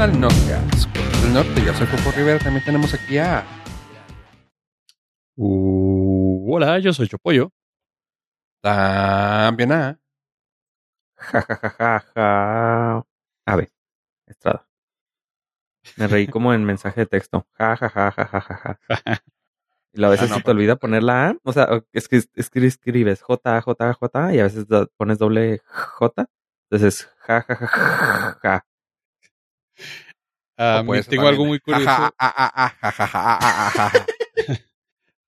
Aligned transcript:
al 0.00 0.18
Nordcast. 0.18 0.88
del 1.22 1.34
norte, 1.34 1.62
yo 1.62 1.74
soy 1.74 1.86
Coco 1.86 2.10
Rivera. 2.16 2.38
También 2.38 2.64
tenemos 2.64 2.94
aquí 2.94 3.18
a. 3.18 3.44
Uh, 5.36 6.54
hola, 6.54 6.78
yo 6.78 6.92
soy 6.94 7.06
Chopollo. 7.06 7.52
También 8.62 9.72
a. 9.72 10.00
Ja, 11.16 11.42
ja, 11.42 11.56
ja, 11.56 11.70
ja, 11.78 12.04
ja. 12.14 13.04
A 13.46 13.56
ver, 13.56 13.70
Estrada. 14.26 14.66
Me 15.96 16.06
reí 16.06 16.26
como 16.28 16.54
en 16.54 16.64
mensaje 16.64 17.00
de 17.02 17.06
texto. 17.06 17.46
Ja, 17.58 17.76
ja, 17.76 17.88
ja, 17.90 18.10
ja, 18.10 18.26
ja, 18.26 18.40
ja, 18.40 18.80
ja. 19.04 19.22
Y 19.92 20.04
a 20.04 20.08
veces 20.08 20.30
Ah, 20.30 20.34
no, 20.34 20.36
se 20.38 20.42
te 20.44 20.50
olvida 20.52 20.76
poner 20.76 21.02
la 21.02 21.28
A. 21.28 21.36
O 21.42 21.52
sea, 21.52 21.68
es 21.92 22.08
que 22.08 22.18
escri- 22.18 22.66
escribes 22.66 23.22
J, 23.22 23.60
J, 23.60 23.94
J 23.94 24.34
y 24.34 24.38
a 24.38 24.44
veces 24.44 24.66
pones 24.96 25.18
doble 25.18 25.60
J. 25.66 26.26
Entonces, 26.70 27.10
ja, 27.26 27.42
ja, 27.42 27.54
ja, 27.56 27.66
ja, 27.66 28.38
ja. 28.42 28.66
Ser 31.02 31.10
tengo 31.10 31.22
algo 31.28 31.44
muy 31.46 31.58
curioso, 31.60 31.86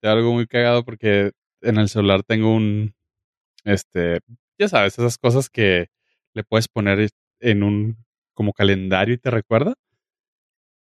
tengo 0.01 0.15
algo 0.15 0.33
muy 0.35 0.47
cagado 0.47 0.85
porque 0.85 1.33
en 1.61 1.79
el 1.79 1.89
celular 1.89 2.23
tengo 2.23 2.55
un, 2.55 2.95
este, 3.65 4.21
ya 4.59 4.69
sabes, 4.69 4.99
esas 4.99 5.17
cosas 5.19 5.49
que 5.49 5.89
le 6.35 6.45
puedes 6.45 6.69
poner 6.69 7.09
en 7.41 7.63
un 7.63 7.97
como 8.35 8.53
calendario 8.53 9.15
y 9.15 9.19
te 9.19 9.31
recuerda. 9.31 9.75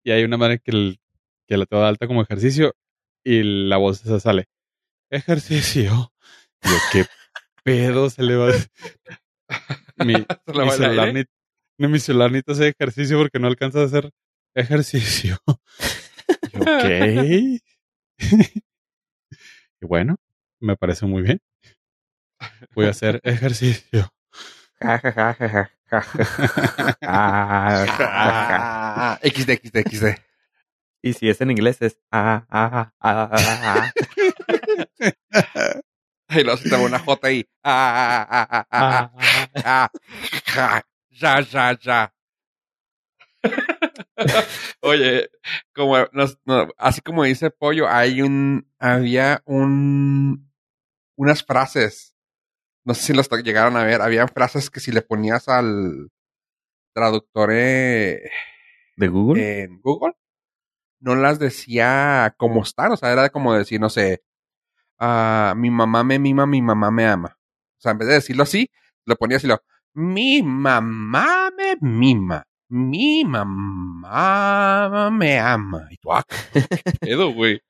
Y 0.03 0.11
hay 0.11 0.23
una 0.23 0.37
manera 0.37 0.57
que, 0.63 0.71
el- 0.71 0.99
que 1.47 1.57
la 1.57 1.65
de 1.69 1.77
alta 1.85 2.07
como 2.07 2.21
ejercicio 2.21 2.75
y 3.23 3.43
la 3.43 3.77
voz 3.77 4.03
esa 4.05 4.19
sale. 4.19 4.45
Ejercicio. 5.09 6.11
Yo, 6.63 6.71
¿qué 6.91 7.05
pedo 7.63 8.09
se 8.09 8.23
le 8.23 8.35
va 8.35 8.49
a... 8.49 8.53
Mi, 10.03 10.13
Se 10.45 10.53
mi 10.63 10.71
celular 10.71 11.13
ni, 11.13 11.23
ni 11.83 11.91
mi 11.91 11.99
celular 11.99 12.31
hace 12.47 12.69
ejercicio 12.69 13.17
porque 13.17 13.39
no 13.39 13.47
alcanza 13.47 13.81
a 13.81 13.85
hacer 13.85 14.09
ejercicio. 14.55 15.37
ok. 16.53 16.85
y 19.81 19.85
bueno, 19.85 20.15
me 20.61 20.77
parece 20.77 21.05
muy 21.05 21.23
bien. 21.23 21.41
Voy 22.73 22.85
a 22.85 22.91
hacer 22.91 23.19
ejercicio. 23.23 24.09
XD, 29.21 29.49
XD, 29.61 29.77
XD. 29.89 30.05
Y 31.01 31.13
si 31.13 31.29
es 31.29 31.41
en 31.41 31.51
inglés 31.51 31.81
es 31.81 31.99
ah, 32.11 32.45
ah, 32.49 32.93
ah, 32.99 33.29
ah, 33.31 33.91
Y 36.29 36.43
luego 36.43 36.57
se 36.57 36.69
te 36.69 36.75
una 36.77 36.99
J 36.99 37.27
ahí. 37.27 37.45
Ah, 37.61 38.25
ah, 38.29 38.65
ah, 38.71 39.01
ah, 39.65 39.89
ah, 40.57 40.81
ya, 41.13 41.41
ya, 41.41 41.77
ya. 41.79 42.13
Oye, 44.81 45.29
como 45.73 45.97
no, 46.13 46.25
así 46.77 47.01
como 47.01 47.23
dice 47.23 47.51
Pollo, 47.51 47.87
hay 47.89 48.21
un, 48.21 48.67
había 48.79 49.41
un, 49.45 50.51
unas 51.15 51.43
frases, 51.43 52.15
no 52.85 52.93
sé 52.93 53.03
si 53.03 53.13
las 53.13 53.29
llegaron 53.43 53.77
a 53.77 53.83
ver, 53.83 54.01
había 54.01 54.27
frases 54.27 54.69
que 54.69 54.79
si 54.79 54.91
le 54.91 55.01
ponías 55.01 55.47
al 55.47 56.09
traductor 56.93 57.49
eh, 57.51 58.29
¿De 58.95 59.07
Google? 59.07 59.63
en 59.63 59.81
Google, 59.81 60.13
no 60.99 61.15
las 61.15 61.39
decía 61.39 62.33
como 62.37 62.63
están, 62.63 62.91
o 62.91 62.97
sea, 62.97 63.11
era 63.11 63.29
como 63.29 63.53
decir, 63.53 63.79
no 63.79 63.89
sé, 63.89 64.23
ah, 64.99 65.53
mi 65.57 65.69
mamá 65.69 66.03
me 66.03 66.19
mima, 66.19 66.45
mi 66.45 66.61
mamá 66.61 66.91
me 66.91 67.05
ama. 67.05 67.37
O 67.77 67.81
sea, 67.81 67.91
en 67.91 67.97
vez 67.97 68.07
de 68.07 68.13
decirlo 68.15 68.43
así, 68.43 68.71
lo 69.05 69.15
ponía 69.17 69.37
así, 69.37 69.47
lo, 69.47 69.61
mi 69.95 70.41
mamá 70.43 71.49
me 71.55 71.75
mima, 71.81 72.43
mi 72.69 73.23
mamá 73.25 75.09
me 75.11 75.39
ama. 75.39 75.87
Y 75.91 75.97
tú, 75.97 76.11
ah, 76.13 76.23
qué 76.83 76.93
pedo, 76.99 77.31
güey. 77.33 77.61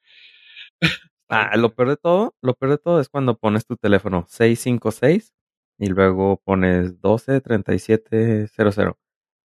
Ah, 1.29 1.55
lo 1.57 1.73
peor 1.73 1.89
de 1.89 1.97
todo, 1.97 2.35
lo 2.41 2.53
peor 2.53 2.71
de 2.73 2.77
todo 2.77 2.99
es 2.99 3.09
cuando 3.09 3.37
pones 3.37 3.65
tu 3.65 3.75
teléfono 3.75 4.25
656 4.27 5.33
y 5.79 5.87
luego 5.87 6.39
pones 6.43 7.01
123700 7.01 8.95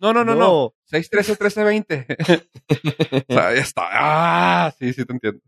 No, 0.00 0.12
no, 0.12 0.24
no, 0.24 0.34
no. 0.34 0.74
613-1320. 0.90 2.06
o 3.28 3.32
sea, 3.32 3.54
ya 3.54 3.60
está. 3.60 3.82
Ah, 3.92 4.74
sí, 4.78 4.92
sí, 4.92 5.04
te 5.04 5.12
entiendo. 5.12 5.40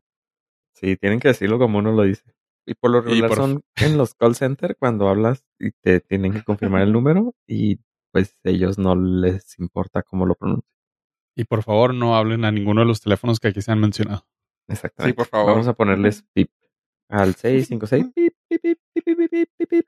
Sí, 0.75 0.97
tienen 0.97 1.21
que 1.21 1.29
decirlo 1.29 1.59
como 1.59 1.79
uno 1.79 1.93
lo 1.93 2.03
dice. 2.03 2.23
Y 2.67 2.75
por 2.75 2.91
lo 2.91 3.01
regular 3.01 3.29
por- 3.29 3.39
son 3.39 3.63
en 3.77 3.97
los 3.99 4.15
call 4.15 4.35
center 4.35 4.77
cuando 4.79 5.09
hablas 5.09 5.45
y 5.59 5.71
te 5.83 6.01
tienen 6.01 6.33
que 6.33 6.43
confirmar 6.43 6.83
el 6.83 6.93
número 6.93 7.35
y 7.47 7.79
pues 8.13 8.41
ellos 8.45 8.79
no 8.79 8.95
les 8.97 9.59
importa 9.59 10.03
cómo 10.03 10.25
lo 10.27 10.35
pronuncian. 10.35 10.69
Y 11.37 11.45
por 11.45 11.63
favor, 11.63 11.93
no 11.95 12.17
hablen 12.17 12.45
a 12.45 12.53
ninguno 12.53 12.81
de 12.83 12.87
los 12.87 13.01
teléfonos 13.01 13.41
que 13.41 13.49
aquí 13.49 13.61
se 13.61 13.73
han 13.73 13.81
mencionado. 13.81 14.27
Exactamente. 14.69 15.13
Sí, 15.13 15.17
por 15.17 15.27
favor. 15.27 15.51
Vamos 15.53 15.69
a 15.69 15.75
ponerles 15.75 16.25
pip 16.33 16.49
al 17.09 17.35
656 17.35 18.07
pip, 18.15 18.35
pip, 18.49 18.61
pip, 18.63 18.79
pip, 18.95 19.05
pip, 19.05 19.31
pip, 19.31 19.49
pip, 19.59 19.69
pip. 19.69 19.87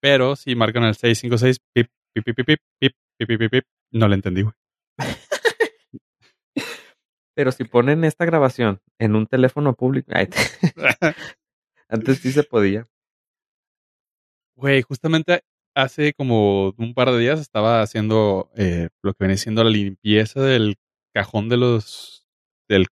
Pero 0.00 0.34
si 0.34 0.54
marcan 0.56 0.84
el 0.84 0.94
656, 0.94 1.58
pip, 1.72 1.88
pip, 2.14 2.24
pip, 2.24 2.36
pip, 2.36 2.46
pip, 2.46 2.60
pip, 2.80 2.92
pip, 3.18 3.28
pip, 3.28 3.38
pip, 3.38 3.50
pip, 3.50 3.64
no 3.92 4.08
le 4.08 4.14
entendí, 4.16 4.42
güey. 4.42 4.54
Pero 7.34 7.52
si 7.52 7.64
ponen 7.64 8.04
esta 8.04 8.24
grabación 8.24 8.80
en 8.98 9.16
un 9.16 9.26
teléfono 9.26 9.74
público, 9.74 10.12
ay, 10.14 10.28
antes 11.88 12.18
sí 12.18 12.32
se 12.32 12.42
podía. 12.42 12.88
Güey, 14.56 14.82
justamente 14.82 15.42
hace 15.74 16.12
como 16.12 16.70
un 16.76 16.94
par 16.94 17.10
de 17.10 17.18
días 17.18 17.40
estaba 17.40 17.82
haciendo 17.82 18.50
eh, 18.56 18.88
lo 19.02 19.14
que 19.14 19.24
viene 19.24 19.36
siendo 19.36 19.64
la 19.64 19.70
limpieza 19.70 20.40
del 20.42 20.76
cajón 21.14 21.48
de 21.48 21.56
los. 21.56 22.26
del. 22.68 22.86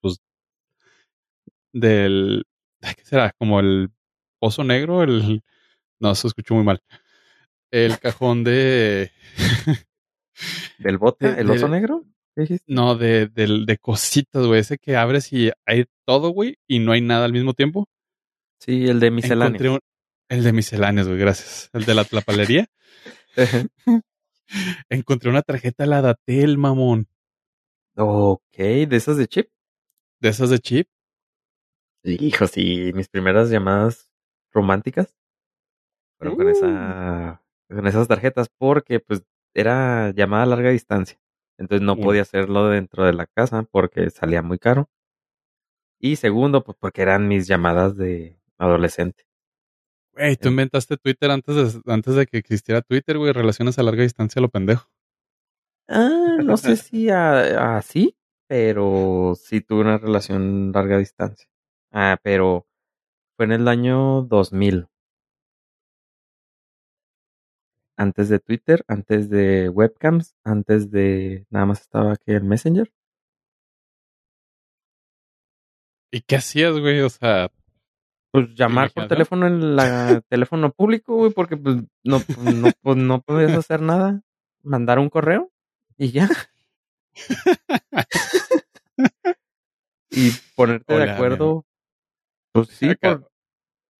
Pues, 0.00 0.18
del. 1.72 2.44
¿Qué 2.80 3.04
será? 3.04 3.32
Como 3.38 3.60
el 3.60 3.90
pozo 4.38 4.64
negro, 4.64 5.02
el. 5.02 5.42
No, 6.00 6.14
se 6.14 6.28
escuchó 6.28 6.54
muy 6.54 6.64
mal. 6.64 6.82
El 7.70 7.98
cajón 7.98 8.44
de. 8.44 9.10
¿Del 10.78 10.98
bote? 10.98 11.26
¿El 11.40 11.50
oso 11.50 11.68
negro? 11.68 12.04
No, 12.66 12.96
de, 12.96 13.26
del- 13.28 13.64
de 13.66 13.78
cositas, 13.78 14.46
güey. 14.46 14.60
Ese 14.60 14.78
que 14.78 14.96
abres 14.96 15.32
y 15.32 15.50
hay 15.66 15.86
todo, 16.06 16.30
güey, 16.30 16.58
y 16.68 16.78
no 16.80 16.92
hay 16.92 17.00
nada 17.00 17.24
al 17.24 17.32
mismo 17.32 17.54
tiempo. 17.54 17.86
Sí, 18.60 18.88
el 18.88 19.00
de 19.00 19.06
Encontré 19.08 19.10
misceláneo. 19.10 19.72
un- 19.74 19.80
el 20.28 20.44
de 20.44 20.52
misceláneos, 20.52 21.06
güey, 21.08 21.18
gracias. 21.20 21.70
El 21.72 21.84
de 21.84 21.94
la 21.94 22.04
tlapalería. 22.04 22.66
Encontré 24.88 25.30
una 25.30 25.42
tarjeta 25.42 25.84
de 25.84 25.90
la 25.90 26.02
Datel, 26.02 26.58
mamón. 26.58 27.08
ok, 27.96 28.56
de 28.56 28.96
esas 28.96 29.16
de 29.16 29.26
chip. 29.28 29.48
De 30.20 30.28
esas 30.30 30.50
de 30.50 30.58
chip. 30.58 30.88
Hijo, 32.04 32.46
sí, 32.46 32.92
mis 32.94 33.08
primeras 33.08 33.50
llamadas 33.50 34.08
románticas 34.52 35.16
fueron 36.18 36.36
con 36.36 36.46
Uh. 36.46 36.50
esa 36.50 37.42
con 37.68 37.86
esas 37.88 38.06
tarjetas 38.06 38.48
porque 38.58 39.00
pues 39.00 39.22
era 39.54 40.12
llamada 40.12 40.44
a 40.44 40.46
larga 40.46 40.70
distancia. 40.70 41.18
Entonces 41.58 41.84
no 41.86 41.96
podía 41.96 42.22
hacerlo 42.22 42.68
dentro 42.68 43.04
de 43.04 43.12
la 43.14 43.26
casa 43.26 43.64
porque 43.70 44.10
salía 44.10 44.42
muy 44.42 44.58
caro. 44.58 44.88
Y 46.00 46.16
segundo, 46.16 46.62
pues 46.62 46.76
porque 46.78 47.02
eran 47.02 47.26
mis 47.28 47.46
llamadas 47.46 47.96
de 47.96 48.38
adolescente. 48.58 49.24
Güey, 50.14 50.36
tú 50.36 50.48
Eh. 50.48 50.50
inventaste 50.52 50.96
Twitter 50.96 51.30
antes 51.30 51.74
de, 51.74 51.92
antes 51.92 52.14
de 52.14 52.26
que 52.26 52.38
existiera 52.38 52.82
Twitter, 52.82 53.18
güey. 53.18 53.32
Relaciones 53.32 53.78
a 53.78 53.82
larga 53.82 54.02
distancia, 54.02 54.40
lo 54.42 54.48
pendejo. 54.50 54.88
Ah, 55.88 56.38
no 56.42 56.56
sé 56.56 56.76
si 56.76 57.10
así, 57.10 58.16
pero 58.48 59.34
sí 59.36 59.60
tuve 59.60 59.82
una 59.82 59.98
relación 59.98 60.72
larga 60.72 60.98
distancia. 60.98 61.48
Ah, 61.92 62.18
pero 62.22 62.66
fue 63.36 63.46
en 63.46 63.52
el 63.52 63.68
año 63.68 64.22
2000. 64.22 64.88
Antes 67.96 68.28
de 68.28 68.38
Twitter, 68.38 68.84
antes 68.88 69.30
de 69.30 69.70
webcams, 69.70 70.36
antes 70.44 70.90
de 70.90 71.46
nada 71.50 71.66
más 71.66 71.80
estaba 71.80 72.12
aquí 72.12 72.32
el 72.32 72.44
Messenger. 72.44 72.92
¿Y 76.10 76.20
qué 76.20 76.36
hacías, 76.36 76.78
güey? 76.78 77.00
O 77.00 77.08
sea, 77.08 77.50
Pues 78.30 78.54
llamar 78.54 78.92
por 78.92 79.08
teléfono 79.08 79.46
en 79.46 79.76
la 79.76 80.20
teléfono 80.28 80.72
público, 80.72 81.16
güey, 81.16 81.32
porque 81.32 81.56
pues 81.56 81.76
no, 82.04 82.20
pues, 82.20 82.54
no, 82.54 82.70
pues, 82.82 82.96
no 82.96 83.22
podías 83.22 83.52
hacer 83.52 83.80
nada. 83.80 84.22
Mandar 84.62 84.98
un 84.98 85.08
correo 85.08 85.50
y 85.96 86.10
ya. 86.10 86.28
y 90.10 90.30
ponerte 90.54 90.94
de 90.94 91.10
acuerdo. 91.10 91.64
Pues 92.52 92.68
sí, 92.68 92.94
por, 92.94 93.30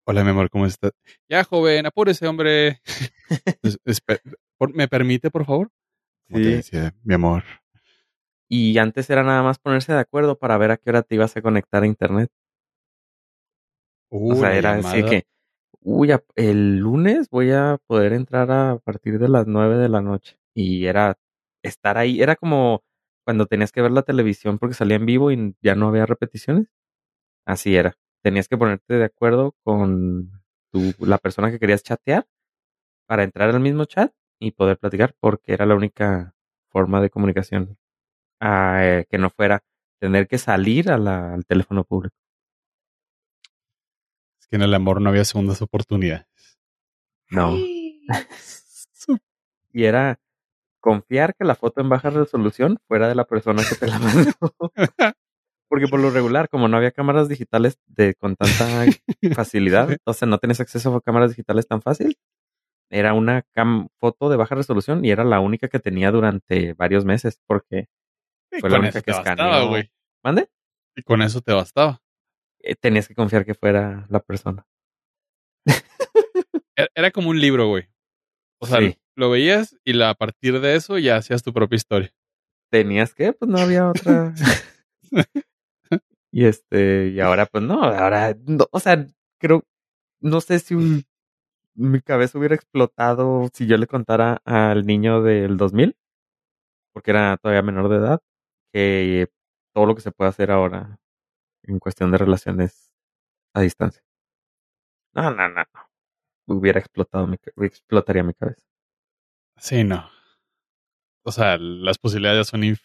Hola, 0.09 0.23
mi 0.25 0.31
amor, 0.31 0.51
¿cómo 0.51 0.67
estás? 0.67 0.93
Ya, 1.29 1.45
joven, 1.45 1.87
apúrese, 1.87 2.27
hombre. 2.27 2.81
Es- 3.63 3.79
espe- 3.85 4.21
por- 4.59 4.75
¿Me 4.75 4.89
permite, 4.89 5.31
por 5.31 5.45
favor? 5.45 5.71
Sí. 6.29 6.35
decía, 6.43 6.95
mi 7.05 7.15
amor. 7.15 7.43
y 8.49 8.79
antes 8.79 9.09
era 9.11 9.23
nada 9.23 9.43
más 9.43 9.59
ponerse 9.59 9.93
de 9.93 9.99
acuerdo 10.01 10.39
para 10.39 10.57
ver 10.59 10.71
a 10.71 10.77
qué 10.77 10.91
hora 10.91 11.03
te 11.03 11.15
ibas 11.17 11.37
a 11.37 11.43
conectar 11.43 11.83
a 11.83 11.87
internet. 11.87 12.31
Uh, 14.11 14.33
o 14.33 14.37
sea, 14.37 14.55
era 14.55 14.75
así 14.77 15.03
que, 15.05 15.25
uy, 15.81 16.11
el 16.37 16.79
lunes 16.79 17.29
voy 17.31 17.53
a 17.53 17.79
poder 17.87 18.13
entrar 18.13 18.51
a 18.51 18.79
partir 18.79 19.19
de 19.19 19.29
las 19.29 19.47
nueve 19.47 19.77
de 19.79 19.89
la 19.89 20.01
noche. 20.01 20.39
Y 20.55 20.87
era 20.87 21.19
estar 21.63 21.99
ahí, 21.99 22.23
era 22.23 22.37
como 22.37 22.85
cuando 23.25 23.47
tenías 23.47 23.73
que 23.73 23.83
ver 23.83 23.91
la 23.93 24.03
televisión 24.03 24.59
porque 24.59 24.75
salía 24.75 24.97
en 24.97 25.07
vivo 25.07 25.33
y 25.33 25.57
ya 25.63 25.75
no 25.75 25.89
había 25.89 26.07
repeticiones. 26.07 26.69
Así 27.47 27.77
era. 27.77 27.97
Tenías 28.23 28.49
que 28.49 28.57
ponerte 28.57 28.95
de 28.95 29.05
acuerdo 29.05 29.55
con 29.63 30.43
tu, 30.73 30.95
la 31.01 31.19
persona 31.19 31.51
que 31.51 31.59
querías 31.59 31.83
chatear 31.83 32.27
para 33.07 33.23
entrar 33.23 33.51
al 33.51 33.61
mismo 33.61 33.85
chat 33.85 34.13
y 34.41 34.51
poder 34.53 34.79
platicar 34.79 35.15
porque 35.21 35.53
era 35.53 35.65
la 35.67 35.75
única 35.75 36.35
forma 36.71 37.01
de 37.01 37.11
comunicación 37.11 37.79
ah, 38.41 38.79
eh, 38.83 39.07
que 39.09 39.19
no 39.19 39.31
fuera 39.31 39.63
tener 40.01 40.27
que 40.29 40.39
salir 40.39 40.91
a 40.91 40.99
la- 40.99 41.35
al 41.35 41.47
teléfono 41.47 41.85
público. 41.85 42.17
Es 44.41 44.47
que 44.49 44.57
en 44.57 44.63
el 44.63 44.75
amor 44.75 45.01
no 45.01 45.09
había 45.11 45.25
segundas 45.25 45.63
oportunidades. 45.63 46.27
No. 47.31 47.57
Y 49.73 49.85
era 49.85 50.19
confiar 50.81 51.35
que 51.35 51.45
la 51.45 51.55
foto 51.55 51.83
en 51.83 51.91
baja 51.91 52.09
resolución 52.09 52.79
fuera 52.89 53.09
de 53.09 53.15
la 53.15 53.27
persona 53.27 53.63
que 53.69 53.75
te 53.75 53.87
la 53.89 53.99
mandó. 53.99 54.33
Porque 55.69 55.89
por 55.89 56.01
lo 56.01 56.11
regular, 56.11 56.49
como 56.49 56.69
no 56.69 56.77
había 56.77 56.93
cámaras 56.93 57.29
digitales 57.29 57.79
de 57.87 58.15
con 58.15 58.37
tanta 58.37 58.67
facilidad, 59.35 59.97
o 60.05 60.13
sea, 60.13 60.29
no 60.29 60.39
tenías 60.39 60.61
acceso 60.61 60.95
a 60.95 61.01
cámaras 61.01 61.31
digitales 61.31 61.67
tan 61.67 61.83
fácil, 61.83 62.17
era 62.91 63.15
una 63.15 63.43
cam- 63.55 63.89
foto 63.99 64.29
de 64.29 64.37
baja 64.37 64.55
resolución 64.55 65.05
y 65.05 65.11
era 65.11 65.25
la 65.25 65.41
única 65.41 65.69
que 65.69 65.81
tenía 65.81 66.11
durante 66.13 66.73
varios 66.75 67.05
meses, 67.05 67.41
porque 67.47 67.89
Y 68.53 68.61
Fue 68.61 68.71
la 68.71 68.79
única 68.79 69.03
que 69.03 69.11
bastaba, 69.11 69.59
escaneó. 69.61 69.85
¿mande? 70.23 70.49
Y 70.95 71.03
con 71.03 71.21
eso 71.23 71.41
te 71.41 71.53
bastaba. 71.53 72.01
Eh, 72.61 72.75
tenías 72.77 73.09
que 73.09 73.15
confiar 73.17 73.45
que 73.45 73.55
fuera 73.55 74.07
la 74.09 74.21
persona. 74.21 74.67
Era, 76.77 76.89
era 76.95 77.11
como 77.11 77.31
un 77.31 77.41
libro, 77.41 77.69
güey. 77.69 77.89
O 78.61 78.67
sea, 78.67 78.79
Sí. 78.79 78.97
lo 79.17 79.31
veías 79.31 79.77
y 79.85 79.95
la, 79.95 80.11
a 80.11 80.15
partir 80.15 80.61
de 80.61 80.77
eso 80.77 80.99
ya 80.99 81.17
hacías 81.17 81.43
tu 81.43 81.53
propia 81.53 81.77
historia. 81.77 82.13
Tenías 82.71 83.15
que, 83.15 83.33
pues 83.33 83.51
no 83.51 83.59
había 83.59 83.89
otra. 83.89 84.33
y 86.37 86.47
este, 86.47 87.09
y 87.09 87.21
ahora, 87.21 87.47
pues 87.47 87.65
no, 87.65 87.83
ahora, 87.85 88.37
no, 88.47 88.67
o 88.73 88.81
sea, 88.81 89.07
creo, 89.41 89.65
no 90.21 90.41
sé 90.43 90.59
si 90.61 90.75
un- 90.77 91.05
mi 91.77 92.01
cabeza 92.03 92.39
hubiera 92.39 92.55
explotado 92.57 93.49
si 93.55 93.67
yo 93.69 93.77
le 93.79 93.87
contara 93.89 94.43
al 94.47 94.87
niño 94.87 95.23
del 95.23 95.57
2000, 95.59 95.97
porque 96.95 97.13
era 97.13 97.37
todavía 97.39 97.63
menor 97.63 97.89
de 97.91 97.97
edad, 97.99 98.21
que 98.75 99.29
todo 99.75 99.87
lo 99.87 99.95
que 99.97 100.03
se 100.03 100.13
puede 100.13 100.31
hacer 100.31 100.51
ahora 100.53 100.99
en 101.65 101.79
cuestión 101.81 102.13
de 102.13 102.19
relaciones 102.19 102.93
a 103.55 103.63
distancia. 103.63 104.03
No, 105.15 105.31
no, 105.33 105.49
no, 105.49 105.65
no. 105.75 105.81
Hubiera 106.57 106.81
explotado 106.81 107.27
mi, 107.27 107.37
explotaría 107.67 108.23
mi 108.25 108.35
cabeza. 108.35 108.63
Sí, 109.59 109.85
no. 109.85 110.09
O 111.27 111.31
sea, 111.33 111.59
las 111.59 111.99
posibilidades 111.99 112.47
son... 112.47 112.63
inf- 112.63 112.81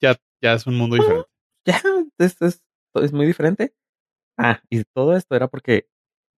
Ya, 0.00 0.16
ya 0.42 0.52
es 0.54 0.66
un 0.66 0.76
mundo 0.76 0.96
diferente. 0.96 1.28
ya, 1.66 1.80
esto 2.18 2.46
es, 2.46 2.62
es 2.94 3.12
muy 3.12 3.26
diferente. 3.26 3.74
Ah, 4.38 4.62
y 4.70 4.84
todo 4.84 5.16
esto 5.16 5.36
era 5.36 5.48
porque 5.48 5.88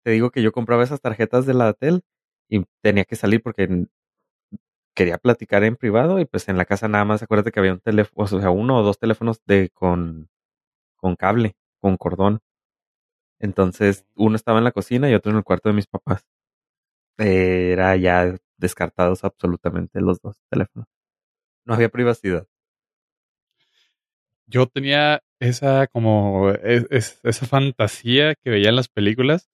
te 0.05 0.13
digo 0.13 0.31
que 0.33 0.43
yo 0.43 0.53
compraba 0.53 0.85
esas 0.85 1.01
tarjetas 1.03 1.47
de 1.47 1.55
la 1.55 1.73
Tel 1.75 2.03
y 2.51 2.65
tenía 2.83 3.05
que 3.07 3.17
salir 3.17 3.43
porque 3.43 3.87
quería 4.95 5.19
platicar 5.19 5.65
en 5.65 5.77
privado 5.77 6.21
y 6.21 6.25
pues 6.25 6.49
en 6.49 6.57
la 6.59 6.65
casa 6.67 6.89
nada 6.89 7.05
más 7.05 7.23
acuérdate 7.23 7.51
que 7.53 7.61
había 7.61 7.73
un 7.73 7.81
teléfono, 7.81 8.25
o 8.25 8.27
sea, 8.41 8.51
uno 8.51 8.79
o 8.79 8.83
dos 8.83 8.99
teléfonos 8.99 9.41
de 9.47 9.71
con, 9.71 10.29
con 10.97 11.17
cable, 11.17 11.57
con 11.81 11.97
cordón. 11.99 12.41
Entonces, 13.41 14.07
uno 14.15 14.37
estaba 14.37 14.59
en 14.59 14.65
la 14.65 14.73
cocina 14.73 15.11
y 15.11 15.15
otro 15.15 15.31
en 15.33 15.39
el 15.39 15.45
cuarto 15.45 15.69
de 15.69 15.75
mis 15.75 15.87
papás. 15.87 16.25
Era 17.19 17.97
ya 17.97 18.37
descartados 18.59 19.25
absolutamente 19.25 20.01
los 20.01 20.21
dos 20.23 20.37
teléfonos. 20.51 20.89
No 21.67 21.75
había 21.75 21.91
privacidad. 21.91 22.47
Yo 24.55 24.67
tenía 24.69 25.21
esa 25.41 25.89
como... 25.89 26.51
es- 26.51 26.87
es- 26.91 27.21
esa 27.25 27.45
fantasía 27.47 28.35
que 28.37 28.51
veía 28.51 28.69
en 28.69 28.77
las 28.77 28.89
películas 28.89 29.51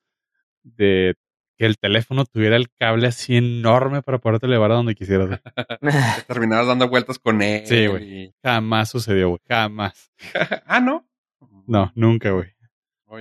de 0.62 1.14
que 1.56 1.64
el 1.66 1.78
teléfono 1.78 2.24
tuviera 2.26 2.56
el 2.56 2.70
cable 2.78 3.06
así 3.06 3.36
enorme 3.36 4.02
para 4.02 4.18
poderte 4.18 4.46
llevar 4.46 4.72
a 4.72 4.74
donde 4.76 4.94
quisieras. 4.94 5.40
terminabas 6.26 6.66
dando 6.66 6.88
vueltas 6.88 7.18
con 7.18 7.40
él. 7.42 7.66
Sí, 7.66 7.86
güey. 7.86 8.24
y- 8.24 8.34
Jamás 8.42 8.90
sucedió, 8.90 9.30
güey. 9.30 9.40
Jamás. 9.48 10.12
ah, 10.66 10.80
¿no? 10.80 11.08
No, 11.66 11.90
nunca, 11.94 12.30
güey. 12.30 12.48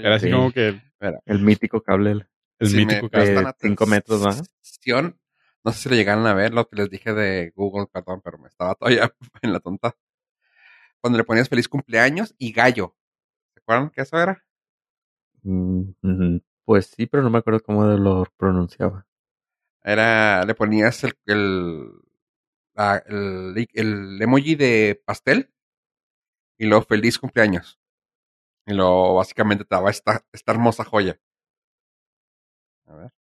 Era 0.04 0.16
así 0.16 0.28
Sí. 0.28 0.32
como 0.34 0.52
que 0.52 0.68
el, 0.68 0.82
El 1.26 1.40
mítico 1.40 1.82
cable. 1.82 2.26
el 2.60 2.68
si 2.68 2.76
me 2.78 2.86
mítico 2.86 3.10
cable. 3.10 3.26
de 3.28 3.34
prestan 3.36 3.56
cinco 3.60 3.86
metros, 3.88 4.22
¿no? 4.22 4.30
atención, 4.30 5.18
No 5.64 5.72
sé 5.72 5.80
si 5.84 5.90
lo 5.90 5.96
llegaron 5.96 6.28
a 6.28 6.34
ver, 6.34 6.54
lo 6.54 6.68
que 6.68 6.76
les 6.76 6.90
dije 6.90 7.14
de 7.14 7.52
Google, 7.56 7.88
perdón, 7.92 8.22
pero 8.24 8.38
me 8.38 8.48
estaba 8.50 8.76
todavía 8.76 9.10
en 9.42 9.54
la 9.54 9.60
tonta. 9.60 9.96
Cuando 11.02 11.18
le 11.18 11.26
ponías 11.26 11.50
feliz 11.50 11.68
cumpleaños 11.68 12.36
y 12.38 12.52
gallo. 12.54 12.96
¿Se 13.56 13.62
acuerdan 13.62 13.90
que 13.92 14.02
eso 14.02 14.18
era? 14.20 14.44
Mm. 15.44 16.38
Pues 16.66 16.88
sí, 16.88 17.08
pero 17.08 17.24
no 17.24 17.30
me 17.30 17.40
acuerdo 17.40 17.62
cómo 17.62 17.86
lo 17.86 18.26
pronunciaba. 18.38 19.08
Era, 19.84 20.46
le 20.46 20.56
ponías 20.56 21.04
el, 21.06 21.14
el, 21.28 21.92
la- 22.76 23.04
el, 23.08 23.68
el 23.74 24.22
emoji 24.22 24.56
de 24.56 25.02
pastel 25.06 25.52
y 26.60 26.68
luego 26.68 26.86
feliz 26.86 27.18
cumpleaños. 27.18 27.80
Y 28.68 28.74
luego 28.74 29.16
básicamente 29.16 29.66
te 29.66 29.76
daba 29.76 29.92
esta, 29.92 30.26
esta 30.34 30.54
hermosa 30.54 30.86
joya. 30.86 31.20
A 32.88 32.96
ver. 32.96 33.12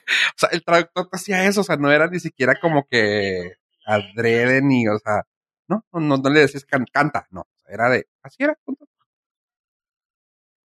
O 0.00 0.38
sea, 0.38 0.48
el 0.52 0.64
traductor 0.64 1.10
te 1.10 1.16
hacía 1.18 1.44
eso, 1.44 1.60
o 1.60 1.64
sea, 1.64 1.76
no 1.76 1.92
era 1.92 2.06
ni 2.08 2.18
siquiera 2.18 2.54
como 2.58 2.86
que 2.88 3.56
adrede 3.84 4.62
ni, 4.62 4.88
o 4.88 4.98
sea, 4.98 5.24
no, 5.68 5.84
no, 5.92 6.00
no, 6.00 6.16
no 6.16 6.30
le 6.30 6.40
decías 6.40 6.64
can- 6.64 6.86
canta, 6.90 7.26
no, 7.30 7.46
era 7.66 7.90
de, 7.90 8.08
así 8.22 8.42
era, 8.42 8.54
punto. 8.64 8.86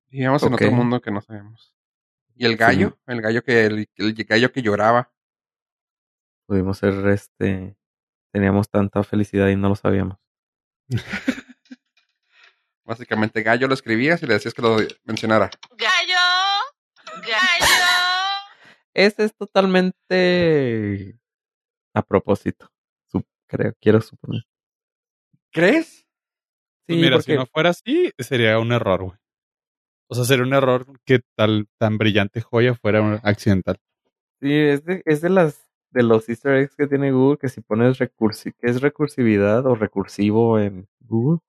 Vivíamos 0.10 0.44
en 0.44 0.54
otro 0.54 0.72
mundo 0.72 1.02
que 1.02 1.10
no 1.10 1.20
sabemos. 1.22 1.74
Y 2.36 2.46
el 2.46 2.58
gallo, 2.58 3.00
el 3.08 3.22
gallo 3.22 3.44
que, 3.44 3.66
el, 3.66 3.90
el 3.96 4.14
gallo 4.14 4.52
que 4.52 4.62
lloraba, 4.62 5.12
Pudimos 6.54 6.78
ser, 6.78 7.08
este, 7.08 7.76
teníamos 8.32 8.70
tanta 8.70 9.04
felicidad 9.04 9.48
y 9.48 9.56
no 9.56 9.70
lo 9.70 9.76
sabíamos. 9.76 10.20
básicamente 12.86 13.42
gallo 13.42 13.68
lo 13.68 13.74
escribías 13.74 14.22
y 14.22 14.28
le 14.28 14.36
decías 14.36 14.54
que 14.54 14.62
lo 14.62 14.78
mencionara. 15.04 15.50
Gallo, 15.72 16.20
gallo. 17.24 17.66
Este 18.94 19.24
es 19.24 19.36
totalmente 19.36 21.18
a 21.96 22.04
propósito, 22.04 22.70
creo, 23.48 23.74
quiero 23.82 24.00
suponer. 24.00 24.44
¿Crees? 25.52 26.06
Pues 26.86 26.98
Sí, 27.00 27.02
mira, 27.02 27.16
porque 27.16 27.32
si 27.32 27.36
no 27.36 27.48
fuera 27.48 27.72
así, 27.72 28.12
sería 28.20 28.60
un 28.60 28.74
error, 28.74 29.06
güey. 29.06 29.18
O 30.08 30.14
sea, 30.14 30.24
sería 30.24 30.46
un 30.46 30.54
error 30.54 30.86
que 31.04 31.22
tal 31.36 31.68
tan 31.80 31.98
brillante 31.98 32.42
joya 32.42 32.76
fuera 32.76 33.02
un 33.02 33.20
accidental. 33.24 33.80
sí, 34.40 34.54
es 34.54 34.86
de, 34.86 35.02
es 35.06 35.22
de 35.22 35.32
las 35.32 35.63
de 35.94 36.04
los 36.04 36.28
easter 36.30 36.56
eggs 36.56 36.76
que 36.76 36.88
tiene 36.88 37.12
Google 37.12 37.38
que 37.38 37.50
si 37.50 37.62
pones 37.62 37.98
recursi 38.00 38.52
que 38.54 38.68
es 38.70 38.82
recursividad 38.82 39.66
o 39.66 39.76
recursivo 39.76 40.60
en 40.60 40.88
Google, 41.02 41.40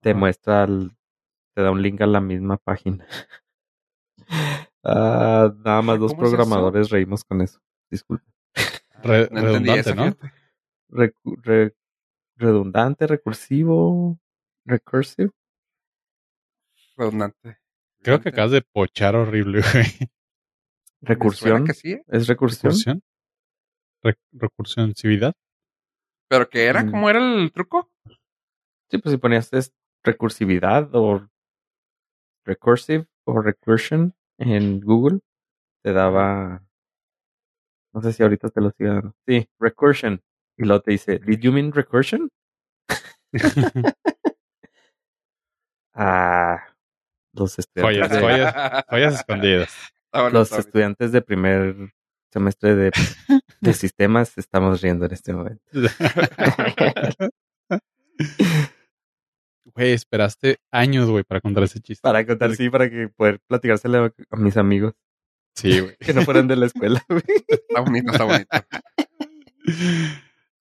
te 0.00 0.14
muestra, 0.14 0.64
el- 0.64 0.92
te 1.54 1.62
da 1.62 1.70
un 1.70 1.82
link 1.82 2.00
a 2.00 2.06
la 2.06 2.20
misma 2.20 2.56
página. 2.58 3.06
Ah, 4.84 5.52
nada 5.64 5.80
más 5.82 5.98
dos 6.00 6.12
programadores 6.14 6.90
reímos 6.90 7.22
con 7.24 7.40
eso. 7.40 7.60
Disculpe. 7.90 8.24
Re- 9.02 9.28
No 9.30 9.38
entendí 9.40 9.70
redundante, 9.70 9.80
eso, 9.80 9.94
¿no? 9.94 10.16
re- 11.44 11.74
redundante, 12.36 13.06
recursivo, 13.06 14.18
recursive. 14.64 15.30
Redundante. 16.96 17.58
Creo 18.02 18.20
que 18.20 18.30
acabas 18.30 18.50
de 18.50 18.62
pochar 18.62 19.14
horrible, 19.14 19.62
güey. 19.72 20.10
Recursión. 21.00 21.64
que 21.64 21.74
sí, 21.74 21.92
¿eh? 21.92 22.04
¿Es 22.08 22.26
recursión? 22.26 22.72
¿Recursión? 22.72 23.02
Re- 24.02 24.18
recursividad. 24.32 25.34
¿Pero 26.28 26.48
qué 26.48 26.64
era? 26.66 26.82
Mm. 26.82 26.90
¿Cómo 26.90 27.10
era 27.10 27.18
el 27.18 27.52
truco? 27.52 27.90
Sí, 28.90 28.98
pues 28.98 29.12
si 29.12 29.18
ponías 29.18 29.52
es 29.52 29.72
recursividad 30.04 30.90
o 30.94 31.28
recursive 32.44 33.06
o 33.24 33.40
recursion 33.40 34.14
en 34.38 34.80
Google, 34.80 35.20
te 35.82 35.92
daba. 35.92 36.62
No 37.94 38.00
sé 38.02 38.12
si 38.12 38.22
ahorita 38.22 38.48
te 38.48 38.60
lo 38.60 38.70
siga 38.70 38.94
dando. 38.94 39.14
Sí, 39.26 39.48
recursion. 39.60 40.20
Y 40.56 40.64
luego 40.64 40.82
te 40.82 40.92
dice, 40.92 41.18
¿Did 41.18 41.40
you 41.40 41.52
mean 41.52 41.72
recursion? 41.72 42.28
Ah, 45.94 46.74
los 47.34 47.58
estudiantes, 47.58 48.08
Joyas, 48.08 48.10
de, 48.10 48.20
joyas. 48.20 48.84
Joyas 48.88 49.14
escondidas. 49.14 49.92
Los 50.32 50.52
estudiantes 50.52 51.12
de 51.12 51.22
primer 51.22 51.92
semestre 52.32 52.74
de, 52.74 52.90
de 53.60 53.72
sistemas 53.74 54.36
estamos 54.38 54.80
riendo 54.80 55.06
en 55.06 55.12
este 55.12 55.32
momento. 55.32 55.62
Güey, 59.74 59.92
esperaste 59.92 60.58
años, 60.70 61.08
güey, 61.08 61.24
para 61.24 61.40
contar 61.40 61.62
ese 61.62 61.80
chiste. 61.80 62.02
Para 62.02 62.26
contar, 62.26 62.54
sí, 62.56 62.68
para 62.68 62.90
que 62.90 63.08
poder 63.08 63.40
platicárselo 63.46 64.04
a, 64.04 64.12
a 64.30 64.36
mis 64.36 64.56
amigos 64.58 64.92
Sí, 65.54 65.80
güey. 65.80 65.96
que 65.98 66.12
no 66.14 66.22
fueran 66.22 66.48
de 66.48 66.56
la 66.56 66.66
escuela. 66.66 67.02
güey. 67.08 67.22
Está 67.46 67.80
bonito, 67.80 68.12
está 68.12 68.24
bonito. 68.24 68.48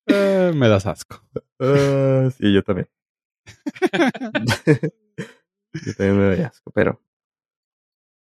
Eh, 0.08 0.52
me 0.56 0.68
das 0.68 0.86
asco. 0.86 1.22
Ah, 1.60 2.30
sí, 2.38 2.54
yo 2.54 2.64
también. 2.64 2.88
yo 5.74 5.94
también 5.98 6.18
me 6.18 6.36
doy 6.36 6.42
asco, 6.42 6.72
pero. 6.72 7.02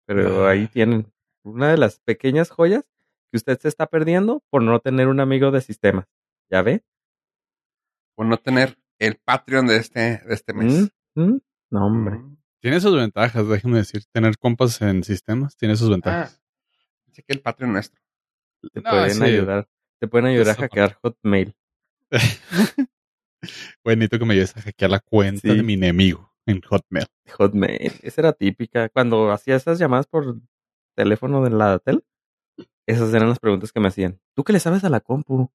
Pero 0.08 0.48
ahí 0.48 0.68
tienen 0.68 1.12
una 1.44 1.72
de 1.72 1.78
las 1.78 2.00
pequeñas 2.00 2.50
joyas 2.50 2.86
que 3.32 3.38
usted 3.38 3.58
se 3.60 3.68
está 3.70 3.88
perdiendo 3.88 4.44
por 4.50 4.62
no 4.62 4.80
tener 4.80 5.08
un 5.08 5.20
amigo 5.20 5.52
de 5.52 5.62
sistemas. 5.62 6.06
¿Ya 6.50 6.62
ve? 6.62 6.84
Por 8.16 8.26
no 8.26 8.38
tener 8.38 8.78
el 9.00 9.16
Patreon 9.18 9.68
de 9.68 9.78
este, 9.78 10.00
de 10.00 10.34
este 10.34 10.54
mes. 10.54 10.92
¿Mm? 11.16 11.22
¿Mm? 11.22 11.42
No, 11.72 11.86
hombre. 11.88 12.22
Tiene 12.60 12.80
sus 12.80 12.96
ventajas, 12.96 13.48
déjeme 13.48 13.78
decir. 13.78 14.04
Tener 14.12 14.38
compas 14.38 14.82
en 14.82 15.04
sistemas 15.04 15.56
tiene 15.58 15.76
sus 15.76 15.88
Ah, 15.88 15.92
ventajas. 15.92 16.42
dice 17.08 17.24
que 17.24 17.34
el 17.34 17.42
Patreon 17.42 17.74
nuestro. 17.74 18.00
Te 18.74 18.82
No, 18.82 18.90
pueden 18.92 19.12
sí. 19.16 19.24
ayudar. 19.24 19.68
Te 20.00 20.08
pueden 20.08 20.28
ayudar 20.28 20.50
a 20.50 20.56
hackear 20.62 20.94
Hotmail. 21.02 21.56
Güey, 23.84 23.96
necesito 23.96 24.20
que 24.20 24.26
me 24.26 24.34
ayudes 24.34 24.56
a 24.56 24.62
hackear 24.62 24.92
la 24.92 25.00
cuenta 25.00 25.42
Sí. 25.42 25.56
de 25.58 25.64
mi 25.64 25.74
enemigo 25.74 26.32
en 26.46 26.62
Hotmail. 26.62 27.08
Hotmail. 27.38 27.94
Esa 28.04 28.22
era 28.22 28.34
típica. 28.34 28.90
Cuando 28.90 29.32
hacía 29.32 29.56
esas 29.56 29.80
llamadas 29.80 30.06
por 30.08 30.38
teléfono 30.96 31.44
de 31.44 31.50
la 31.50 31.80
tel, 31.80 32.04
esas 32.88 33.14
eran 33.14 33.30
las 33.30 33.40
preguntas 33.40 33.72
que 33.72 33.80
me 33.80 33.88
hacían. 33.88 34.20
¿Tú 34.36 34.44
qué 34.44 34.54
le 34.54 34.60
sabes 34.60 34.84
a 34.84 34.90
la 34.90 35.00
compu? 35.00 35.52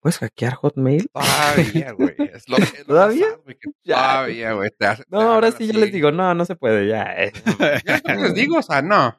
¿Puedes 0.00 0.18
hackear 0.18 0.54
Hotmail? 0.54 1.08
Todavía, 1.12 1.92
güey. 1.92 2.14
Es 2.34 2.48
lo, 2.48 2.56
es 2.58 2.78
lo 2.80 2.84
¿Todavía? 2.86 3.26
más 3.46 3.54
que 3.54 3.70
Ya. 3.84 3.94
Todavía, 3.96 4.52
güey. 4.52 4.70
te 4.76 4.86
hace- 4.86 5.04
No, 5.08 5.18
te 5.20 5.24
ahora 5.24 5.50
sí 5.52 5.64
así. 5.64 5.72
les 5.72 5.92
digo, 5.92 6.10
no, 6.12 6.34
no 6.34 6.44
se 6.44 6.56
puede, 6.56 6.88
ya. 6.88 7.04
eh. 7.16 7.32
Ya 7.86 7.94
es 7.96 8.02
lo 8.04 8.14
que 8.14 8.22
les 8.22 8.34
digo, 8.34 8.58
o 8.58 8.62
sea, 8.62 8.82
no. 8.82 9.16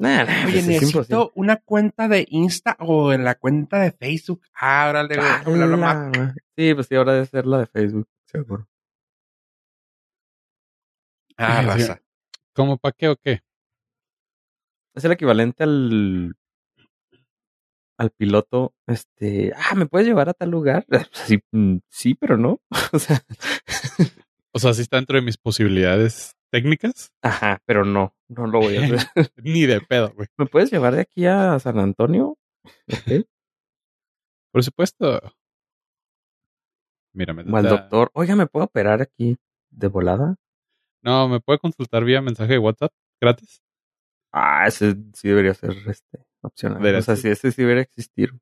Nah, 0.00 0.22
nah, 0.24 0.32
Oye, 0.32 0.42
pues 0.44 0.54
es 0.56 0.66
necesito 0.68 0.98
imposible. 1.00 1.32
una 1.34 1.56
cuenta 1.56 2.06
de 2.08 2.24
Insta 2.30 2.76
o 2.78 3.12
en 3.12 3.24
la 3.24 3.34
cuenta 3.34 3.80
de 3.80 3.90
Facebook. 3.90 4.42
Ah. 4.54 4.90
Ah, 4.92 5.42
hablar 5.44 5.76
más. 5.76 6.16
la- 6.16 6.34
Sí, 6.56 6.72
pues 6.74 6.86
sí, 6.86 6.94
ahora 6.94 7.14
debe 7.14 7.26
ser 7.26 7.46
la 7.46 7.58
de 7.58 7.66
Facebook, 7.66 8.06
seguro. 8.26 8.68
Ah, 11.36 11.62
raza. 11.62 12.00
¿Cómo 12.52 12.76
pa' 12.78 12.92
qué 12.92 13.08
o 13.08 13.16
qué? 13.16 13.40
Es 14.98 15.04
el 15.04 15.12
equivalente 15.12 15.62
al 15.62 16.34
al 18.00 18.10
piloto, 18.10 18.74
este, 18.86 19.52
ah, 19.56 19.74
¿me 19.76 19.86
puedes 19.86 20.06
llevar 20.08 20.28
a 20.28 20.34
tal 20.34 20.50
lugar? 20.50 20.86
Sí, 21.12 21.38
mm, 21.52 21.78
sí, 21.88 22.14
pero 22.14 22.36
no. 22.36 22.60
O 22.92 22.98
sea, 22.98 23.22
O 24.52 24.58
sea, 24.58 24.74
sí 24.74 24.82
está 24.82 24.96
dentro 24.96 25.16
de 25.16 25.24
mis 25.24 25.36
posibilidades 25.36 26.32
técnicas. 26.50 27.12
ajá, 27.22 27.60
pero 27.64 27.84
no, 27.84 28.12
no 28.28 28.48
lo 28.48 28.58
voy 28.58 28.76
a 28.76 28.84
hacer. 28.84 28.98
Ni 29.36 29.66
de 29.66 29.80
pedo, 29.80 30.12
güey. 30.14 30.26
¿Me 30.36 30.46
puedes 30.46 30.72
llevar 30.72 30.96
de 30.96 31.02
aquí 31.02 31.26
a 31.26 31.60
San 31.60 31.78
Antonio? 31.78 32.36
Por 34.52 34.64
supuesto. 34.64 35.20
Mira, 37.12 37.34
me 37.34 37.42
O 37.42 37.56
al 37.56 37.68
doctor, 37.68 38.10
oiga, 38.14 38.34
¿me 38.34 38.46
puedo 38.48 38.66
operar 38.66 39.00
aquí 39.00 39.36
de 39.70 39.86
volada? 39.86 40.36
No, 41.02 41.28
¿me 41.28 41.38
puede 41.38 41.60
consultar 41.60 42.04
vía 42.04 42.20
mensaje 42.20 42.54
de 42.54 42.58
WhatsApp 42.58 42.92
gratis? 43.20 43.60
Ah, 44.32 44.66
ese 44.66 44.94
sí 45.14 45.28
debería 45.28 45.54
ser 45.54 45.76
este 45.86 46.18
opcional. 46.42 46.94
O 46.94 47.02
sea, 47.02 47.16
si 47.16 47.28
ese 47.28 47.50
sí 47.52 47.62
debería 47.62 47.82
existir. 47.82 48.32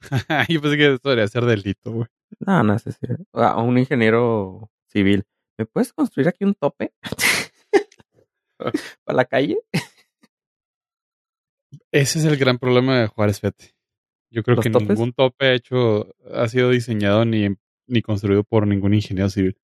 Yo 0.48 0.60
pensé 0.60 0.76
que 0.76 0.94
esto 0.94 1.08
debería 1.08 1.28
ser 1.28 1.44
delito, 1.44 1.92
güey. 1.92 2.06
No, 2.40 2.62
no 2.62 2.74
ese 2.74 2.92
sí. 2.92 3.06
Ah, 3.32 3.62
un 3.62 3.78
ingeniero 3.78 4.70
civil. 4.88 5.24
¿Me 5.58 5.66
puedes 5.66 5.92
construir 5.92 6.28
aquí 6.28 6.44
un 6.44 6.54
tope? 6.54 6.92
¿Para 9.04 9.16
la 9.16 9.24
calle? 9.24 9.58
Ese 11.92 12.18
es 12.18 12.24
el 12.24 12.36
gran 12.36 12.58
problema 12.58 12.98
de 13.00 13.06
Juárez, 13.06 13.40
fíjate. 13.40 13.74
Yo 14.30 14.42
creo 14.42 14.56
¿Los 14.56 14.64
que 14.64 14.70
topes? 14.70 14.88
ningún 14.88 15.12
tope 15.12 15.54
hecho 15.54 16.14
ha 16.32 16.48
sido 16.48 16.70
diseñado 16.70 17.24
ni, 17.24 17.48
ni 17.86 18.02
construido 18.02 18.44
por 18.44 18.66
ningún 18.66 18.94
ingeniero 18.94 19.30
civil. 19.30 19.58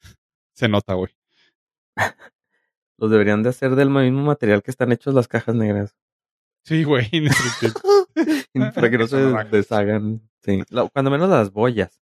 Se 0.54 0.68
nota, 0.68 0.94
güey. 0.94 1.12
Los 2.98 3.10
deberían 3.10 3.42
de 3.42 3.50
hacer 3.50 3.74
del 3.74 3.90
mismo 3.90 4.22
material 4.22 4.62
que 4.62 4.70
están 4.70 4.92
hechos 4.92 5.14
las 5.14 5.28
cajas 5.28 5.54
negras. 5.54 5.96
Sí, 6.64 6.84
güey. 6.84 7.08
Para 8.74 8.90
que 8.90 8.98
no 8.98 9.06
se 9.08 9.18
deshagan. 9.50 10.28
Sí. 10.42 10.62
Cuando 10.92 11.10
menos 11.10 11.28
las 11.28 11.52
boyas. 11.52 12.00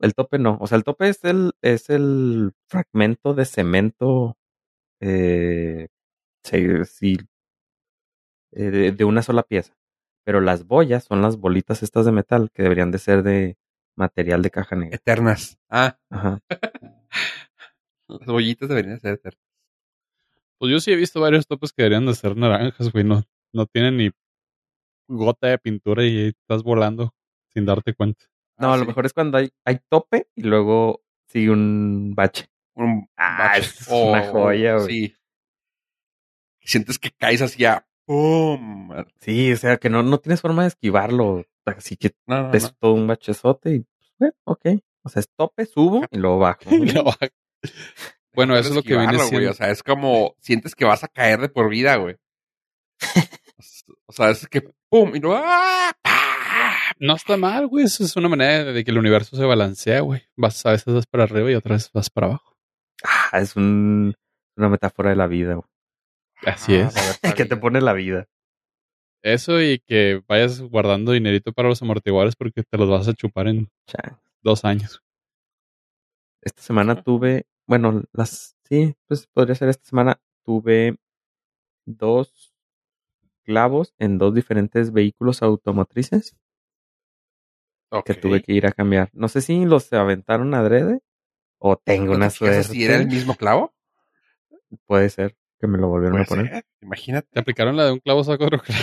El 0.00 0.14
tope 0.14 0.38
no. 0.38 0.58
O 0.60 0.66
sea, 0.66 0.76
el 0.76 0.84
tope 0.84 1.08
es 1.08 1.24
el, 1.24 1.52
es 1.62 1.90
el 1.90 2.52
fragmento 2.68 3.34
de 3.34 3.44
cemento 3.44 4.36
eh, 5.00 5.88
sí, 6.42 6.66
sí, 6.84 7.18
eh, 8.52 8.70
de, 8.70 8.92
de 8.92 9.04
una 9.04 9.22
sola 9.22 9.42
pieza. 9.42 9.76
Pero 10.24 10.40
las 10.40 10.66
boyas 10.66 11.04
son 11.04 11.20
las 11.20 11.36
bolitas 11.36 11.82
estas 11.82 12.06
de 12.06 12.12
metal 12.12 12.50
que 12.52 12.62
deberían 12.62 12.90
de 12.90 12.98
ser 12.98 13.22
de 13.22 13.58
material 13.96 14.42
de 14.42 14.50
caja 14.50 14.76
negra. 14.76 14.96
Eternas. 14.96 15.58
Ah, 15.68 15.98
Ajá. 16.10 16.40
las 18.08 18.26
bollitas 18.26 18.68
deberían 18.68 18.98
ser 19.00 19.14
eternas. 19.14 19.43
Pues 20.64 20.72
yo 20.72 20.80
sí 20.80 20.92
he 20.92 20.96
visto 20.96 21.20
varios 21.20 21.46
topes 21.46 21.72
que 21.74 21.82
deberían 21.82 22.06
de 22.06 22.14
ser 22.14 22.36
naranjas, 22.38 22.90
güey. 22.90 23.04
No, 23.04 23.22
no 23.52 23.66
tienen 23.66 23.98
ni 23.98 24.10
gota 25.08 25.48
de 25.48 25.58
pintura 25.58 26.04
y 26.06 26.28
estás 26.28 26.62
volando 26.62 27.14
sin 27.52 27.66
darte 27.66 27.92
cuenta. 27.94 28.24
No, 28.56 28.70
Ah, 28.70 28.74
a 28.74 28.76
lo 28.78 28.84
sí. 28.84 28.88
mejor 28.88 29.04
es 29.04 29.12
cuando 29.12 29.36
hay, 29.36 29.50
hay 29.66 29.78
tope 29.90 30.28
y 30.34 30.42
luego 30.44 31.02
sigue 31.26 31.50
un 31.50 32.14
bache. 32.14 32.46
Un 32.76 33.06
Ah, 33.14 33.48
bache. 33.56 33.60
es 33.60 33.88
una 33.88 34.26
joya, 34.30 34.76
güey. 34.78 34.88
Sí. 35.08 35.14
Sientes 36.60 36.98
que 36.98 37.10
caes 37.10 37.42
así 37.42 37.64
a 37.66 37.86
¡pum! 38.06 38.88
Sí, 39.20 39.52
o 39.52 39.56
sea 39.58 39.76
que 39.76 39.90
no, 39.90 40.02
no 40.02 40.18
tienes 40.18 40.40
forma 40.40 40.62
de 40.62 40.68
esquivarlo. 40.68 41.44
Así 41.66 41.96
que 41.98 42.12
No, 42.26 42.44
no, 42.48 42.52
es 42.54 42.62
no. 42.62 42.70
todo 42.80 42.94
un 42.94 43.06
bachezote 43.06 43.74
y 43.74 43.80
pues, 43.80 44.12
bueno, 44.18 44.34
ok. 44.44 44.66
O 45.02 45.08
sea, 45.10 45.20
es 45.20 45.28
tope, 45.36 45.66
subo 45.66 46.06
y 46.10 46.16
luego 46.16 46.38
bajo. 46.38 46.60
No. 47.04 47.04
Bueno, 48.34 48.56
eso 48.56 48.70
es 48.70 48.74
lo 48.74 48.82
que 48.82 48.96
viene 48.96 49.16
güey. 49.16 49.28
siendo. 49.28 49.50
O 49.50 49.54
sea, 49.54 49.70
es 49.70 49.82
como 49.82 50.34
sientes 50.40 50.74
que 50.74 50.84
vas 50.84 51.04
a 51.04 51.08
caer 51.08 51.40
de 51.40 51.48
por 51.48 51.68
vida, 51.70 51.96
güey. 51.96 52.16
o 54.06 54.12
sea, 54.12 54.30
es 54.30 54.46
que 54.48 54.62
¡pum! 54.88 55.14
Y 55.14 55.20
luego 55.20 55.40
¡ah! 55.44 55.92
No 56.98 57.14
está 57.16 57.36
mal, 57.36 57.66
güey. 57.66 57.84
Eso 57.86 58.04
es 58.04 58.16
una 58.16 58.28
manera 58.28 58.64
de 58.72 58.84
que 58.84 58.90
el 58.90 58.98
universo 58.98 59.36
se 59.36 59.44
balancea, 59.44 60.00
güey. 60.00 60.22
Vas, 60.36 60.64
a 60.66 60.70
veces 60.72 60.92
vas 60.94 61.06
para 61.06 61.24
arriba 61.24 61.50
y 61.50 61.54
otras 61.54 61.76
veces 61.78 61.90
vas 61.92 62.10
para 62.10 62.26
abajo. 62.28 62.56
Ah, 63.04 63.38
es 63.40 63.56
un, 63.56 64.14
una 64.56 64.68
metáfora 64.68 65.10
de 65.10 65.16
la 65.16 65.26
vida. 65.26 65.54
güey. 65.54 65.68
Así 66.46 66.76
Ah, 66.76 66.90
es. 67.22 67.34
que 67.36 67.44
te 67.44 67.56
pone 67.56 67.80
la 67.80 67.92
vida. 67.92 68.26
Eso 69.22 69.60
y 69.62 69.78
que 69.80 70.22
vayas 70.28 70.60
guardando 70.60 71.12
dinerito 71.12 71.52
para 71.52 71.68
los 71.68 71.80
amortiguadores 71.82 72.36
porque 72.36 72.62
te 72.62 72.76
los 72.78 72.88
vas 72.90 73.08
a 73.08 73.14
chupar 73.14 73.48
en 73.48 73.70
dos 74.42 74.64
años. 74.64 75.00
Esta 76.42 76.60
semana 76.62 77.02
tuve, 77.02 77.46
bueno, 77.66 78.02
las, 78.12 78.56
sí, 78.68 78.94
pues 79.06 79.26
podría 79.26 79.54
ser 79.54 79.68
esta 79.68 79.84
semana, 79.84 80.20
tuve 80.44 80.96
dos 81.86 82.54
clavos 83.44 83.94
en 83.98 84.18
dos 84.18 84.34
diferentes 84.34 84.92
vehículos 84.92 85.42
automotrices 85.42 86.36
que 88.04 88.14
tuve 88.14 88.42
que 88.42 88.52
ir 88.52 88.66
a 88.66 88.72
cambiar. 88.72 89.10
No 89.12 89.28
sé 89.28 89.40
si 89.40 89.64
los 89.64 89.92
aventaron 89.92 90.54
adrede 90.54 91.00
o 91.58 91.76
tengo 91.76 92.12
¿No 92.12 92.16
una 92.16 92.28
te 92.28 92.34
suerte. 92.34 92.64
si 92.64 92.84
era 92.84 92.96
el 92.96 93.06
mismo 93.06 93.36
clavo? 93.36 93.72
Puede 94.86 95.08
ser 95.10 95.36
que 95.60 95.66
me 95.66 95.78
lo 95.78 95.88
volvieron 95.88 96.20
a 96.20 96.24
poner. 96.24 96.48
ser, 96.48 96.66
Imagínate. 96.80 97.28
Te 97.30 97.40
aplicaron 97.40 97.76
la 97.76 97.84
de 97.84 97.92
un 97.92 98.00
clavo 98.00 98.24
saco 98.24 98.46
otro 98.46 98.58
clavo. 98.60 98.82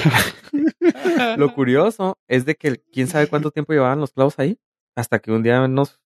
Lo 1.38 1.54
curioso 1.54 2.18
es 2.28 2.46
de 2.46 2.56
que 2.56 2.82
quién 2.92 3.08
sabe 3.08 3.28
cuánto 3.28 3.52
tiempo 3.52 3.74
llevaban 3.74 4.00
los 4.00 4.12
clavos 4.14 4.40
ahí, 4.40 4.60
hasta 4.96 5.20
que 5.20 5.32
un 5.32 5.44
día 5.44 5.68
nos 5.68 6.00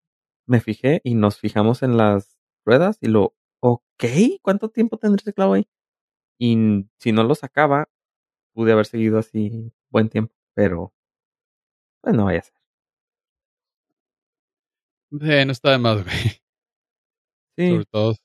me 0.48 0.60
fijé 0.60 1.01
y 1.03 1.15
nos 1.15 1.38
fijamos 1.39 1.84
en 1.84 1.98
las 1.98 2.35
ruedas 2.66 2.98
y 3.02 3.08
lo, 3.08 3.36
ok, 3.62 4.04
¿cuánto 4.42 4.70
tiempo 4.70 4.98
tendrá 4.98 5.22
ese 5.22 5.34
clavo 5.34 5.54
ahí? 5.54 5.68
Y 6.40 6.88
si 6.98 7.12
no 7.12 7.24
lo 7.24 7.36
sacaba, 7.36 7.88
pude 8.54 8.72
haber 8.72 8.86
seguido 8.86 9.20
así 9.20 9.72
buen 9.90 10.10
tiempo, 10.10 10.34
pero 10.54 10.94
pues 12.02 12.16
no 12.16 12.26
vaya 12.26 12.40
a 12.40 12.44
ser. 12.44 12.56
Eh, 15.22 15.46
no 15.46 15.52
está 15.52 15.72
de 15.72 15.78
más, 15.78 16.04
güey. 16.04 16.42
Sí, 17.58 17.70
Sobre 17.70 17.86
todo. 17.86 18.16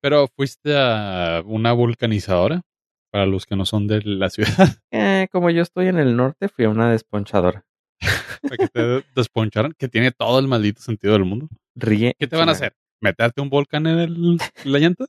Pero 0.00 0.28
fuiste 0.28 0.76
a 0.76 1.42
una 1.44 1.72
vulcanizadora, 1.72 2.62
para 3.10 3.26
los 3.26 3.46
que 3.46 3.56
no 3.56 3.64
son 3.64 3.86
de 3.86 4.02
la 4.02 4.30
ciudad, 4.30 4.68
eh, 4.90 5.28
como 5.32 5.50
yo 5.50 5.62
estoy 5.62 5.88
en 5.88 5.98
el 5.98 6.16
norte, 6.16 6.48
fui 6.48 6.66
a 6.66 6.70
una 6.70 6.90
desponchadora. 6.90 7.64
para 8.42 8.56
que 8.56 8.68
te 8.68 9.04
desponcharan, 9.14 9.72
que 9.76 9.88
tiene 9.88 10.12
todo 10.12 10.38
el 10.38 10.46
maldito 10.46 10.80
sentido 10.80 11.14
del 11.14 11.24
mundo. 11.24 11.48
Ríe. 11.74 12.14
¿Qué 12.18 12.26
te 12.26 12.36
van 12.36 12.48
a 12.48 12.52
hacer? 12.52 12.76
¿Meterte 13.00 13.40
un 13.40 13.48
volcán 13.50 13.86
en 13.86 13.98
el- 13.98 14.38
la 14.64 14.78
llanta? 14.78 15.06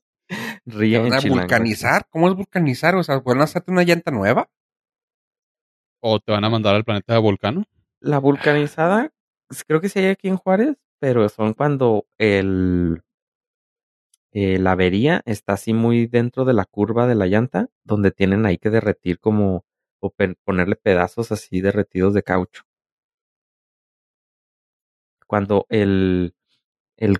Ríe 0.65 0.97
en 0.97 1.03
¿Van 1.03 1.13
a 1.13 1.19
Chilango. 1.19 1.39
vulcanizar? 1.41 2.05
¿Cómo 2.09 2.29
es 2.29 2.35
vulcanizar? 2.35 2.95
O 2.95 3.03
sea, 3.03 3.19
¿van 3.19 3.41
a 3.41 3.45
hacerte 3.45 3.71
una 3.71 3.83
llanta 3.83 4.11
nueva? 4.11 4.49
¿O 6.01 6.19
te 6.19 6.31
van 6.31 6.43
a 6.45 6.49
mandar 6.49 6.75
al 6.75 6.83
planeta 6.83 7.13
de 7.13 7.19
Volcano? 7.19 7.63
La 7.99 8.19
vulcanizada, 8.19 9.11
creo 9.67 9.81
que 9.81 9.89
sí 9.89 9.99
hay 9.99 10.07
aquí 10.07 10.27
en 10.29 10.37
Juárez, 10.37 10.77
pero 10.99 11.27
son 11.29 11.53
cuando 11.53 12.05
el 12.17 13.01
eh, 14.31 14.59
la 14.59 14.73
avería 14.73 15.21
está 15.25 15.53
así 15.53 15.73
muy 15.73 16.05
dentro 16.07 16.45
de 16.45 16.53
la 16.53 16.65
curva 16.65 17.07
de 17.07 17.15
la 17.15 17.25
llanta, 17.25 17.69
donde 17.83 18.11
tienen 18.11 18.45
ahí 18.45 18.57
que 18.57 18.69
derretir 18.69 19.19
como 19.19 19.65
o 19.99 20.11
pe- 20.11 20.35
ponerle 20.45 20.75
pedazos 20.75 21.31
así 21.31 21.61
derretidos 21.61 22.13
de 22.13 22.23
caucho. 22.23 22.63
Cuando 25.27 25.65
el, 25.69 26.33
el 26.97 27.19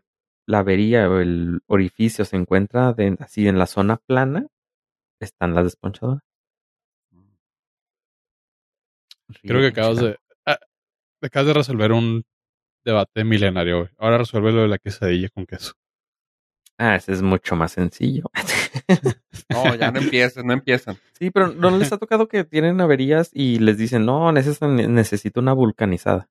la 0.49 0.59
avería 0.59 1.07
o 1.09 1.19
el 1.19 1.61
orificio 1.67 2.25
se 2.25 2.35
encuentra 2.35 2.93
de- 2.93 3.15
así 3.19 3.47
en 3.47 3.59
la 3.59 3.67
zona 3.67 3.97
plana, 3.97 4.47
están 5.21 5.53
las 5.53 5.65
desponchadoras. 5.65 6.23
Creo 9.43 9.61
que 9.61 9.67
acabas 9.67 9.97
de, 9.97 10.17
ah, 10.45 10.57
acabas 11.21 11.47
de 11.47 11.53
resolver 11.53 11.91
un 11.91 12.23
debate 12.83 13.23
milenario, 13.23 13.77
güey. 13.79 13.89
Ahora 13.97 14.17
resuelve 14.17 14.51
lo 14.51 14.61
de 14.63 14.67
la 14.69 14.79
quesadilla 14.79 15.29
con 15.29 15.45
queso. 15.45 15.73
Ah, 16.79 16.95
ese 16.95 17.11
es 17.11 17.21
mucho 17.21 17.55
más 17.55 17.71
sencillo. 17.73 18.23
No, 19.51 19.73
ya 19.75 19.89
no 19.91 19.99
empiecen, 19.99 20.45
no 20.45 20.53
empiezan. 20.53 20.97
Sí, 21.13 21.31
pero 21.31 21.47
¿no 21.47 21.69
les 21.77 21.91
ha 21.91 21.97
tocado 21.97 22.27
que 22.27 22.43
tienen 22.43 22.79
averías 22.81 23.31
y 23.33 23.57
les 23.59 23.77
dicen, 23.79 24.05
no, 24.05 24.31
neces- 24.31 24.61
necesito 24.87 25.39
una 25.39 25.53
vulcanizada? 25.53 26.29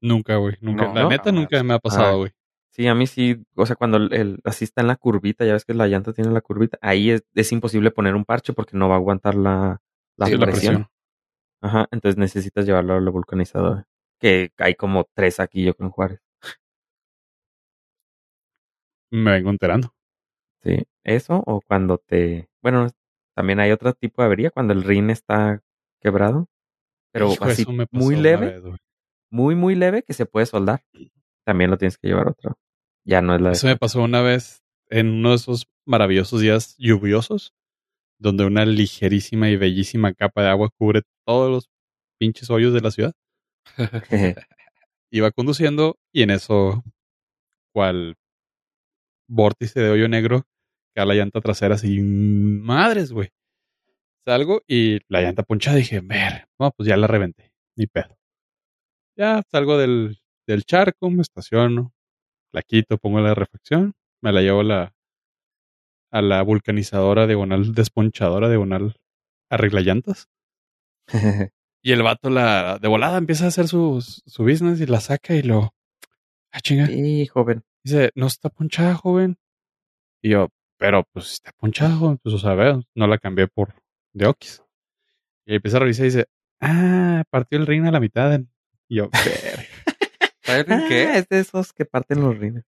Nunca, 0.00 0.36
güey. 0.36 0.56
Nunca. 0.60 0.86
No, 0.86 0.94
la 0.94 1.02
no. 1.02 1.08
neta 1.10 1.32
nunca 1.32 1.62
me 1.64 1.74
ha 1.74 1.78
pasado, 1.80 2.18
güey. 2.18 2.30
Sí, 2.72 2.86
a 2.86 2.94
mí 2.94 3.06
sí, 3.06 3.44
o 3.56 3.66
sea, 3.66 3.76
cuando 3.76 3.96
el, 3.96 4.12
el- 4.14 4.40
así 4.44 4.64
está 4.64 4.80
en 4.80 4.86
la 4.86 4.96
curvita, 4.96 5.44
ya 5.44 5.54
ves 5.54 5.64
que 5.64 5.74
la 5.74 5.88
llanta 5.88 6.12
tiene 6.12 6.30
la 6.30 6.40
curvita, 6.40 6.78
ahí 6.80 7.10
es, 7.10 7.24
es 7.34 7.52
imposible 7.52 7.90
poner 7.90 8.14
un 8.14 8.24
parche 8.24 8.52
porque 8.52 8.76
no 8.76 8.88
va 8.88 8.94
a 8.94 8.98
aguantar 8.98 9.34
la, 9.34 9.80
la, 10.16 10.26
Sí, 10.26 10.36
la 10.36 10.46
presión. 10.46 10.86
Ajá, 11.62 11.88
entonces 11.90 12.16
necesitas 12.16 12.64
llevarlo 12.66 12.94
a 12.94 13.00
la 13.00 13.10
vulcanizadora. 13.10 13.86
Que 14.18 14.50
hay 14.58 14.74
como 14.74 15.08
tres 15.14 15.40
aquí 15.40 15.64
yo 15.64 15.74
creo 15.74 15.88
en 15.88 15.92
Juárez. 15.92 16.20
Me 19.10 19.32
vengo 19.32 19.50
enterando. 19.50 19.94
Sí, 20.62 20.84
eso 21.04 21.42
o 21.46 21.60
cuando 21.66 21.98
te... 21.98 22.48
Bueno, 22.62 22.88
también 23.34 23.60
hay 23.60 23.72
otro 23.72 23.92
tipo 23.94 24.22
de 24.22 24.26
avería 24.26 24.50
cuando 24.50 24.72
el 24.72 24.84
rin 24.84 25.10
está 25.10 25.62
quebrado, 26.00 26.48
pero 27.12 27.32
Hijo, 27.32 27.44
así 27.44 27.64
muy 27.90 28.16
leve, 28.16 28.60
vez, 28.60 28.80
muy, 29.30 29.54
muy 29.54 29.74
leve 29.74 30.02
que 30.02 30.12
se 30.12 30.26
puede 30.26 30.46
soldar. 30.46 30.84
También 31.44 31.70
lo 31.70 31.78
tienes 31.78 31.98
que 31.98 32.08
llevar 32.08 32.28
otro. 32.28 32.58
Ya 33.04 33.22
no 33.22 33.34
es 33.34 33.40
la... 33.40 33.52
Eso 33.52 33.66
me 33.66 33.76
pasó 33.76 34.02
una 34.02 34.22
vez 34.22 34.62
en 34.88 35.08
uno 35.08 35.30
de 35.30 35.36
esos 35.36 35.66
maravillosos 35.86 36.40
días 36.40 36.76
lluviosos, 36.78 37.54
donde 38.18 38.44
una 38.44 38.64
ligerísima 38.64 39.48
y 39.48 39.56
bellísima 39.56 40.12
capa 40.12 40.42
de 40.42 40.48
agua 40.48 40.70
cubre 40.76 41.02
todos 41.26 41.50
los 41.50 41.70
pinches 42.18 42.50
hoyos 42.50 42.74
de 42.74 42.80
la 42.80 42.90
ciudad. 42.90 43.12
Iba 45.10 45.30
conduciendo 45.30 45.96
y 46.12 46.22
en 46.22 46.30
eso, 46.30 46.84
cual 47.72 48.16
vórtice 49.28 49.80
de 49.80 49.90
hoyo 49.90 50.08
negro, 50.08 50.44
cae 50.94 51.06
la 51.06 51.14
llanta 51.14 51.40
trasera 51.40 51.76
así, 51.76 52.00
madres, 52.00 53.12
güey. 53.12 53.30
Salgo 54.24 54.62
y 54.66 54.98
la 55.08 55.22
llanta 55.22 55.42
ponchada 55.42 55.76
dije, 55.76 56.00
ver, 56.00 56.46
no, 56.58 56.70
pues 56.72 56.88
ya 56.88 56.96
la 56.96 57.06
reventé, 57.06 57.52
ni 57.76 57.86
pedo. 57.86 58.16
Ya 59.16 59.42
salgo 59.50 59.78
del, 59.78 60.19
del 60.50 60.64
charco, 60.64 61.10
me 61.10 61.22
estaciono, 61.22 61.92
la 62.52 62.62
quito, 62.62 62.98
pongo 62.98 63.20
la 63.20 63.34
refacción, 63.34 63.94
me 64.22 64.32
la 64.32 64.40
llevo 64.42 64.60
a 64.60 64.64
la, 64.64 64.94
a 66.10 66.22
la 66.22 66.42
vulcanizadora 66.42 67.26
diagonal, 67.26 67.74
desponchadora 67.74 68.48
diagonal, 68.48 68.96
arregla 69.50 69.80
llantas. 69.80 70.28
Y 71.82 71.92
el 71.92 72.02
vato 72.02 72.28
la 72.28 72.78
de 72.78 72.88
volada 72.88 73.16
empieza 73.16 73.46
a 73.46 73.48
hacer 73.48 73.66
su, 73.66 74.02
su 74.02 74.42
business 74.42 74.82
y 74.82 74.86
la 74.86 75.00
saca 75.00 75.34
y 75.34 75.40
lo. 75.40 75.72
Ah, 76.52 76.60
chinga. 76.60 76.86
Sí, 76.86 77.26
joven. 77.26 77.62
Dice, 77.82 78.10
no 78.14 78.26
está 78.26 78.50
ponchada, 78.50 78.94
joven. 78.96 79.38
Y 80.20 80.28
yo, 80.32 80.50
pero 80.76 81.04
pues 81.10 81.32
está 81.32 81.52
ponchada, 81.52 81.96
joven. 81.96 82.18
Pues 82.22 82.34
o 82.34 82.38
sea, 82.38 82.52
veo, 82.52 82.82
no 82.94 83.06
la 83.06 83.16
cambié 83.16 83.48
por 83.48 83.72
de 84.12 84.26
Okis. 84.26 84.62
Y 85.46 85.54
empieza 85.54 85.78
a 85.78 85.80
revisar 85.80 86.04
y 86.04 86.08
dice, 86.10 86.26
ah, 86.60 87.24
partió 87.30 87.58
el 87.58 87.66
ring 87.66 87.86
a 87.86 87.92
la 87.92 88.00
mitad. 88.00 88.38
Y 88.86 88.96
yo, 88.96 89.08
"Verga". 89.08 89.89
¿Sabes 90.50 90.66
en 90.68 90.72
Ah, 90.72 90.84
qué? 90.88 91.18
es 91.18 91.28
de 91.28 91.40
esos 91.40 91.72
que 91.72 91.84
parten 91.84 92.20
los 92.20 92.36
rines. 92.38 92.64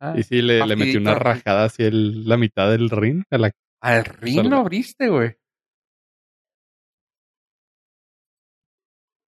Ah, 0.00 0.14
y 0.16 0.22
sí, 0.24 0.42
le, 0.42 0.66
le 0.66 0.76
metí 0.76 0.96
una 0.96 1.14
rajada 1.14 1.64
hacia 1.64 1.86
el- 1.86 2.24
la 2.28 2.36
mitad 2.36 2.70
del 2.70 2.90
ring. 2.90 3.22
A 3.30 3.38
la, 3.38 3.52
Al 3.80 4.04
ring 4.04 4.46
lo 4.46 4.56
abriste, 4.58 5.08
güey. 5.08 5.36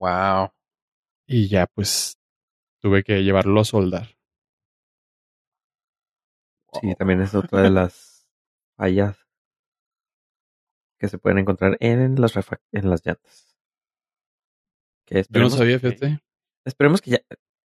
Wow. 0.00 0.50
y 1.26 1.48
ya, 1.48 1.66
pues, 1.66 2.18
tuve 2.82 3.02
que 3.02 3.22
llevarlo 3.22 3.60
a 3.60 3.64
soldar. 3.64 4.08
Sí, 6.80 6.94
también 6.96 7.22
es 7.22 7.34
otra 7.34 7.62
de 7.62 7.70
las 7.70 8.26
fallas 8.76 9.16
que 10.98 11.08
se 11.08 11.18
pueden 11.18 11.38
encontrar 11.38 11.76
en 11.80 12.20
las 12.20 12.34
refa- 12.34 12.60
en 12.72 12.90
las 12.90 13.04
llantas. 13.06 13.56
Que 15.06 15.22
Yo 15.30 15.40
no 15.40 15.50
sabía, 15.50 15.78
que- 15.80 15.92
fíjate. 15.92 16.20
Esperemos 16.64 17.03
que 17.03 17.11
ya, 17.12 17.18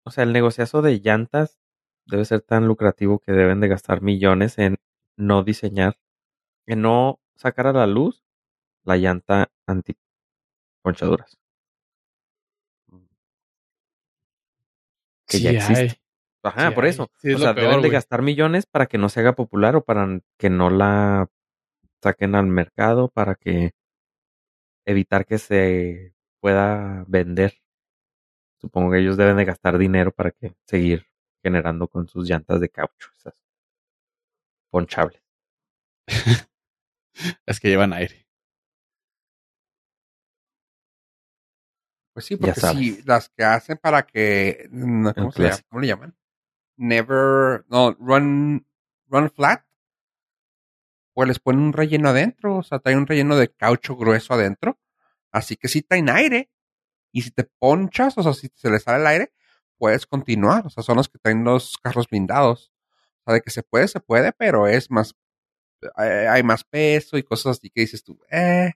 o 0.04 0.10
sea, 0.10 0.24
el 0.24 0.32
negociazo 0.32 0.82
de 0.82 1.00
llantas 1.00 1.58
debe 2.06 2.24
ser 2.24 2.40
tan 2.40 2.66
lucrativo 2.66 3.20
que 3.20 3.32
deben 3.32 3.60
de 3.60 3.68
gastar 3.68 4.02
millones 4.02 4.58
en 4.58 4.76
no 5.16 5.44
diseñar, 5.44 5.96
en 6.66 6.82
no 6.82 7.20
sacar 7.36 7.66
a 7.66 7.72
la 7.72 7.86
luz 7.86 8.24
la 8.84 8.96
llanta 8.96 9.50
anti 9.66 9.96
ponchaduras. 10.82 11.38
Que 15.26 15.40
ya 15.40 15.50
existe. 15.50 15.82
hay. 15.82 15.90
Ajá, 16.42 16.68
Sí 16.68 16.74
por 16.74 16.84
hay. 16.84 16.90
eso. 16.90 17.10
Sí, 17.18 17.30
es 17.30 17.36
o 17.36 17.38
sea, 17.38 17.54
peor, 17.54 17.68
deben 17.68 17.82
de 17.82 17.90
gastar 17.90 18.22
millones 18.22 18.66
para 18.66 18.86
que 18.86 18.98
no 18.98 19.08
se 19.08 19.20
haga 19.20 19.34
popular 19.34 19.76
o 19.76 19.84
para 19.84 20.20
que 20.38 20.50
no 20.50 20.70
la 20.70 21.28
saquen 22.02 22.34
al 22.34 22.46
mercado, 22.46 23.08
para 23.08 23.34
que 23.34 23.72
evitar 24.86 25.26
que 25.26 25.38
se 25.38 26.14
pueda 26.40 27.04
vender. 27.06 27.58
Supongo 28.60 28.92
que 28.92 28.98
ellos 28.98 29.16
deben 29.16 29.36
de 29.36 29.44
gastar 29.44 29.78
dinero 29.78 30.12
para 30.12 30.30
que 30.32 30.54
seguir 30.66 31.06
generando 31.42 31.88
con 31.88 32.08
sus 32.08 32.28
llantas 32.28 32.60
de 32.60 32.68
caucho, 32.68 33.10
esas 33.16 33.34
ponchables. 34.70 35.22
Es 37.46 37.58
que 37.58 37.68
llevan 37.68 37.92
aire. 37.92 38.28
Pues 42.12 42.26
sí, 42.26 42.36
porque 42.36 42.60
sí, 42.60 43.00
las 43.06 43.28
que 43.28 43.44
hacen 43.44 43.76
para 43.76 44.04
que. 44.04 44.68
no, 44.70 45.14
¿Cómo, 45.14 45.28
El 45.28 45.32
se 45.32 45.42
llama? 45.42 45.56
¿Cómo 45.68 45.80
le 45.80 45.86
llaman? 45.86 46.16
Never. 46.76 47.64
No, 47.68 47.92
run. 47.92 48.66
Run 49.06 49.30
flat. 49.30 49.64
Pues 51.14 51.28
les 51.28 51.38
ponen 51.38 51.62
un 51.62 51.72
relleno 51.72 52.08
adentro. 52.08 52.56
O 52.56 52.62
sea, 52.62 52.78
trae 52.80 52.96
un 52.96 53.06
relleno 53.06 53.36
de 53.36 53.52
caucho 53.52 53.96
grueso 53.96 54.34
adentro. 54.34 54.78
Así 55.30 55.56
que 55.56 55.68
sí 55.68 55.82
traen 55.82 56.08
aire. 56.08 56.50
Y 57.12 57.22
si 57.22 57.30
te 57.30 57.44
ponchas, 57.44 58.16
o 58.18 58.22
sea, 58.22 58.32
si 58.34 58.48
se 58.54 58.70
le 58.70 58.78
sale 58.80 59.00
el 59.00 59.06
aire, 59.06 59.32
puedes 59.78 60.06
continuar. 60.06 60.66
O 60.66 60.70
sea, 60.70 60.82
son 60.82 60.96
los 60.96 61.08
que 61.08 61.18
traen 61.18 61.44
los 61.44 61.76
carros 61.78 62.08
blindados. 62.08 62.72
O 63.20 63.30
sea, 63.30 63.34
de 63.34 63.40
que 63.40 63.50
se 63.50 63.62
puede, 63.62 63.88
se 63.88 64.00
puede, 64.00 64.32
pero 64.32 64.66
es 64.66 64.90
más. 64.90 65.14
Hay, 65.94 66.08
hay 66.08 66.42
más 66.42 66.64
peso 66.64 67.16
y 67.18 67.22
cosas 67.22 67.58
así 67.58 67.70
que 67.70 67.82
dices 67.82 68.02
tú, 68.02 68.18
eh. 68.30 68.72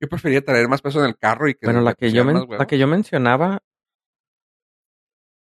Yo 0.00 0.08
preferiría 0.08 0.44
traer 0.44 0.66
más 0.68 0.82
peso 0.82 0.98
en 0.98 1.06
el 1.06 1.16
carro 1.16 1.48
y 1.48 1.54
que 1.54 1.66
Bueno, 1.66 1.80
la 1.80 1.94
que, 1.94 2.10
yo 2.10 2.24
men- 2.24 2.48
la 2.58 2.66
que 2.66 2.76
yo 2.78 2.88
mencionaba, 2.88 3.62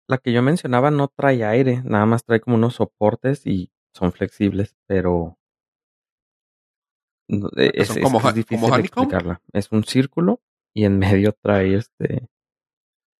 la 0.09 0.17
que 0.17 0.33
yo 0.33 0.41
mencionaba 0.43 0.91
no 0.91 1.09
trae 1.09 1.45
aire, 1.45 1.83
nada 1.85 2.07
más 2.07 2.25
trae 2.25 2.41
como 2.41 2.57
unos 2.57 2.77
soportes 2.77 3.47
y 3.47 3.71
son 3.93 4.13
flexibles, 4.13 4.75
pero 4.87 5.39
eh, 7.29 7.73
es, 7.75 7.89
son 7.89 8.01
como 8.01 8.27
es 8.27 8.35
difícil 8.35 8.71
como 8.71 8.79
explicarla. 8.79 9.43
Es 9.53 9.71
un 9.71 9.85
círculo 9.85 10.41
y 10.79 10.85
en 10.85 10.99
medio 10.99 11.33
trae 11.33 11.75
este 11.75 12.29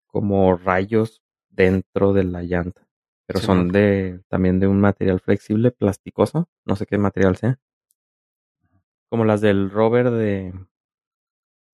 como 0.07 0.57
rayos 0.57 1.23
dentro 1.51 2.13
de 2.13 2.25
la 2.25 2.43
llanta, 2.43 2.87
pero 3.27 3.41
Sí, 3.41 3.47
son 3.47 3.69
de 3.69 4.21
también 4.29 4.61
de 4.61 4.67
un 4.69 4.81
material 4.81 5.19
flexible, 5.21 5.71
plasticoso, 5.73 6.49
no 6.65 6.77
sé 6.77 6.87
qué 6.87 6.99
material 6.99 7.37
sea. 7.37 7.59
Como 9.11 9.25
las 9.25 9.41
del 9.41 9.71
rover 9.71 10.11
de, 10.11 10.53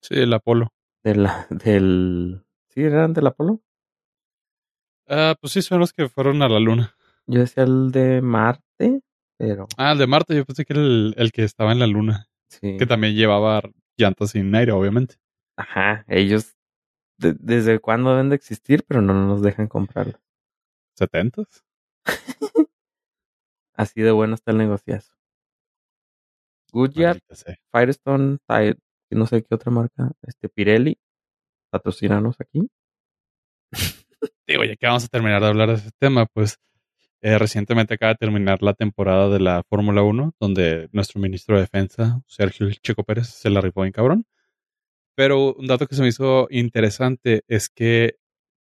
Sí, 0.01 0.14
el 0.14 0.33
Apolo. 0.33 0.73
de 1.03 1.16
la, 1.16 1.47
del... 1.51 2.44
¿Sí 2.70 2.83
eran 2.83 3.12
del 3.12 3.27
Apolo? 3.27 3.61
Ah, 5.07 5.35
pues 5.40 5.53
sí, 5.53 5.62
son 5.62 5.81
los 5.81 5.92
que 5.92 6.09
fueron 6.09 6.42
a 6.42 6.49
la 6.49 6.59
luna. 6.61 6.97
Yo 7.27 7.40
decía 7.40 7.64
el 7.64 7.90
de 7.92 8.23
Marte, 8.23 9.01
pero 9.37 9.66
Ah, 9.77 9.92
el 9.92 9.99
de 9.99 10.07
Marte, 10.07 10.35
yo 10.35 10.44
pensé 10.44 10.64
que 10.64 10.73
era 10.73 10.83
el, 10.83 11.14
el 11.18 11.31
que 11.33 11.44
estaba 11.44 11.73
en 11.73 11.79
la 11.79 11.87
luna. 11.87 12.27
sí. 12.49 12.77
Que 12.79 12.87
también 12.87 13.14
llevaba 13.14 13.62
llantas 13.97 14.31
sin 14.31 14.55
aire, 14.55 14.73
obviamente. 14.73 15.16
Ajá, 15.56 16.04
ellos 16.08 16.56
de- 17.18 17.36
desde 17.40 17.80
cuándo 17.80 18.10
deben 18.10 18.30
de 18.30 18.36
existir, 18.36 18.84
pero 18.86 19.02
no 19.02 19.14
nos 19.14 19.42
dejan 19.42 19.68
comprarlos. 19.68 20.20
¿70s? 20.98 21.62
Así 23.76 24.00
de 24.02 24.10
bueno 24.12 24.34
está 24.34 24.52
el 24.52 24.58
negociazo. 24.58 25.14
Goodyear. 26.72 27.20
Firestone, 27.72 28.38
Tide, 28.48 28.76
no 29.10 29.26
sé 29.26 29.42
qué 29.44 29.54
otra 29.54 29.70
marca, 29.70 30.10
este 30.22 30.48
Pirelli, 30.48 30.98
patrocinanos 31.70 32.36
aquí. 32.40 32.68
Digo, 34.46 34.64
ya 34.64 34.76
que 34.76 34.86
vamos 34.86 35.04
a 35.04 35.08
terminar 35.08 35.40
de 35.42 35.48
hablar 35.48 35.68
de 35.68 35.74
ese 35.74 35.90
tema, 35.98 36.26
pues 36.26 36.58
eh, 37.22 37.38
recientemente 37.38 37.94
acaba 37.94 38.12
de 38.14 38.18
terminar 38.18 38.62
la 38.62 38.74
temporada 38.74 39.28
de 39.28 39.40
la 39.40 39.62
Fórmula 39.68 40.02
1, 40.02 40.34
donde 40.40 40.88
nuestro 40.92 41.20
ministro 41.20 41.56
de 41.56 41.62
Defensa, 41.62 42.20
Sergio 42.26 42.66
El 42.66 42.80
Checo 42.80 43.04
Pérez, 43.04 43.28
se 43.28 43.50
la 43.50 43.60
rifó 43.60 43.82
bien 43.82 43.92
cabrón. 43.92 44.26
Pero 45.16 45.55
un 45.55 45.66
dato 45.66 45.87
que 45.87 45.94
se 45.94 46.03
me 46.03 46.09
hizo 46.09 46.48
interesante 46.50 47.42
es 47.48 47.68
que 47.68 48.16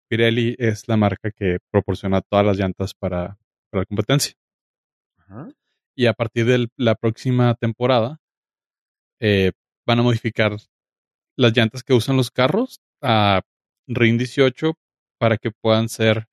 Pirelli 0.10 0.56
es 0.58 0.88
la 0.88 0.98
marca 0.98 1.32
que 1.32 1.60
proporciona 1.72 2.22
todas 2.22 2.46
las 2.46 2.58
llantas 2.58 2.94
para, 2.94 3.38
para 3.70 3.82
la 3.82 3.86
competencia. 3.86 4.34
Ajá. 5.18 5.50
Y 5.96 6.08
a 6.08 6.14
partir 6.14 6.46
de 6.46 6.68
la 6.78 6.96
próxima 6.96 7.54
temporada 7.56 8.20
eh, 9.20 9.52
van 9.86 10.00
a 10.00 10.04
modificar 10.04 10.58
las 11.36 11.56
llantas 11.56 11.84
que 11.84 11.94
usan 11.94 12.18
los 12.18 12.32
carros 12.32 12.80
a 13.02 13.42
RIN 13.88 14.18
18 14.18 14.74
para 15.20 15.38
que 15.38 15.52
puedan 15.52 15.90
ser 15.90 16.28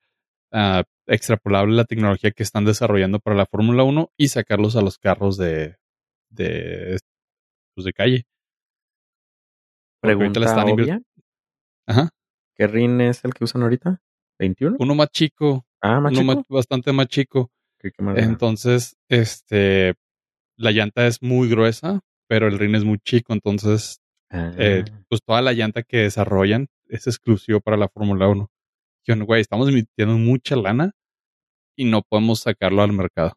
ah, 0.52 0.84
extrapolable 1.06 1.74
la 1.74 1.84
tecnología 1.84 2.30
que 2.30 2.42
están 2.42 2.64
desarrollando 2.64 3.18
para 3.18 3.36
la 3.36 3.46
Fórmula 3.46 3.82
1 3.82 4.10
y 4.16 4.28
sacarlos 4.28 4.76
a 4.76 4.82
los 4.82 4.98
carros 4.98 5.36
de, 5.36 5.76
de, 6.30 6.98
pues 7.74 7.84
de 7.84 7.92
calle. 7.92 8.26
Pregunta 10.06 10.40
le 10.40 10.46
están 10.46 10.68
obvia, 10.70 11.00
Ajá. 11.86 12.10
¿qué 12.54 12.66
RIN 12.66 13.00
es 13.00 13.24
el 13.24 13.34
que 13.34 13.44
usan 13.44 13.62
ahorita? 13.62 14.00
¿21? 14.40 14.76
Uno 14.78 14.94
más 14.94 15.08
chico, 15.10 15.66
Ah, 15.80 16.00
más 16.00 16.12
uno 16.12 16.20
chico. 16.22 16.34
más- 16.36 16.44
bastante 16.48 16.92
más 16.92 17.06
chico. 17.08 17.50
Qué- 17.78 17.90
qué. 17.92 18.04
Entonces, 18.20 18.96
este, 19.08 19.94
la 20.56 20.70
llanta 20.72 21.06
es 21.06 21.22
muy 21.22 21.48
gruesa, 21.48 22.00
pero 22.28 22.48
el 22.48 22.58
rin 22.58 22.74
es 22.74 22.84
muy 22.84 22.98
chico. 22.98 23.32
Entonces, 23.32 24.00
Ah, 24.30 24.50
eh, 24.58 24.84
pues 25.08 25.20
toda 25.24 25.40
la 25.40 25.52
llanta 25.52 25.82
que 25.84 25.98
desarrollan 25.98 26.66
es 26.88 27.06
exclusivo 27.06 27.60
para 27.60 27.76
la 27.76 27.88
Fórmula 27.88 28.26
1. 28.28 28.50
Dijeron, 29.06 29.24
güey, 29.24 29.40
estamos 29.40 29.68
invirtiendo 29.68 30.18
mucha 30.18 30.56
lana 30.56 30.90
y 31.76 31.84
no 31.84 32.02
podemos 32.02 32.40
sacarlo 32.40 32.82
al 32.82 32.92
mercado. 32.92 33.34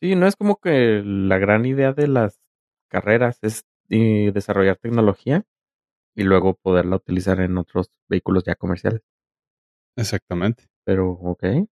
Sí, 0.00 0.14
no 0.14 0.26
es 0.26 0.34
como 0.36 0.56
que 0.56 1.02
la 1.04 1.36
gran 1.38 1.66
idea 1.66 1.92
de 1.92 2.08
las 2.08 2.40
carreras 2.88 3.38
es 3.42 3.64
eh, 3.90 4.30
desarrollar 4.32 4.76
tecnología 4.78 5.44
y 6.16 6.22
luego 6.24 6.54
poderla 6.54 6.96
utilizar 6.96 7.40
en 7.40 7.58
otros 7.58 7.90
vehículos 8.08 8.44
ya 8.44 8.54
comerciales. 8.54 9.02
Exactamente. 9.96 10.64
Pero, 10.84 11.10
ok. 11.10 11.42
Entonces 11.44 11.68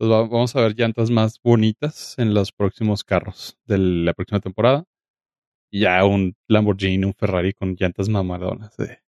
va- 0.00 0.22
vamos 0.28 0.54
a 0.56 0.60
ver 0.62 0.74
llantas 0.76 1.10
más 1.10 1.40
bonitas 1.42 2.14
en 2.18 2.34
los 2.34 2.52
próximos 2.52 3.04
carros 3.04 3.58
de 3.66 3.78
la 3.78 4.12
próxima 4.14 4.40
temporada. 4.40 4.84
Y 5.70 5.80
ya 5.80 6.04
un 6.04 6.34
Lamborghini, 6.48 7.04
un 7.04 7.14
Ferrari 7.14 7.52
con 7.52 7.74
llantas 7.74 8.08
mamalonas. 8.08 8.76
De 8.76 9.00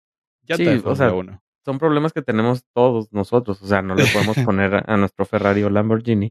llanta 0.43 0.57
Sí, 0.57 0.65
de 0.65 0.83
o 0.85 0.97
sea, 0.97 1.13
1. 1.13 1.43
Son 1.65 1.79
problemas 1.79 2.13
que 2.13 2.23
tenemos 2.23 2.65
todos 2.75 3.13
nosotros. 3.13 3.63
O 3.63 3.67
sea, 3.67 3.83
no 3.83 3.95
le 3.95 4.05
podemos 4.07 4.37
poner 4.55 4.75
a- 4.75 4.85
a 4.87 4.97
nuestro 4.97 5.25
Ferrari 5.25 5.63
o 5.63 5.71
Lamborghini 5.71 6.31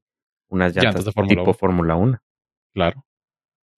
unas 0.49 0.69
Llantas 0.75 0.83
llantas 0.85 1.05
de 1.05 1.11
Fórmula 1.11 1.41
tipo 1.41 1.51
1. 1.51 1.53
Fórmula 1.53 1.95
1. 1.95 2.19
Claro. 2.73 3.05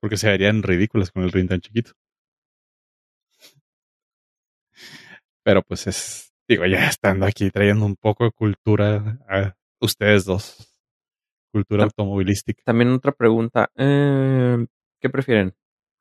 Porque 0.01 0.17
se 0.17 0.27
verían 0.29 0.63
ridículas 0.63 1.11
con 1.11 1.23
el 1.23 1.31
rin 1.31 1.47
tan 1.49 1.59
chiquito. 1.61 1.91
Pero 5.49 5.63
pues 5.63 5.87
es, 5.87 6.31
digo, 6.47 6.63
ya 6.67 6.87
estando 6.87 7.25
aquí 7.25 7.49
trayendo 7.49 7.83
un 7.83 7.95
poco 7.95 8.23
de 8.23 8.31
cultura 8.31 9.17
a 9.27 9.55
ustedes 9.81 10.23
dos. 10.23 10.79
Cultura 11.51 11.85
automovilística. 11.85 12.61
También 12.63 12.91
otra 12.91 13.13
pregunta. 13.13 13.71
eh, 13.75 14.63
¿Qué 15.01 15.09
prefieren? 15.09 15.55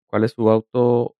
¿Cuál 0.06 0.24
es 0.24 0.32
su 0.32 0.50
auto 0.50 1.16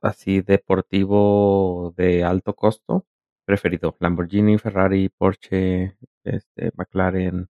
así 0.00 0.40
deportivo 0.40 1.92
de 1.98 2.24
alto 2.24 2.54
costo 2.54 3.06
preferido? 3.44 3.94
Lamborghini, 4.00 4.56
Ferrari, 4.56 5.10
Porsche, 5.10 5.98
este, 6.24 6.70
McLaren, 6.74 7.50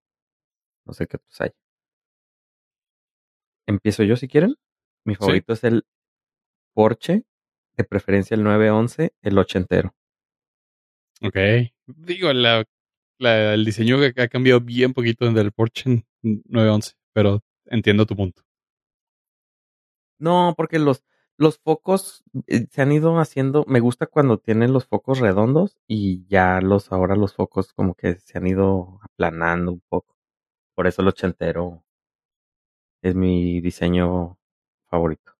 no 0.85 0.91
sé 0.93 1.07
qué 1.07 1.15
otros 1.15 1.39
hay. 1.39 1.51
Empiezo 3.65 4.03
yo 4.03 4.17
si 4.17 4.27
quieren. 4.27 4.55
Mi 5.05 5.13
Sí. 5.13 5.19
favorito 5.19 5.53
es 5.53 5.63
el 5.63 5.85
Porsche, 6.75 7.23
de 7.79 7.85
preferencia 7.85 8.35
el 8.35 8.43
911, 8.43 9.13
el 9.23 9.37
ochentero. 9.39 9.95
Ok. 11.21 11.35
Digo, 11.87 12.31
la, 12.33 12.63
la- 13.19 13.53
el 13.53 13.65
diseño 13.65 13.97
que 13.99 14.21
ha 14.21 14.27
cambiado 14.27 14.61
bien 14.61 14.93
poquito 14.93 15.31
del 15.31 15.51
Porsche 15.51 16.05
911, 16.23 16.93
pero 17.13 17.41
entiendo 17.65 18.05
tu 18.05 18.15
punto. 18.15 18.43
No, 20.19 20.53
porque 20.57 20.79
los, 20.79 21.03
los 21.37 21.59
focos 21.59 22.23
eh, 22.47 22.67
se 22.71 22.81
han 22.81 22.91
ido 22.91 23.17
haciendo. 23.19 23.65
Me 23.67 23.79
gusta 23.79 24.05
cuando 24.07 24.37
tienen 24.39 24.73
los 24.73 24.85
focos 24.85 25.19
redondos 25.19 25.77
y 25.87 26.25
ya 26.27 26.59
los 26.61 26.91
ahora 26.91 27.15
los 27.15 27.33
focos 27.33 27.73
como 27.73 27.95
que 27.95 28.15
se 28.19 28.37
han 28.37 28.47
ido 28.47 28.99
aplanando 29.01 29.71
un 29.71 29.81
poco. 29.89 30.15
Por 30.75 30.87
eso 30.87 31.01
el 31.01 31.09
ochentero 31.09 31.83
es 33.01 33.13
mi 33.13 33.59
diseño 33.59 34.37
favorito. 34.89 35.33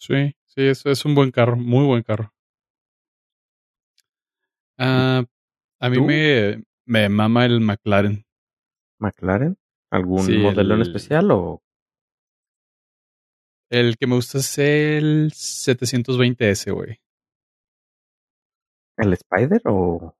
Sí, 0.00 0.34
sí, 0.46 0.62
eso 0.62 0.90
es 0.90 1.04
un 1.04 1.14
buen 1.14 1.30
carro, 1.30 1.56
muy 1.56 1.84
buen 1.84 2.02
carro. 2.02 2.32
Ah, 4.78 5.22
a 5.78 5.90
mí 5.90 5.96
¿Tú? 5.96 6.04
me, 6.06 6.64
me 6.86 7.08
mama 7.10 7.44
el 7.44 7.60
McLaren. 7.60 8.24
¿McLaren? 8.98 9.58
¿Algún 9.90 10.24
Sí, 10.24 10.38
modelo 10.38 10.74
en 10.74 10.80
especial 10.82 11.30
o 11.32 11.62
El 13.70 13.98
que 13.98 14.06
me 14.06 14.14
gusta 14.14 14.38
es 14.38 14.56
el 14.58 15.32
720S, 15.32 16.72
güey. 16.72 16.98
el 18.96 19.12
Spider 19.12 19.62
o 19.66 20.14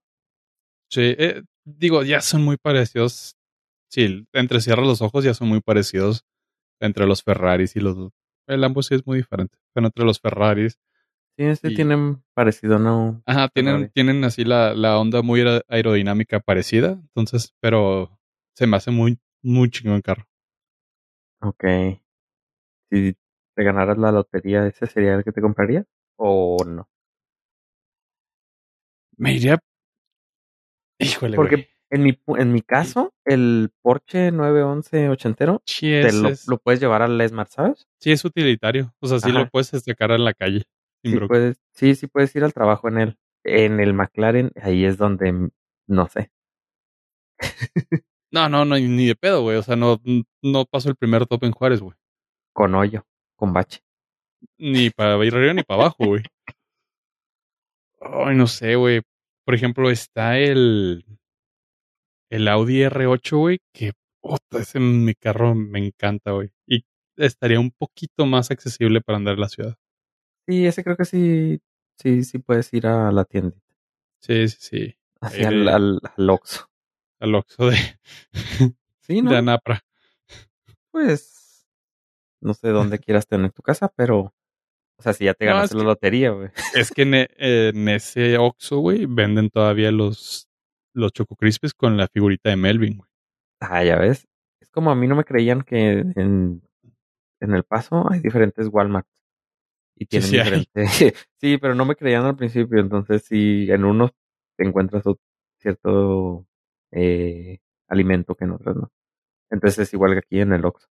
Sí, 0.90 1.14
eh, 1.18 1.42
digo, 1.64 2.02
ya 2.02 2.20
son 2.20 2.42
muy 2.42 2.56
parecidos. 2.58 3.36
Sí, 3.90 4.26
entre 4.32 4.60
cierras 4.60 4.86
los 4.86 5.02
ojos 5.02 5.24
ya 5.24 5.34
son 5.34 5.48
muy 5.48 5.60
parecidos 5.60 6.24
entre 6.80 7.06
los 7.06 7.22
Ferraris 7.22 7.76
y 7.76 7.80
los... 7.80 8.10
El 8.50 8.64
ambos 8.64 8.86
sí 8.86 8.94
es 8.94 9.06
muy 9.06 9.18
diferente, 9.18 9.58
pero 9.72 9.86
entre 9.86 10.04
los 10.04 10.20
Ferraris... 10.20 10.78
sí, 11.36 11.44
este 11.44 11.70
Y- 11.70 11.74
tienen 11.76 12.22
parecido 12.34 12.78
no? 12.78 13.22
Ajá, 13.26 13.48
tienen, 13.48 13.74
Ferrari. 13.74 13.92
tienen 13.92 14.24
así 14.24 14.44
la, 14.44 14.74
la 14.74 14.98
onda 14.98 15.22
muy 15.22 15.40
aer- 15.40 15.64
aerodinámica 15.68 16.40
parecida, 16.40 16.90
entonces, 16.90 17.54
pero 17.60 18.18
se 18.54 18.66
me 18.66 18.76
hace 18.76 18.90
muy, 18.90 19.18
muy 19.42 19.70
chingón 19.70 19.96
el 19.96 20.02
carro. 20.02 20.26
Ok. 21.42 21.64
Si 22.90 23.16
te 23.54 23.64
ganaras 23.64 23.98
la 23.98 24.12
lotería, 24.12 24.66
¿ese 24.66 24.86
sería 24.86 25.14
el 25.14 25.24
que 25.24 25.32
te 25.32 25.40
comprarías? 25.40 25.86
¿O 26.16 26.64
no? 26.66 26.88
Me 29.16 29.34
iría... 29.34 29.58
Híjole, 30.98 31.36
Porque 31.36 31.54
güey. 31.56 31.68
En 31.90 32.02
mi, 32.02 32.18
en 32.38 32.52
mi 32.52 32.62
caso, 32.62 33.12
el 33.24 33.70
Porsche 33.82 34.30
911 34.32 35.08
ochentero, 35.08 35.62
Sí 35.66 35.86
te 35.88 36.06
es, 36.08 36.14
lo, 36.14 36.28
es- 36.28 36.46
lo 36.48 36.58
puedes 36.58 36.80
llevar 36.80 37.02
al 37.02 37.28
Smart, 37.28 37.50
¿sabes? 37.50 37.86
sí 38.00 38.12
es 38.12 38.24
utilitario. 38.24 38.94
O 39.00 39.06
sea, 39.06 39.18
sí 39.20 39.30
lo 39.32 39.48
puedes 39.48 39.68
sacar 39.68 40.10
en 40.12 40.24
la 40.24 40.32
calle. 40.34 40.64
Sí 41.04 41.18
puedes, 41.28 41.56
sí, 41.74 41.94
sí 41.94 42.06
puedes 42.06 42.34
ir 42.36 42.44
al 42.44 42.52
trabajo 42.52 42.88
en 42.88 42.98
él. 42.98 43.18
En 43.44 43.80
el 43.80 43.94
McLaren, 43.94 44.52
ahí 44.62 44.84
es 44.84 44.98
donde, 44.98 45.50
no 45.86 46.08
sé. 46.08 46.30
No, 48.32 48.48
no, 48.48 48.64
no, 48.64 48.76
ni 48.76 49.06
de 49.06 49.16
pedo, 49.16 49.42
güey. 49.42 49.56
O 49.56 49.62
sea, 49.62 49.76
no, 49.76 50.00
no 50.42 50.64
paso 50.66 50.88
el 50.88 50.96
primer 50.96 51.26
top 51.26 51.44
en 51.44 51.52
Juárez, 51.52 51.80
güey. 51.80 51.96
Con 52.52 52.74
hoyo, 52.74 53.04
con 53.34 53.52
bache. 53.52 53.80
Ni 54.58 54.90
para 54.90 55.22
ir 55.24 55.34
arriba 55.34 55.52
ni 55.54 55.62
para 55.62 55.82
abajo, 55.82 56.04
güey. 56.06 56.22
Ay, 58.00 58.36
no 58.36 58.46
sé, 58.46 58.76
güey. 58.76 59.02
Por 59.44 59.54
ejemplo, 59.54 59.90
está 59.90 60.38
el. 60.38 61.04
El 62.30 62.48
Audi 62.48 62.82
R8, 62.84 63.36
güey, 63.38 63.58
que 63.72 63.92
puta, 64.22 64.58
ese 64.60 64.78
mi 64.80 65.14
carro 65.14 65.54
me 65.54 65.84
encanta, 65.84 66.30
güey. 66.32 66.50
Y 66.66 66.84
estaría 67.16 67.58
un 67.60 67.70
poquito 67.72 68.24
más 68.26 68.50
accesible 68.50 69.00
para 69.00 69.16
andar 69.18 69.34
en 69.34 69.40
la 69.40 69.48
ciudad. 69.48 69.76
Sí, 70.46 70.66
ese 70.66 70.82
creo 70.84 70.96
que 70.96 71.04
sí, 71.04 71.60
sí, 71.98 72.24
sí 72.24 72.38
puedes 72.38 72.72
ir 72.72 72.86
a 72.86 73.10
la 73.12 73.24
tiendita. 73.24 73.60
Sí, 74.20 74.48
sí, 74.48 74.56
sí. 74.60 74.96
Ahí 75.20 75.42
al, 75.44 75.68
al, 75.68 76.00
al 76.16 76.30
Oxxo. 76.30 76.66
Al 77.18 77.34
Oxxo 77.34 77.66
de, 77.70 77.76
Sí, 79.00 79.22
¿no? 79.22 79.30
de 79.30 79.36
Anapra. 79.38 79.82
Pues 80.90 81.66
No 82.40 82.54
sé 82.54 82.68
dónde 82.68 82.98
quieras 83.00 83.26
tener 83.26 83.52
tu 83.52 83.62
casa, 83.62 83.92
pero... 83.94 84.34
O 84.98 85.02
sea, 85.02 85.14
si 85.14 85.24
ya 85.24 85.32
te 85.34 85.46
No, 85.46 85.52
ganaste 85.54 85.76
la 85.76 85.80
que- 85.82 85.86
lotería, 85.86 86.30
güey. 86.30 86.50
Es 86.74 86.90
que 86.90 87.02
en, 87.02 87.14
e- 87.14 87.28
en 87.38 87.88
ese 87.88 88.36
Oxxo, 88.36 88.78
güey, 88.80 89.06
venden 89.06 89.48
todavía 89.48 89.90
los, 89.90 90.46
los 90.92 91.12
Choco 91.12 91.36
Crispies 91.36 91.74
con 91.74 91.96
la 91.96 92.08
figurita 92.08 92.50
de 92.50 92.56
Melvin, 92.56 92.98
güey. 92.98 93.10
Ah, 93.60 93.84
ya 93.84 93.96
ves. 93.96 94.26
Es 94.60 94.70
como 94.70 94.90
a 94.90 94.94
mí 94.94 95.06
no 95.06 95.16
me 95.16 95.24
creían 95.24 95.62
que 95.62 95.90
en, 96.00 96.62
en 97.40 97.54
El 97.54 97.64
Paso 97.64 98.10
hay 98.10 98.20
diferentes 98.20 98.68
Walmart. 98.68 99.06
Y 99.96 100.06
tienen 100.06 100.28
sí 100.28 100.36
diferentes... 100.38 101.14
sí, 101.40 101.58
pero 101.58 101.74
no 101.74 101.84
me 101.84 101.96
creían 101.96 102.24
al 102.24 102.36
principio. 102.36 102.80
Entonces, 102.80 103.22
si 103.24 103.70
en 103.70 103.84
unos 103.84 104.12
te 104.56 104.66
encuentras 104.66 105.04
cierto 105.58 106.46
eh, 106.92 107.58
alimento 107.88 108.34
que 108.34 108.44
en 108.44 108.52
otros 108.52 108.76
no. 108.76 108.92
Entonces 109.50 109.88
es 109.88 109.94
igual 109.94 110.12
que 110.12 110.18
aquí 110.18 110.40
en 110.40 110.52
el 110.52 110.64
Oxxo. 110.64 110.88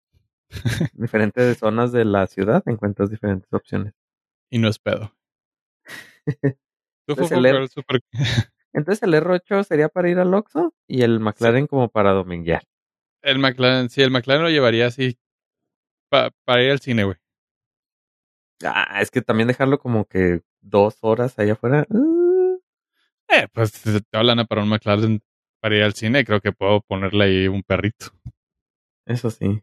diferentes 0.95 1.59
zonas 1.59 1.93
de 1.93 2.05
la 2.05 2.27
ciudad 2.27 2.63
encuentras 2.67 3.11
diferentes 3.11 3.53
opciones. 3.53 3.95
Y 4.51 4.59
no 4.59 4.69
es 4.69 4.79
pedo. 4.79 5.13
Tú 7.07 7.13
Entonces, 7.13 7.39
el 7.39 7.69
super... 7.69 8.01
Entonces 8.77 9.03
el 9.03 9.15
R8 9.15 9.65
sería 9.65 9.89
para 9.89 10.11
ir 10.11 10.19
al 10.19 10.35
Oxxo 10.35 10.75
y 10.87 11.03
el 11.03 11.19
McLaren 11.19 11.67
como 11.67 11.89
para 11.89 12.13
dominguear. 12.13 12.63
El 13.23 13.39
McLaren, 13.39 13.89
sí, 13.89 14.03
el 14.03 14.11
McLaren 14.11 14.43
lo 14.43 14.51
llevaría 14.51 14.87
así 14.87 15.19
pa- 16.11 16.31
para 16.45 16.63
ir 16.63 16.71
al 16.73 16.81
cine, 16.81 17.05
güey. 17.05 17.17
Ah, 18.65 19.01
es 19.01 19.11
que 19.11 19.23
también 19.23 19.49
dejarlo 19.49 19.79
como 19.79 20.07
que 20.07 20.43
dos 20.61 20.99
horas 21.01 21.39
allá 21.39 21.55
afuera. 21.55 21.87
uh, 21.91 22.59
Eh, 23.29 23.49
pues 23.53 23.71
si 23.73 24.01
te 24.01 24.17
hablan 24.19 24.47
para 24.47 24.63
un 24.63 24.69
McLaren 24.69 25.23
para 25.61 25.77
ir 25.77 25.83
al 25.83 25.95
cine, 25.95 26.25
creo 26.25 26.41
que 26.41 26.53
puedo 26.53 26.81
ponerle 26.83 27.25
ahí 27.25 27.49
un 27.49 27.63
perrito. 27.63 28.07
eso 29.07 29.31
sí. 29.31 29.63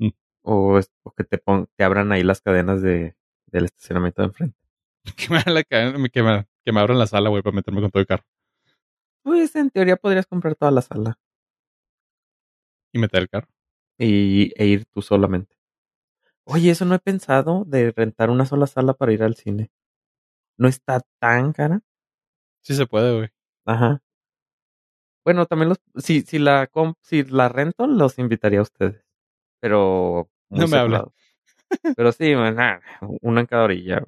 Mm. 0.00 0.10
O, 0.42 0.78
es- 0.78 0.92
o 1.04 1.12
que 1.12 1.24
te, 1.24 1.38
pon- 1.38 1.68
te 1.76 1.84
abran 1.84 2.12
ahí 2.12 2.22
las 2.22 2.40
cadenas 2.42 2.82
de, 2.82 3.16
del 3.46 3.66
estacionamiento 3.66 4.22
de 4.22 4.28
enfrente. 4.28 4.58
Que 5.16 5.28
me, 5.30 5.42
la 5.52 5.64
cadena- 5.64 5.98
me, 5.98 6.10
que 6.64 6.72
me 6.72 6.80
abran 6.80 6.98
la 6.98 7.06
sala, 7.06 7.28
güey, 7.30 7.42
para 7.42 7.56
meterme 7.56 7.80
con 7.80 7.90
todo 7.90 8.00
el 8.00 8.06
carro. 8.06 8.24
Pues 9.22 9.54
en 9.56 9.68
teoría 9.68 9.96
podrías 9.96 10.26
comprar 10.26 10.54
toda 10.54 10.70
la 10.70 10.80
sala 10.80 11.18
Y 12.92 12.98
meter 12.98 13.22
el 13.22 13.28
carro. 13.28 13.48
y, 13.98 14.52
e 14.56 14.66
ir 14.66 14.86
tú 14.86 15.02
solamente. 15.02 15.56
Oye, 16.44 16.70
eso 16.70 16.84
no 16.84 16.94
he 16.94 16.98
pensado 16.98 17.64
de 17.66 17.92
rentar 17.92 18.30
una 18.30 18.46
sola 18.46 18.66
sala 18.66 18.94
para 18.94 19.12
ir 19.12 19.22
al 19.22 19.34
cine. 19.34 19.70
No 20.58 20.68
está 20.68 21.02
tan 21.20 21.52
cara. 21.52 21.80
Sí 22.62 22.74
se 22.74 22.86
puede, 22.86 23.16
güey. 23.16 23.28
Ajá. 23.66 24.00
Bueno, 25.24 25.46
también 25.46 25.70
los, 25.70 25.78
si, 25.96 26.20
si 26.20 26.38
la 26.38 26.70
si 27.02 27.24
la 27.24 27.48
rento, 27.48 27.86
los 27.86 28.18
invitaría 28.18 28.58
a 28.58 28.62
ustedes. 28.62 29.02
Pero 29.60 30.28
No 30.50 30.68
me 30.68 30.68
separados. 30.68 31.12
Pero 31.96 32.12
sí, 32.12 32.34
man, 32.34 32.58
ah, 32.60 32.80
una 33.22 33.40
en 33.40 33.46
cada 33.46 33.64
orilla. 33.64 34.04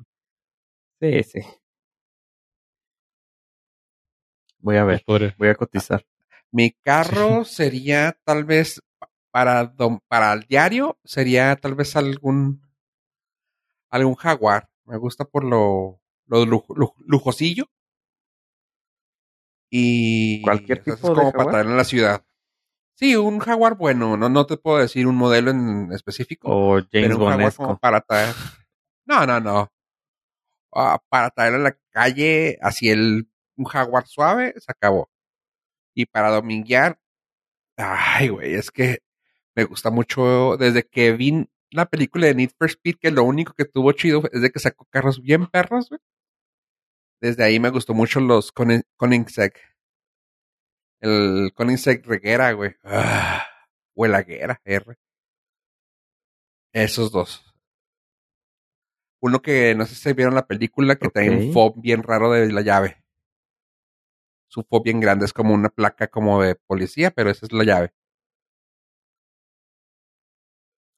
Sí, 1.00 1.22
sí. 1.22 1.40
Voy 4.66 4.76
a 4.78 4.84
ver, 4.84 5.04
podría. 5.06 5.32
voy 5.38 5.48
a 5.48 5.54
cotizar. 5.54 6.04
Mi 6.50 6.72
carro 6.72 7.44
sería 7.44 8.18
tal 8.24 8.44
vez 8.44 8.82
para 9.30 9.72
para 10.08 10.32
el 10.32 10.40
diario 10.42 10.98
sería 11.04 11.54
tal 11.54 11.74
vez 11.76 11.94
algún 11.94 12.62
algún 13.90 14.16
jaguar. 14.16 14.68
Me 14.84 14.96
gusta 14.96 15.24
por 15.24 15.44
lo 15.44 16.00
lo 16.26 16.44
luj- 16.44 16.66
luj- 16.74 16.94
lujosillo. 17.06 17.66
Y 19.70 20.42
¿Cualquier 20.42 20.78
tipo 20.82 20.94
es 20.96 21.00
como 21.00 21.14
jaguar? 21.14 21.36
para 21.36 21.50
traerlo 21.50 21.70
en 21.72 21.76
la 21.76 21.84
ciudad. 21.84 22.24
Sí, 22.94 23.14
un 23.14 23.38
jaguar 23.38 23.76
bueno, 23.76 24.16
no 24.16 24.28
no 24.28 24.46
te 24.46 24.56
puedo 24.56 24.78
decir 24.78 25.06
un 25.06 25.16
modelo 25.16 25.50
en 25.52 25.92
específico, 25.92 26.48
O 26.50 26.74
James 26.76 26.88
pero 26.92 27.18
un 27.18 27.26
jaguar 27.30 27.54
como 27.54 27.78
para 27.78 28.00
traer. 28.00 28.34
No, 29.08 29.24
no, 29.24 29.38
no. 29.38 29.70
Ah, 30.74 31.00
para 31.08 31.30
traerlo 31.30 31.58
a 31.60 31.62
la 31.70 31.78
calle, 31.92 32.58
así 32.60 32.90
el 32.90 33.28
un 33.56 33.64
jaguar 33.64 34.06
suave, 34.06 34.54
se 34.58 34.70
acabó. 34.70 35.10
Y 35.94 36.06
para 36.06 36.30
dominguear, 36.30 36.98
ay, 37.76 38.28
güey, 38.28 38.54
es 38.54 38.70
que 38.70 38.98
me 39.54 39.64
gusta 39.64 39.90
mucho 39.90 40.56
desde 40.58 40.82
que 40.86 41.12
vi 41.12 41.48
la 41.70 41.86
película 41.86 42.26
de 42.26 42.34
Need 42.34 42.50
for 42.58 42.68
Speed, 42.68 42.96
que 43.00 43.10
lo 43.10 43.24
único 43.24 43.52
que 43.54 43.64
tuvo 43.64 43.92
chido 43.92 44.22
es 44.32 44.42
de 44.42 44.50
que 44.50 44.58
sacó 44.58 44.84
carros 44.90 45.20
bien 45.22 45.46
perros, 45.46 45.88
güey. 45.88 46.00
Desde 47.20 47.44
ahí 47.44 47.58
me 47.58 47.70
gustó 47.70 47.94
mucho 47.94 48.20
los 48.20 48.52
Konin- 48.54 48.84
Koenigsegg. 48.96 49.54
El 51.00 51.52
Koenigsegg 51.54 52.04
Reguera, 52.06 52.52
güey. 52.52 52.74
Ah, 52.84 53.46
o 53.94 54.04
el 54.06 54.14
Aguera, 54.14 54.60
R. 54.64 54.96
Esos 56.74 57.10
dos. 57.10 57.42
Uno 59.22 59.40
que 59.40 59.74
no 59.74 59.86
sé 59.86 59.94
si 59.94 60.12
vieron 60.12 60.34
la 60.34 60.46
película, 60.46 60.96
que 60.96 61.08
trae 61.08 61.30
un 61.30 61.52
fob 61.52 61.80
bien 61.80 62.02
raro 62.02 62.30
de 62.32 62.52
la 62.52 62.60
llave. 62.60 63.02
Su 64.48 64.62
fob 64.62 64.82
bien 64.84 65.00
grande, 65.00 65.24
es 65.26 65.32
como 65.32 65.52
una 65.54 65.68
placa 65.68 66.08
como 66.08 66.42
de 66.42 66.54
policía, 66.54 67.10
pero 67.10 67.30
esa 67.30 67.46
es 67.46 67.52
la 67.52 67.64
llave. 67.64 67.92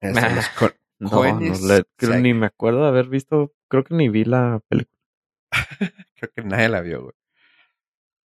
Son 0.03 0.35
los 0.37 0.49
Ko- 0.51 0.71
No, 1.01 1.11
no, 1.11 1.23
le- 1.23 1.29
creo 1.29 1.85
Koenigsegg. 1.97 2.23
ni 2.23 2.35
me 2.35 2.47
acuerdo 2.47 2.83
de 2.83 2.89
haber 2.89 3.07
visto, 3.09 3.53
creo 3.69 3.85
que 3.85 3.95
ni 3.95 4.09
vi 4.09 4.25
la 4.25 4.61
película. 4.69 4.99
Creo 6.17 6.31
que 6.35 6.43
nadie 6.43 6.69
la 6.69 6.81
vio, 6.83 7.03
güey. 7.05 7.15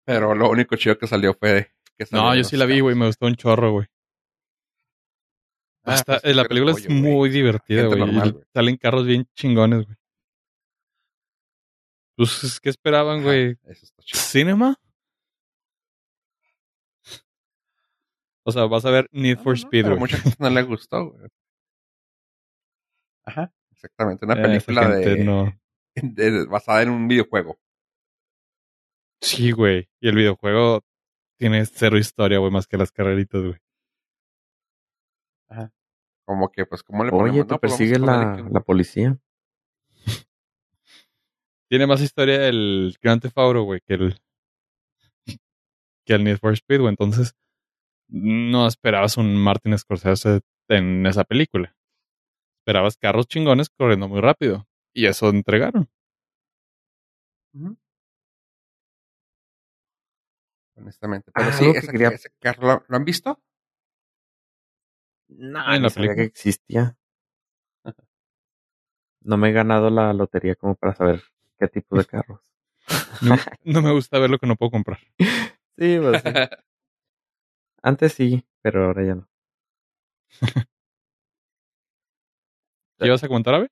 Pero 0.05 0.35
lo 0.35 0.49
único 0.49 0.75
chido 0.77 0.97
que 0.97 1.07
salió 1.07 1.33
fue 1.33 1.71
que 1.97 2.05
No, 2.11 2.33
yo 2.35 2.43
sí 2.43 2.55
la 2.55 2.65
vi, 2.65 2.79
güey. 2.79 2.95
Me 2.95 3.07
gustó 3.07 3.25
un 3.25 3.35
chorro, 3.35 3.71
güey. 3.71 3.87
Ah, 5.83 6.01
pues, 6.05 6.23
eh, 6.23 6.33
la 6.35 6.45
película 6.45 6.71
es 6.73 6.87
muy 6.89 7.11
güey. 7.13 7.31
divertida, 7.31 7.85
güey. 7.87 7.97
y 7.97 8.05
normal, 8.05 8.31
güey. 8.33 8.45
Salen 8.53 8.77
carros 8.77 9.05
bien 9.07 9.27
chingones, 9.35 9.85
güey. 9.85 9.97
Pues, 12.15 12.59
¿qué 12.61 12.69
esperaban, 12.69 13.23
güey? 13.23 13.57
Eso 13.63 13.85
está 13.85 14.03
chido. 14.03 14.21
¿Cinema? 14.21 14.75
O 18.45 18.51
sea, 18.51 18.65
vas 18.65 18.85
a 18.85 18.91
ver 18.91 19.07
Need 19.11 19.37
No, 19.37 19.43
for 19.43 19.53
no, 19.53 19.57
Speed, 19.57 19.83
pero 19.83 19.95
güey. 19.95 19.99
mucha 19.99 20.17
gente 20.17 20.37
no 20.39 20.49
le 20.49 20.63
gustó, 20.63 21.11
güey. 21.11 21.27
Ajá, 23.25 23.53
exactamente. 23.71 24.25
Una 24.25 24.35
Eh, 24.35 24.41
película 24.41 24.89
de, 24.89 25.23
no. 25.23 25.53
de- 25.95 26.45
basada 26.47 26.81
en 26.81 26.89
un 26.89 27.07
videojuego. 27.07 27.59
Sí, 29.21 29.51
güey. 29.51 29.89
Y 29.99 30.07
el 30.09 30.15
videojuego 30.15 30.81
tiene 31.37 31.65
cero 31.65 31.97
historia, 31.97 32.39
güey, 32.39 32.51
más 32.51 32.67
que 32.67 32.77
las 32.77 32.91
carreritas, 32.91 33.41
güey. 33.41 33.57
Como 36.25 36.49
que, 36.51 36.65
pues, 36.65 36.83
¿cómo 36.83 37.03
le 37.03 37.09
ponemos? 37.09 37.31
Oye, 37.31 37.43
te 37.43 37.53
No, 37.53 37.59
pues, 37.59 37.71
persigue 37.73 37.99
ponerle 37.99 38.25
la, 38.25 38.35
que- 38.47 38.53
la 38.53 38.59
policía. 38.61 39.17
Tiene 41.67 41.87
más 41.87 42.01
historia 42.01 42.47
el 42.47 42.95
Grand 43.01 43.21
Theft 43.21 43.37
Auto, 43.37 43.63
güey, 43.63 43.81
que 43.81 43.93
el 43.95 44.19
que 46.05 46.13
el 46.15 46.23
Need 46.23 46.37
for 46.37 46.53
Speed, 46.53 46.79
güey. 46.81 46.89
Entonces, 46.89 47.35
no 48.09 48.67
esperabas 48.67 49.17
un 49.17 49.35
Martin 49.35 49.77
Scorsese 49.77 50.41
en 50.67 51.05
esa 51.05 51.23
película. 51.23 51.75
Esperabas 52.61 52.97
carros 52.97 53.27
chingones 53.27 53.69
corriendo 53.69 54.07
muy 54.07 54.21
rápido. 54.21 54.67
Y 54.93 55.05
eso 55.05 55.29
entregaron. 55.29 55.89
Honestamente. 60.75 61.31
Pero 61.33 61.47
Ah, 61.49 61.51
sí, 61.51 61.71
que 61.71 61.79
ese, 61.79 61.91
quería- 61.91 62.09
ese 62.09 62.29
carro, 62.39 62.67
¿lo, 62.67 62.85
lo 62.87 62.97
han 62.97 63.05
visto? 63.05 63.41
No, 65.27 65.73
en 65.73 65.83
la 65.83 65.89
sabía 65.89 66.09
película. 66.09 66.15
que 66.15 66.21
existía. 66.23 66.97
No 69.21 69.37
me 69.37 69.49
he 69.49 69.51
ganado 69.51 69.89
la 69.89 70.13
lotería 70.13 70.55
como 70.55 70.75
para 70.75 70.95
saber 70.95 71.21
qué 71.59 71.67
tipo 71.67 71.97
de 71.97 72.05
carros. 72.05 72.41
No, 73.21 73.35
no 73.63 73.81
me 73.81 73.91
gusta 73.91 74.17
ver 74.19 74.29
lo 74.29 74.39
que 74.39 74.47
no 74.47 74.55
puedo 74.55 74.71
comprar. 74.71 74.99
Sí, 75.77 75.97
pues 76.01 76.21
sí. 76.23 76.29
Antes 77.81 78.13
sí, 78.13 78.45
pero 78.61 78.85
ahora 78.85 79.05
ya 79.05 79.15
no. 79.15 79.27
¿Qué 82.97 83.05
ibas 83.07 83.23
a 83.23 83.27
comentar, 83.27 83.55
Ave? 83.55 83.69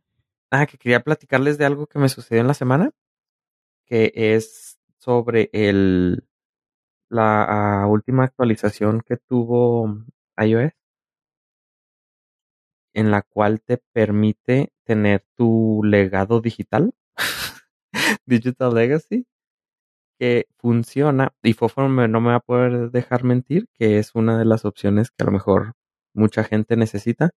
Ah, 0.51 0.65
que 0.65 0.77
quería 0.77 1.01
platicarles 1.03 1.57
de 1.57 1.65
algo 1.65 1.87
que 1.87 1.99
me 1.99 2.09
sucedió 2.09 2.41
en 2.41 2.47
la 2.47 2.53
semana, 2.53 2.91
que 3.85 4.11
es 4.15 4.79
sobre 4.99 5.49
el 5.53 6.25
la 7.09 7.83
ah, 7.83 7.87
última 7.87 8.25
actualización 8.25 9.01
que 9.01 9.17
tuvo 9.17 9.87
iOS, 10.37 10.73
en 12.93 13.11
la 13.11 13.21
cual 13.21 13.61
te 13.61 13.77
permite 13.93 14.73
tener 14.83 15.25
tu 15.35 15.81
legado 15.83 16.41
digital, 16.41 16.93
Digital 18.25 18.73
Legacy, 18.75 19.25
que 20.19 20.47
funciona, 20.57 21.33
y 21.43 21.53
Fofo 21.53 21.87
me- 21.89 22.07
no 22.07 22.21
me 22.21 22.29
va 22.31 22.35
a 22.37 22.39
poder 22.41 22.91
dejar 22.91 23.23
mentir, 23.23 23.67
que 23.73 23.99
es 23.99 24.15
una 24.15 24.37
de 24.39 24.45
las 24.45 24.65
opciones 24.65 25.11
que 25.11 25.23
a 25.23 25.27
lo 25.27 25.31
mejor 25.33 25.73
mucha 26.13 26.43
gente 26.43 26.75
necesita. 26.77 27.31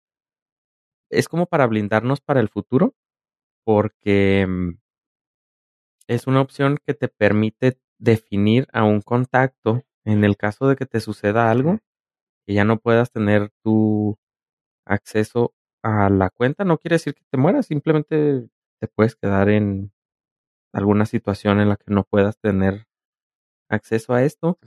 Es 1.09 1.29
como 1.29 1.47
para 1.47 1.69
blindarnos 1.69 2.21
para 2.21 2.41
el 2.41 2.49
futuro, 2.49 2.95
porque 3.65 4.47
mm, 4.49 4.71
es 6.09 6.27
una 6.27 6.41
opción 6.41 6.79
que 6.85 6.95
te 6.95 7.09
permite 7.09 7.79
definir 7.99 8.67
a 8.73 8.85
un 8.85 9.01
contacto 9.01 9.83
en 10.05 10.25
el 10.25 10.37
caso 10.37 10.67
de 10.69 10.77
que 10.77 10.87
te 10.87 11.01
suceda 11.01 11.51
algo, 11.51 11.79
que 12.47 12.55
ya 12.55 12.65
no 12.65 12.79
puedas 12.79 13.13
tener 13.13 13.51
tu 13.65 14.19
acceso 14.87 15.55
a 15.83 16.11
la 16.11 16.31
cuenta, 16.31 16.65
no 16.65 16.79
quiere 16.79 16.97
decir 16.97 17.15
que 17.15 17.25
te 17.31 17.39
mueras, 17.39 17.67
simplemente 17.67 18.49
te 18.81 18.89
puedes 18.89 19.17
quedar 19.17 19.49
en 19.51 19.93
alguna 20.73 21.07
situación 21.07 21.61
en 21.61 21.69
la 21.71 21.77
que 21.77 21.93
no 21.93 22.05
puedas 22.05 22.39
tener 22.39 22.87
acceso 23.71 24.15
a 24.15 24.25
esto. 24.25 24.59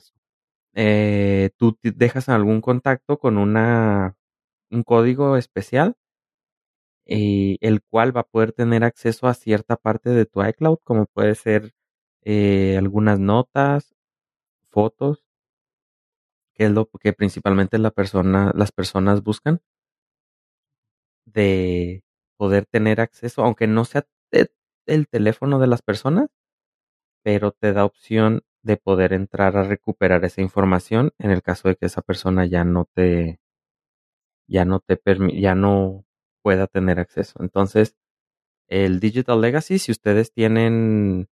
Eh, 0.76 1.52
tú 1.58 1.74
te 1.74 1.92
dejas 1.92 2.30
algún 2.30 2.62
contacto 2.62 3.20
con 3.20 3.38
una 3.38 4.18
un 4.72 4.84
código 4.84 5.38
especial 5.38 5.96
eh, 7.06 7.58
el 7.62 7.82
cual 7.84 8.16
va 8.16 8.22
a 8.22 8.28
poder 8.28 8.54
tener 8.54 8.84
acceso 8.84 9.28
a 9.28 9.34
cierta 9.34 9.76
parte 9.78 10.10
de 10.10 10.26
tu 10.26 10.44
iCloud, 10.44 10.78
como 10.84 11.06
puede 11.06 11.36
ser 11.36 11.74
eh, 12.24 12.78
algunas 12.78 13.20
notas, 13.20 13.94
fotos, 14.70 15.26
que 16.56 16.66
es 16.66 16.72
lo 16.72 16.90
que 16.90 17.14
principalmente 17.14 17.78
la 17.78 17.92
persona, 17.92 18.52
las 18.56 18.72
personas 18.72 19.22
buscan, 19.24 19.62
de 21.26 22.04
poder 22.38 22.66
tener 22.66 23.02
acceso, 23.02 23.44
aunque 23.44 23.68
no 23.68 23.86
sea 23.86 24.06
el 24.88 25.08
teléfono 25.08 25.60
de 25.60 25.68
las 25.68 25.82
personas, 25.82 26.30
pero 27.24 27.52
te 27.52 27.74
da 27.74 27.86
opción 27.86 28.44
de 28.64 28.78
poder 28.78 29.14
entrar 29.14 29.58
a 29.58 29.64
recuperar 29.64 30.26
esa 30.26 30.42
información 30.42 31.12
en 31.20 31.32
el 31.32 31.42
caso 31.44 31.70
de 31.70 31.76
que 31.76 31.88
esa 31.88 32.02
persona 32.02 32.46
ya 32.46 32.64
no 32.64 32.86
te, 32.94 33.40
ya 34.48 34.66
no 34.66 34.80
te 34.80 35.00
ya 35.42 35.56
no 35.56 36.06
pueda 36.42 36.68
tener 36.68 37.00
acceso. 37.00 37.42
Entonces, 37.42 37.96
el 38.70 39.00
Digital 39.00 39.42
Legacy, 39.42 39.80
si 39.80 39.92
ustedes 39.92 40.34
tienen 40.34 41.30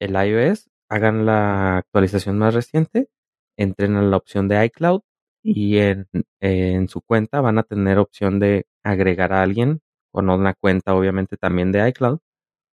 el 0.00 0.14
iOS, 0.14 0.70
hagan 0.88 1.26
la 1.26 1.78
actualización 1.78 2.38
más 2.38 2.54
reciente, 2.54 3.08
entren 3.56 3.96
a 3.96 4.02
la 4.02 4.16
opción 4.16 4.48
de 4.48 4.64
iCloud 4.66 5.02
y 5.42 5.78
en, 5.78 6.08
en 6.40 6.88
su 6.88 7.00
cuenta 7.02 7.40
van 7.40 7.58
a 7.58 7.62
tener 7.64 7.98
opción 7.98 8.38
de 8.38 8.66
agregar 8.84 9.32
a 9.32 9.42
alguien 9.42 9.80
con 10.12 10.30
una 10.30 10.54
cuenta 10.54 10.94
obviamente 10.94 11.36
también 11.36 11.72
de 11.72 11.88
iCloud, 11.88 12.20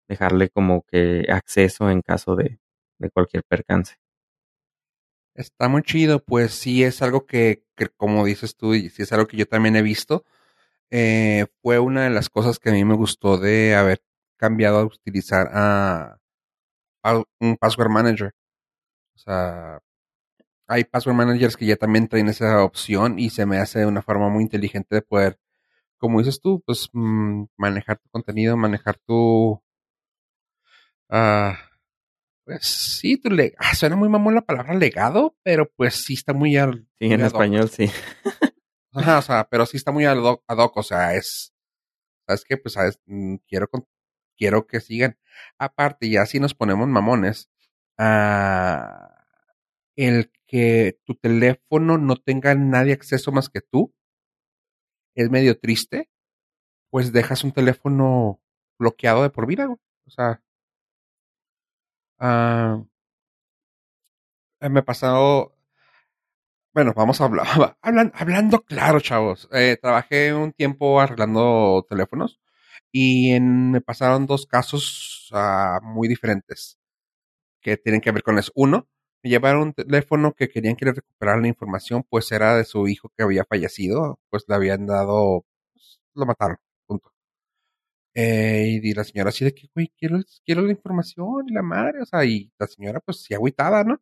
dejarle 0.08 0.50
como 0.50 0.82
que 0.82 1.26
acceso 1.30 1.90
en 1.90 2.02
caso 2.02 2.36
de, 2.36 2.60
de 2.98 3.10
cualquier 3.10 3.44
percance. 3.44 3.96
Está 5.34 5.68
muy 5.68 5.82
chido, 5.82 6.22
pues 6.24 6.52
sí 6.52 6.82
es 6.82 7.00
algo 7.00 7.24
que, 7.24 7.64
que, 7.76 7.88
como 7.88 8.24
dices 8.24 8.56
tú, 8.56 8.74
y 8.74 8.90
sí 8.90 9.02
es 9.02 9.12
algo 9.12 9.28
que 9.28 9.36
yo 9.36 9.46
también 9.46 9.76
he 9.76 9.82
visto. 9.82 10.24
Eh, 10.90 11.46
fue 11.62 11.78
una 11.78 12.04
de 12.04 12.10
las 12.10 12.28
cosas 12.30 12.58
que 12.58 12.70
a 12.70 12.72
mí 12.72 12.84
me 12.84 12.94
gustó 12.96 13.38
de 13.38 13.74
haber 13.76 14.02
cambiado 14.36 14.78
a 14.78 14.84
utilizar 14.84 15.48
a, 15.52 16.18
a 17.04 17.22
un 17.40 17.56
password 17.56 17.90
manager. 17.90 18.34
O 19.16 19.18
sea, 19.18 19.80
hay 20.68 20.84
password 20.84 21.16
managers 21.16 21.56
que 21.56 21.66
ya 21.66 21.76
también 21.76 22.08
traen 22.08 22.28
esa 22.28 22.62
opción 22.64 23.18
y 23.18 23.30
se 23.30 23.46
me 23.46 23.58
hace 23.58 23.86
una 23.86 24.02
forma 24.02 24.28
muy 24.28 24.42
inteligente 24.44 24.96
de 24.96 25.02
poder, 25.02 25.38
como 25.98 26.20
dices 26.20 26.40
tú, 26.40 26.62
pues 26.64 26.88
mmm, 26.92 27.44
manejar 27.56 27.98
tu 27.98 28.08
contenido, 28.10 28.56
manejar 28.56 28.98
tu... 28.98 29.62
Uh, 31.10 31.54
pues 32.44 32.64
sí, 32.66 33.18
tu 33.18 33.30
le 33.30 33.54
ah, 33.58 33.74
suena 33.74 33.96
muy 33.96 34.08
mamón 34.08 34.34
la 34.34 34.42
palabra 34.42 34.74
legado, 34.74 35.36
pero 35.42 35.70
pues 35.76 35.96
sí 35.96 36.14
está 36.14 36.32
muy 36.32 36.56
al. 36.56 36.86
Sí, 36.98 37.06
muy 37.06 37.14
en 37.14 37.20
español 37.22 37.68
sí. 37.68 37.90
Ajá, 38.92 39.18
o 39.18 39.22
sea, 39.22 39.48
pero 39.50 39.66
sí 39.66 39.76
está 39.76 39.92
muy 39.92 40.06
ad 40.06 40.16
hoc, 40.16 40.44
ad 40.46 40.58
hoc 40.58 40.76
o 40.78 40.82
sea, 40.82 41.14
es. 41.14 41.52
¿Sabes 42.26 42.44
qué? 42.44 42.56
Pues 42.56 42.74
sabes, 42.74 43.00
mm, 43.06 43.36
quiero, 43.46 43.68
quiero 44.36 44.66
que 44.66 44.80
sigan. 44.80 45.18
Aparte, 45.58 46.08
ya 46.08 46.26
si 46.26 46.40
nos 46.40 46.54
ponemos 46.54 46.88
mamones, 46.88 47.50
uh, 47.98 49.08
el 49.96 50.30
que 50.46 50.98
tu 51.04 51.14
teléfono 51.16 51.98
no 51.98 52.16
tenga 52.16 52.54
nadie 52.54 52.92
acceso 52.92 53.32
más 53.32 53.50
que 53.50 53.60
tú 53.60 53.94
es 55.22 55.30
medio 55.30 55.58
triste, 55.58 56.08
pues 56.90 57.12
dejas 57.12 57.44
un 57.44 57.52
teléfono 57.52 58.40
bloqueado 58.78 59.22
de 59.22 59.30
por 59.30 59.46
vida. 59.46 59.68
O 59.70 60.10
sea, 60.10 60.42
Uh, 62.20 62.84
me 64.60 64.80
ha 64.80 64.84
pasado. 64.84 65.54
Bueno, 66.74 66.92
vamos 66.94 67.20
a 67.20 67.24
hablar. 67.24 67.46
Hablan, 67.82 68.12
hablando 68.14 68.62
claro, 68.64 69.00
chavos. 69.00 69.48
Eh, 69.52 69.76
trabajé 69.80 70.34
un 70.34 70.52
tiempo 70.52 71.00
arreglando 71.00 71.84
teléfonos 71.88 72.40
y 72.92 73.38
me 73.40 73.80
pasaron 73.80 74.26
dos 74.26 74.46
casos 74.46 75.30
uh, 75.32 75.82
muy 75.84 76.08
diferentes 76.08 76.78
que 77.62 77.76
tienen 77.78 78.00
que 78.02 78.12
ver 78.12 78.22
con 78.24 78.38
eso. 78.38 78.52
Uno, 78.56 78.88
me 79.22 79.30
llevaron 79.30 79.62
un 79.62 79.72
teléfono 79.74 80.34
que 80.34 80.48
querían 80.48 80.76
que 80.76 80.86
le 80.86 80.92
recuperara 80.92 81.40
la 81.40 81.48
información, 81.48 82.04
pues 82.08 82.30
era 82.32 82.56
de 82.56 82.64
su 82.64 82.86
hijo 82.88 83.10
que 83.16 83.24
había 83.24 83.44
fallecido, 83.44 84.20
pues 84.30 84.44
le 84.48 84.54
habían 84.54 84.86
dado, 84.86 85.44
pues, 85.74 86.00
lo 86.14 86.26
mataron, 86.26 86.58
punto. 86.86 87.12
Eh, 88.14 88.80
y 88.82 88.94
la 88.94 89.04
señora 89.04 89.28
así 89.30 89.44
de 89.44 89.54
que, 89.54 89.68
güey, 89.74 89.92
quiero, 89.96 90.18
quiero 90.44 90.62
la 90.62 90.72
información 90.72 91.44
y 91.48 91.52
la 91.52 91.62
madre, 91.62 92.02
o 92.02 92.06
sea, 92.06 92.24
y 92.24 92.50
la 92.58 92.66
señora 92.66 93.00
pues 93.00 93.22
sí 93.22 93.34
agüitada, 93.34 93.84
¿no? 93.84 94.00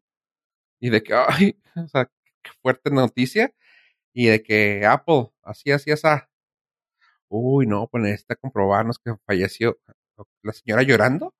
Y 0.81 0.91
de 0.91 1.03
que, 1.03 1.15
ay, 1.15 1.61
o 1.77 1.89
sea, 1.89 2.07
qué 2.43 2.51
fuerte 2.63 2.91
noticia. 2.91 3.53
Y 4.15 4.27
de 4.29 4.43
que 4.43 4.87
Apple, 4.87 5.31
así, 5.43 5.73
así, 5.73 5.91
así. 5.93 6.09
Uy, 7.29 7.67
no, 7.67 7.89
pues 7.89 8.03
necesita 8.03 8.37
comprobarnos 8.37 8.99
que 8.99 9.15
falleció 9.27 9.79
la 10.43 10.53
señora 10.53 10.83
llorando. 10.83 11.35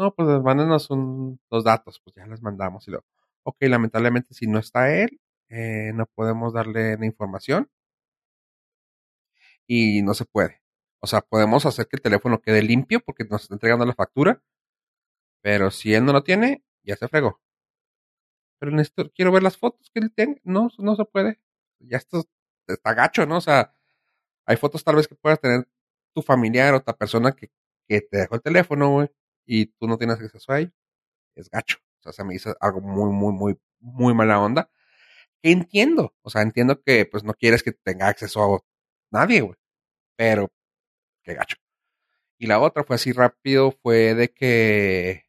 No, 0.00 0.14
pues 0.14 0.28
mándenos 0.42 0.88
un, 0.90 1.38
los 1.50 1.62
datos, 1.62 2.00
pues 2.02 2.16
ya 2.16 2.26
les 2.26 2.40
mandamos. 2.40 2.88
Y 2.88 2.92
ok, 3.42 3.56
lamentablemente 3.64 4.32
si 4.32 4.46
no 4.46 4.58
está 4.58 4.90
él, 4.94 5.20
eh, 5.50 5.92
no 5.94 6.06
podemos 6.06 6.54
darle 6.54 6.96
la 6.96 7.04
información. 7.04 7.70
Y 9.66 10.00
no 10.02 10.14
se 10.14 10.24
puede. 10.24 10.62
O 11.00 11.06
sea, 11.06 11.20
podemos 11.20 11.66
hacer 11.66 11.86
que 11.86 11.96
el 11.96 12.02
teléfono 12.02 12.40
quede 12.40 12.62
limpio 12.62 13.00
porque 13.00 13.24
nos 13.24 13.42
está 13.42 13.54
entregando 13.54 13.84
la 13.84 13.94
factura. 13.94 14.42
Pero 15.42 15.70
si 15.70 15.92
él 15.94 16.06
no 16.06 16.14
lo 16.14 16.22
tiene, 16.24 16.64
ya 16.82 16.96
se 16.96 17.06
fregó. 17.08 17.38
Pero 18.58 18.72
necesito, 18.72 19.10
quiero 19.14 19.32
ver 19.32 19.42
las 19.42 19.58
fotos 19.58 19.90
que 19.92 20.00
él 20.00 20.12
tenga. 20.14 20.40
No, 20.44 20.70
no 20.78 20.96
se 20.96 21.04
puede. 21.04 21.40
Ya 21.80 21.98
esto 21.98 22.24
está 22.66 22.94
gacho, 22.94 23.26
¿no? 23.26 23.36
O 23.36 23.40
sea, 23.42 23.74
hay 24.46 24.56
fotos 24.56 24.82
tal 24.82 24.96
vez 24.96 25.08
que 25.08 25.14
puedas 25.14 25.40
tener 25.40 25.68
tu 26.14 26.22
familiar 26.22 26.74
o 26.74 26.78
otra 26.78 26.96
persona 26.96 27.32
que, 27.32 27.50
que 27.88 28.00
te 28.02 28.18
dejó 28.18 28.36
el 28.36 28.42
teléfono, 28.42 28.90
güey, 28.92 29.10
y 29.52 29.66
tú 29.66 29.88
no 29.88 29.98
tienes 29.98 30.20
acceso 30.20 30.52
a 30.52 30.60
él. 30.60 30.72
Es 31.34 31.50
gacho. 31.50 31.78
O 31.98 32.02
sea, 32.04 32.12
se 32.12 32.22
me 32.22 32.36
hizo 32.36 32.56
algo 32.60 32.80
muy, 32.80 33.10
muy, 33.10 33.32
muy, 33.32 33.60
muy 33.80 34.14
mala 34.14 34.40
onda. 34.40 34.70
Que 35.42 35.50
entiendo. 35.50 36.14
O 36.22 36.30
sea, 36.30 36.42
entiendo 36.42 36.80
que 36.80 37.04
pues 37.04 37.24
no 37.24 37.34
quieres 37.34 37.64
que 37.64 37.72
tenga 37.72 38.06
acceso 38.06 38.44
a 38.44 38.60
nadie, 39.10 39.40
güey. 39.40 39.56
Pero, 40.16 40.52
qué 41.24 41.34
gacho. 41.34 41.56
Y 42.38 42.46
la 42.46 42.60
otra 42.60 42.84
fue 42.84 42.94
así 42.94 43.10
rápido, 43.10 43.72
fue 43.82 44.14
de 44.14 44.32
que 44.32 45.24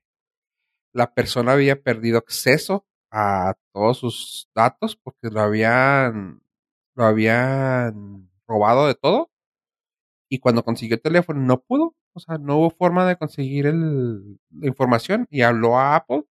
la 0.93 1.13
persona 1.15 1.53
había 1.53 1.81
perdido 1.81 2.19
acceso 2.19 2.86
a 3.12 3.55
todos 3.73 3.97
sus 3.97 4.49
datos 4.53 4.95
porque 4.97 5.29
lo 5.31 5.41
habían 5.41 6.43
lo 6.95 7.05
habían 7.05 8.29
robado 8.47 8.88
de 8.88 8.95
todo 8.95 9.31
y 10.29 10.39
cuando 10.39 10.63
consiguió 10.63 10.95
el 10.95 11.01
teléfono 11.01 11.41
no 11.41 11.62
pudo, 11.62 11.95
o 12.13 12.19
sea, 12.19 12.38
no 12.38 12.58
hubo 12.58 12.69
forma 12.71 13.08
de 13.08 13.15
conseguir 13.17 13.67
el, 13.67 14.39
la 14.52 14.67
información 14.67 15.28
y 15.30 15.41
habló 15.41 15.78
a 15.78 15.95
Apple, 15.95 16.24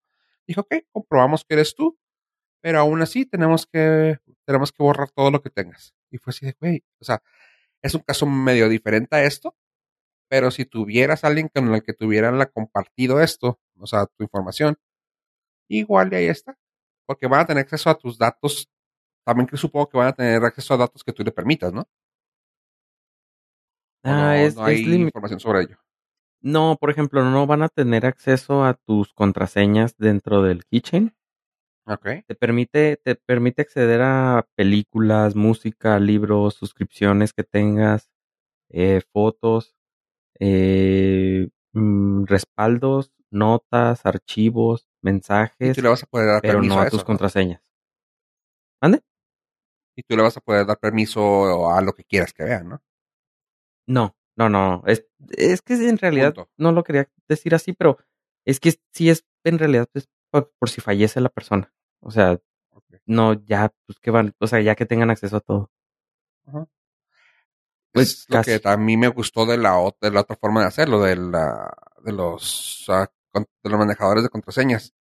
dijo, 0.46 0.62
ok, 0.62 0.74
comprobamos 0.92 1.44
que 1.44 1.54
eres 1.54 1.74
tú, 1.74 1.98
pero 2.60 2.80
aún 2.80 3.02
así 3.02 3.26
tenemos 3.26 3.66
que, 3.66 4.18
tenemos 4.46 4.72
que 4.72 4.82
borrar 4.82 5.10
todo 5.10 5.30
lo 5.30 5.42
que 5.42 5.50
tengas. 5.50 5.94
Y 6.10 6.18
fue 6.18 6.32
así 6.32 6.46
de, 6.46 6.56
güey, 6.60 6.84
o 7.00 7.04
sea, 7.04 7.22
es 7.82 7.94
un 7.94 8.02
caso 8.02 8.26
medio 8.26 8.68
diferente 8.68 9.16
a 9.16 9.24
esto, 9.24 9.56
pero 10.28 10.50
si 10.50 10.64
tuvieras 10.64 11.24
alguien 11.24 11.48
con 11.48 11.74
el 11.74 11.82
que 11.82 11.94
tuvieran 11.94 12.38
la 12.38 12.46
compartido 12.46 13.20
esto, 13.20 13.60
o 13.78 13.86
sea, 13.86 14.06
tu 14.06 14.22
información, 14.24 14.78
igual 15.68 16.10
de 16.10 16.18
ahí 16.18 16.26
está. 16.26 16.58
Porque 17.06 17.26
van 17.26 17.40
a 17.40 17.46
tener 17.46 17.62
acceso 17.64 17.90
a 17.90 17.98
tus 17.98 18.18
datos. 18.18 18.70
También 19.24 19.46
que 19.48 19.56
supongo 19.56 19.88
que 19.88 19.98
van 19.98 20.08
a 20.08 20.12
tener 20.12 20.44
acceso 20.44 20.74
a 20.74 20.78
datos 20.78 21.04
que 21.04 21.12
tú 21.12 21.24
le 21.24 21.32
permitas, 21.32 21.72
¿no? 21.72 21.88
Ah, 24.02 24.10
no, 24.10 24.32
es, 24.34 24.56
no 24.56 24.64
hay 24.64 24.80
es 24.80 24.86
información 24.86 25.40
sobre 25.40 25.62
ello. 25.62 25.76
No, 26.42 26.76
por 26.80 26.90
ejemplo, 26.90 27.22
no 27.24 27.46
van 27.46 27.62
a 27.62 27.68
tener 27.68 28.06
acceso 28.06 28.64
a 28.64 28.74
tus 28.74 29.12
contraseñas 29.12 29.96
dentro 29.98 30.42
del 30.42 30.64
keychain. 30.64 31.14
Ok. 31.86 32.06
Te 32.26 32.34
permite, 32.34 32.96
te 32.96 33.14
permite 33.14 33.62
acceder 33.62 34.00
a 34.02 34.46
películas, 34.54 35.34
música, 35.34 35.98
libros, 35.98 36.54
suscripciones 36.54 37.32
que 37.32 37.44
tengas, 37.44 38.10
eh, 38.70 39.02
fotos, 39.12 39.74
eh, 40.38 41.48
mm, 41.72 42.24
respaldos, 42.24 43.12
notas, 43.30 44.06
archivos, 44.06 44.86
Y 45.02 45.04
mensajes, 45.06 45.76
tú 45.76 45.82
le 45.82 45.88
vas 45.88 46.02
a 46.02 46.06
poder 46.06 46.26
dar 46.28 46.40
pero 46.42 46.54
permiso 46.54 46.74
no 46.74 46.80
a 46.80 46.84
eso. 46.84 46.90
tus 46.92 47.00
¿no? 47.00 47.06
contraseñas. 47.06 47.62
¿Mande? 48.80 49.02
Y 49.96 50.02
tú 50.02 50.16
le 50.16 50.22
vas 50.22 50.36
a 50.36 50.40
poder 50.40 50.66
dar 50.66 50.78
permiso 50.78 51.70
a 51.70 51.80
lo 51.82 51.92
que 51.92 52.04
quieras 52.04 52.32
que 52.32 52.44
vean, 52.44 52.68
¿no? 52.68 52.82
No, 53.86 54.16
no, 54.36 54.48
no. 54.48 54.82
Es, 54.86 55.06
es 55.36 55.62
que 55.62 55.74
en 55.88 55.98
realidad 55.98 56.34
Punto. 56.34 56.50
no 56.56 56.72
lo 56.72 56.84
quería 56.84 57.08
decir 57.28 57.54
así, 57.54 57.72
pero 57.72 57.98
es 58.44 58.60
que 58.60 58.74
sí 58.92 59.10
es 59.10 59.24
en 59.44 59.58
realidad 59.58 59.88
pues, 59.92 60.08
por, 60.30 60.52
por 60.58 60.68
si 60.70 60.80
fallece 60.80 61.20
la 61.20 61.28
persona. 61.28 61.72
O 62.00 62.10
sea, 62.10 62.40
no 63.06 63.34
ya, 63.44 63.72
pues 63.86 63.98
que 63.98 64.10
van, 64.10 64.34
o 64.38 64.46
sea, 64.46 64.60
ya 64.60 64.74
que 64.74 64.86
tengan 64.86 65.10
acceso 65.10 65.36
a 65.36 65.40
todo. 65.40 65.70
Ajá. 66.46 66.66
Pues, 67.92 68.10
es 68.20 68.26
lo 68.28 68.42
que 68.42 68.60
a 68.68 68.76
mí 68.76 68.96
me 68.96 69.08
gustó 69.08 69.46
de 69.46 69.56
la, 69.58 69.74
ot- 69.76 69.96
de 70.00 70.10
la 70.12 70.20
otra 70.20 70.36
forma 70.36 70.60
de 70.60 70.68
hacerlo, 70.68 71.02
de, 71.02 71.16
la, 71.16 71.76
de, 72.04 72.12
los, 72.12 72.84
ah, 72.88 73.10
de 73.34 73.70
los 73.70 73.78
manejadores 73.78 74.22
de 74.22 74.28
contraseñas. 74.28 74.94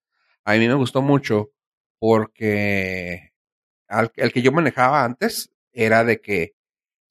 A 0.44 0.54
mí 0.54 0.68
me 0.68 0.74
gustó 0.74 1.02
mucho 1.04 1.52
porque 2.00 3.34
al- 3.88 4.12
el 4.16 4.32
que 4.34 4.42
yo 4.42 4.52
manejaba 4.52 5.04
antes 5.04 5.52
era 5.72 6.04
de 6.04 6.20
que 6.20 6.56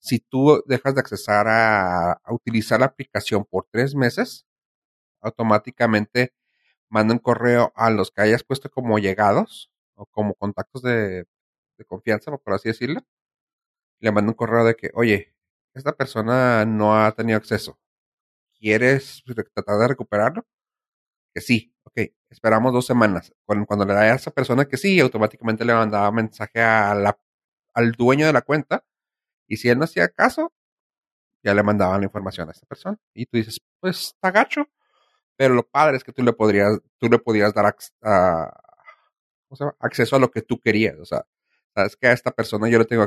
si 0.01 0.21
tú 0.21 0.63
dejas 0.67 0.95
de 0.95 1.01
accesar 1.01 1.47
a, 1.49 2.21
utilizar 2.31 2.81
la 2.81 2.87
aplicación 2.87 3.45
por 3.45 3.67
tres 3.71 3.95
meses, 3.95 4.47
automáticamente 5.21 6.35
manda 6.91 7.15
un 7.15 7.21
correo 7.21 7.73
a 7.77 7.91
los 7.91 8.11
que 8.13 8.23
hayas 8.23 8.45
puesto 8.45 8.71
como 8.71 8.99
llegados 9.01 9.71
o 9.97 10.07
como 10.07 10.35
contactos 10.35 10.83
de, 10.83 11.27
confianza, 11.89 12.37
por 12.39 12.55
así 12.55 12.69
decirlo. 12.71 13.03
Le 14.01 14.13
manda 14.13 14.31
un 14.31 14.37
correo 14.37 14.65
de 14.65 14.75
que, 14.77 14.91
oye, 14.95 15.35
esta 15.75 15.93
persona 15.97 16.65
no 16.65 16.97
ha 16.97 17.13
tenido 17.13 17.39
acceso. 17.39 17.79
¿Quieres 18.59 19.23
re- 19.27 19.45
tratar 19.55 19.79
de 19.79 19.89
recuperarlo? 19.89 20.47
Que 21.35 21.41
sí, 21.41 21.75
ok. 21.85 22.01
Esperamos 22.31 22.73
dos 22.73 22.87
semanas. 22.87 23.33
Cuando, 23.47 23.67
cuando 23.67 23.85
le 23.87 23.95
da 23.95 24.03
a 24.03 24.15
esa 24.15 24.31
persona 24.31 24.67
que 24.67 24.77
sí, 24.77 25.01
automáticamente 25.01 25.65
le 25.65 25.75
mandaba 25.75 26.11
mensaje 26.13 26.61
al 26.63 27.93
dueño 27.93 28.27
de 28.27 28.33
la 28.33 28.43
cuenta. 28.43 28.85
Y 29.49 29.57
si 29.57 29.69
él 29.69 29.79
no 29.79 29.85
hacía 29.85 30.09
caso, 30.09 30.53
ya 31.43 31.55
le 31.55 31.63
mandaban 31.63 32.01
la 32.01 32.07
información 32.07 32.49
a 32.49 32.53
esta 32.53 32.67
persona. 32.67 32.99
Y 33.15 33.27
tú 33.27 33.39
dices, 33.39 33.59
pues 33.81 34.09
está 34.09 34.31
gacho. 34.31 34.67
Pero 35.37 35.55
lo 35.55 35.63
padre 35.69 35.97
es 35.97 36.05
que 36.05 36.13
tú 36.13 36.23
le 36.25 36.33
podrías, 36.33 36.79
tú 36.99 37.09
le 37.09 37.19
podías 37.19 37.55
dar 37.55 37.67
acceso 39.81 40.17
a 40.17 40.19
lo 40.19 40.31
que 40.31 40.43
tú 40.43 40.61
querías. 40.61 40.99
O 40.99 41.05
sea, 41.05 41.27
sabes 41.75 41.97
que 41.97 42.09
a 42.09 42.13
esta 42.13 42.33
persona 42.33 42.69
yo 42.69 42.79
le 42.79 42.85
tengo 42.87 43.07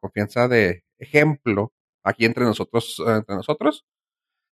confianza 0.00 0.48
de 0.48 0.84
ejemplo 0.98 1.72
aquí 2.02 2.24
entre 2.24 2.44
nosotros, 2.44 3.02
eh, 3.06 3.16
entre 3.16 3.36
nosotros. 3.36 3.84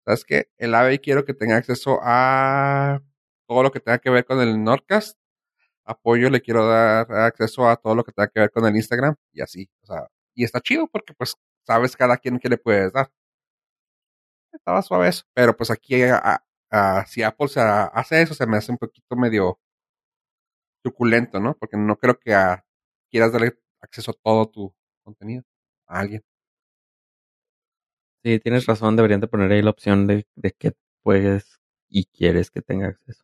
Sabes 0.06 0.26
que 0.26 0.50
el 0.58 0.74
AVE 0.76 1.00
quiero 1.00 1.26
que 1.26 1.34
tenga 1.34 1.58
acceso 1.58 2.00
a 2.04 3.02
todo 3.48 3.64
lo 3.64 3.72
que 3.72 3.80
tenga 3.80 4.00
que 4.00 4.10
ver 4.10 4.26
con 4.26 4.42
el 4.42 4.64
Nordcast. 4.64 5.18
Apoyo 5.86 6.30
le 6.30 6.42
quiero 6.42 6.68
dar 6.68 7.12
acceso 7.12 7.70
a 7.70 7.76
todo 7.78 7.96
lo 7.96 8.04
que 8.04 8.12
tenga 8.14 8.30
que 8.30 8.40
ver 8.42 8.52
con 8.52 8.66
el 8.66 8.76
Instagram 8.76 9.16
y 9.34 9.42
así. 9.42 9.70
O 9.84 9.88
sea, 9.88 10.08
y 10.36 10.44
está 10.46 10.62
chido 10.62 10.88
porque 10.88 11.14
pues 11.14 11.36
sabes 11.66 11.96
cada 11.96 12.18
quien 12.18 12.40
que 12.40 12.50
le 12.50 12.58
puedes 12.58 12.94
dar. 12.94 13.12
Estaba 14.54 14.82
suave 14.82 15.10
eso. 15.10 15.24
Pero 15.34 15.56
pues 15.56 15.72
aquí, 15.72 16.02
a- 16.04 16.44
a- 16.72 17.06
si 17.06 17.24
Apple 17.24 17.48
se 17.48 17.60
hace 17.62 18.22
eso, 18.22 18.34
se 18.34 18.46
me 18.48 18.58
hace 18.58 18.72
un 18.72 18.78
poquito 18.78 19.16
medio 19.16 19.60
truculento, 20.84 21.40
¿no? 21.40 21.56
Porque 21.58 21.78
no 21.78 21.98
creo 21.98 22.18
que 22.20 22.34
a- 22.34 22.64
quieras 23.10 23.32
darle 23.32 23.58
acceso 23.82 24.12
a 24.12 24.16
todo 24.24 24.48
tu 24.50 24.76
contenido 25.04 25.44
a 25.88 26.00
alguien. 26.00 26.24
Sí, 28.24 28.40
tienes 28.40 28.66
razón, 28.66 28.96
deberían 28.96 29.20
de 29.22 29.28
poner 29.28 29.52
ahí 29.52 29.62
la 29.62 29.70
opción 29.70 30.08
de, 30.08 30.26
de 30.36 30.52
que 30.54 30.74
puedes 31.04 31.60
y 31.90 32.06
quieres 32.06 32.50
que 32.52 32.62
tenga 32.64 32.88
acceso. 32.88 33.24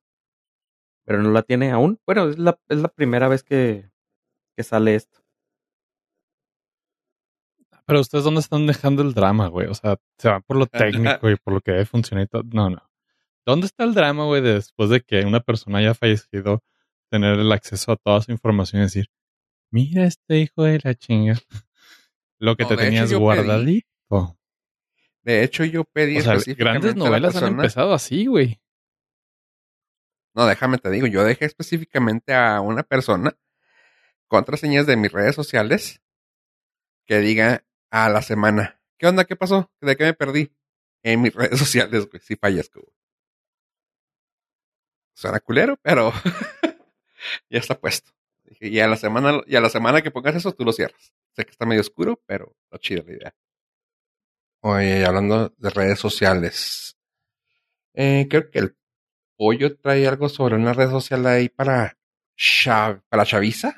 Pero 1.06 1.22
no 1.24 1.32
la 1.32 1.42
tiene 1.44 1.72
aún. 1.72 2.00
Bueno, 2.06 2.30
es 2.30 2.38
la, 2.38 2.60
es 2.70 2.78
la 2.80 2.90
primera 2.90 3.28
vez 3.28 3.44
que, 3.44 3.90
que 4.58 4.64
sale 4.64 4.96
esto. 4.96 5.22
Pero 7.88 8.02
ustedes 8.02 8.24
dónde 8.26 8.42
están 8.42 8.68
dejando 8.68 9.02
el 9.02 9.14
drama, 9.14 9.48
güey? 9.48 9.68
O 9.68 9.74
sea, 9.74 9.98
se 10.18 10.28
van 10.28 10.44
por 10.44 10.58
lo 10.58 10.68
técnico 10.68 11.30
y 11.30 11.38
por 11.38 11.54
lo 11.54 11.62
que 11.62 11.72
debe 11.72 11.86
funcionar 11.86 12.26
y 12.26 12.28
todo. 12.28 12.44
No, 12.52 12.70
no. 12.70 12.84
¿Dónde 13.46 13.66
está 13.66 13.86
el 13.86 13.94
drama, 13.94 14.26
güey, 14.26 14.42
de 14.42 14.56
después 14.56 14.90
de 14.90 15.02
que 15.02 15.22
una 15.22 15.40
persona 15.40 15.80
haya 15.80 15.94
fallecido, 15.96 16.64
tener 17.10 17.40
el 17.40 17.50
acceso 17.52 17.94
a 17.94 17.96
toda 17.96 18.22
su 18.22 18.32
información 18.34 18.82
y 18.82 18.86
decir, 18.86 19.10
mira 19.72 20.04
este 20.06 20.40
hijo 20.40 20.64
de 20.64 20.82
la 20.84 20.94
chinga. 20.96 21.36
Lo 22.40 22.56
que 22.58 22.64
No, 22.64 22.70
te 22.70 22.76
tenías 22.78 23.10
pedí- 23.10 23.18
guardadito. 23.18 24.38
De 25.24 25.44
hecho, 25.44 25.64
yo 25.64 25.84
pedí 25.86 26.18
O 26.18 26.22
sea, 26.22 26.34
específicamente 26.34 26.88
grandes 26.88 26.94
a 26.94 26.98
la 26.98 27.10
novelas 27.10 27.36
han 27.36 27.42
persona- 27.42 27.62
empezado 27.64 27.94
así, 27.94 28.26
güey. 28.28 28.62
No, 30.36 30.46
déjame 30.46 30.78
te 30.78 30.90
digo, 30.92 31.08
yo 31.08 31.24
dejé 31.24 31.46
específicamente 31.46 32.34
a 32.34 32.62
una 32.62 32.84
persona 32.84 33.36
contraseñas 34.28 34.86
de 34.86 34.98
mis 34.98 35.12
redes 35.12 35.36
sociales 35.36 36.02
que 37.08 37.20
diga 37.20 37.64
a 37.92 38.10
la 38.10 38.22
semana. 38.22 38.80
¿Qué 38.98 39.08
onda? 39.08 39.26
¿Qué 39.26 39.36
pasó? 39.36 39.72
¿De 39.82 39.96
qué 39.96 40.06
me 40.06 40.14
perdí? 40.14 40.52
En 41.04 41.22
mis 41.22 41.34
redes 41.36 41.60
sociales, 41.60 42.08
güey, 42.10 42.22
si 42.22 42.36
fallezco. 42.36 42.82
güey. 42.82 42.94
Suena 45.16 45.40
culero, 45.40 45.78
pero 45.82 46.12
ya 47.50 47.60
está 47.60 47.80
puesto. 47.80 48.12
Dije, 48.46 48.68
y 48.68 48.80
a 48.80 48.88
la 48.88 48.96
semana, 48.98 49.42
y 49.48 49.56
a 49.56 49.62
la 49.62 49.70
semana 49.70 50.02
que 50.02 50.12
pongas 50.12 50.36
eso, 50.36 50.54
tú 50.54 50.64
lo 50.64 50.72
cierras. 50.72 51.14
Sé 51.36 51.44
que 51.46 51.52
está 51.52 51.66
medio 51.66 51.82
oscuro, 51.82 52.22
pero 52.26 52.56
está 52.66 52.78
chida 52.80 53.04
la 53.06 53.12
idea. 53.14 53.36
Oye, 54.62 55.06
hablando 55.06 55.50
de 55.58 55.70
redes 55.70 56.00
sociales. 56.00 56.98
Eh, 57.94 58.28
creo 58.30 58.50
que 58.52 58.60
el 58.60 58.78
pollo 59.38 59.78
trae 59.78 60.08
algo 60.08 60.30
sobre 60.30 60.56
una 60.56 60.74
red 60.74 60.90
social 60.90 61.26
ahí 61.26 61.50
para, 61.50 61.98
cha- 62.36 63.02
para 63.10 63.26
chaviza. 63.26 63.76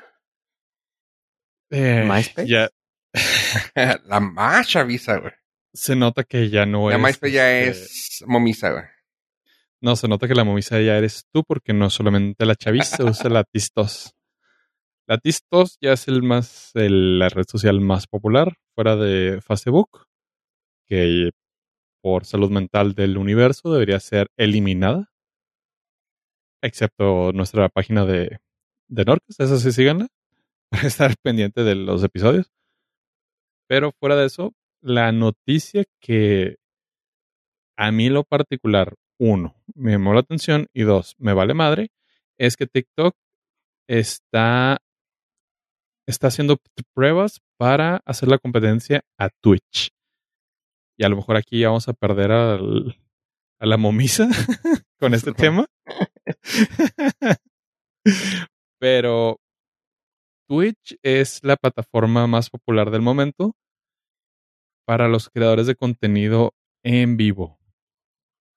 Eh, 1.70 2.04
¿MySpace? 2.06 2.48
Ya 2.48 2.68
la 4.04 4.20
más 4.20 4.68
chaviza, 4.68 5.18
güey. 5.18 5.32
se 5.72 5.96
nota 5.96 6.24
que 6.24 6.48
ya 6.50 6.66
no 6.66 6.88
La 6.90 6.96
es. 6.96 7.02
MySpace 7.02 7.32
ya 7.32 7.60
este, 7.60 7.82
es 7.84 8.24
momisa, 8.26 8.70
güey. 8.72 8.84
No, 9.82 9.96
se 9.96 10.08
nota 10.08 10.28
que 10.28 10.34
la 10.34 10.44
momisa 10.44 10.78
ya 10.80 10.96
eres 10.98 11.24
tú, 11.32 11.42
porque 11.42 11.72
no 11.72 11.88
solamente 11.90 12.44
la 12.44 12.54
chaviza 12.54 13.02
usa 13.04 13.30
la 13.30 13.44
Tistos. 13.44 14.12
La 15.08 15.16
Tistos 15.18 15.78
ya 15.80 15.94
es 15.94 16.06
el 16.06 16.22
más, 16.22 16.70
el- 16.74 17.18
la 17.18 17.28
red 17.30 17.44
social 17.48 17.80
más 17.80 18.06
popular 18.06 18.56
fuera 18.74 18.96
de 18.96 19.40
Facebook, 19.40 20.06
que 20.86 21.30
por 22.02 22.26
salud 22.26 22.50
mental 22.50 22.94
del 22.94 23.16
universo 23.16 23.72
debería 23.72 23.98
ser 24.00 24.28
eliminada. 24.36 25.10
Excepto 26.62 27.32
nuestra 27.32 27.68
página 27.70 28.04
de, 28.04 28.38
de 28.88 29.04
Norcas, 29.04 29.40
esa 29.40 29.58
sí 29.58 29.72
síganla, 29.72 30.08
para 30.70 30.86
estar 30.86 31.14
pendiente 31.22 31.64
de 31.64 31.74
los 31.74 32.04
episodios. 32.04 32.50
Pero 33.70 33.92
fuera 33.92 34.16
de 34.16 34.26
eso, 34.26 34.52
la 34.82 35.12
noticia 35.12 35.84
que 36.00 36.56
a 37.78 37.92
mí 37.92 38.08
lo 38.08 38.24
particular, 38.24 38.96
uno, 39.16 39.54
me 39.76 39.92
llamó 39.92 40.12
la 40.12 40.18
atención 40.20 40.66
y 40.74 40.82
dos, 40.82 41.14
me 41.18 41.34
vale 41.34 41.54
madre, 41.54 41.92
es 42.36 42.56
que 42.56 42.66
TikTok 42.66 43.14
está, 43.88 44.78
está 46.08 46.26
haciendo 46.26 46.58
pruebas 46.96 47.40
para 47.58 48.00
hacer 48.04 48.28
la 48.28 48.38
competencia 48.38 49.02
a 49.16 49.28
Twitch. 49.40 49.90
Y 50.98 51.04
a 51.04 51.08
lo 51.08 51.14
mejor 51.14 51.36
aquí 51.36 51.60
ya 51.60 51.68
vamos 51.68 51.86
a 51.86 51.92
perder 51.92 52.32
al- 52.32 52.98
a 53.60 53.66
la 53.66 53.76
momisa 53.76 54.26
con 54.98 55.14
este 55.14 55.32
tema. 55.32 55.66
Pero 58.80 59.39
Twitch 60.50 60.98
es 61.04 61.44
la 61.44 61.54
plataforma 61.54 62.26
más 62.26 62.50
popular 62.50 62.90
del 62.90 63.02
momento 63.02 63.54
para 64.84 65.06
los 65.06 65.28
creadores 65.30 65.68
de 65.68 65.76
contenido 65.76 66.56
en 66.82 67.16
vivo. 67.16 67.60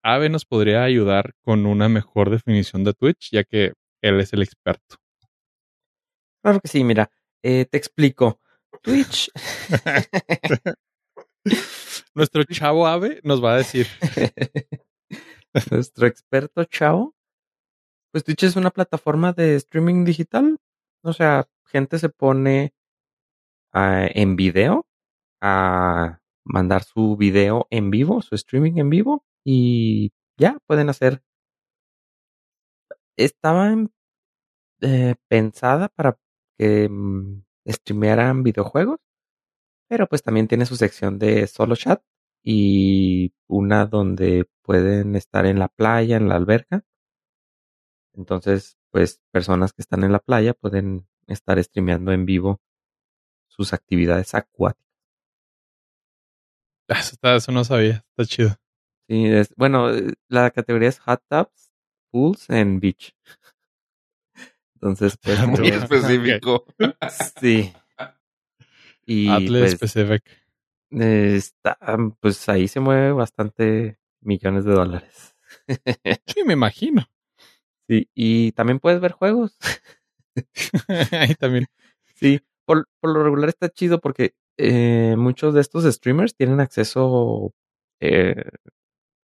Ave 0.04 0.30
nos 0.30 0.44
podría 0.44 0.84
ayudar 0.84 1.36
con 1.44 1.68
una 1.68 1.89
mejor 1.89 2.32
definición 2.32 2.84
de 2.84 2.96
Twitch, 2.96 3.30
ya 3.32 3.44
que 3.44 3.74
él 4.02 4.20
es 4.20 4.34
el 4.34 4.41
experto. 4.41 4.96
Claro 6.41 6.60
que 6.62 6.68
sí, 6.68 6.84
mira, 6.84 7.12
eh, 7.44 7.66
te 7.66 7.78
explico. 7.78 8.41
Twitch. 8.82 9.30
Nuestro 12.16 12.44
chavo 12.46 12.88
Ave 12.88 13.22
nos 13.24 13.44
va 13.44 13.54
a 13.54 13.58
decir. 13.58 13.86
Nuestro 15.70 16.08
experto 16.08 16.64
Chao. 16.64 17.14
Pues 18.12 18.24
Twitch 18.24 18.46
es 18.46 18.56
una 18.56 18.72
plataforma 18.72 19.32
de 19.32 19.58
streaming 19.58 20.06
digital. 20.06 20.58
O 21.04 21.14
sea, 21.14 21.48
gente 21.74 21.99
se 21.99 22.09
pone 22.09 22.74
ah, 23.74 24.07
en 24.13 24.36
video 24.36 24.86
a 25.41 26.19
mandar 26.45 26.84
su 26.84 27.17
video 27.17 27.67
en 27.69 27.89
vivo, 27.91 28.21
su 28.21 28.36
streaming 28.36 28.78
en 28.78 28.89
vivo 28.89 29.26
y 29.45 30.13
ya 30.38 30.59
pueden 30.67 30.89
hacer. 30.89 31.24
Estaba 33.17 33.76
eh, 34.82 35.15
pensada 35.28 35.89
para 35.89 36.17
que 36.57 36.89
mm, 36.89 37.43
streamearan 37.67 38.43
videojuegos, 38.43 38.99
pero 39.89 40.07
pues 40.07 40.24
también 40.24 40.47
tiene 40.47 40.65
su 40.65 40.76
sección 40.76 41.19
de 41.19 41.47
solo 41.47 41.76
chat 41.76 42.03
y 42.43 43.34
una 43.47 43.86
donde 43.86 44.49
pueden 44.63 45.15
estar 45.15 45.45
en 45.45 45.59
la 45.59 45.69
playa, 45.69 46.17
en 46.17 46.30
la 46.30 46.36
alberca. 46.38 46.84
Entonces, 48.15 48.78
pues 48.91 49.21
personas 49.32 49.74
que 49.74 49.82
están 49.82 50.03
en 50.03 50.11
la 50.11 50.19
playa 50.19 50.53
pueden 50.53 51.07
estar 51.28 51.61
streameando 51.63 52.11
en 52.11 52.26
vivo 52.26 52.61
sus 53.47 53.74
actividades 53.74 54.34
acuáticas. 54.34 54.84
"Ah, 56.89 56.99
Eso, 56.99 57.11
está- 57.13 57.36
eso 57.36 57.51
no 57.51 57.63
sabía, 57.63 58.05
está 58.15 58.26
chido. 58.26 58.49
Sí, 59.07 59.26
es, 59.28 59.53
bueno, 59.55 59.89
la 60.28 60.51
categoría 60.51 60.89
es 60.89 60.99
hot 60.99 61.21
tubs, 61.30 61.71
pools 62.11 62.49
and 62.49 62.80
beach. 62.82 63.13
Entonces, 64.76 65.17
pues, 65.21 65.39
Muy 65.47 65.59
Muy 65.59 65.69
específico. 65.69 66.65
sí. 67.39 67.74
Y 69.05 69.30
Atlas 69.30 69.59
pues, 69.59 69.71
Specific. 69.91 70.24
Está, 70.91 71.78
pues 72.19 72.47
ahí 72.49 72.67
se 72.67 72.80
mueve 72.80 73.11
bastante 73.13 73.97
millones 74.21 74.63
de 74.65 74.74
dólares. 74.74 75.36
Sí, 76.28 76.43
me 76.45 76.53
imagino. 76.53 77.05
Sí, 77.89 78.09
y 78.15 78.53
también 78.53 78.80
puedes 78.80 79.01
ver 79.01 79.11
juegos. 79.11 79.57
Ahí 81.12 81.36
también. 81.36 81.68
Sí, 82.16 82.42
por, 82.66 82.88
por 83.00 83.12
lo 83.12 83.24
regular 83.24 83.50
está 83.50 83.70
chido 83.70 84.00
porque 84.00 84.34
eh, 84.58 85.16
muchos 85.18 85.54
de 85.54 85.62
estos 85.62 85.84
streamers 85.86 86.36
tienen 86.36 86.60
acceso 86.60 87.54
eh, 88.00 88.36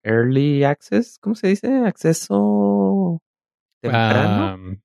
early 0.02 0.64
access, 0.64 1.18
¿cómo 1.20 1.34
se 1.34 1.48
dice? 1.48 1.68
Acceso 1.86 3.20
temprano, 3.80 4.78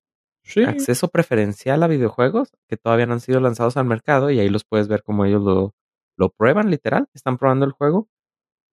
sí. 0.44 0.64
acceso 0.64 1.08
preferencial 1.10 1.84
a 1.84 1.88
videojuegos 1.88 2.52
que 2.68 2.78
todavía 2.78 3.06
no 3.06 3.14
han 3.14 3.20
sido 3.20 3.40
lanzados 3.40 3.78
al 3.78 3.86
mercado 3.86 4.32
y 4.32 4.40
ahí 4.40 4.50
los 4.50 4.64
puedes 4.64 4.88
ver 4.88 5.04
como 5.04 5.26
ellos 5.26 5.44
lo, 5.44 5.76
lo 6.18 6.30
prueban 6.30 6.70
literal, 6.72 7.08
están 7.14 7.38
probando 7.38 7.66
el 7.66 7.72
juego 7.72 8.08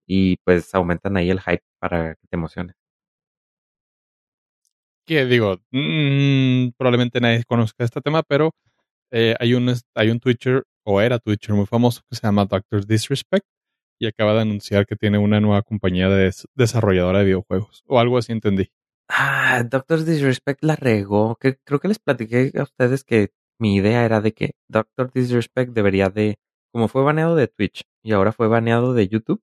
y 0.07 0.37
pues 0.37 0.73
aumentan 0.75 1.17
ahí 1.17 1.29
el 1.29 1.41
hype 1.41 1.63
para 1.79 2.15
que 2.15 2.27
te 2.27 2.35
emociones. 2.35 2.75
Que 5.05 5.25
digo, 5.25 5.57
mm, 5.71 6.69
probablemente 6.77 7.19
nadie 7.21 7.43
conozca 7.45 7.83
este 7.83 8.01
tema, 8.01 8.23
pero 8.23 8.51
eh, 9.11 9.35
hay 9.39 9.53
un 9.55 9.73
hay 9.95 10.09
un 10.09 10.19
Twitcher 10.19 10.63
o 10.85 11.01
era 11.01 11.19
Twitcher 11.19 11.55
muy 11.55 11.65
famoso 11.67 12.01
que 12.09 12.15
se 12.17 12.23
llama 12.27 12.45
Doctor 12.45 12.85
Disrespect 12.85 13.45
y 13.99 14.07
acaba 14.07 14.33
de 14.33 14.41
anunciar 14.41 14.85
que 14.85 14.95
tiene 14.95 15.17
una 15.17 15.39
nueva 15.41 15.61
compañía 15.63 16.09
de 16.09 16.25
des- 16.25 16.47
desarrolladora 16.55 17.19
de 17.19 17.25
videojuegos 17.25 17.83
o 17.87 17.99
algo 17.99 18.17
así 18.17 18.31
entendí. 18.33 18.69
Ah, 19.09 19.63
Doctor 19.69 20.03
Disrespect 20.03 20.63
la 20.63 20.75
regó. 20.75 21.35
Que, 21.37 21.57
creo 21.63 21.79
que 21.79 21.87
les 21.87 21.99
platiqué 21.99 22.51
a 22.57 22.63
ustedes 22.63 23.03
que 23.03 23.31
mi 23.59 23.75
idea 23.75 24.03
era 24.05 24.21
de 24.21 24.33
que 24.33 24.51
Doctor 24.67 25.11
Disrespect 25.13 25.71
debería 25.73 26.09
de, 26.09 26.37
como 26.73 26.87
fue 26.87 27.03
baneado 27.03 27.35
de 27.35 27.47
Twitch 27.47 27.83
y 28.03 28.11
ahora 28.13 28.31
fue 28.33 28.47
baneado 28.47 28.93
de 28.93 29.07
YouTube, 29.07 29.41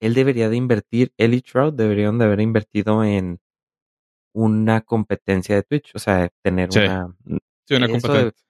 él 0.00 0.14
debería 0.14 0.48
de 0.48 0.56
invertir, 0.56 1.12
él 1.16 1.34
y 1.34 1.40
Trout 1.42 1.74
deberían 1.76 2.18
de 2.18 2.24
haber 2.26 2.40
invertido 2.40 3.04
en 3.04 3.40
una 4.34 4.80
competencia 4.82 5.54
de 5.54 5.62
Twitch, 5.62 5.92
o 5.94 5.98
sea, 5.98 6.28
tener 6.42 6.72
Sí. 6.72 6.80
una... 6.80 7.14
Sí, 7.66 7.74
una 7.74 7.86
Eso 7.86 7.92
competencia. 8.08 8.44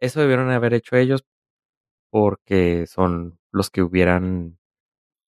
Eso 0.00 0.20
debieron 0.20 0.50
haber 0.50 0.74
hecho 0.74 0.96
ellos 0.96 1.24
porque 2.10 2.86
son 2.86 3.38
los 3.52 3.70
que 3.70 3.82
hubieran 3.82 4.58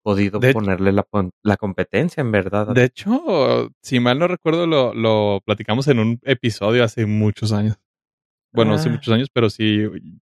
podido 0.03 0.39
De 0.39 0.49
hecho- 0.49 0.59
ponerle 0.59 0.91
la, 0.91 1.07
la 1.43 1.57
competencia, 1.57 2.21
en 2.21 2.31
verdad. 2.31 2.67
De 2.73 2.83
hecho, 2.85 3.69
si 3.81 3.99
mal 3.99 4.19
no 4.19 4.27
recuerdo, 4.27 4.67
lo, 4.67 4.93
lo 4.93 5.41
platicamos 5.45 5.87
en 5.87 5.99
un 5.99 6.19
episodio 6.23 6.83
hace 6.83 7.05
muchos 7.05 7.51
años. 7.53 7.77
Bueno, 8.53 8.73
hace 8.75 8.89
Ah. 8.89 8.93
muchos 8.93 9.13
años, 9.13 9.29
pero 9.33 9.49
sí, 9.49 9.83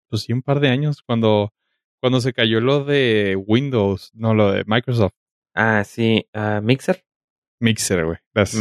pues 0.09 0.23
sí, 0.23 0.33
un 0.33 0.41
par 0.41 0.59
de 0.59 0.69
años, 0.69 1.01
cuando, 1.03 1.53
cuando 2.01 2.19
se 2.21 2.33
cayó 2.33 2.59
lo 2.59 2.83
de 2.83 3.35
Windows, 3.47 4.11
no 4.13 4.33
lo 4.33 4.51
de 4.51 4.63
Microsoft. 4.65 5.13
Ah, 5.53 5.83
sí, 5.85 6.27
ah, 6.33 6.59
Mixer. 6.61 7.03
Mixer, 7.61 8.05
güey. 8.05 8.17
Las-. 8.33 8.55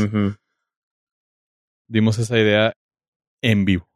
Dimos 1.88 2.18
esa 2.18 2.38
idea 2.38 2.72
en 3.42 3.64
vivo. 3.64 3.88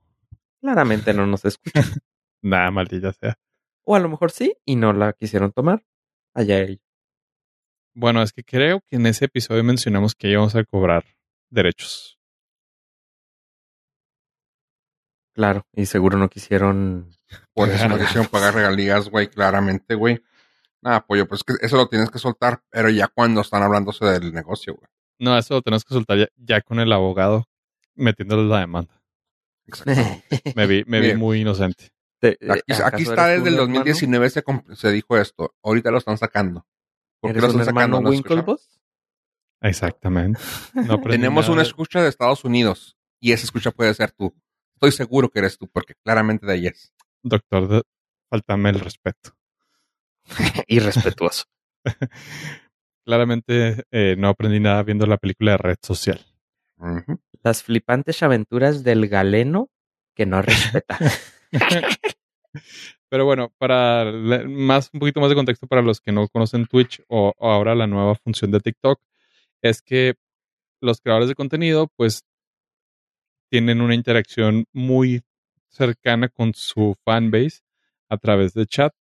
Claramente 0.60 1.12
no 1.14 1.26
nos 1.26 1.44
escuchan. 1.44 1.84
Nada, 2.42 2.70
maldita 2.70 3.12
sea. 3.12 3.38
o 3.84 3.96
a 3.96 4.00
lo 4.00 4.08
mejor 4.08 4.30
sí, 4.30 4.56
y 4.64 4.76
no 4.76 4.92
la 4.92 5.12
quisieron 5.12 5.52
tomar. 5.52 5.84
Allá 6.34 6.60
ellos. 6.60 6.80
Bueno, 7.94 8.22
es 8.22 8.32
que 8.32 8.44
creo 8.44 8.80
que 8.88 8.96
en 8.96 9.06
ese 9.06 9.24
episodio 9.24 9.64
mencionamos 9.64 10.14
que 10.14 10.28
íbamos 10.28 10.54
a 10.54 10.64
cobrar 10.64 11.04
derechos. 11.50 12.18
Claro, 15.34 15.66
y 15.72 15.86
seguro 15.86 16.18
no 16.18 16.28
quisieron. 16.28 17.10
Por 17.54 17.68
eso 17.68 17.88
no 17.88 17.98
quisieron 17.98 18.26
pagar 18.26 18.54
regalías, 18.54 19.08
güey, 19.08 19.28
claramente, 19.28 19.94
güey. 19.94 20.22
Ah, 20.82 21.04
pollo, 21.06 21.26
pues 21.26 21.44
que 21.44 21.54
eso 21.60 21.76
lo 21.76 21.88
tienes 21.88 22.10
que 22.10 22.18
soltar, 22.18 22.62
pero 22.70 22.88
ya 22.88 23.08
cuando 23.08 23.40
están 23.40 23.62
hablándose 23.62 24.04
del 24.04 24.32
negocio, 24.32 24.74
güey. 24.74 24.88
No, 25.18 25.36
eso 25.36 25.54
lo 25.54 25.62
tenemos 25.62 25.84
que 25.84 25.94
soltar 25.94 26.18
ya, 26.18 26.28
ya 26.36 26.60
con 26.62 26.80
el 26.80 26.92
abogado 26.92 27.49
metiéndole 27.94 28.48
la 28.48 28.60
demanda. 28.60 29.02
Exacto. 29.66 29.92
Me 30.56 30.66
vi, 30.66 30.84
me 30.86 31.00
vi 31.00 31.14
muy 31.14 31.40
inocente. 31.42 31.90
Te- 32.20 32.36
Aquí, 32.50 32.60
¿acaso 32.72 32.86
aquí 32.86 33.02
está 33.04 33.26
desde 33.28 33.48
el 33.48 33.54
un 33.54 33.60
hermano? 33.60 33.74
2019 33.84 34.30
se, 34.30 34.44
se 34.74 34.90
dijo 34.92 35.16
esto. 35.16 35.54
Ahorita 35.62 35.90
lo 35.90 35.98
están 35.98 36.18
sacando. 36.18 36.66
¿Por 37.20 37.32
qué 37.32 37.38
¿Eres 37.38 37.42
lo 37.42 37.48
están 37.60 37.74
sacando? 37.74 38.00
¿No? 38.00 38.10
Exactamente. 39.62 40.40
No 40.74 41.00
Tenemos 41.02 41.44
nada 41.44 41.52
una 41.52 41.62
escucha 41.62 42.02
de 42.02 42.08
Estados 42.08 42.44
Unidos 42.44 42.96
y 43.20 43.32
esa 43.32 43.44
escucha 43.44 43.70
puede 43.70 43.94
ser 43.94 44.12
tú. 44.12 44.34
Estoy 44.74 44.92
seguro 44.92 45.28
que 45.30 45.38
eres 45.38 45.56
tú 45.58 45.68
porque 45.68 45.94
claramente 46.04 46.46
de 46.46 46.52
ahí 46.52 46.66
es. 46.66 46.92
Doctor, 47.22 47.68
de- 47.68 47.82
faltame 48.30 48.70
el 48.70 48.80
respeto. 48.80 49.36
Irrespetuoso. 50.66 51.44
Claramente 53.06 53.84
eh, 53.90 54.14
no 54.18 54.28
aprendí 54.28 54.60
nada 54.60 54.82
viendo 54.82 55.06
la 55.06 55.16
película 55.16 55.52
de 55.52 55.58
Red 55.58 55.76
Social. 55.82 56.20
Las 57.42 57.62
flipantes 57.62 58.22
aventuras 58.22 58.84
del 58.84 59.08
galeno 59.08 59.68
que 60.14 60.26
no 60.26 60.42
respeta. 60.42 60.98
Pero 63.08 63.24
bueno, 63.24 63.52
para 63.58 64.12
más 64.46 64.90
un 64.92 65.00
poquito 65.00 65.20
más 65.20 65.30
de 65.30 65.36
contexto 65.36 65.66
para 65.66 65.82
los 65.82 66.00
que 66.00 66.12
no 66.12 66.28
conocen 66.28 66.66
Twitch 66.66 67.02
o, 67.08 67.32
o 67.36 67.50
ahora 67.50 67.74
la 67.74 67.86
nueva 67.86 68.14
función 68.14 68.50
de 68.50 68.60
TikTok 68.60 69.00
es 69.62 69.82
que 69.82 70.14
los 70.80 71.00
creadores 71.00 71.28
de 71.28 71.34
contenido 71.34 71.88
pues 71.96 72.24
tienen 73.50 73.80
una 73.80 73.94
interacción 73.94 74.64
muy 74.72 75.22
cercana 75.68 76.28
con 76.28 76.54
su 76.54 76.96
fanbase 77.04 77.60
a 78.08 78.16
través 78.16 78.54
de 78.54 78.66
chat 78.66 78.92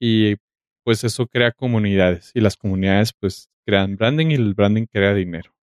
y 0.00 0.36
pues 0.84 1.04
eso 1.04 1.26
crea 1.26 1.52
comunidades 1.52 2.30
y 2.34 2.40
las 2.40 2.56
comunidades 2.56 3.12
pues 3.18 3.50
crean 3.64 3.96
branding 3.96 4.28
y 4.28 4.34
el 4.34 4.54
branding 4.54 4.86
crea 4.86 5.14
dinero 5.14 5.57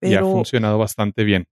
y 0.00 0.14
ha 0.14 0.20
funcionado 0.22 0.78
bastante 0.78 1.24
bien 1.24 1.46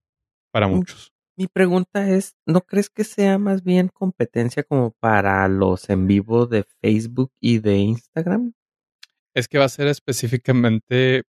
para 0.52 0.68
Mm. 0.68 0.74
muchos. 0.74 1.12
mi 1.36 1.48
pregunta 1.48 2.08
es, 2.10 2.36
¿no 2.46 2.60
crees 2.60 2.88
que 2.90 3.02
sea 3.02 3.38
más 3.38 3.64
bien 3.64 3.88
competencia 3.88 4.62
como 4.62 4.92
para 5.00 5.46
los 5.48 5.88
en 5.90 6.06
vivo 6.06 6.46
de 6.46 6.64
Facebook 6.80 7.32
y 7.40 7.58
de 7.58 7.78
Instagram? 7.78 8.52
Es 9.34 9.48
que 9.48 9.58
va 9.58 9.64
a 9.64 9.68
ser 9.68 9.88
específicamente. 9.88 11.24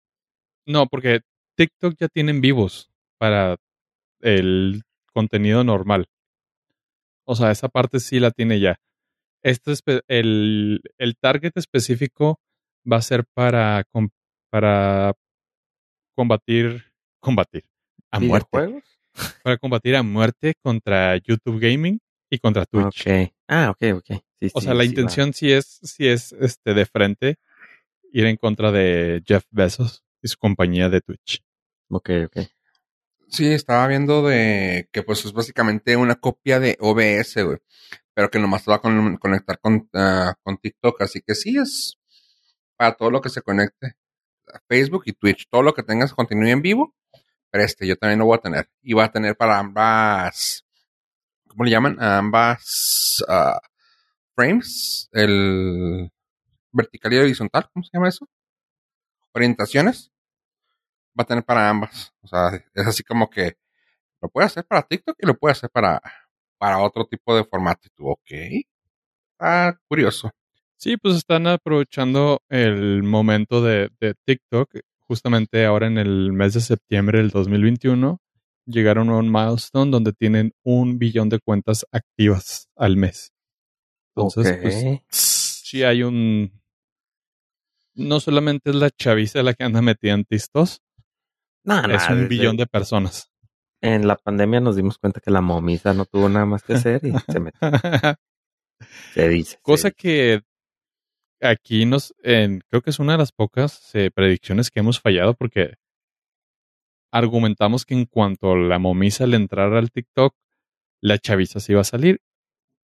No, 0.67 0.87
porque 0.89 1.21
TikTok 1.57 1.95
ya 2.01 2.09
tienen 2.09 2.41
vivos 2.41 2.91
para 3.19 3.57
el 4.21 4.83
contenido 5.13 5.63
normal. 5.63 6.07
O 7.25 7.37
sea, 7.37 7.53
esa 7.53 7.69
parte 7.69 8.01
sí 8.01 8.19
la 8.19 8.33
tiene 8.33 8.59
ya. 8.59 8.81
Este 9.45 9.71
espe- 9.73 10.03
el, 10.09 10.81
el 10.99 11.17
target 11.17 11.53
específico 11.57 12.41
va 12.91 12.97
a 12.97 13.03
ser 13.03 13.25
para, 13.35 13.85
para 14.51 15.15
combatir. 16.17 16.92
Combatir. 17.23 17.65
A 18.11 18.21
muerte. 18.21 18.83
Para 19.43 19.57
combatir 19.59 19.95
a 19.97 20.03
muerte 20.03 20.55
contra 20.63 21.17
YouTube 21.17 21.61
Gaming 21.61 21.99
y 22.31 22.39
contra 22.39 22.67
Twitch. 22.67 23.07
Ok. 23.07 23.33
Ah, 23.49 23.71
ok, 23.71 23.83
ok. 23.99 24.23
Sí, 24.41 24.51
O 24.55 24.61
sí, 24.61 24.67
sea, 24.67 24.75
la 24.75 24.83
sí, 24.83 24.89
intención 24.91 25.33
sí 25.33 25.53
es, 25.53 25.79
sí 25.83 26.09
es 26.09 26.33
este, 26.33 26.75
de 26.75 26.85
frente 26.87 27.37
ir 28.13 28.27
en 28.27 28.37
contra 28.37 28.73
de 28.73 29.23
Jeff 29.27 29.45
Bezos 29.51 30.03
y 30.23 30.29
su 30.29 30.37
compañía 30.39 30.89
de 30.89 31.01
Twitch. 31.01 31.43
Ok, 31.89 32.11
ok. 32.27 32.39
Sí, 33.29 33.47
estaba 33.53 33.87
viendo 33.87 34.27
de 34.27 34.89
que 34.93 35.03
pues 35.03 35.25
es 35.25 35.33
básicamente 35.33 35.97
una 35.97 36.17
copia 36.17 36.59
de 36.61 36.77
OBS, 36.81 37.43
güey. 37.45 37.59
Pero 38.15 38.31
que 38.31 38.39
nomás 38.39 38.65
te 38.65 38.71
va 38.71 38.77
a 38.77 38.81
con- 38.81 39.17
conectar 39.17 39.59
con, 39.61 39.89
ah, 39.95 40.35
con 40.43 40.59
TikTok. 40.59 41.01
Así 41.03 41.21
que 41.23 41.35
sí 41.35 41.57
es 41.57 41.99
para 42.77 42.95
todo 42.95 43.11
lo 43.11 43.21
que 43.21 43.29
se 43.31 43.43
conecte. 43.43 43.95
a 44.53 44.61
Facebook 44.69 45.05
y 45.07 45.13
Twitch. 45.13 45.47
Todo 45.51 45.63
lo 45.63 45.73
que 45.73 45.83
tengas 45.83 46.13
contenido 46.13 46.49
en 46.49 46.61
vivo. 46.63 46.95
Pero 47.53 47.65
este 47.65 47.87
yo 47.87 47.97
también 47.97 48.19
lo 48.19 48.25
voy 48.25 48.39
a 48.39 48.41
tener. 48.41 48.69
Y 48.83 48.95
va 48.95 49.05
a 49.05 49.13
tener 49.13 49.37
para 49.37 49.59
ambas. 49.59 50.65
¿Cómo 51.47 51.65
le 51.65 51.71
llaman? 51.71 52.03
Ambas 52.03 53.23
ah, 53.29 53.61
frames. 54.35 55.11
El 55.13 56.11
vertical 56.73 57.13
y 57.13 57.19
horizontal. 57.19 57.69
¿Cómo 57.73 57.85
se 57.85 57.91
llama 57.93 58.09
eso? 58.09 58.27
Orientaciones. 59.35 60.11
Va 61.19 61.25
a 61.25 61.27
tener 61.27 61.45
para 61.45 61.69
ambas. 61.69 62.15
O 62.23 62.27
sea, 62.27 62.53
es 62.75 62.87
así 62.87 63.03
como 63.03 63.29
que 63.29 63.59
lo 64.23 64.31
puede 64.31 64.47
hacer 64.47 64.65
para 64.65 64.83
TikTok 64.83 65.17
y 65.19 65.27
lo 65.27 65.35
puede 65.35 65.53
hacer 65.53 65.69
para, 65.69 66.01
para 66.57 66.79
otro 66.79 67.05
tipo 67.05 67.37
de 67.37 67.45
formato. 67.45 67.83
Y 67.87 67.91
tú, 67.91 68.09
ok. 68.09 68.65
Ah, 69.39 69.77
curioso. 69.89 70.31
Sí, 70.77 70.97
pues 70.97 71.17
están 71.17 71.47
aprovechando 71.47 72.41
el 72.49 73.03
momento 73.03 73.63
de, 73.63 73.91
de 74.01 74.15
TikTok. 74.25 74.71
Justamente 75.09 75.65
ahora 75.65 75.87
en 75.87 75.99
el 75.99 76.33
mes 76.33 76.55
de 76.55 76.61
septiembre 76.61 77.19
del 77.19 77.31
2021 77.31 78.21
llegaron 78.67 79.11
a 79.11 79.17
un 79.17 79.31
milestone 79.31 79.91
donde 79.91 80.13
tienen 80.13 80.53
un 80.63 80.99
billón 80.99 81.29
de 81.29 81.41
cuentas 81.41 81.85
activas 81.91 82.69
al 82.77 82.97
mes. 82.97 83.33
Entonces, 84.15 84.59
pues 84.61 85.01
sí 85.11 85.83
hay 85.83 86.03
un... 86.03 86.61
No 87.95 88.21
solamente 88.21 88.71
es 88.71 88.77
la 88.77 88.91
chaviza 88.91 89.43
la 89.43 89.55
que 89.55 89.65
anda 89.65 89.83
metida 89.83 90.15
en 90.15 90.25
tistos, 90.25 90.81
es 91.65 92.09
un 92.09 92.29
billón 92.29 92.57
de 92.57 92.67
personas. 92.67 93.31
En 93.81 94.07
la 94.07 94.17
pandemia 94.17 94.61
nos 94.61 94.77
dimos 94.77 94.99
cuenta 94.99 95.21
que 95.21 95.31
la 95.31 95.41
momisa 95.41 95.93
no 95.93 96.05
tuvo 96.07 96.29
nada 96.29 96.47
más 96.47 96.63
que 96.63 96.75
hacer 96.75 97.01
y 97.05 97.13
se 97.33 97.41
metió. 97.41 97.61
Se 99.15 99.29
dice. 99.29 99.53
se 99.53 99.59
Cosa 99.63 99.89
dice. 99.89 99.97
que 99.97 100.43
aquí 101.43 101.87
nos, 101.87 102.15
en, 102.23 102.61
creo 102.69 102.83
que 102.83 102.91
es 102.91 102.99
una 102.99 103.13
de 103.13 103.19
las 103.19 103.33
pocas 103.33 103.95
eh, 103.95 104.11
predicciones 104.11 104.71
que 104.71 104.81
hemos 104.81 105.01
fallado 105.01 105.35
porque 105.35 105.75
argumentamos 107.13 107.85
que 107.85 107.95
en 107.95 108.07
cuanto 108.07 108.57
la 108.57 108.79
momisa 108.79 109.27
le 109.27 109.37
entrara 109.37 109.79
al 109.79 109.91
TikTok, 109.91 110.35
la 111.03 111.19
chaviza 111.19 111.61
se 111.61 111.73
iba 111.73 111.83
a 111.83 111.85
salir. 111.85 112.21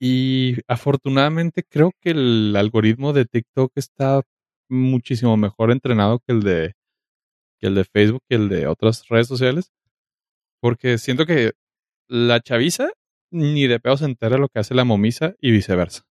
Y 0.00 0.56
afortunadamente 0.68 1.64
creo 1.64 1.92
que 2.00 2.10
el 2.10 2.54
algoritmo 2.56 3.12
de 3.12 3.24
TikTok 3.24 3.72
está 3.76 4.22
muchísimo 4.68 5.36
mejor 5.36 5.72
entrenado 5.72 6.20
que 6.20 6.32
el 6.32 6.42
de 6.42 6.74
que 7.60 7.68
el 7.68 7.74
de 7.74 7.84
Facebook 7.84 8.22
y 8.28 8.36
el 8.36 8.48
de 8.48 8.66
otras 8.68 9.08
redes 9.08 9.28
sociales. 9.28 9.72
Porque 10.60 10.98
siento 10.98 11.26
que 11.26 11.52
la 12.08 12.40
chaviza 12.40 12.90
ni 13.30 13.66
de 13.66 13.80
pedo 13.80 13.96
se 13.96 14.04
entera 14.06 14.38
lo 14.38 14.48
que 14.48 14.60
hace 14.60 14.74
la 14.74 14.84
momisa 14.84 15.34
y 15.40 15.50
viceversa. 15.50 16.07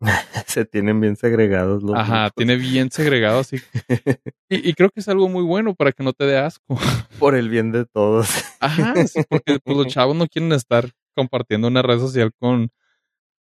Se 0.46 0.64
tienen 0.64 1.00
bien 1.00 1.16
segregados 1.16 1.82
los 1.82 1.94
Ajá, 1.94 2.22
grupos. 2.22 2.34
tiene 2.36 2.56
bien 2.56 2.90
segregado 2.90 3.40
así. 3.40 3.58
Y, 4.52 4.68
y 4.68 4.74
creo 4.74 4.90
que 4.90 4.98
es 4.98 5.08
algo 5.08 5.28
muy 5.28 5.44
bueno 5.44 5.76
para 5.76 5.92
que 5.92 6.02
no 6.02 6.12
te 6.12 6.24
dé 6.24 6.36
asco. 6.36 6.76
Por 7.20 7.36
el 7.36 7.48
bien 7.48 7.70
de 7.70 7.84
todos. 7.86 8.28
Ajá, 8.58 9.06
sí, 9.06 9.20
porque 9.28 9.60
pues, 9.62 9.76
los 9.76 9.86
chavos 9.92 10.16
no 10.16 10.26
quieren 10.26 10.52
estar 10.52 10.90
compartiendo 11.14 11.68
una 11.68 11.82
red 11.82 12.00
social 12.00 12.32
con, 12.36 12.70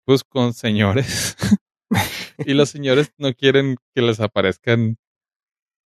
pues, 0.04 0.24
con 0.24 0.52
señores. 0.52 1.36
y 2.38 2.54
los 2.54 2.70
señores 2.70 3.12
no 3.18 3.32
quieren 3.34 3.76
que 3.94 4.02
les 4.02 4.18
aparezcan 4.18 4.96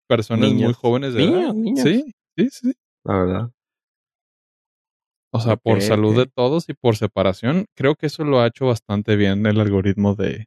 personas 0.09 0.53
muy 0.53 0.73
jóvenes 0.73 1.13
de 1.13 1.25
edad. 1.25 1.53
Niños, 1.53 1.55
niños. 1.55 1.83
Sí, 1.83 2.15
sí, 2.37 2.49
sí. 2.51 2.73
La 3.05 3.19
verdad. 3.19 3.51
O 5.33 5.41
sea, 5.41 5.57
por 5.57 5.81
salud 5.83 6.17
de 6.17 6.27
todos 6.27 6.69
y 6.69 6.75
por 6.75 6.97
separación, 6.97 7.67
creo 7.77 7.95
que 7.95 8.07
eso 8.07 8.25
lo 8.25 8.41
ha 8.41 8.47
hecho 8.49 8.67
bastante 8.67 9.17
bien 9.17 9.47
el 9.47 9.61
algoritmo 9.61 10.15
de, 10.15 10.47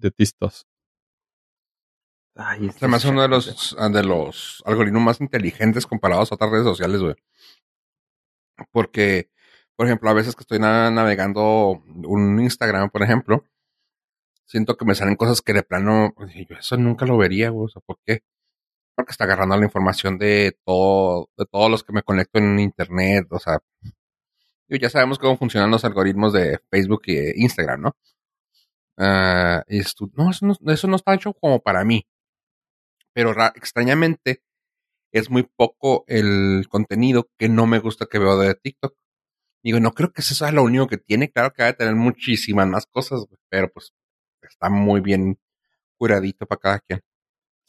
de 0.00 0.10
Tistos. 0.10 0.66
Ay, 2.36 2.70
Se 2.70 2.88
me 2.88 2.96
hace 2.96 3.08
uno 3.08 3.22
de 3.22 3.28
los, 3.28 3.76
ah, 3.78 3.88
de 3.88 4.02
los 4.02 4.62
algoritmos 4.64 5.02
más 5.02 5.20
inteligentes 5.20 5.86
comparados 5.86 6.30
a 6.30 6.36
otras 6.36 6.50
redes 6.50 6.64
sociales, 6.64 7.00
güey. 7.00 7.14
Porque, 8.72 9.30
por 9.76 9.86
ejemplo, 9.86 10.10
a 10.10 10.14
veces 10.14 10.34
que 10.36 10.42
estoy 10.42 10.58
na- 10.58 10.90
navegando 10.90 11.82
un 11.86 12.40
Instagram, 12.40 12.90
por 12.90 13.02
ejemplo, 13.02 13.44
siento 14.46 14.76
que 14.76 14.84
me 14.84 14.94
salen 14.94 15.16
cosas 15.16 15.42
que 15.42 15.52
de 15.52 15.62
plano, 15.62 16.12
pues, 16.16 16.32
yo 16.34 16.56
eso 16.56 16.76
nunca 16.76 17.06
lo 17.06 17.16
vería, 17.18 17.50
güey. 17.50 17.66
O 17.66 17.68
sea, 17.68 17.82
¿por 17.84 17.98
qué? 18.06 18.22
Porque 18.96 19.12
está 19.12 19.24
agarrando 19.24 19.56
la 19.56 19.64
información 19.64 20.18
de 20.18 20.58
todo, 20.64 21.30
de 21.36 21.46
todos 21.46 21.70
los 21.70 21.84
que 21.84 21.92
me 21.92 22.02
conecto 22.02 22.38
en 22.38 22.58
internet, 22.60 23.26
o 23.30 23.38
sea, 23.38 23.58
ya 24.68 24.88
sabemos 24.90 25.18
cómo 25.18 25.36
funcionan 25.36 25.70
los 25.70 25.84
algoritmos 25.84 26.32
de 26.32 26.58
Facebook 26.70 27.02
y 27.06 27.14
de 27.16 27.32
Instagram, 27.36 27.80
¿no? 27.82 27.96
Ah, 29.02 29.64
y 29.66 29.78
esto- 29.78 30.10
no, 30.14 30.30
eso 30.30 30.44
no, 30.46 30.54
eso 30.72 30.86
no 30.86 30.96
está 30.96 31.14
hecho 31.14 31.32
como 31.32 31.60
para 31.60 31.84
mí. 31.84 32.04
Pero 33.14 33.32
ra- 33.32 33.52
extrañamente 33.56 34.42
es 35.12 35.30
muy 35.30 35.42
poco 35.42 36.04
el 36.06 36.66
contenido 36.68 37.28
que 37.38 37.48
no 37.48 37.66
me 37.66 37.78
gusta 37.80 38.06
que 38.06 38.18
veo 38.18 38.38
de 38.38 38.54
TikTok. 38.54 38.94
Digo, 39.64 39.80
no 39.80 39.92
creo 39.92 40.12
que 40.12 40.20
eso 40.22 40.34
sea 40.34 40.52
lo 40.52 40.62
único 40.62 40.86
que 40.86 40.98
tiene. 40.98 41.30
Claro 41.30 41.52
que 41.52 41.62
va 41.62 41.70
a 41.70 41.72
tener 41.72 41.94
muchísimas 41.94 42.66
más 42.68 42.86
cosas, 42.86 43.20
güey, 43.26 43.38
pero 43.48 43.70
pues 43.72 43.92
está 44.42 44.70
muy 44.70 45.00
bien 45.00 45.38
curadito 45.98 46.46
para 46.46 46.60
cada 46.60 46.78
quien. 46.80 47.00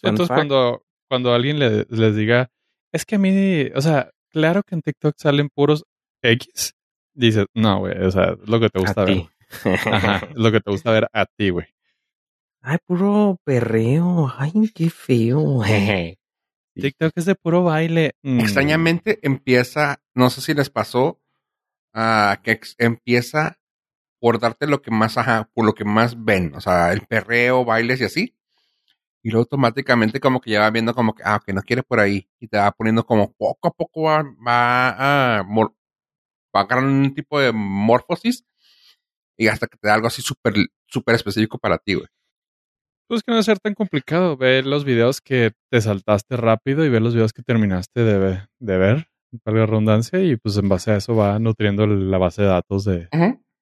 Entonces, 0.01 0.27
fact. 0.27 0.37
cuando, 0.37 0.85
cuando 1.09 1.33
alguien 1.33 1.59
le- 1.59 1.85
les 1.89 2.15
diga, 2.15 2.49
es 2.93 3.05
que 3.05 3.15
a 3.15 3.19
mí, 3.19 3.65
o 3.75 3.81
sea, 3.81 4.11
claro 4.29 4.63
que 4.63 4.75
en 4.75 4.81
TikTok 4.81 5.15
salen 5.17 5.49
puros 5.49 5.83
X, 6.21 6.73
dices, 7.13 7.45
no, 7.53 7.79
güey, 7.79 7.97
o 8.03 8.11
sea, 8.11 8.35
es 8.41 8.47
lo 8.49 8.59
que 8.59 8.69
te 8.69 8.79
gusta 8.79 9.01
A 9.01 9.05
ver. 9.05 9.15
ti. 9.15 9.29
Ajá, 9.65 10.27
lo 10.35 10.51
que 10.51 10.59
te 10.61 10.71
gusta 10.71 10.91
ver 10.91 11.07
a 11.13 11.25
ti, 11.25 11.49
güey. 11.49 11.67
Ay, 12.61 12.77
puro 12.85 13.39
perreo. 13.43 14.31
Ay, 14.37 14.51
qué 14.73 14.89
feo. 14.89 15.61
TikTok 16.75 17.11
es 17.15 17.25
de 17.25 17.35
puro 17.35 17.63
baile. 17.63 18.15
Mm. 18.23 18.39
Extrañamente 18.39 19.19
empieza, 19.23 19.99
no 20.13 20.29
sé 20.29 20.41
si 20.41 20.53
les 20.53 20.69
pasó, 20.69 21.19
ah, 21.93 22.39
que 22.43 22.59
empieza 22.77 23.57
por 24.19 24.39
darte 24.39 24.67
lo 24.67 24.81
que 24.81 24.91
más, 24.91 25.17
ajá, 25.17 25.49
por 25.53 25.65
lo 25.65 25.73
que 25.73 25.83
más 25.83 26.23
ven, 26.23 26.53
o 26.55 26.61
sea, 26.61 26.93
el 26.93 27.01
perreo, 27.07 27.65
bailes 27.65 27.99
y 28.01 28.03
así. 28.05 28.35
Y 29.23 29.29
luego 29.31 29.43
automáticamente 29.43 30.19
como 30.19 30.39
que 30.41 30.51
ya 30.51 30.61
va 30.61 30.69
viendo 30.71 30.93
como 30.95 31.13
que, 31.13 31.23
ah, 31.25 31.39
que 31.45 31.53
no 31.53 31.61
quiere 31.61 31.83
por 31.83 31.99
ahí. 31.99 32.27
Y 32.39 32.47
te 32.47 32.57
va 32.57 32.71
poniendo 32.71 33.05
como 33.05 33.31
poco 33.33 33.67
a 33.67 33.71
poco 33.71 34.03
va, 34.03 34.23
va, 34.47 35.39
a 35.39 35.43
mor- 35.43 35.75
va 36.55 36.61
agarrando 36.61 36.91
un 36.91 37.13
tipo 37.13 37.39
de 37.39 37.51
morfosis. 37.51 38.45
Y 39.37 39.47
hasta 39.47 39.67
que 39.67 39.77
te 39.77 39.87
da 39.87 39.95
algo 39.95 40.07
así 40.07 40.21
súper, 40.21 40.53
súper 40.87 41.15
específico 41.15 41.57
para 41.57 41.77
ti, 41.77 41.95
güey. 41.95 42.07
Pues 43.07 43.23
que 43.23 43.31
no 43.31 43.35
debe 43.35 43.43
ser 43.43 43.59
tan 43.59 43.73
complicado. 43.73 44.37
Ve 44.37 44.61
los 44.63 44.85
videos 44.85 45.19
que 45.21 45.51
te 45.69 45.81
saltaste 45.81 46.37
rápido 46.37 46.85
y 46.85 46.89
ve 46.89 46.99
los 46.99 47.13
videos 47.13 47.33
que 47.33 47.41
terminaste 47.43 48.03
de, 48.03 48.47
de 48.59 48.77
ver, 48.77 49.07
para 49.43 49.59
la 49.59 49.65
redundancia, 49.65 50.19
y 50.21 50.35
pues 50.37 50.57
en 50.57 50.69
base 50.69 50.91
a 50.91 50.97
eso 50.97 51.15
va 51.15 51.39
nutriendo 51.39 51.87
la 51.87 52.17
base 52.17 52.41
de 52.43 52.47
datos 52.49 52.85
de, 52.85 53.07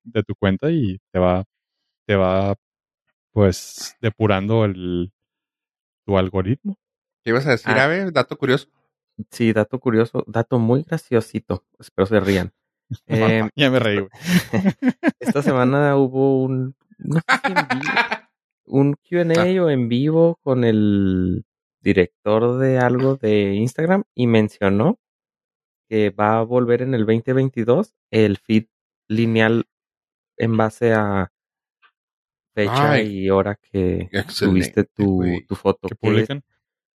de 0.03 0.23
tu 0.23 0.35
cuenta 0.35 0.69
y 0.71 0.99
te 1.11 1.19
va, 1.19 1.45
te 2.07 2.15
va 2.15 2.55
pues 3.31 3.95
depurando 4.01 4.65
el 4.65 5.11
tu 6.05 6.17
algoritmo. 6.17 6.75
¿Qué 7.23 7.29
ibas 7.31 7.45
a 7.47 7.51
decir, 7.51 7.71
Ah. 7.75 7.85
Ave? 7.85 8.11
Dato 8.11 8.37
curioso. 8.37 8.67
Sí, 9.31 9.51
dato 9.53 9.79
curioso, 9.79 10.23
dato 10.27 10.59
muy 10.59 10.83
graciosito. 10.83 11.65
Espero 11.77 12.05
se 12.05 12.19
rían. 12.19 12.51
Eh, 13.07 13.47
ya 13.55 13.69
me 13.69 13.79
reí, 13.79 13.99
güey. 13.99 14.09
esta 15.19 15.41
semana 15.43 15.95
hubo 15.95 16.41
un, 16.43 16.75
no 16.97 17.15
sé 17.19 17.21
si 17.45 17.51
en 17.51 17.67
vivo, 17.79 17.93
un 18.65 18.95
Q&A 19.07 19.63
o 19.63 19.69
en 19.69 19.89
vivo 19.89 20.39
con 20.43 20.63
el 20.63 21.45
director 21.81 22.57
de 22.57 22.77
algo 22.79 23.15
de 23.15 23.53
Instagram 23.55 24.03
y 24.15 24.27
mencionó 24.27 24.97
que 25.87 26.09
va 26.09 26.39
a 26.39 26.43
volver 26.43 26.81
en 26.81 26.93
el 26.93 27.05
2022 27.05 27.93
el 28.11 28.37
feed 28.37 28.65
lineal 29.07 29.65
en 30.37 30.57
base 30.57 30.93
a 30.93 31.31
fecha 32.53 32.91
Ay, 32.93 33.25
y 33.25 33.29
hora 33.29 33.55
que 33.71 34.09
subiste 34.29 34.83
tu, 34.83 35.23
tu 35.47 35.55
foto. 35.55 35.87
Que 35.87 35.93
es- 35.93 35.99
publican. 35.99 36.43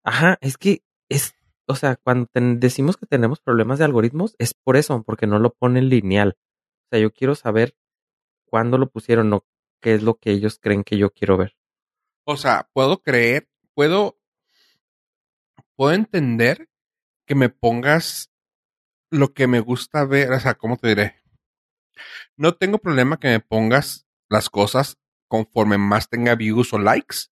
Ajá, 0.05 0.38
es 0.41 0.57
que 0.57 0.82
es, 1.09 1.34
o 1.71 1.77
sea, 1.77 1.95
cuando 1.95 2.29
decimos 2.35 2.97
que 2.97 3.07
tenemos 3.07 3.39
problemas 3.41 3.79
de 3.79 3.85
algoritmos, 3.85 4.35
es 4.41 4.55
por 4.55 4.77
eso, 4.77 5.05
porque 5.05 5.29
no 5.29 5.39
lo 5.39 5.55
ponen 5.55 5.89
lineal. 5.89 6.37
O 6.37 6.89
sea, 6.91 6.99
yo 6.99 7.12
quiero 7.12 7.37
saber 7.37 7.77
cuándo 8.45 8.77
lo 8.77 8.91
pusieron 8.91 9.33
o 9.33 9.47
qué 9.81 9.95
es 9.95 10.03
lo 10.03 10.16
que 10.16 10.33
ellos 10.33 10.59
creen 10.61 10.83
que 10.83 10.99
yo 10.99 11.11
quiero 11.11 11.37
ver. 11.37 11.57
O 12.25 12.37
sea, 12.37 12.68
puedo 12.73 13.03
creer, 13.03 13.49
puedo, 13.73 14.18
puedo 15.77 15.93
entender 15.93 16.68
que 17.25 17.37
me 17.37 17.51
pongas 17.51 18.33
lo 19.09 19.33
que 19.33 19.47
me 19.47 19.61
gusta 19.61 20.05
ver, 20.05 20.33
o 20.33 20.41
sea, 20.41 20.57
¿cómo 20.57 20.77
te 20.77 20.89
diré? 20.89 21.23
No 22.37 22.57
tengo 22.57 22.79
problema 22.79 23.18
que 23.18 23.29
me 23.29 23.41
pongas 23.41 24.09
las 24.29 24.51
cosas 24.51 24.99
conforme 25.29 25.79
más 25.79 26.09
tenga 26.09 26.35
views 26.35 26.73
o 26.73 26.81
likes, 26.81 27.29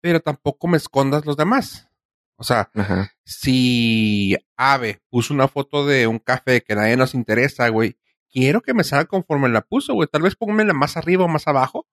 pero 0.00 0.20
tampoco 0.20 0.68
me 0.68 0.76
escondas 0.76 1.26
los 1.26 1.36
demás. 1.36 1.88
O 2.36 2.44
sea, 2.44 2.70
Ajá. 2.74 3.12
si 3.24 4.36
Ave 4.56 5.00
puso 5.10 5.32
una 5.34 5.48
foto 5.48 5.86
de 5.86 6.06
un 6.06 6.18
café 6.18 6.62
que 6.62 6.74
nadie 6.74 6.96
nos 6.96 7.14
interesa, 7.14 7.68
güey, 7.68 7.98
quiero 8.30 8.60
que 8.60 8.74
me 8.74 8.84
salga 8.84 9.06
conforme 9.06 9.48
la 9.48 9.62
puso, 9.62 9.94
güey. 9.94 10.08
Tal 10.08 10.22
vez 10.22 10.36
pónmela 10.36 10.74
más 10.74 10.96
arriba 10.96 11.24
o 11.24 11.28
más 11.28 11.48
abajo, 11.48 11.86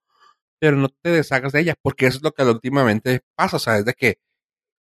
pero 0.60 0.78
no 0.78 0.90
te 0.90 1.10
deshagas 1.12 1.52
de 1.54 1.62
ella, 1.62 1.76
porque 1.82 2.06
eso 2.06 2.18
es 2.18 2.24
lo 2.24 2.32
que 2.34 2.44
últimamente 2.44 3.22
pasa, 3.36 3.58
o 3.58 3.60
sea, 3.60 3.78
es 3.78 3.86
de 3.86 3.94
que 3.94 4.20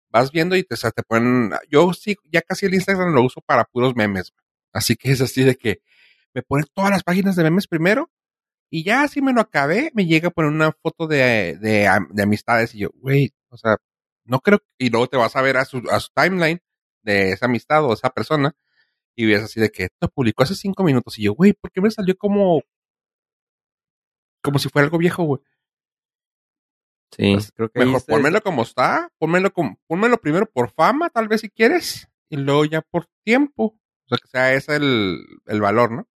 vas 0.09 0.31
viendo 0.31 0.55
y 0.55 0.63
te, 0.63 0.75
o 0.75 0.77
sea, 0.77 0.91
te 0.91 1.03
ponen, 1.03 1.51
yo 1.69 1.93
sí, 1.93 2.15
ya 2.31 2.41
casi 2.41 2.65
el 2.65 2.73
Instagram 2.73 3.13
lo 3.13 3.23
uso 3.23 3.41
para 3.41 3.65
puros 3.65 3.95
memes, 3.95 4.31
güey. 4.31 4.43
así 4.73 4.95
que 4.95 5.11
es 5.11 5.21
así 5.21 5.43
de 5.43 5.55
que 5.55 5.81
me 6.33 6.41
ponen 6.43 6.65
todas 6.73 6.91
las 6.91 7.03
páginas 7.03 7.35
de 7.35 7.43
memes 7.43 7.67
primero, 7.67 8.11
y 8.71 8.83
ya 8.83 9.07
si 9.07 9.21
me 9.21 9.33
lo 9.33 9.41
acabé, 9.41 9.91
me 9.93 10.05
llega 10.05 10.29
a 10.29 10.31
poner 10.31 10.51
una 10.51 10.71
foto 10.71 11.07
de, 11.07 11.57
de, 11.59 11.89
de 12.11 12.23
amistades, 12.23 12.73
y 12.75 12.79
yo, 12.79 12.89
güey, 12.95 13.33
o 13.49 13.57
sea, 13.57 13.77
no 14.27 14.39
creo, 14.41 14.59
y 14.77 14.89
luego 14.89 15.07
te 15.07 15.17
vas 15.17 15.35
a 15.35 15.41
ver 15.41 15.57
a 15.57 15.65
su, 15.65 15.81
a 15.91 15.99
su 15.99 16.09
timeline 16.15 16.61
de 17.03 17.31
esa 17.31 17.45
amistad 17.47 17.83
o 17.85 17.93
esa 17.93 18.09
persona, 18.09 18.53
y 19.15 19.25
ves 19.25 19.43
así 19.43 19.59
de 19.59 19.69
que 19.71 19.83
esto 19.85 20.07
publicó 20.09 20.43
hace 20.43 20.55
cinco 20.55 20.83
minutos, 20.83 21.17
y 21.17 21.23
yo, 21.23 21.33
güey, 21.33 21.53
¿por 21.53 21.71
qué 21.71 21.81
me 21.81 21.89
salió 21.91 22.15
como, 22.17 22.61
como 24.43 24.59
si 24.59 24.69
fuera 24.69 24.85
algo 24.85 24.97
viejo, 24.97 25.23
güey? 25.23 25.41
Sí, 27.15 27.33
Pues, 27.33 27.51
creo 27.55 27.69
que 27.69 27.79
Mejor 27.79 27.97
está- 27.97 28.13
pónmelo 28.13 28.41
como 28.41 28.63
está, 28.63 29.09
pónmelo, 29.17 29.51
como, 29.53 29.79
pónmelo 29.87 30.17
primero 30.19 30.45
por 30.45 30.69
fama, 30.71 31.09
tal 31.09 31.27
vez 31.27 31.41
si 31.41 31.49
quieres, 31.49 32.07
y 32.29 32.37
luego 32.37 32.65
ya 32.65 32.81
por 32.81 33.07
tiempo. 33.23 33.79
O 34.05 34.09
sea, 34.09 34.17
que 34.21 34.27
sea 34.27 34.53
ese 34.53 34.75
el, 34.75 35.25
el 35.45 35.61
valor, 35.61 35.91
¿no? 35.91 36.07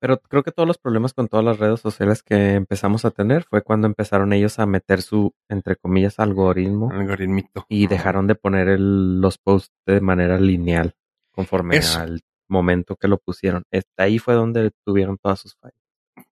Pero 0.00 0.20
creo 0.20 0.42
que 0.44 0.52
todos 0.52 0.66
los 0.66 0.78
problemas 0.78 1.12
con 1.12 1.26
todas 1.26 1.44
las 1.44 1.58
redes 1.58 1.80
sociales 1.80 2.22
que 2.22 2.54
empezamos 2.54 3.04
a 3.04 3.10
tener 3.10 3.44
fue 3.44 3.62
cuando 3.62 3.86
empezaron 3.88 4.32
ellos 4.32 4.58
a 4.60 4.66
meter 4.66 5.02
su, 5.02 5.34
entre 5.48 5.74
comillas, 5.76 6.20
algoritmo 6.20 6.90
Algoritmito. 6.92 7.66
y 7.68 7.88
dejaron 7.88 8.26
de 8.28 8.36
poner 8.36 8.68
el- 8.68 9.20
los 9.20 9.38
posts 9.38 9.74
de 9.86 10.00
manera 10.00 10.38
lineal 10.38 10.94
conforme 11.32 11.76
Eso. 11.78 11.98
al 11.98 12.20
momento 12.48 12.94
que 12.96 13.08
lo 13.08 13.18
pusieron. 13.18 13.64
Ahí 13.96 14.18
fue 14.20 14.34
donde 14.34 14.70
tuvieron 14.86 15.18
todas 15.18 15.40
sus 15.40 15.56
fallas. 15.56 15.78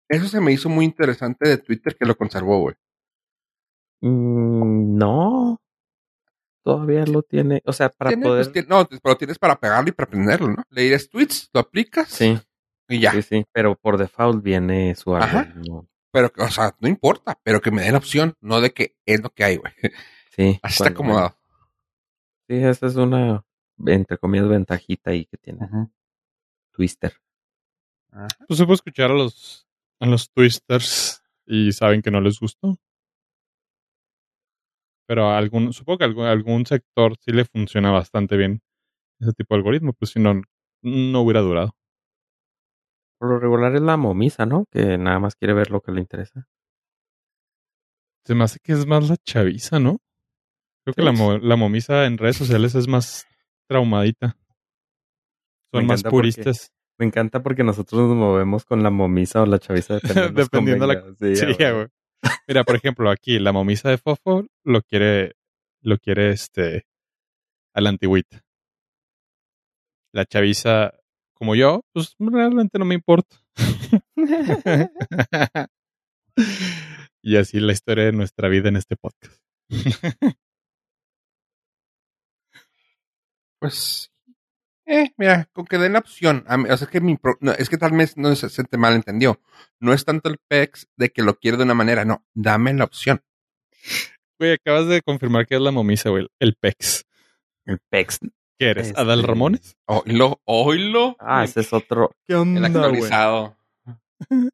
Eso 0.07 0.27
se 0.27 0.39
me 0.39 0.51
hizo 0.51 0.69
muy 0.69 0.85
interesante 0.85 1.49
de 1.49 1.57
Twitter 1.57 1.95
que 1.95 2.05
lo 2.05 2.15
conservó, 2.15 2.59
güey. 2.59 2.75
Mm, 4.01 4.97
no. 4.97 5.59
Todavía 6.63 7.05
lo 7.05 7.21
tiene. 7.23 7.61
O 7.65 7.73
sea, 7.73 7.89
para 7.89 8.09
Tiene, 8.09 8.25
poder. 8.25 8.43
pues, 8.45 8.53
tiene- 8.53 8.67
no, 8.67 8.87
pero 9.01 9.17
tienes 9.17 9.37
para 9.39 9.59
pegarlo 9.59 9.89
y 9.89 9.91
para 9.91 10.09
prenderlo, 10.09 10.47
¿no? 10.49 10.63
Le 10.69 10.83
dirás 10.83 11.09
tweets, 11.09 11.49
lo 11.53 11.59
aplicas 11.61 12.09
Sí, 12.09 12.39
y 12.87 12.99
ya. 12.99 13.11
sí, 13.11 13.21
sí. 13.21 13.45
Pero 13.51 13.75
por 13.75 13.97
default 13.97 14.43
viene 14.43 14.95
su 14.95 15.15
Ajá. 15.15 15.53
¿no? 15.67 15.87
Pero, 16.11 16.31
o 16.37 16.47
sea, 16.47 16.75
no 16.79 16.87
importa, 16.87 17.37
pero 17.43 17.59
que 17.59 17.71
me 17.71 17.81
den 17.81 17.91
la 17.91 17.97
opción, 17.97 18.35
no 18.39 18.61
de 18.61 18.71
que 18.71 18.95
es 19.05 19.21
lo 19.21 19.31
que 19.31 19.43
hay, 19.43 19.57
güey. 19.57 19.73
Sí. 20.31 20.59
Así 20.63 20.83
está 20.83 20.89
acomodado. 20.89 21.37
Sí, 22.47 22.55
esa 22.55 22.87
es 22.87 22.95
una, 22.95 23.43
entre 23.85 24.17
comillas, 24.17 24.47
ventajita 24.47 25.11
ahí 25.11 25.25
que 25.25 25.37
tiene 25.37 25.67
Twister. 26.71 27.13
Pues 28.47 28.57
se 28.57 28.65
puede 28.65 28.75
escuchar 28.75 29.11
a 29.11 29.15
los, 29.15 29.67
a 29.99 30.05
los 30.05 30.31
twisters 30.31 31.21
y 31.45 31.71
saben 31.73 32.01
que 32.01 32.11
no 32.11 32.21
les 32.21 32.39
gustó. 32.39 32.77
Pero 35.07 35.31
algún, 35.31 35.73
supongo 35.73 35.99
que 35.99 36.05
algún, 36.05 36.25
algún 36.25 36.65
sector 36.65 37.15
sí 37.19 37.31
le 37.31 37.45
funciona 37.45 37.91
bastante 37.91 38.37
bien 38.37 38.61
ese 39.19 39.33
tipo 39.33 39.53
de 39.55 39.59
algoritmo, 39.59 39.93
pues 39.93 40.11
si 40.11 40.19
no, 40.19 40.41
no 40.81 41.21
hubiera 41.21 41.41
durado. 41.41 41.75
Por 43.25 43.33
lo 43.33 43.39
regular 43.39 43.75
es 43.75 43.81
la 43.81 43.97
momisa, 43.97 44.45
¿no? 44.45 44.65
Que 44.69 44.99
nada 44.99 45.17
más 45.17 45.35
quiere 45.35 45.55
ver 45.55 45.71
lo 45.71 45.81
que 45.81 45.91
le 45.91 45.99
interesa. 45.99 46.47
Se 48.23 48.35
me 48.35 48.43
hace 48.43 48.59
que 48.61 48.73
es 48.73 48.85
más 48.85 49.09
la 49.09 49.17
chaviza, 49.17 49.79
¿no? 49.79 49.97
Creo 50.83 50.93
que 50.93 51.01
la, 51.01 51.11
mo- 51.11 51.39
la 51.39 51.55
momisa 51.55 52.05
en 52.05 52.19
redes 52.19 52.37
sociales 52.37 52.75
es 52.75 52.87
más 52.87 53.25
traumadita. 53.67 54.37
Son 55.73 55.87
más 55.87 56.03
porque- 56.03 56.11
puristas. 56.13 56.69
Me 56.99 57.07
encanta 57.07 57.41
porque 57.41 57.63
nosotros 57.63 57.99
nos 58.07 58.15
movemos 58.15 58.63
con 58.63 58.83
la 58.83 58.91
momisa 58.91 59.41
o 59.41 59.47
la 59.47 59.57
chaviza 59.57 59.95
dependiendo, 60.03 60.43
Dependiendo 60.43 60.85
la-. 60.87 61.03
Sí, 61.19 61.35
Sí, 61.35 61.45
güey. 61.57 61.87
Mira, 62.47 62.63
por 62.63 62.75
ejemplo, 62.75 63.09
aquí 63.09 63.39
la 63.39 63.51
momisa 63.51 63.89
de 63.89 63.97
Fofo 63.97 64.45
lo 64.63 64.81
quiere, 64.83 65.33
lo 65.81 65.97
quiere 65.97 66.29
este, 66.29 66.85
a 67.73 67.81
la 67.81 67.89
antigüita. 67.89 68.43
La 70.13 70.25
chaviza, 70.25 70.93
como 71.35 71.55
yo, 71.55 71.81
pues 71.93 72.15
realmente 72.19 72.79
no 72.79 72.85
me 72.85 72.95
importa. 72.95 73.35
y 77.21 77.37
así 77.37 77.59
la 77.59 77.73
historia 77.73 78.05
de 78.05 78.11
nuestra 78.13 78.47
vida 78.49 78.69
en 78.69 78.77
este 78.77 78.95
podcast. 78.95 79.35
Pues, 83.59 84.11
eh, 84.85 85.11
mira, 85.17 85.49
con 85.53 85.65
que 85.65 85.77
den 85.77 85.93
la 85.93 85.99
opción. 85.99 86.43
A 86.47 86.57
mí- 86.57 86.69
o 86.69 86.77
sea, 86.77 86.85
es 86.85 86.91
que, 86.91 87.01
mi 87.01 87.15
pro- 87.17 87.37
no, 87.41 87.51
es 87.53 87.69
que 87.69 87.77
tal 87.77 87.91
vez 87.91 88.17
no 88.17 88.35
se, 88.35 88.49
se 88.49 88.63
te 88.63 88.77
malentendió. 88.77 89.41
No 89.79 89.93
es 89.93 90.05
tanto 90.05 90.29
el 90.29 90.37
PEX 90.47 90.87
de 90.97 91.09
que 91.09 91.23
lo 91.23 91.35
quiero 91.39 91.57
de 91.57 91.63
una 91.63 91.73
manera, 91.73 92.05
no, 92.05 92.25
dame 92.33 92.73
la 92.73 92.83
opción. 92.83 93.21
Güey, 94.39 94.53
acabas 94.53 94.87
de 94.87 95.01
confirmar 95.01 95.47
que 95.47 95.55
es 95.55 95.61
la 95.61 95.71
momisa, 95.71 96.09
güey. 96.09 96.27
El 96.39 96.55
PEX. 96.55 97.05
El 97.65 97.79
PEX. 97.89 98.19
¿Qué 98.57 98.69
eres? 98.69 98.87
Este- 98.87 99.01
¿Adal 99.01 99.23
Ramones? 99.23 99.77
Oílo, 99.85 100.41
oílo. 100.45 101.15
Ah, 101.19 101.43
ese 101.43 101.61
es 101.61 101.73
otro. 101.73 102.11
¿Qué 102.27 102.33
el 102.33 102.39
onda, 102.39 102.61
güey? 102.69 102.75
actualizado. 102.75 103.57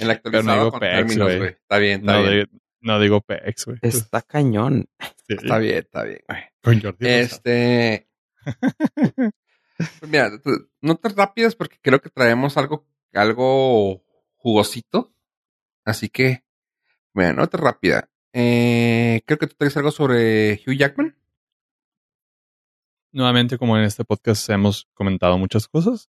El 0.00 0.10
actualizado 0.10 0.58
digo 0.58 0.70
con 0.70 0.80
PEX, 0.80 0.96
términos, 0.96 1.36
güey. 1.38 1.48
Está 1.50 1.78
bien, 1.78 2.00
está 2.00 2.12
No, 2.12 2.22
bien. 2.22 2.32
digo- 2.50 2.60
no 2.82 3.00
digo 3.00 3.20
PEX, 3.22 3.64
güey. 3.66 3.78
Está 3.82 4.22
cañón. 4.22 4.86
Sí, 5.28 5.36
Está 5.40 5.58
bien, 5.58 5.78
está 5.78 6.02
bien, 6.02 6.20
güey. 6.28 6.40
Con 6.62 6.80
Jordi. 6.82 7.08
Este. 7.08 8.08
pues 9.76 10.10
mira, 10.10 10.30
t- 10.40 10.50
notas 10.80 11.14
rápidas 11.14 11.54
porque 11.54 11.78
creo 11.80 12.00
que 12.00 12.10
traemos 12.10 12.56
algo, 12.56 12.86
algo 13.14 14.02
jugosito. 14.36 15.14
Así 15.84 16.08
que, 16.08 16.44
bueno, 17.14 17.34
nota 17.34 17.56
rápida. 17.56 18.10
Eh, 18.32 19.22
creo 19.26 19.38
que 19.38 19.46
tú 19.46 19.54
traes 19.56 19.76
algo 19.76 19.90
sobre 19.90 20.54
Hugh 20.66 20.76
Jackman. 20.76 21.16
Nuevamente, 23.14 23.58
como 23.58 23.76
en 23.76 23.84
este 23.84 24.04
podcast 24.06 24.48
hemos 24.48 24.88
comentado 24.94 25.36
muchas 25.36 25.68
cosas, 25.68 26.08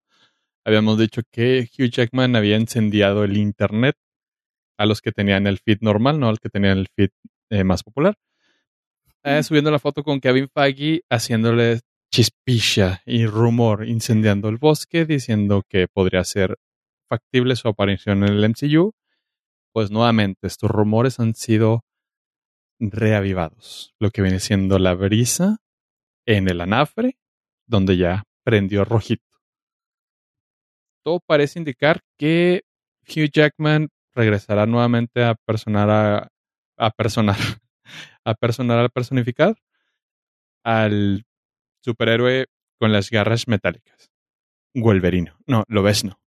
habíamos 0.63 0.97
dicho 0.97 1.21
que 1.29 1.67
Hugh 1.77 1.89
Jackman 1.89 2.37
había 2.37 2.55
incendiado 2.55 3.25
el 3.25 3.35
Internet 3.35 3.97
a 4.77 4.85
los 4.85 5.01
que 5.01 5.11
tenían 5.11 5.45
el 5.45 5.59
feed 5.59 5.79
normal, 5.81 6.17
no 6.17 6.29
al 6.29 6.39
que 6.39 6.47
tenían 6.47 6.77
el 6.77 6.87
feed 6.95 7.09
eh, 7.49 7.65
más 7.65 7.83
popular. 7.83 8.15
Eh, 9.23 9.43
subiendo 9.43 9.69
la 9.69 9.79
foto 9.79 10.01
con 10.01 10.21
Kevin 10.21 10.47
Feige 10.47 11.01
haciéndole 11.09 11.81
chispilla 12.09 13.01
y 13.05 13.25
rumor 13.25 13.85
incendiando 13.85 14.47
el 14.47 14.57
bosque, 14.57 15.05
diciendo 15.05 15.63
que 15.67 15.89
podría 15.89 16.23
ser 16.23 16.57
factible 17.09 17.57
su 17.57 17.67
aparición 17.67 18.23
en 18.23 18.29
el 18.29 18.49
MCU. 18.49 18.93
Pues 19.73 19.91
nuevamente, 19.91 20.47
estos 20.47 20.71
rumores 20.71 21.19
han 21.19 21.35
sido 21.35 21.83
reavivados. 22.79 23.93
Lo 23.99 24.09
que 24.09 24.21
viene 24.21 24.39
siendo 24.39 24.79
la 24.79 24.93
brisa 24.93 25.62
en 26.25 26.49
el 26.49 26.61
anafre, 26.61 27.17
donde 27.67 27.97
ya 27.97 28.23
prendió 28.43 28.85
rojito. 28.85 29.23
Todo 31.03 31.19
parece 31.19 31.59
indicar 31.59 32.01
que 32.17 32.63
Hugh 33.07 33.29
Jackman 33.31 33.89
regresará 34.15 34.65
nuevamente 34.65 35.23
a 35.23 35.35
personar 35.35 35.89
a, 36.77 36.89
personar 36.97 37.37
a 38.25 38.33
personar 38.35 38.79
al 38.79 38.89
personificar 38.89 39.55
al 40.63 41.25
superhéroe 41.83 42.47
con 42.79 42.93
las 42.93 43.09
garras 43.09 43.47
metálicas. 43.47 44.11
Wolverino. 44.73 45.37
No, 45.45 45.65
Lobezno. 45.67 46.19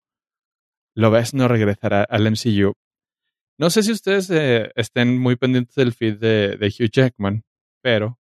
Lobezno 0.94 1.48
regresará 1.48 2.04
al 2.04 2.30
MCU. 2.30 2.74
No 3.58 3.70
sé 3.70 3.84
si 3.84 3.94
ustedes 3.94 4.30
eh, 4.30 4.72
estén 4.76 5.18
muy 5.18 5.38
pendientes 5.38 5.76
del 5.76 5.94
feed 5.94 6.18
de 6.18 6.68
Hugh 6.68 6.92
Jackman, 6.92 7.44
pero 7.82 8.20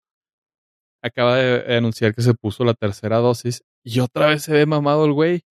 acaba 1.04 1.36
de 1.36 1.76
anunciar 1.76 2.14
que 2.14 2.22
se 2.22 2.34
puso 2.34 2.64
la 2.64 2.74
tercera 2.74 3.18
dosis 3.18 3.62
y 3.84 4.00
otra 4.00 4.28
vez 4.28 4.42
se 4.42 4.52
ve 4.54 4.66
mamado 4.66 5.04
el 5.04 5.12
güey. 5.12 5.42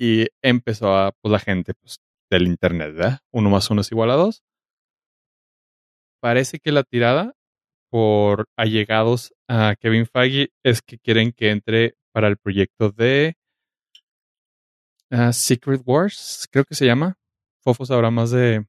Y 0.00 0.28
empezó 0.42 0.96
a, 0.96 1.12
pues 1.20 1.30
la 1.30 1.38
gente 1.38 1.74
pues, 1.74 1.98
del 2.30 2.46
internet, 2.46 2.94
¿verdad? 2.94 3.18
Uno 3.32 3.50
más 3.50 3.70
uno 3.70 3.82
es 3.82 3.92
igual 3.92 4.10
a 4.10 4.14
dos. 4.14 4.42
Parece 6.20 6.58
que 6.58 6.72
la 6.72 6.84
tirada 6.84 7.34
por 7.90 8.46
allegados 8.56 9.34
a 9.48 9.76
Kevin 9.78 10.06
Feige 10.06 10.50
es 10.64 10.82
que 10.82 10.98
quieren 10.98 11.32
que 11.32 11.50
entre 11.50 11.94
para 12.12 12.28
el 12.28 12.38
proyecto 12.38 12.90
de 12.90 13.36
ah, 15.10 15.32
Secret 15.32 15.82
Wars, 15.84 16.48
creo 16.50 16.64
que 16.64 16.74
se 16.74 16.86
llama. 16.86 17.18
Fofo 17.62 17.84
sabrá 17.84 18.10
más 18.10 18.30
de, 18.30 18.66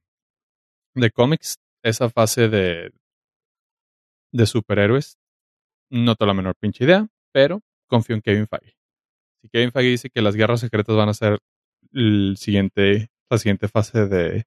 de 0.94 1.10
cómics. 1.10 1.56
Esa 1.82 2.10
fase 2.10 2.48
de, 2.48 2.92
de 4.32 4.46
superhéroes. 4.46 5.19
No 5.90 6.14
tengo 6.14 6.28
la 6.28 6.34
menor 6.34 6.54
pinche 6.54 6.84
idea, 6.84 7.08
pero 7.32 7.62
confío 7.88 8.14
en 8.14 8.22
Kevin 8.22 8.46
Feige. 8.46 8.76
Si 9.42 9.48
Kevin 9.48 9.72
Feige 9.72 9.90
dice 9.90 10.10
que 10.10 10.22
las 10.22 10.36
guerras 10.36 10.60
secretas 10.60 10.94
van 10.94 11.08
a 11.08 11.14
ser 11.14 11.40
el 11.92 12.36
siguiente, 12.38 13.10
la 13.28 13.38
siguiente 13.38 13.68
fase 13.68 14.06
de, 14.06 14.46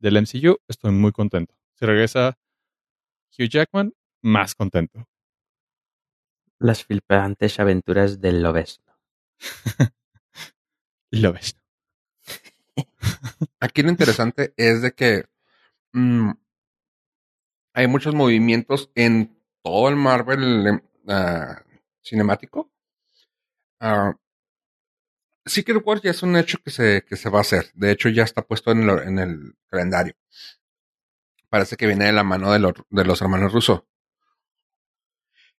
del 0.00 0.16
MCU, 0.16 0.58
estoy 0.68 0.92
muy 0.92 1.12
contento. 1.12 1.54
Si 1.74 1.86
regresa 1.86 2.38
Hugh 3.38 3.48
Jackman, 3.48 3.94
más 4.22 4.54
contento. 4.54 5.08
Las 6.58 6.84
flipantes 6.84 7.60
aventuras 7.60 8.20
del 8.20 8.42
Lobezno. 8.42 8.98
Y 11.10 11.18
lo 11.20 11.32
ves. 11.32 11.56
Aquí 13.60 13.82
lo 13.82 13.90
interesante 13.90 14.54
es 14.56 14.82
de 14.82 14.92
que 14.92 15.26
mm, 15.92 16.30
hay 17.74 17.86
muchos 17.86 18.14
movimientos 18.14 18.90
en 18.94 19.35
todo 19.66 19.88
el 19.88 19.96
Marvel 19.96 20.80
ah, 21.08 21.60
cinemático. 22.00 22.70
Ah, 23.80 24.14
Secret 25.44 25.82
Wars 25.84 26.02
ya 26.02 26.12
es 26.12 26.22
un 26.22 26.36
hecho 26.36 26.58
que 26.62 26.70
se, 26.70 27.04
que 27.04 27.16
se 27.16 27.28
va 27.30 27.38
a 27.38 27.40
hacer. 27.40 27.72
De 27.74 27.90
hecho, 27.90 28.08
ya 28.08 28.22
está 28.22 28.42
puesto 28.42 28.70
en, 28.70 28.86
lo- 28.86 29.02
en 29.02 29.18
el 29.18 29.54
calendario. 29.66 30.14
Parece 31.48 31.76
que 31.76 31.88
viene 31.88 32.04
de 32.04 32.12
la 32.12 32.22
mano 32.22 32.52
de, 32.52 32.60
los- 32.60 32.74
de 32.90 33.04
los 33.04 33.20
hermanos 33.20 33.52
Russo. 33.52 33.88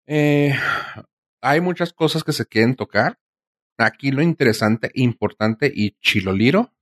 Eh, 0.06 0.54
hay 1.40 1.60
muchas 1.60 1.92
cosas 1.92 2.22
que 2.22 2.32
se 2.32 2.46
quieren 2.46 2.76
tocar. 2.76 3.18
Aquí 3.76 4.12
lo 4.12 4.22
interesante, 4.22 4.92
importante 4.94 5.72
y 5.74 5.96
chiloliro 6.00 6.72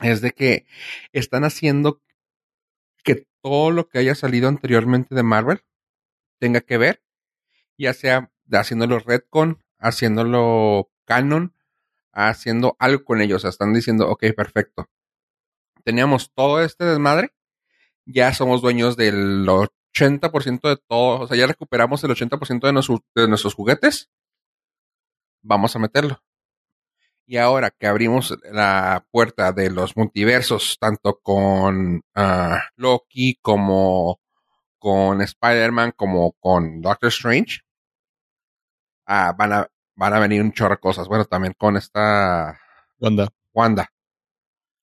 es 0.00 0.20
de 0.20 0.32
que 0.32 0.66
están 1.12 1.44
haciendo 1.44 2.02
que 3.02 3.26
todo 3.42 3.70
lo 3.70 3.88
que 3.88 3.98
haya 4.00 4.14
salido 4.14 4.48
anteriormente 4.48 5.14
de 5.14 5.22
Marvel 5.22 5.62
tenga 6.38 6.60
que 6.60 6.78
ver, 6.78 7.02
ya 7.78 7.94
sea 7.94 8.30
haciéndolo 8.52 8.98
retcon, 8.98 9.62
haciéndolo 9.78 10.90
canon, 11.04 11.54
haciendo 12.12 12.76
algo 12.78 13.04
con 13.04 13.20
ellos. 13.20 13.44
Están 13.44 13.72
diciendo, 13.72 14.08
ok, 14.08 14.26
perfecto. 14.36 14.88
Teníamos 15.84 16.32
todo 16.34 16.62
este 16.62 16.84
desmadre, 16.84 17.34
ya 18.06 18.32
somos 18.32 18.62
dueños 18.62 18.96
del 18.96 19.46
80% 19.46 20.68
de 20.68 20.76
todo, 20.76 21.20
o 21.20 21.26
sea, 21.26 21.36
ya 21.36 21.46
recuperamos 21.46 22.02
el 22.04 22.10
80% 22.10 22.60
de, 22.60 23.22
de 23.22 23.28
nuestros 23.28 23.54
juguetes. 23.54 24.10
Vamos 25.42 25.76
a 25.76 25.78
meterlo. 25.78 26.22
Y 27.26 27.38
ahora 27.38 27.70
que 27.70 27.86
abrimos 27.86 28.36
la 28.50 29.06
puerta 29.10 29.52
de 29.52 29.70
los 29.70 29.96
multiversos, 29.96 30.76
tanto 30.78 31.20
con 31.22 32.02
ah, 32.14 32.68
Loki 32.76 33.36
como 33.40 34.20
con 34.84 35.22
Spider-Man, 35.22 35.92
como 35.96 36.32
con 36.32 36.82
Doctor 36.82 37.08
Strange, 37.08 37.60
ah, 39.06 39.34
van, 39.34 39.54
a, 39.54 39.70
van 39.94 40.12
a 40.12 40.18
venir 40.20 40.42
un 40.42 40.52
chorro 40.52 40.74
de 40.74 40.80
cosas. 40.80 41.08
Bueno, 41.08 41.24
también 41.24 41.54
con 41.56 41.78
esta 41.78 42.60
Wanda. 43.00 43.28
Wanda. 43.54 43.90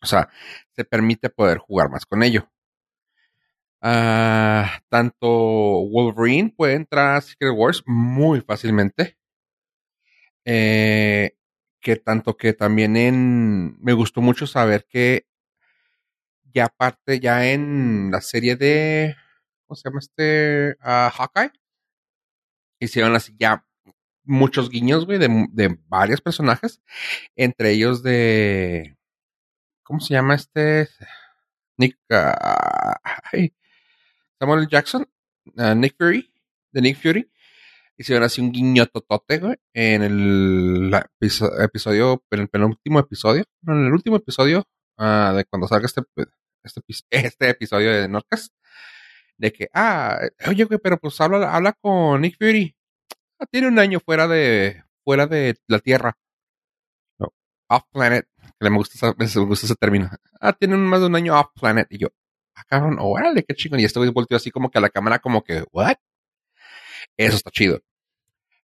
O 0.01 0.07
sea, 0.07 0.27
se 0.75 0.85
permite 0.85 1.29
poder 1.29 1.59
jugar 1.59 1.91
más 1.91 2.07
con 2.07 2.23
ello. 2.23 2.49
Ah, 3.79 4.79
tanto 4.89 5.27
Wolverine 5.27 6.51
puede 6.57 6.73
entrar 6.73 7.17
a 7.17 7.21
Secret 7.21 7.53
Wars 7.55 7.83
muy 7.85 8.41
fácilmente. 8.41 9.19
Eh, 10.45 11.35
que 11.79 11.95
tanto 11.97 12.35
que 12.37 12.53
también 12.53 12.97
en... 12.97 13.77
Me 13.79 13.93
gustó 13.93 14.19
mucho 14.21 14.47
saber 14.47 14.87
que 14.89 15.27
ya 16.51 16.65
aparte, 16.65 17.19
ya 17.19 17.51
en 17.51 18.09
la 18.09 18.21
serie 18.21 18.55
de... 18.55 19.15
¿Cómo 19.71 19.77
se 19.77 19.87
llama 19.87 19.99
este? 19.99 20.75
Hawkeye. 20.81 21.53
Hicieron 22.81 23.15
así 23.15 23.33
ya 23.39 23.65
muchos 24.25 24.69
guiños, 24.69 25.05
güey, 25.05 25.17
de, 25.17 25.47
de 25.53 25.79
varios 25.87 26.19
personajes. 26.19 26.81
Entre 27.37 27.71
ellos 27.71 28.03
de... 28.03 28.97
¿Cómo 29.83 30.01
se 30.01 30.13
llama 30.13 30.35
este? 30.35 30.89
Nick... 31.77 31.97
ah, 32.09 32.99
Samuel. 34.39 34.67
Jackson. 34.67 35.07
ah, 35.55 35.73
Nick 35.73 35.95
Fury. 35.97 36.33
De 36.73 36.81
Nick 36.81 37.01
Fury. 37.01 37.31
Hicieron 37.95 38.25
así 38.25 38.41
un 38.41 38.51
guiño 38.51 38.87
totote, 38.87 39.37
güey, 39.37 39.55
en 39.73 40.01
el 40.01 40.91
episodio, 41.61 42.21
en 42.29 42.39
el 42.41 42.49
penúltimo 42.49 42.99
episodio, 42.99 43.45
no, 43.61 43.73
en 43.73 43.85
el 43.85 43.93
último 43.93 44.17
episodio 44.17 44.67
ah, 44.97 45.31
de 45.33 45.45
cuando 45.45 45.69
salga 45.69 45.85
este, 45.85 46.01
este, 46.61 46.81
este 47.11 47.49
episodio 47.49 47.93
de 47.93 48.09
Nordcast, 48.09 48.51
de 49.41 49.51
que, 49.51 49.69
ah, 49.73 50.19
oye, 50.47 50.65
güey, 50.65 50.79
pero 50.79 50.97
pues 50.99 51.19
habla, 51.19 51.53
habla 51.53 51.73
con 51.73 52.21
Nick 52.21 52.37
Fury. 52.37 52.75
Ah, 53.39 53.47
tiene 53.47 53.67
un 53.67 53.79
año 53.79 53.99
fuera 53.99 54.27
de, 54.27 54.83
fuera 55.03 55.25
de 55.25 55.57
la 55.67 55.79
Tierra. 55.79 56.15
Off 57.67 57.83
planet, 57.91 58.27
que 58.59 58.69
me 58.69 58.77
gusta, 58.77 59.15
me 59.17 59.25
gusta 59.45 59.65
ese 59.65 59.75
término. 59.75 60.09
Ah, 60.39 60.53
tiene 60.53 60.77
más 60.77 60.99
de 60.99 61.07
un 61.07 61.15
año 61.15 61.39
off 61.39 61.47
planet. 61.59 61.87
Y 61.89 61.97
yo, 61.99 62.09
ah, 62.55 62.63
cabrón, 62.67 62.97
órale, 62.99 63.43
qué 63.43 63.55
chingón. 63.55 63.79
Y 63.79 63.85
este 63.85 63.99
güey 63.99 64.13
así 64.31 64.51
como 64.51 64.69
que 64.69 64.77
a 64.77 64.81
la 64.81 64.89
cámara, 64.89 65.19
como 65.19 65.43
que, 65.43 65.63
¿what? 65.71 65.95
Eso 67.17 67.37
está 67.37 67.49
chido. 67.49 67.81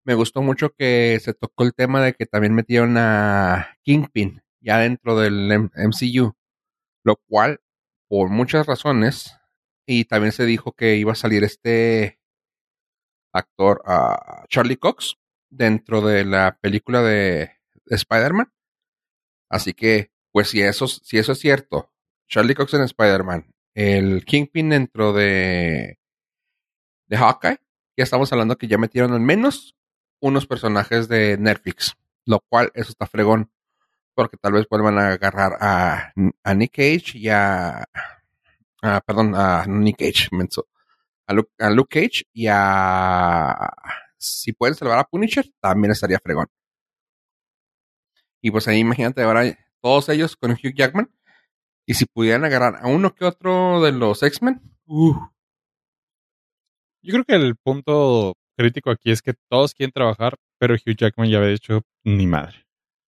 Me 0.06 0.16
gustó 0.16 0.42
mucho 0.42 0.74
que 0.74 1.20
se 1.22 1.34
tocó 1.34 1.66
el 1.66 1.74
tema 1.76 2.02
de 2.02 2.14
que 2.14 2.26
también 2.26 2.56
metieron 2.56 2.98
a 2.98 3.78
Kingpin 3.84 4.42
ya 4.62 4.80
dentro 4.80 5.20
del 5.20 5.52
MCU, 5.52 6.34
lo 7.04 7.18
cual, 7.28 7.62
por 8.08 8.30
muchas 8.30 8.66
razones, 8.66 9.38
y 9.86 10.06
también 10.06 10.32
se 10.32 10.46
dijo 10.46 10.74
que 10.74 10.96
iba 10.96 11.12
a 11.12 11.16
salir 11.16 11.44
este 11.44 12.20
actor, 13.34 13.82
ah, 13.86 14.46
Charlie 14.48 14.78
Cox, 14.78 15.18
dentro 15.50 16.02
de 16.02 16.26
la 16.26 16.58
película 16.60 17.02
de, 17.02 17.52
de 17.86 17.96
Spider-Man. 17.96 18.52
Así 19.50 19.74
que, 19.74 20.12
pues 20.32 20.50
si 20.50 20.62
eso, 20.62 20.88
si 20.88 21.18
eso 21.18 21.34
es 21.34 21.40
cierto, 21.40 21.92
Charlie 22.28 22.56
Cox 22.56 22.74
en 22.74 22.82
Spider-Man, 22.82 23.54
el 23.76 24.26
Kingpin 24.26 24.70
dentro 24.70 25.14
de, 25.14 26.00
de 27.08 27.18
Hawkeye, 27.18 27.60
ya 27.98 28.04
estamos 28.04 28.32
hablando 28.32 28.58
que 28.58 28.68
ya 28.68 28.78
metieron 28.78 29.14
al 29.14 29.20
menos 29.20 29.76
unos 30.20 30.48
personajes 30.48 31.08
de 31.08 31.38
Netflix, 31.38 31.96
lo 32.26 32.40
cual 32.40 32.72
eso 32.76 32.92
está 32.92 33.06
fregón, 33.06 33.52
porque 34.16 34.38
tal 34.38 34.54
vez 34.54 34.68
vuelvan 34.70 34.98
a 34.98 35.10
agarrar 35.10 35.58
a, 35.60 36.14
a 36.44 36.54
Nick 36.54 36.72
Cage 36.72 37.18
y 37.18 37.30
a, 37.30 37.88
a- 38.84 39.02
perdón, 39.02 39.34
a 39.36 39.66
Nick 39.66 39.98
Cage, 39.98 40.28
menso, 40.32 40.68
a 41.28 41.34
Luke, 41.34 41.52
a 41.60 41.70
Luke 41.72 42.02
Cage 42.02 42.24
y 42.34 42.48
a, 42.50 43.70
si 44.18 44.54
pueden 44.54 44.76
salvar 44.76 45.00
a 45.00 45.04
Punisher, 45.06 45.46
también 45.62 45.92
estaría 45.92 46.20
fregón. 46.20 46.48
Y 48.42 48.52
pues 48.52 48.68
ahí 48.68 48.80
imagínate 48.80 49.24
ahora 49.24 49.44
todos 49.82 50.10
ellos 50.10 50.36
con 50.36 50.52
Hugh 50.52 50.74
Jackman, 50.76 51.10
y 51.86 51.96
si 51.96 52.06
pudieran 52.06 52.46
agarrar 52.46 52.78
a 52.82 52.88
uno 52.88 53.14
que 53.14 53.26
otro 53.26 53.82
de 53.82 53.92
los 53.92 54.22
X-Men, 54.24 54.62
uh, 54.86 55.14
Yo 57.02 57.12
creo 57.14 57.26
que 57.26 57.36
el 57.36 57.56
punto 57.58 58.36
crítico 58.58 58.92
aquí 58.92 59.12
es 59.12 59.22
que 59.22 59.34
todos 59.50 59.74
quieren 59.74 59.92
trabajar, 59.92 60.36
pero 60.58 60.76
Hugh 60.76 60.96
Jackman 60.96 61.30
ya 61.30 61.38
había 61.40 61.50
dicho 61.50 61.82
ni 62.06 62.28
madre. 62.28 62.66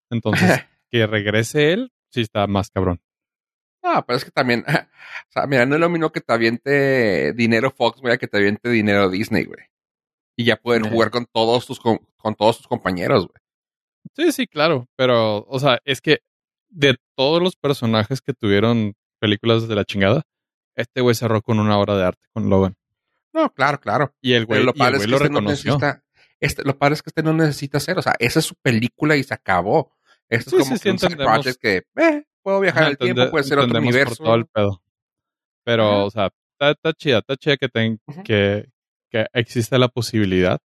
Entonces, 0.10 0.50
que 0.92 1.08
regrese 1.08 1.72
él, 1.74 1.92
sí 2.12 2.22
está 2.22 2.48
más 2.48 2.70
cabrón. 2.70 3.00
Ah, 3.88 4.04
pero 4.06 4.18
es 4.18 4.26
que 4.26 4.32
también, 4.32 4.66
o 5.30 5.32
sea, 5.32 5.46
mira, 5.46 5.68
no 5.68 5.76
es 5.76 5.82
lo 5.82 5.90
mismo 5.90 6.12
que 6.12 6.20
te 6.20 6.34
aviente 6.34 7.34
dinero 7.34 7.70
Fox, 7.70 8.02
güey, 8.02 8.16
a 8.16 8.18
que 8.18 8.28
te 8.28 8.38
aviente 8.38 8.68
dinero 8.70 9.10
Disney, 9.12 9.46
güey. 9.46 9.62
Y 10.36 10.46
ya 10.46 10.58
pueden 10.58 10.90
jugar 10.90 11.12
con 11.12 11.28
todos 11.32 11.68
tus 11.68 11.80
con, 11.80 12.00
con 12.18 12.34
todos 12.34 12.58
tus 12.58 12.68
compañeros, 12.68 13.28
güey. 13.28 13.40
Sí, 14.16 14.32
sí, 14.32 14.48
claro. 14.48 14.88
Pero, 14.96 15.46
o 15.48 15.60
sea, 15.60 15.80
es 15.86 16.02
que 16.02 16.22
de 16.70 16.98
todos 17.16 17.42
los 17.42 17.56
personajes 17.56 18.22
que 18.22 18.34
tuvieron 18.34 18.96
películas 19.20 19.68
de 19.68 19.76
la 19.76 19.86
chingada, 19.86 20.24
este 20.76 21.02
güey 21.02 21.16
cerró 21.16 21.42
con 21.42 21.60
una 21.60 21.78
obra 21.78 21.96
de 21.96 22.06
arte 22.06 22.28
con 22.34 22.50
Logan. 22.50 22.76
No, 23.34 23.54
claro, 23.54 23.80
claro. 23.80 24.16
Y 24.20 24.34
el 24.34 24.46
güey, 24.46 24.64
lo 24.64 24.72
y 24.72 24.74
el 24.74 24.78
padre 24.80 24.98
es 24.98 25.06
güey 25.06 25.06
que 25.06 25.12
lo 25.12 25.18
este 25.18 25.30
no 25.30 25.40
reconoció. 25.40 25.72
necesita, 25.74 26.04
este, 26.40 26.64
lo 26.64 26.78
padre 26.78 26.96
es 26.96 27.04
que 27.04 27.10
este 27.12 27.24
no 27.24 27.34
necesita 27.34 27.78
hacer, 27.78 27.98
o 28.00 28.02
sea, 28.02 28.16
esa 28.18 28.40
es 28.40 28.46
su 28.46 28.56
película 28.56 29.16
y 29.16 29.24
se 29.24 29.34
acabó. 29.34 29.94
Esto 30.28 30.50
Sí, 30.52 30.56
es 30.56 30.64
como 30.64 30.78
sí, 30.78 30.84
que 30.84 30.98
sí, 30.98 31.08
un 31.08 31.18
project 31.18 31.62
que, 31.62 31.84
eh, 31.98 32.24
puedo 32.46 32.60
viajar 32.62 32.90
el 32.92 32.98
tiempo, 32.98 33.30
puede 33.32 33.44
ser 33.44 33.58
otro 33.58 33.80
universo. 33.80 34.16
Por 34.18 34.26
todo 34.26 34.36
el 34.36 34.46
pedo. 34.46 34.82
Pero, 35.66 35.88
Ajá. 35.90 36.04
o 36.06 36.12
sea, 36.12 36.26
está, 36.54 36.72
está 36.72 36.94
chida, 36.94 37.18
está 37.18 37.36
chida 37.36 37.58
que, 37.58 37.68
ten- 37.70 38.00
que, 38.24 38.70
que 39.10 39.26
existe 39.34 39.78
la 39.80 39.88
posibilidad 39.88 40.60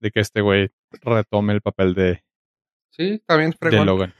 de 0.00 0.10
que 0.10 0.18
este 0.20 0.40
güey 0.40 0.70
retome 1.00 1.52
el 1.52 1.60
papel 1.62 1.94
de, 1.94 2.24
Sí, 2.90 3.22
bien, 3.38 3.54
de. 3.58 3.84
Logan. 3.86 4.14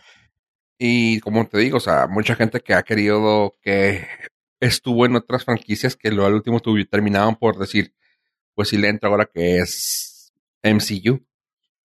Y 0.78 1.20
como 1.20 1.46
te 1.46 1.58
digo, 1.58 1.76
o 1.76 1.80
sea, 1.80 2.06
mucha 2.06 2.34
gente 2.36 2.60
que 2.60 2.72
ha 2.74 2.82
querido 2.82 3.52
que 3.60 4.06
estuvo 4.60 5.04
en 5.04 5.16
otras 5.16 5.44
franquicias 5.44 5.96
que 5.96 6.10
lo 6.12 6.24
al 6.24 6.34
último 6.34 6.60
tuvi- 6.60 6.88
terminaban 6.88 7.34
por 7.36 7.58
decir, 7.58 7.94
pues 8.54 8.68
si 8.68 8.78
le 8.78 8.88
entro 8.88 9.10
ahora 9.10 9.26
que 9.26 9.58
es 9.58 10.32
MCU. 10.62 11.20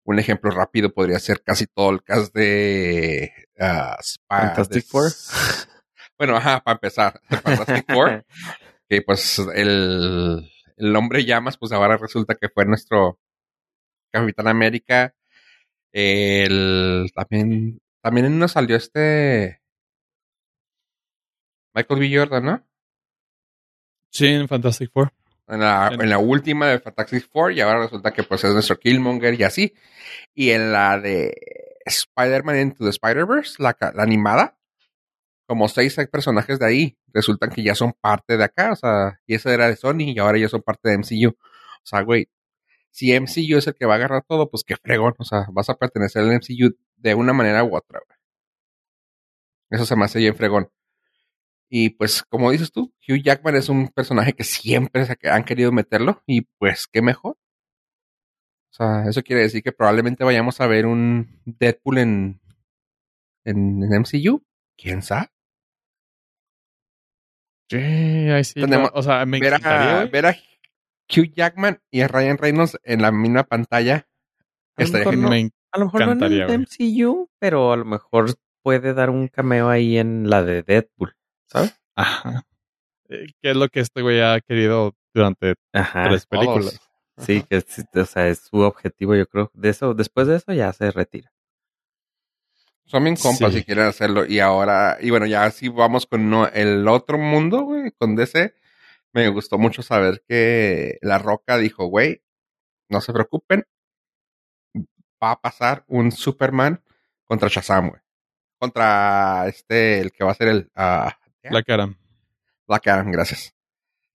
Un 0.05 0.17
ejemplo 0.19 0.49
rápido 0.51 0.91
podría 0.93 1.19
ser 1.19 1.41
casi 1.43 1.65
todo 1.67 1.89
el 1.91 2.01
cast 2.03 2.33
de 2.33 3.31
Fantastic 4.27 4.83
de- 4.83 4.89
Four. 4.89 5.11
Bueno, 6.17 6.35
ajá, 6.35 6.59
para 6.61 6.75
empezar, 6.75 7.21
Fantastic 7.29 7.85
Four, 7.93 8.25
que 8.89 9.01
pues 9.03 9.39
el, 9.55 10.51
el 10.75 10.95
hombre 10.97 11.23
llamas, 11.23 11.57
pues 11.57 11.71
ahora 11.71 11.95
resulta 11.95 12.35
que 12.35 12.49
fue 12.49 12.65
nuestro 12.65 13.17
Capitán 14.11 14.49
América. 14.49 15.15
El 15.93 17.09
también, 17.15 17.79
también 18.01 18.25
uno 18.33 18.49
salió 18.49 18.75
este 18.75 19.61
Michael 21.73 21.99
B. 22.01 22.17
Jordan, 22.17 22.43
¿no? 22.43 22.67
Sí, 24.11 24.27
en 24.27 24.47
Fantastic 24.49 24.91
Four. 24.91 25.13
En 25.47 25.61
la, 25.61 25.87
en 25.93 26.09
la 26.09 26.17
última 26.17 26.67
de 26.67 26.79
Fantastic 26.79 27.29
Four, 27.31 27.53
y 27.53 27.61
ahora 27.61 27.79
resulta 27.79 28.11
que 28.11 28.23
pues 28.23 28.43
es 28.43 28.53
nuestro 28.53 28.77
Killmonger 28.77 29.39
y 29.39 29.43
así. 29.43 29.73
Y 30.35 30.51
en 30.51 30.71
la 30.73 30.99
de 30.99 31.68
Spider-Man 31.89 32.59
Into 32.59 32.83
the 32.83 32.89
Spider-Verse, 32.89 33.61
la, 33.61 33.75
animada, 33.97 34.57
como 35.47 35.67
seis 35.67 35.95
personajes 36.11 36.59
de 36.59 36.65
ahí 36.65 36.97
resultan 37.07 37.49
que 37.49 37.63
ya 37.63 37.75
son 37.75 37.93
parte 37.99 38.37
de 38.37 38.43
acá, 38.43 38.71
o 38.71 38.75
sea, 38.75 39.19
y 39.25 39.35
esa 39.35 39.53
era 39.53 39.67
de 39.67 39.75
Sony 39.75 40.11
y 40.13 40.19
ahora 40.19 40.37
ya 40.37 40.49
son 40.49 40.61
parte 40.61 40.89
de 40.89 40.97
MCU. 40.99 41.29
O 41.29 41.85
sea, 41.85 42.01
güey, 42.01 42.29
si 42.91 43.11
MCU 43.19 43.57
es 43.57 43.67
el 43.67 43.75
que 43.75 43.85
va 43.85 43.93
a 43.93 43.97
agarrar 43.97 44.23
todo, 44.27 44.49
pues 44.49 44.63
qué 44.63 44.75
fregón, 44.77 45.15
o 45.17 45.23
sea, 45.23 45.47
vas 45.51 45.69
a 45.69 45.75
pertenecer 45.75 46.23
al 46.23 46.33
MCU 46.33 46.75
de 46.97 47.15
una 47.15 47.33
manera 47.33 47.63
u 47.63 47.75
otra, 47.75 47.99
güey. 48.05 48.19
Eso 49.71 49.85
se 49.85 49.95
me 49.95 50.05
hace 50.05 50.19
bien 50.19 50.35
fregón. 50.35 50.69
Y 51.69 51.91
pues, 51.91 52.23
como 52.23 52.49
dices 52.51 52.71
tú, 52.71 52.93
Hugh 53.07 53.21
Jackman 53.23 53.55
es 53.55 53.69
un 53.69 53.89
personaje 53.89 54.33
que 54.33 54.43
siempre 54.43 55.05
han 55.23 55.43
querido 55.43 55.71
meterlo 55.71 56.23
y 56.25 56.41
pues 56.57 56.87
qué 56.87 57.01
mejor. 57.01 57.37
O 58.71 58.73
sea, 58.73 59.03
eso 59.09 59.21
quiere 59.23 59.41
decir 59.43 59.63
que 59.63 59.71
probablemente 59.71 60.23
vayamos 60.23 60.61
a 60.61 60.67
ver 60.67 60.85
un 60.85 61.41
Deadpool 61.45 61.97
en, 61.97 62.41
en, 63.45 63.83
en 63.83 64.01
MCU. 64.01 64.43
¿Quién 64.77 65.01
sabe? 65.01 65.27
Sí, 67.69 67.77
ahí 67.77 68.43
sí. 68.43 68.59
Tenemos- 68.61 68.91
o 68.93 69.03
sea, 69.03 69.25
me 69.25 69.39
ver, 69.39 69.53
a, 69.63 70.05
ver 70.05 70.25
a 70.25 70.35
Hugh 71.09 71.31
Jackman 71.35 71.79
y 71.91 72.01
a 72.01 72.07
Ryan 72.07 72.37
Reynolds 72.37 72.77
en 72.83 73.01
la 73.01 73.11
misma 73.11 73.43
pantalla. 73.43 74.07
A 74.77 74.81
lo 74.81 74.85
Estaría 74.85 74.99
mejor 75.11 75.13
genial. 75.13 75.23
no. 75.23 75.29
Me 75.29 75.39
en- 75.41 75.51
A 75.71 75.77
lo 75.79 75.85
mejor 75.85 76.05
no 76.17 76.25
en 76.25 76.33
el. 76.33 76.59
MCU, 76.61 77.29
pero 77.39 77.71
a 77.73 77.77
lo 77.77 77.85
mejor 77.85 78.33
puede 78.63 78.93
dar 78.93 79.09
un 79.09 79.27
cameo 79.27 79.69
ahí 79.69 79.97
en 79.97 80.29
la 80.29 80.41
de 80.43 80.63
Deadpool, 80.63 81.15
¿sabes? 81.47 81.79
Ajá. 81.95 82.43
Eh, 83.09 83.27
¿Qué 83.41 83.51
es 83.51 83.55
lo 83.57 83.67
que 83.69 83.81
este 83.81 84.01
güey 84.01 84.21
ha 84.21 84.39
querido 84.41 84.95
durante 85.13 85.55
Ajá. 85.73 86.05
tres 86.09 86.27
Todos. 86.27 86.45
películas? 86.45 86.88
Sí, 87.19 87.43
que 87.43 87.57
es, 87.57 87.65
o 87.93 88.05
sea, 88.05 88.27
es 88.27 88.39
su 88.39 88.57
objetivo, 88.59 89.15
yo 89.15 89.27
creo. 89.27 89.51
De 89.53 89.69
eso, 89.69 89.93
después 89.93 90.27
de 90.27 90.37
eso 90.37 90.53
ya 90.53 90.71
se 90.73 90.89
retira. 90.91 91.31
Son 92.85 93.03
bien 93.03 93.15
compas 93.17 93.51
Sí. 93.53 93.59
si 93.59 93.65
quieren 93.65 93.85
hacerlo. 93.85 94.25
Y 94.25 94.39
ahora, 94.39 94.97
y 94.99 95.09
bueno, 95.11 95.25
ya 95.25 95.43
así 95.43 95.67
vamos 95.67 96.05
con 96.07 96.29
no- 96.29 96.47
el 96.47 96.87
otro 96.87 97.17
mundo, 97.17 97.61
güey, 97.63 97.91
con 97.91 98.15
DC. 98.15 98.55
Me 99.13 99.27
gustó 99.29 99.57
mucho 99.57 99.81
saber 99.83 100.23
que 100.27 100.97
La 101.01 101.19
Roca 101.19 101.57
dijo, 101.57 101.85
güey, 101.85 102.23
no 102.89 103.01
se 103.01 103.13
preocupen. 103.13 103.65
Va 105.21 105.31
a 105.31 105.41
pasar 105.41 105.83
un 105.87 106.11
Superman 106.11 106.81
contra 107.25 107.49
Shazam, 107.49 107.89
güey. 107.89 108.01
Contra 108.57 109.45
este, 109.47 109.99
el 109.99 110.11
que 110.11 110.23
va 110.23 110.31
a 110.31 110.35
ser 110.35 110.47
el 110.47 110.71
ah, 110.75 111.17
La 111.43 111.63
cara. 111.63 111.93
Black 112.67 112.87
Adam, 112.87 113.11
gracias. 113.11 113.53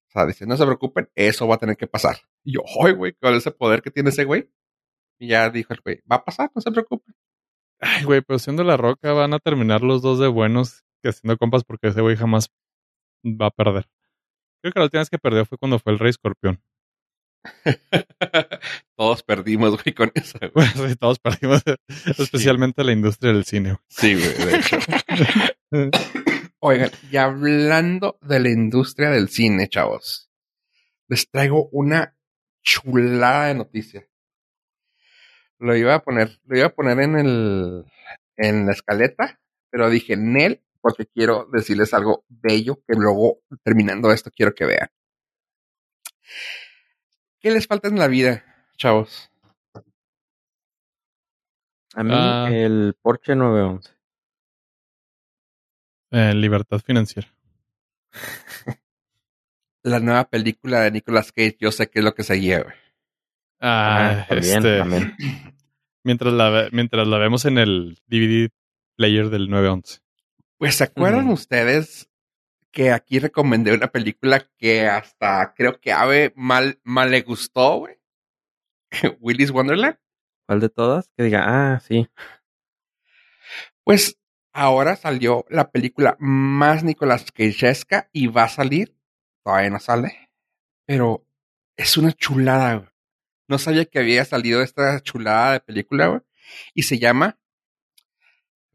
O 0.09 0.13
sea, 0.13 0.27
dice, 0.27 0.47
no 0.47 0.57
se 0.57 0.65
preocupen, 0.65 1.11
eso 1.15 1.47
va 1.47 1.57
a 1.57 1.59
tener 1.59 1.77
que 1.77 1.87
pasar. 1.87 2.17
Y 2.45 2.55
yo, 2.55 2.61
ay, 2.85 2.93
güey, 2.93 3.15
con 3.15 3.35
ese 3.35 3.51
poder 3.51 3.83
que 3.83 3.91
tiene 3.91 4.11
ese 4.11 4.25
güey. 4.25 4.51
Y 5.19 5.29
ya 5.29 5.49
dijo 5.51 5.73
el 5.73 5.81
güey, 5.81 6.03
va 6.11 6.17
a 6.17 6.25
pasar, 6.25 6.51
no 6.55 6.61
se 6.61 6.71
preocupen. 6.71 7.15
Ay, 7.81 8.05
güey, 8.05 8.21
pero 8.23 8.39
siendo 8.39 8.65
la 8.65 8.77
roca 8.77 9.13
van 9.13 9.35
a 9.35 9.39
terminar 9.39 9.83
los 9.83 10.03
dos 10.03 10.19
de 10.19 10.29
buenos 10.29 10.85
que 11.03 11.09
haciendo 11.11 11.37
compas 11.37 11.65
porque 11.65 11.89
ese 11.89 12.01
güey 12.01 12.17
jamás 12.17 12.51
va 13.25 13.47
a 13.47 13.51
perder. 13.51 13.89
Creo 14.63 14.73
que 14.73 14.81
la 14.81 14.85
última 14.85 15.01
vez 15.01 15.11
que 15.11 15.19
perdió 15.19 15.45
fue 15.45 15.59
cuando 15.59 15.79
fue 15.79 15.93
el 15.93 15.99
Rey 15.99 16.11
Escorpión. 16.11 16.63
Todos 18.97 19.23
perdimos, 19.23 19.83
güey, 19.83 19.95
con 19.95 20.11
eso. 20.15 20.39
güey. 20.55 20.67
Sí, 20.69 20.97
todos 20.97 21.19
perdimos, 21.19 21.63
especialmente 22.19 22.83
la 22.85 22.93
industria 22.93 23.33
del 23.33 23.45
cine. 23.45 23.71
güey. 23.71 23.81
Sí, 23.89 24.15
güey, 24.15 24.47
de 24.47 24.57
hecho. 24.57 24.79
Oigan, 26.61 26.91
y 27.11 27.17
hablando 27.19 28.19
de 28.23 28.41
la 28.41 28.49
industria 28.49 29.11
del 29.11 29.29
cine, 29.29 29.69
chavos, 29.69 30.31
les 31.09 31.29
traigo 31.29 31.69
una 31.73 32.17
chulada 32.65 33.47
de 33.47 33.55
noticia. 33.55 34.09
Lo 35.59 35.77
iba 35.77 35.95
a 35.95 36.03
poner, 36.03 36.41
lo 36.47 36.57
iba 36.59 36.67
a 36.67 36.75
poner 36.75 36.99
en 37.01 37.17
el, 37.17 37.85
en 38.37 38.67
la 38.67 38.73
escaleta, 38.73 39.41
pero 39.71 39.89
dije 39.89 40.17
Nel, 40.17 40.62
porque 40.81 41.07
quiero 41.07 41.47
decirles 41.53 41.95
algo 41.95 42.25
bello 42.29 42.83
que 42.87 42.95
luego, 42.97 43.39
terminando 43.62 44.11
esto, 44.12 44.31
quiero 44.35 44.55
que 44.55 44.67
vean. 44.67 44.89
¿Qué 47.41 47.51
les 47.51 47.67
falta 47.67 47.89
en 47.89 47.99
la 47.99 48.09
vida, 48.09 48.45
chavos? 48.77 49.31
A 51.95 52.03
mí, 52.03 52.11
Ah. 52.12 52.49
el 52.51 52.97
Porsche 53.01 53.37
911. 53.37 53.91
Eh, 56.11 56.35
libertad 56.35 56.81
financiera. 56.81 57.29
La 59.85 60.01
nueva 60.01 60.28
película 60.28 60.80
de 60.80 60.91
Nicolas 60.91 61.30
Cage, 61.30 61.57
yo 61.61 61.70
sé 61.70 61.89
qué 61.89 61.99
es 62.01 62.05
lo 62.05 62.14
que 62.14 62.22
seguía, 62.24 62.62
güey. 62.62 62.74
Ah, 63.61 64.22
Ah, 64.22 64.26
también, 64.28 64.57
este, 64.57 64.78
también. 64.78 65.16
Mientras 66.05 66.35
la, 66.35 66.68
mientras 66.70 67.07
la 67.07 67.16
vemos 67.18 67.45
en 67.47 67.57
el 67.57 67.99
DVD 68.07 68.51
player 68.97 69.30
del 69.30 69.49
911. 69.49 70.01
Pues, 70.59 70.74
¿se 70.76 70.85
acuerdan 70.85 71.28
ustedes 71.28 72.11
que 72.70 72.93
aquí 72.93 73.18
recomendé 73.20 73.72
una 73.72 73.89
película 73.89 74.47
que 74.59 74.87
hasta 74.87 75.55
creo 75.55 75.80
que 75.80 75.93
a 75.93 76.03
Ave 76.03 76.32
mal, 76.37 76.78
mal 76.82 77.11
le 77.11 77.22
gustó, 77.22 77.78
güey? 77.78 77.97
Willy's 79.20 79.51
Wonderland. 79.51 79.97
¿Cuál 80.47 80.61
de 80.61 80.68
todas? 80.68 81.09
Que 81.16 81.24
diga, 81.24 81.45
ah, 81.47 81.80
sí. 81.80 82.07
Pues 83.82 84.18
ahora 84.53 84.97
salió 84.97 85.47
la 85.49 85.70
película 85.70 86.16
más 86.18 86.85
Nicolas 86.85 87.32
Cageesca 87.32 88.11
y 88.12 88.26
va 88.26 88.45
a 88.45 88.49
salir, 88.49 88.94
todavía 89.45 89.71
no 89.71 89.79
sale, 89.79 90.31
pero 90.87 91.27
es 91.77 91.97
una 91.97 92.13
chulada. 92.13 92.93
No 93.47 93.59
sabía 93.59 93.85
que 93.85 93.99
había 93.99 94.25
salido 94.25 94.63
esta 94.63 95.01
chulada 95.01 95.53
de 95.53 95.61
película. 95.61 96.25
Y 96.75 96.83
se 96.85 96.99
llama 96.99 97.39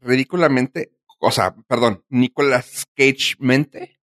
ridículamente, 0.00 0.92
o 1.18 1.30
sea, 1.30 1.54
perdón, 1.66 2.04
Nicolas 2.08 2.86
Cage 2.96 3.36
mente. 3.38 3.98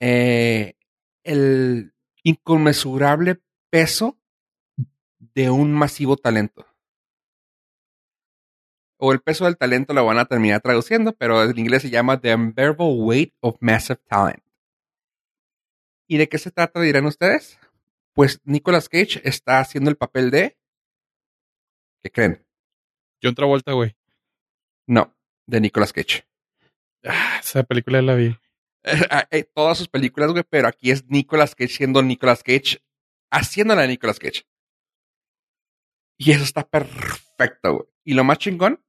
Eh, 0.00 0.76
el 1.24 1.92
inconmensurable 2.22 3.40
peso 3.70 4.18
de 5.34 5.50
un 5.50 5.72
masivo 5.72 6.16
talento. 6.16 6.66
O 9.00 9.12
el 9.12 9.20
peso 9.20 9.44
del 9.44 9.56
talento 9.56 9.94
lo 9.94 10.04
van 10.04 10.18
a 10.18 10.24
terminar 10.24 10.60
traduciendo, 10.60 11.12
pero 11.12 11.44
en 11.44 11.58
inglés 11.58 11.82
se 11.82 11.90
llama 11.90 12.20
The 12.20 12.34
Unbearable 12.34 12.94
Weight 12.94 13.34
of 13.40 13.56
Massive 13.60 14.00
Talent. 14.08 14.42
¿Y 16.08 16.16
de 16.16 16.28
qué 16.28 16.38
se 16.38 16.50
trata, 16.50 16.80
dirán 16.80 17.04
ustedes? 17.04 17.58
Pues 18.14 18.40
Nicolas 18.44 18.88
Cage 18.88 19.20
está 19.24 19.60
haciendo 19.60 19.90
el 19.90 19.96
papel 19.96 20.30
de... 20.30 20.56
¿Qué 22.02 22.10
creen? 22.10 22.46
John 23.22 23.34
Travolta, 23.34 23.72
güey. 23.72 23.94
No, 24.86 25.14
de 25.46 25.60
Nicolas 25.60 25.92
Cage. 25.92 26.26
Ah, 27.04 27.38
esa 27.40 27.62
película 27.62 28.02
la 28.02 28.14
vi. 28.14 28.36
Eh, 29.30 29.44
Todas 29.54 29.76
sus 29.76 29.88
películas, 29.88 30.30
güey, 30.30 30.44
pero 30.48 30.66
aquí 30.66 30.90
es 30.90 31.04
Nicolas 31.10 31.54
Cage 31.54 31.68
siendo 31.68 32.02
Nicolas 32.02 32.42
Cage, 32.42 32.82
haciéndola 33.30 33.82
de 33.82 33.88
Nicolas 33.88 34.18
Cage. 34.18 34.46
Y 36.16 36.32
eso 36.32 36.42
está 36.42 36.66
perfecto, 36.66 37.74
güey. 37.74 37.88
Y 38.04 38.14
lo 38.14 38.24
más 38.24 38.38
chingón, 38.38 38.82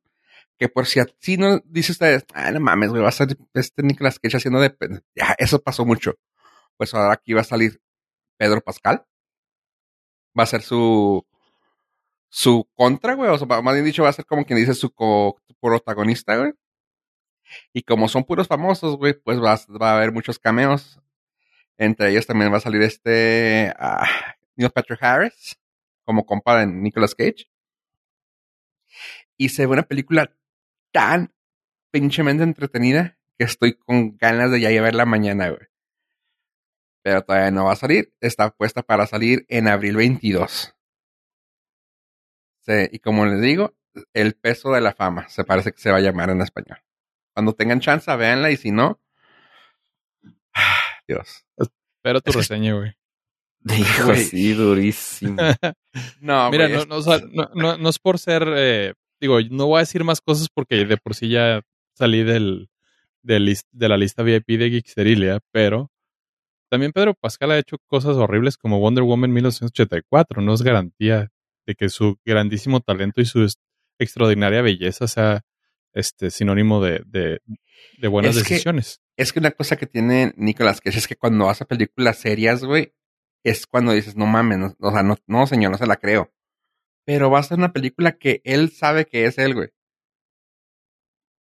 que 0.57 0.70
por 0.70 0.86
si 0.86 1.01
así 1.01 1.36
no 1.38 1.59
dice 1.65 1.91
ustedes, 1.91 2.26
ah, 2.34 2.49
no 2.51 2.61
mames, 2.61 2.91
güey, 2.91 3.01
va 3.01 3.09
a 3.09 3.11
ser 3.11 3.36
este 3.53 3.84
Nicolas 3.84 4.20
Cage 4.20 4.38
haciendo 4.38 4.61
de... 4.61 4.74
Ya, 5.15 5.36
eso 5.38 5.61
pasó 5.61 5.86
mucho. 5.86 6.15
Pues 6.80 6.93
ahora 6.93 7.11
aquí 7.13 7.34
va 7.34 7.41
a 7.41 7.43
salir 7.43 7.82
Pedro 8.38 8.61
Pascal. 8.61 9.05
Va 10.38 10.43
a 10.43 10.45
ser 10.45 10.61
su... 10.61 11.25
Su 12.30 12.69
contra, 12.73 13.15
güey. 13.15 13.30
O 13.30 13.38
sea, 13.38 13.47
más 13.61 13.73
bien 13.73 13.84
dicho, 13.84 14.03
va 14.03 14.09
a 14.09 14.13
ser 14.13 14.25
como 14.25 14.45
quien 14.45 14.59
dice 14.59 14.73
su 14.73 14.89
co 14.89 15.41
protagonista, 15.59 16.38
güey. 16.38 16.53
Y 17.73 17.82
como 17.82 18.07
son 18.07 18.23
puros 18.23 18.47
famosos, 18.47 18.95
güey, 18.95 19.13
pues 19.13 19.39
va, 19.39 19.59
va 19.82 19.91
a 19.91 19.97
haber 19.97 20.13
muchos 20.13 20.39
cameos. 20.39 21.01
Entre 21.77 22.11
ellos 22.11 22.25
también 22.25 22.53
va 22.53 22.57
a 22.57 22.61
salir 22.61 22.82
este 22.82 23.73
ah, 23.77 24.07
Neil 24.55 24.71
Patrick 24.71 25.03
Harris 25.03 25.59
como 26.05 26.25
compa 26.25 26.59
de 26.59 26.67
Nicolas 26.67 27.13
Cage. 27.13 27.49
Y 29.36 29.49
se 29.49 29.65
ve 29.65 29.73
una 29.73 29.84
película 29.84 30.34
tan 30.93 31.34
pinchemente 31.91 32.43
entretenida 32.43 33.17
que 33.38 33.43
estoy 33.43 33.73
con 33.73 34.15
ganas 34.15 34.49
de 34.51 34.61
ya 34.61 34.71
ir 34.71 34.80
a 34.80 34.84
verla 34.84 35.05
mañana, 35.05 35.49
güey. 35.49 35.67
Pero 37.01 37.21
todavía 37.23 37.51
no 37.51 37.65
va 37.65 37.73
a 37.73 37.77
salir. 37.77 38.13
Está 38.19 38.49
puesta 38.51 38.83
para 38.83 39.07
salir 39.07 39.45
en 39.49 39.67
abril 39.67 39.95
22. 39.95 40.75
Sí, 42.61 42.73
y 42.91 42.99
como 42.99 43.25
les 43.25 43.41
digo, 43.41 43.73
el 44.13 44.35
peso 44.35 44.71
de 44.71 44.81
la 44.81 44.93
fama 44.93 45.27
se 45.29 45.43
parece 45.43 45.71
que 45.71 45.79
se 45.79 45.91
va 45.91 45.97
a 45.97 46.01
llamar 46.01 46.29
en 46.29 46.41
español. 46.41 46.79
Cuando 47.33 47.53
tengan 47.53 47.79
chance, 47.79 48.13
véanla 48.15 48.51
y 48.51 48.57
si 48.57 48.71
no, 48.71 48.99
Dios. 51.07 51.45
Pero 52.01 52.21
tu 52.21 52.31
reseña, 52.31 52.73
güey. 52.73 52.93
Dijo 53.61 54.11
así, 54.11 54.53
durísimo. 54.53 55.37
No, 56.21 56.51
Mira, 56.51 56.67
no, 56.69 56.79
es- 56.81 56.87
no, 56.87 56.95
o 56.97 57.01
sea, 57.01 57.19
no, 57.31 57.49
no- 57.55 57.77
no 57.77 57.89
es 57.89 57.97
por 57.97 58.19
ser, 58.19 58.43
eh, 58.55 58.93
digo, 59.19 59.39
no 59.49 59.65
voy 59.65 59.77
a 59.77 59.79
decir 59.79 60.03
más 60.03 60.21
cosas 60.21 60.47
porque 60.53 60.85
de 60.85 60.97
por 60.97 61.15
sí 61.15 61.29
ya 61.29 61.61
salí 61.93 62.23
del, 62.23 62.69
del 63.23 63.45
lis- 63.47 63.65
de 63.71 63.89
la 63.89 63.97
lista 63.97 64.21
VIP 64.21 64.57
de 64.59 64.69
Geeksterilia, 64.69 65.39
pero 65.51 65.91
también 66.70 66.91
Pedro 66.91 67.13
Pascal 67.15 67.51
ha 67.51 67.57
hecho 67.57 67.78
cosas 67.88 68.15
horribles 68.17 68.57
como 68.57 68.80
Wonder 68.80 69.03
Woman 69.03 69.32
1984. 69.34 70.41
No 70.41 70.53
es 70.53 70.61
garantía 70.61 71.32
de 71.65 71.76
que 71.76 71.89
su 71.89 72.17
grandísimo 72.26 72.80
talento 72.82 73.22
y 73.22 73.26
su 73.26 73.47
extraordinaria 73.99 74.61
belleza 74.61 75.07
sea 75.07 75.41
este 75.93 76.32
sinónimo 76.32 76.82
de, 76.84 77.01
de, 77.05 77.41
de 77.97 78.07
buenas 78.07 78.36
Es 78.38 78.43
que- 78.43 78.53
decisiones. 78.53 79.01
Es 79.17 79.34
que 79.34 79.39
una 79.39 79.51
cosa 79.51 79.76
que 79.76 79.86
tiene 79.86 80.34
Nicolas 80.38 80.80
Cage 80.80 80.97
es 80.99 81.07
que 81.07 81.17
cuando 81.17 81.49
hace 81.49 81.65
películas 81.65 82.17
serias, 82.20 82.63
güey, 82.63 82.93
es 83.43 83.67
cuando 83.67 83.91
dices, 83.91 84.15
no 84.15 84.26
mames, 84.28 84.57
no, 84.59 84.76
o 84.80 84.91
sea, 84.91 85.03
no, 85.03 85.17
no, 85.28 85.45
señor, 85.47 85.72
no 85.72 85.78
se 85.78 85.88
la 85.88 85.97
creo. 85.97 86.32
Pero 87.05 87.30
va 87.30 87.39
a 87.39 87.43
ser 87.43 87.57
una 87.57 87.74
película 87.74 88.13
que 88.17 88.41
él 88.45 88.70
sabe 88.72 89.05
que 89.05 89.26
es 89.26 89.38
él, 89.38 89.55
güey. 89.55 89.70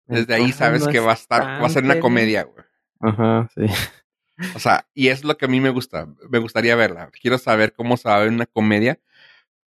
Desde 0.06 0.34
ahí 0.34 0.52
sabes 0.52 0.84
no 0.84 0.92
que 0.92 1.00
va 1.00 1.12
a 1.12 1.14
estar, 1.14 1.40
va 1.42 1.66
a 1.66 1.70
ser 1.70 1.84
una 1.84 2.00
comedia, 2.00 2.42
güey. 2.42 2.64
Ajá, 3.00 3.48
sí. 3.54 3.62
O 4.54 4.58
sea, 4.58 4.88
y 4.94 5.08
es 5.08 5.24
lo 5.24 5.36
que 5.36 5.44
a 5.44 5.48
mí 5.48 5.60
me 5.60 5.70
gusta. 5.70 6.08
Me 6.28 6.38
gustaría 6.38 6.74
verla. 6.76 7.10
Quiero 7.20 7.38
saber 7.38 7.72
cómo 7.72 7.96
se 7.96 8.08
va 8.08 8.16
a 8.16 8.20
ver 8.20 8.30
una 8.30 8.46
comedia 8.46 8.98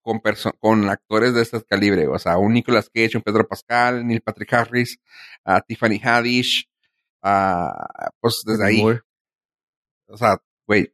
con, 0.01 0.21
con 0.59 0.89
actores 0.89 1.33
de 1.33 1.41
este 1.41 1.63
calibre. 1.63 2.07
O 2.07 2.19
sea, 2.19 2.37
un 2.37 2.53
Nicolas 2.53 2.89
Cage, 2.89 3.17
un 3.17 3.23
Pedro 3.23 3.47
Pascal, 3.47 4.05
Neil 4.05 4.21
Patrick 4.21 4.53
Harris, 4.53 4.99
a 5.43 5.61
Tiffany 5.61 5.99
Haddish, 6.03 6.69
a, 7.21 8.11
pues 8.19 8.43
desde 8.45 8.65
ahí. 8.65 8.81
O 10.07 10.17
sea, 10.17 10.37
güey. 10.65 10.93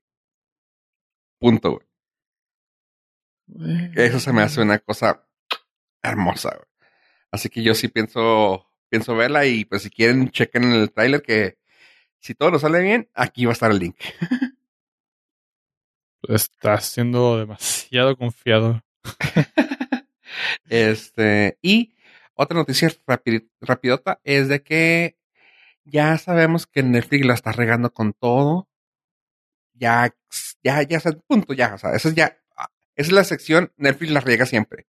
Punto, 1.39 1.81
güey. 3.47 3.91
Eso 3.95 4.19
se 4.19 4.33
me 4.33 4.41
hace 4.41 4.61
una 4.61 4.79
cosa 4.79 5.27
hermosa, 6.01 6.49
güey. 6.49 6.67
Así 7.31 7.49
que 7.49 7.63
yo 7.63 7.73
sí 7.73 7.87
pienso, 7.87 8.71
pienso 8.89 9.15
verla 9.15 9.45
y 9.45 9.65
pues 9.65 9.81
si 9.81 9.89
quieren 9.89 10.29
chequen 10.29 10.71
el 10.71 10.91
tráiler 10.91 11.23
que 11.23 11.57
si 12.23 12.33
todo 12.35 12.51
nos 12.51 12.61
sale 12.61 12.81
bien, 12.81 13.09
aquí 13.13 13.45
va 13.45 13.51
a 13.51 13.53
estar 13.53 13.69
el 13.71 13.79
link. 13.79 13.97
Estás 16.29 16.85
siendo 16.85 17.37
demasiado 17.37 18.15
confiado. 18.17 18.81
Este, 20.67 21.59
y 21.61 21.93
Otra 22.33 22.57
noticia 22.57 22.89
rapi- 23.05 23.47
rapidota 23.61 24.19
es 24.23 24.47
de 24.47 24.63
que 24.63 25.17
ya 25.83 26.17
sabemos 26.17 26.65
que 26.65 26.81
Netflix 26.81 27.25
la 27.27 27.33
está 27.35 27.51
regando 27.51 27.93
con 27.93 28.13
todo. 28.13 28.67
Ya, 29.73 30.15
ya, 30.63 30.81
ya 30.81 30.97
es 30.97 31.05
el 31.05 31.19
punto, 31.21 31.53
ya, 31.53 31.75
o 31.75 31.77
sea, 31.77 31.93
esa 31.93 32.09
es 32.09 32.15
ya, 32.15 32.39
esa 32.95 33.07
es 33.07 33.11
la 33.11 33.23
sección, 33.23 33.71
Netflix 33.77 34.11
la 34.11 34.21
riega 34.21 34.45
siempre. 34.47 34.87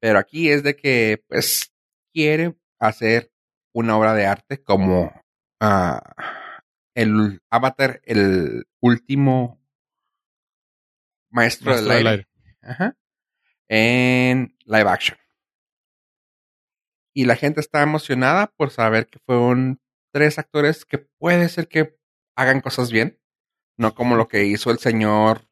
Pero 0.00 0.18
aquí 0.18 0.50
es 0.50 0.62
de 0.64 0.74
que, 0.74 1.22
pues, 1.28 1.72
quiere 2.12 2.56
hacer 2.80 3.30
una 3.72 3.96
obra 3.96 4.14
de 4.14 4.26
arte 4.26 4.60
como 4.62 5.12
ah, 5.60 6.00
el 6.96 7.42
Avatar, 7.50 8.00
el 8.04 8.66
último 8.80 9.60
maestro, 11.30 11.70
Maestro 11.72 11.74
del 11.76 11.84
del 11.84 12.06
aire. 12.06 12.08
aire. 12.10 12.56
Ajá. 12.62 12.96
En 13.68 14.56
live 14.64 14.88
action. 14.90 15.18
Y 17.14 17.26
la 17.26 17.36
gente 17.36 17.60
está 17.60 17.82
emocionada 17.82 18.46
por 18.56 18.70
saber 18.70 19.06
que 19.06 19.18
fueron 19.18 19.80
tres 20.12 20.38
actores 20.38 20.84
que 20.86 20.98
puede 20.98 21.48
ser 21.50 21.68
que 21.68 21.98
hagan 22.34 22.60
cosas 22.60 22.90
bien. 22.90 23.20
No 23.78 23.94
como 23.94 24.16
lo 24.16 24.26
que 24.26 24.46
hizo 24.46 24.70
el 24.70 24.78
señor. 24.78 25.46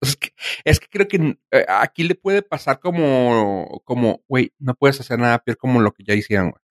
Es 0.00 0.16
que, 0.16 0.30
es 0.64 0.80
que 0.80 0.88
creo 0.88 1.08
que 1.08 1.38
eh, 1.50 1.66
aquí 1.68 2.04
le 2.04 2.14
puede 2.14 2.42
pasar 2.42 2.80
como, 2.80 3.82
como, 3.84 4.22
güey, 4.28 4.52
no 4.58 4.74
puedes 4.74 5.00
hacer 5.00 5.18
nada 5.18 5.38
peor 5.38 5.58
como 5.58 5.80
lo 5.80 5.92
que 5.92 6.04
ya 6.04 6.14
hicieron, 6.14 6.50
güey. 6.50 6.62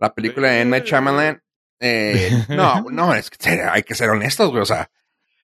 La 0.00 0.14
película 0.14 0.50
de. 0.50 0.64
Night 0.64 0.84
Shyamalan, 0.84 1.42
eh, 1.80 2.30
no, 2.48 2.84
no, 2.90 3.14
es 3.14 3.30
que 3.30 3.50
hay 3.62 3.82
que 3.82 3.94
ser 3.94 4.10
honestos, 4.10 4.50
güey. 4.50 4.62
O 4.62 4.66
sea, 4.66 4.90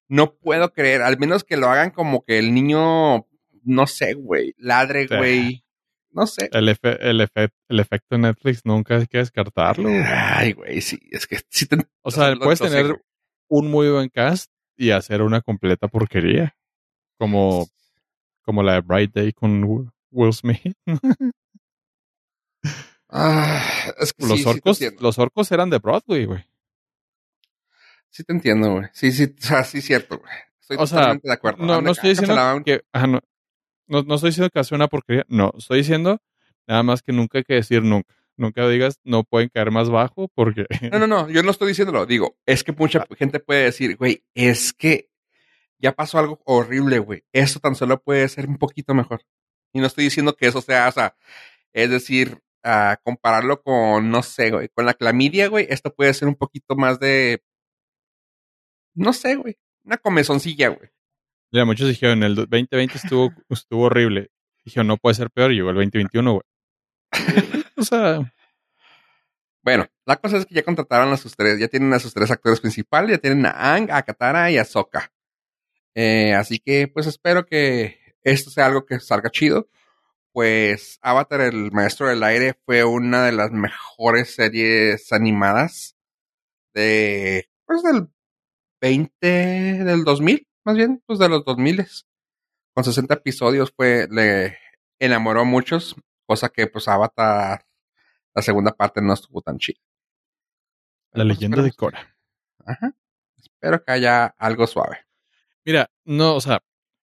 no 0.09 0.35
puedo 0.35 0.73
creer, 0.73 1.03
al 1.03 1.19
menos 1.19 1.45
que 1.45 1.57
lo 1.57 1.69
hagan 1.69 1.91
como 1.91 2.25
que 2.25 2.39
el 2.39 2.53
niño, 2.55 3.27
no 3.63 3.87
sé, 3.87 4.15
güey, 4.15 4.55
ladre, 4.59 5.07
güey. 5.07 5.65
No 6.11 6.27
sé. 6.29 6.49
El, 6.53 6.69
efe- 6.69 6.99
el, 7.01 7.21
efe- 7.21 7.51
el 7.69 7.81
efecto 7.81 8.17
Netflix 8.17 8.61
nunca 8.65 8.97
hay 8.99 9.07
que 9.07 9.19
descartarlo. 9.19 9.89
güey. 9.89 10.03
Ay, 10.07 10.53
güey, 10.53 10.81
sí, 10.81 10.99
es 11.11 11.27
que 11.27 11.41
sí 11.51 11.67
te, 11.67 11.77
O 12.03 12.11
sea, 12.13 12.31
lo- 12.31 12.41
puedes 12.41 12.61
lo 12.61 12.69
tener 12.69 13.03
un 13.49 13.71
muy 13.71 13.91
buen 13.91 14.09
cast 14.11 14.51
y 14.77 14.91
hacer 14.93 15.23
una 15.23 15.41
completa 15.41 15.89
porquería. 15.89 16.55
Como, 17.19 17.67
como 18.43 18.63
la 18.63 18.75
de 18.75 18.81
Bright 18.83 19.13
Day 19.15 19.33
con 19.33 19.65
Will 20.11 20.33
Smith. 20.33 20.77
Ah, 23.17 23.63
es 24.01 24.13
que 24.13 24.27
los 24.27 24.41
sí, 24.41 24.49
orcos, 24.49 24.81
los 24.99 25.19
orcos 25.21 25.53
eran 25.53 25.71
de 25.71 25.79
Broadway, 25.79 26.25
güey. 26.25 26.45
Sí 28.11 28.25
te 28.25 28.33
entiendo, 28.33 28.73
güey. 28.73 28.87
Sí, 28.93 29.13
sí, 29.13 29.25
o 29.25 29.41
sea, 29.41 29.63
sí 29.63 29.79
es 29.79 29.85
cierto, 29.85 30.19
güey. 30.19 30.33
Estoy 30.61 30.79
O 30.81 30.87
sea, 30.87 30.99
totalmente 30.99 31.29
de 31.29 31.35
acuerdo. 31.35 31.65
No, 31.65 31.75
Anda, 31.75 31.83
no 31.83 31.93
estoy 31.93 32.11
diciendo 32.11 32.63
que, 32.65 32.83
ajá, 32.93 33.07
no, 33.07 33.21
no, 33.87 34.03
no 34.03 34.15
estoy 34.17 34.31
diciendo 34.31 34.51
que 34.51 34.59
hace 34.59 34.75
una 34.75 34.89
porquería. 34.89 35.25
No, 35.29 35.53
estoy 35.57 35.79
diciendo 35.79 36.21
nada 36.67 36.83
más 36.83 37.03
que 37.03 37.13
nunca 37.13 37.39
hay 37.39 37.45
que 37.45 37.55
decir 37.55 37.83
nunca. 37.83 38.13
Nunca 38.37 38.69
digas 38.69 38.99
no 39.05 39.23
pueden 39.23 39.49
caer 39.49 39.71
más 39.71 39.91
bajo 39.91 40.27
porque 40.35 40.67
No, 40.91 40.99
no, 40.99 41.07
no, 41.07 41.31
yo 41.31 41.45
no 41.45 41.53
estoy 41.53 41.69
diciéndolo. 41.69 42.07
Digo, 42.07 42.37
es 42.47 42.65
que 42.65 42.73
mucha 42.73 43.07
gente 43.17 43.39
puede 43.39 43.63
decir, 43.63 43.97
güey, 43.97 44.25
es 44.35 44.73
que 44.73 45.09
ya 45.79 45.93
pasó 45.93 46.19
algo 46.19 46.41
horrible, 46.47 46.99
güey. 46.99 47.23
Esto 47.33 47.61
tan 47.61 47.77
solo 47.77 48.03
puede 48.03 48.29
ser 48.29 48.49
un 48.49 48.59
poquito 48.59 48.93
mejor. 48.93 49.23
Y 49.73 49.79
no 49.79 49.87
estoy 49.87 50.03
diciendo 50.03 50.35
que 50.35 50.49
eso 50.49 50.61
sea, 50.61 50.89
o 50.89 50.93
sea, 50.93 51.15
es 51.73 51.91
decir, 51.91 52.44
ah, 52.65 52.99
compararlo 53.05 53.63
con, 53.63 54.11
no 54.11 54.23
sé, 54.23 54.51
güey, 54.51 54.69
con 54.75 54.87
la 54.87 54.95
clamidia, 54.95 55.49
güey, 55.49 55.67
esto 55.71 55.95
puede 55.95 56.15
ser 56.15 56.29
un 56.29 56.35
poquito 56.35 56.75
más 56.77 56.99
de, 56.99 57.43
no 58.95 59.13
sé, 59.13 59.37
güey, 59.37 59.57
una 59.85 59.99
comezoncilla, 59.99 60.69
güey. 60.69 60.91
Mira, 61.51 61.65
muchos 61.65 61.89
dijeron 61.89 62.23
el 62.23 62.35
2020 62.35 62.97
estuvo, 62.97 63.33
estuvo 63.49 63.85
horrible. 63.85 64.31
Dijeron, 64.65 64.87
no 64.87 64.97
puede 64.97 65.15
ser 65.15 65.31
peor. 65.31 65.53
Y 65.53 65.57
llegó 65.57 65.71
el 65.71 65.77
2021, 65.77 66.33
güey. 66.33 66.43
o 67.77 67.83
sea, 67.83 68.33
Bueno, 69.63 69.87
la 70.05 70.17
cosa 70.17 70.39
es 70.39 70.47
que 70.47 70.55
ya 70.55 70.65
contrataron 70.65 71.13
a 71.13 71.17
sus 71.17 71.37
tres, 71.37 71.61
ya 71.61 71.69
tienen 71.69 71.93
a 71.93 72.01
sus 72.01 72.13
tres 72.13 72.31
actores 72.31 72.61
principales, 72.61 73.13
ya 73.13 73.19
tienen 73.19 73.47
a 73.47 73.75
Ang, 73.75 73.91
a 73.93 74.03
Katara 74.03 74.51
y 74.51 74.59
a 74.59 74.65
Sokka. 74.65 75.13
Eh, 75.95 76.35
así 76.35 76.59
que, 76.59 76.89
pues 76.89 77.07
espero 77.07 77.47
que 77.47 78.01
esto 78.23 78.51
sea 78.51 78.67
algo 78.67 78.85
que 78.85 78.99
salga 78.99 79.31
chido. 79.31 79.69
Pues 80.35 80.99
Avatar, 81.01 81.43
el 81.43 81.71
maestro 81.71 82.09
del 82.09 82.25
aire, 82.25 82.59
fue 82.67 82.83
una 82.83 83.25
de 83.25 83.31
las 83.31 83.53
mejores 83.53 84.35
series 84.35 85.13
animadas 85.13 85.97
de, 86.75 87.49
pues 87.65 87.85
del 87.85 88.09
20, 88.81 89.27
del 89.85 90.03
2000, 90.03 90.49
más 90.65 90.75
bien, 90.75 91.01
pues 91.07 91.21
de 91.21 91.29
los 91.29 91.45
2000. 91.45 91.87
Con 92.75 92.83
60 92.83 93.15
episodios 93.15 93.73
fue, 93.77 94.09
le 94.11 94.59
enamoró 94.99 95.43
a 95.43 95.45
muchos, 95.45 95.95
cosa 96.27 96.49
que 96.49 96.67
pues 96.67 96.89
Avatar, 96.89 97.65
la 98.35 98.43
segunda 98.43 98.73
parte 98.73 99.01
no 99.01 99.15
estuvo 99.15 99.41
tan 99.41 99.59
chida. 99.59 99.79
la 101.13 101.23
leyenda 101.23 101.63
de 101.63 101.71
Cora. 101.71 102.13
Ajá. 102.67 102.93
Espero 103.37 103.85
que 103.85 103.93
haya 103.93 104.35
algo 104.37 104.67
suave. 104.67 105.07
Mira, 105.65 105.89
no, 106.05 106.35
o 106.35 106.41
sea, 106.41 106.61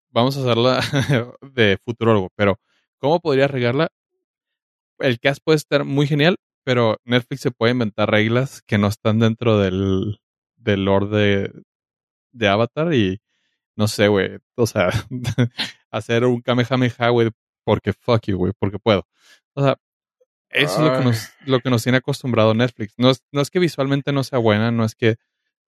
vamos 0.09 0.37
a 0.37 0.41
hacerla 0.41 0.81
de 1.43 1.79
futurólogo, 1.85 2.33
pero 2.35 2.59
¿cómo 3.01 3.21
podría 3.21 3.49
regarla? 3.49 3.89
El 4.99 5.19
cast 5.19 5.43
puede 5.43 5.57
estar 5.57 5.85
muy 5.85 6.07
genial, 6.07 6.37
pero 6.65 6.99
Netflix 7.05 7.41
se 7.41 7.51
puede 7.51 7.73
inventar 7.73 8.11
reglas 8.11 8.63
que 8.63 8.79
no 8.79 8.87
están 8.87 9.19
dentro 9.19 9.59
del, 9.59 10.21
del 10.57 10.85
lore 10.85 11.07
de, 11.07 11.53
de 12.33 12.49
Avatar 12.49 12.95
y 12.95 13.21
no 13.77 13.89
sé, 13.89 14.09
güey, 14.09 14.39
o 14.57 14.67
sea, 14.67 14.91
hacer 15.91 16.25
un 16.25 16.43
Kamehameha, 16.43 17.09
güey, 17.09 17.31
porque 17.65 17.93
fuck 17.93 18.27
you, 18.27 18.37
güey, 18.37 18.53
porque 18.59 18.79
puedo. 18.79 19.07
O 19.55 19.63
sea, 19.63 19.77
eso 20.51 20.85
es 20.85 20.91
lo 20.91 20.99
que, 20.99 21.05
nos, 21.05 21.29
lo 21.47 21.61
que 21.61 21.71
nos 21.71 21.83
tiene 21.83 21.99
acostumbrado 21.99 22.55
Netflix. 22.55 22.95
No 22.99 23.11
es, 23.11 23.23
no 23.33 23.41
es 23.41 23.51
que 23.51 23.59
visualmente 23.59 24.13
no 24.13 24.25
sea 24.25 24.39
buena, 24.39 24.71
no 24.71 24.85
es 24.85 24.95
que 24.95 25.17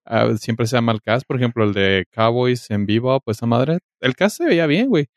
ah, 0.05 0.35
siempre 0.37 0.67
sea 0.67 0.81
mal 0.81 1.01
cast. 1.01 1.25
Por 1.25 1.37
ejemplo, 1.37 1.63
el 1.63 1.73
de 1.73 2.05
Cowboys 2.11 2.69
en 2.69 2.85
vivo, 2.85 3.19
pues 3.21 3.37
esa 3.37 3.45
madre, 3.45 3.79
el 4.01 4.15
cast 4.15 4.37
se 4.37 4.45
veía 4.45 4.67
bien, 4.67 4.89
güey. 4.89 5.07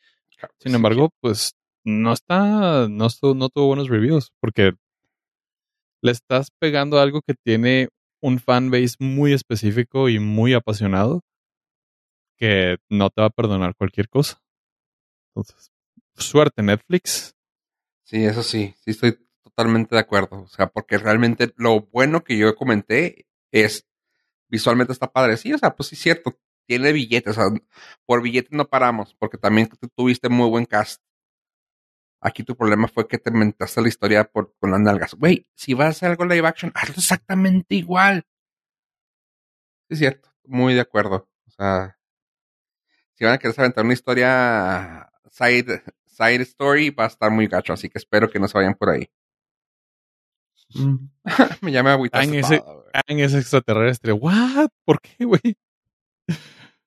Sin 0.58 0.74
embargo, 0.74 1.10
pues 1.20 1.55
no 1.86 2.12
está, 2.12 2.88
no, 2.88 3.06
no 3.34 3.48
tuvo 3.48 3.68
buenos 3.68 3.88
reviews 3.88 4.32
porque 4.40 4.72
le 6.02 6.10
estás 6.10 6.48
pegando 6.58 6.98
algo 7.00 7.22
que 7.22 7.34
tiene 7.34 7.88
un 8.20 8.40
fanbase 8.40 8.96
muy 8.98 9.32
específico 9.32 10.08
y 10.08 10.18
muy 10.18 10.52
apasionado 10.52 11.22
que 12.36 12.78
no 12.90 13.08
te 13.10 13.20
va 13.20 13.28
a 13.28 13.30
perdonar 13.30 13.76
cualquier 13.76 14.08
cosa. 14.08 14.42
Entonces, 15.28 15.70
suerte 16.16 16.62
Netflix. 16.62 17.36
Sí, 18.02 18.24
eso 18.24 18.42
sí, 18.42 18.74
sí 18.80 18.90
estoy 18.90 19.18
totalmente 19.42 19.94
de 19.94 20.00
acuerdo. 20.00 20.42
O 20.42 20.48
sea, 20.48 20.66
porque 20.66 20.98
realmente 20.98 21.54
lo 21.56 21.82
bueno 21.82 22.24
que 22.24 22.36
yo 22.36 22.54
comenté 22.56 23.26
es 23.52 23.86
visualmente 24.48 24.92
está 24.92 25.12
padre. 25.12 25.36
Sí, 25.36 25.52
o 25.52 25.58
sea, 25.58 25.76
pues 25.76 25.88
sí 25.88 25.94
es 25.94 26.02
cierto, 26.02 26.38
tiene 26.66 26.92
billetes. 26.92 27.38
O 27.38 27.40
sea, 27.40 27.60
por 28.04 28.22
billetes 28.22 28.52
no 28.52 28.68
paramos, 28.68 29.14
porque 29.18 29.38
también 29.38 29.70
tuviste 29.94 30.28
muy 30.28 30.48
buen 30.48 30.66
cast. 30.66 31.00
Aquí 32.20 32.42
tu 32.42 32.56
problema 32.56 32.88
fue 32.88 33.06
que 33.06 33.18
te 33.18 33.30
inventaste 33.30 33.80
la 33.82 33.88
historia 33.88 34.24
por, 34.24 34.54
con 34.58 34.70
las 34.70 34.80
nalgas. 34.80 35.14
Güey, 35.14 35.46
si 35.54 35.74
vas 35.74 35.86
a 35.86 35.90
hacer 35.90 36.10
algo 36.10 36.24
live 36.24 36.46
action, 36.46 36.72
hazlo 36.74 36.94
exactamente 36.96 37.74
igual. 37.74 38.24
Sí, 39.88 39.94
es 39.94 39.98
cierto, 40.00 40.28
muy 40.44 40.74
de 40.74 40.80
acuerdo. 40.80 41.28
O 41.46 41.50
sea, 41.50 41.98
si 43.14 43.24
van 43.24 43.34
a 43.34 43.38
querer 43.38 43.54
aventar 43.58 43.84
una 43.84 43.94
historia 43.94 45.10
side, 45.30 45.82
side 46.06 46.42
story, 46.42 46.90
va 46.90 47.04
a 47.04 47.08
estar 47.08 47.30
muy 47.30 47.46
gacho. 47.46 47.72
Así 47.74 47.88
que 47.88 47.98
espero 47.98 48.30
que 48.30 48.38
no 48.40 48.48
se 48.48 48.58
vayan 48.58 48.74
por 48.74 48.90
ahí. 48.90 49.08
Me 51.60 51.70
llama 51.72 51.92
agüitaste 51.92 52.26
Ang 53.06 53.20
ese- 53.20 53.38
extraterrestre. 53.38 54.12
¿What? 54.12 54.68
¿Por 54.84 55.00
qué, 55.00 55.24
güey? 55.24 55.56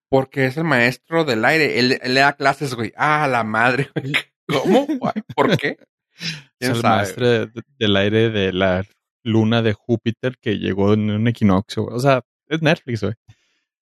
Porque 0.10 0.45
es 0.47 0.57
el 0.57 0.64
maestro 0.64 1.23
del 1.23 1.45
aire. 1.45 1.80
Él, 1.80 1.99
él 2.01 2.14
le 2.15 2.19
da 2.22 2.34
clases, 2.34 2.73
güey. 2.73 2.91
Ah, 2.97 3.27
la 3.27 3.43
madre, 3.43 3.89
güey. 3.95 4.14
¿Cómo? 4.51 4.88
¿Por 5.35 5.57
qué? 5.57 5.77
Es 6.19 6.38
¿Quién 6.59 6.76
el 6.76 6.81
maestro 6.84 7.27
de- 7.30 7.45
de- 7.47 7.61
del 7.77 7.95
aire 7.95 8.30
de 8.30 8.51
la 8.51 8.84
luna 9.23 9.61
de 9.61 9.73
Júpiter 9.73 10.38
que 10.41 10.57
llegó 10.57 10.93
en 10.93 11.09
un 11.11 11.27
equinoccio. 11.27 11.84
güey. 11.84 11.95
O 11.95 11.99
sea, 11.99 12.21
es 12.47 12.61
Netflix, 12.61 13.01
güey. 13.03 13.13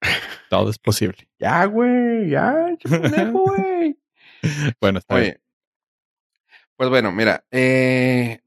Todo 0.49 0.69
es 0.69 0.77
posible. 0.79 1.27
Ya, 1.39 1.65
güey, 1.65 2.29
ya, 2.29 2.67
che 2.77 2.87
pendejo, 2.89 3.43
güey. 3.55 3.97
Bueno, 4.79 4.99
está 4.99 5.15
bien. 5.17 5.41
Pues 6.75 6.89
bueno, 6.89 7.11
mira, 7.11 7.43
eh, 7.51 8.39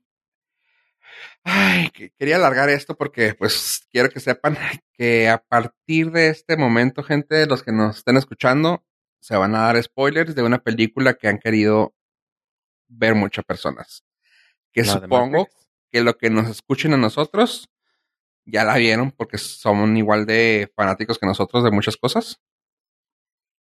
ay, 1.42 1.90
que- 1.90 2.10
quería 2.18 2.36
alargar 2.36 2.68
esto 2.68 2.96
porque, 2.96 3.34
pues, 3.34 3.86
quiero 3.90 4.08
que 4.10 4.20
sepan 4.20 4.56
que 4.92 5.28
a 5.28 5.38
partir 5.38 6.10
de 6.12 6.28
este 6.28 6.56
momento, 6.56 7.02
gente, 7.02 7.46
los 7.46 7.62
que 7.62 7.72
nos 7.72 7.98
estén 7.98 8.16
escuchando, 8.16 8.84
se 9.20 9.36
van 9.36 9.54
a 9.54 9.60
dar 9.62 9.82
spoilers 9.82 10.34
de 10.34 10.42
una 10.42 10.58
película 10.62 11.14
que 11.14 11.28
han 11.28 11.38
querido 11.38 11.94
ver 12.90 13.14
muchas 13.14 13.44
personas. 13.44 14.04
Que 14.72 14.82
La 14.82 14.92
supongo 14.94 15.48
que 15.90 16.02
lo 16.02 16.16
que 16.16 16.30
nos 16.30 16.48
escuchen 16.48 16.92
a 16.92 16.96
nosotros 16.96 17.68
ya 18.44 18.64
la 18.64 18.76
vieron 18.76 19.10
porque 19.12 19.38
son 19.38 19.96
igual 19.96 20.26
de 20.26 20.70
fanáticos 20.76 21.18
que 21.18 21.26
nosotros 21.26 21.64
de 21.64 21.70
muchas 21.70 21.96
cosas. 21.96 22.40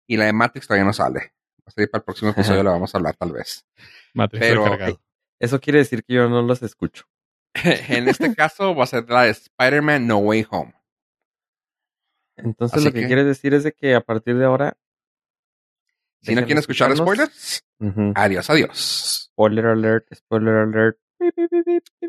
Y 0.07 0.17
la 0.17 0.25
de 0.25 0.33
Matrix 0.33 0.67
todavía 0.67 0.85
no 0.85 0.93
sale. 0.93 1.33
Hasta 1.65 1.81
ahí 1.81 1.87
para 1.87 1.99
el 1.99 2.05
próximo 2.05 2.31
episodio 2.31 2.63
la 2.63 2.71
vamos 2.71 2.93
a 2.93 2.97
hablar 2.97 3.15
tal 3.15 3.31
vez. 3.33 3.65
Matrix 4.13 4.39
pero- 4.39 4.63
recargado. 4.63 5.01
Eso 5.39 5.59
quiere 5.59 5.79
decir 5.79 6.03
que 6.03 6.15
yo 6.15 6.27
no 6.29 6.41
los 6.41 6.63
escucho. 6.63 7.05
en 7.53 8.07
este 8.07 8.33
caso 8.33 8.73
va 8.75 8.85
a 8.85 8.87
ser 8.87 9.07
la 9.09 9.23
de 9.23 9.29
Spider-Man 9.31 10.07
No 10.07 10.17
Way 10.17 10.47
Home. 10.49 10.73
Entonces 12.37 12.77
Así 12.77 12.85
lo 12.85 12.93
que, 12.93 13.01
que- 13.01 13.07
quiere 13.07 13.23
decir 13.23 13.53
es 13.53 13.63
de 13.63 13.71
que 13.73 13.95
a 13.95 14.01
partir 14.01 14.37
de 14.37 14.45
ahora... 14.45 14.77
Si 16.21 16.33
no 16.35 16.41
quieren 16.41 16.57
escuchar 16.59 16.89
spoilers, 16.97 17.63
adiós, 18.15 18.49
adiós. 18.49 19.29
Spoiler 19.31 19.65
alert, 19.67 20.07
spoiler 20.15 20.55
alert. 20.55 20.97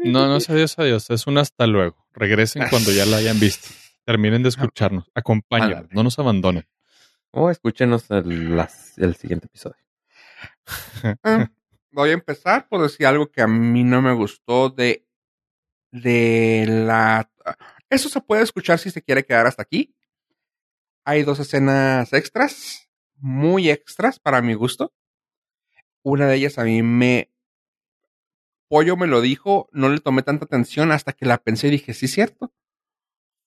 No, 0.05 0.27
no 0.27 0.37
es 0.37 0.49
adiós, 0.51 0.79
adiós. 0.79 1.11
Es 1.11 1.27
un 1.27 1.39
hasta 1.39 1.67
luego. 1.67 2.07
Regresen 2.13 2.65
cuando 2.71 2.91
ya 2.93 3.05
la 3.07 3.19
hayan 3.19 3.39
visto. 3.39 3.69
Terminen 4.05 4.43
de 4.43 4.49
escucharnos. 4.49 5.11
Acompáñenos. 5.15 5.87
No 5.93 6.03
nos 6.03 6.19
abandonen. 6.19 6.67
O 7.31 7.51
escúchenos 7.51 8.11
el, 8.11 8.57
las- 8.57 8.97
el 8.99 9.15
siguiente 9.17 9.47
episodio. 9.47 9.77
Ah, 11.23 11.51
voy 11.91 12.11
a 12.11 12.15
empezar 12.15 12.69
por 12.69 12.83
decir 12.83 13.07
algo 13.07 13.31
que 13.31 13.43
a 13.43 13.47
mí 13.47 13.85
no 13.85 14.01
me 14.03 14.13
gustó 14.15 14.71
de, 14.71 15.07
de 15.93 16.65
la... 16.69 17.31
Eso 17.91 18.09
se 18.09 18.21
puede 18.21 18.43
escuchar 18.43 18.79
si 18.79 18.91
se 18.91 19.03
quiere 19.03 19.25
quedar 19.25 19.47
hasta 19.47 19.63
aquí. 19.63 19.95
Hay 21.05 21.23
dos 21.23 21.39
escenas 21.39 22.13
extras, 22.13 22.88
muy 23.21 23.71
extras 23.71 24.19
para 24.19 24.43
mi 24.43 24.55
gusto. 24.55 24.93
Una 26.03 26.27
de 26.27 26.37
ellas 26.37 26.59
a 26.59 26.65
mí 26.65 26.83
me... 26.83 27.33
Pollo 28.69 28.97
me 28.97 29.07
lo 29.07 29.21
dijo, 29.21 29.69
no 29.73 29.89
le 29.89 30.01
tomé 30.01 30.23
tanta 30.23 30.45
atención 30.45 30.93
hasta 30.93 31.13
que 31.13 31.27
la 31.27 31.39
pensé 31.39 31.69
y 31.69 31.73
dije, 31.73 31.95
sí, 31.95 32.07
cierto. 32.07 32.53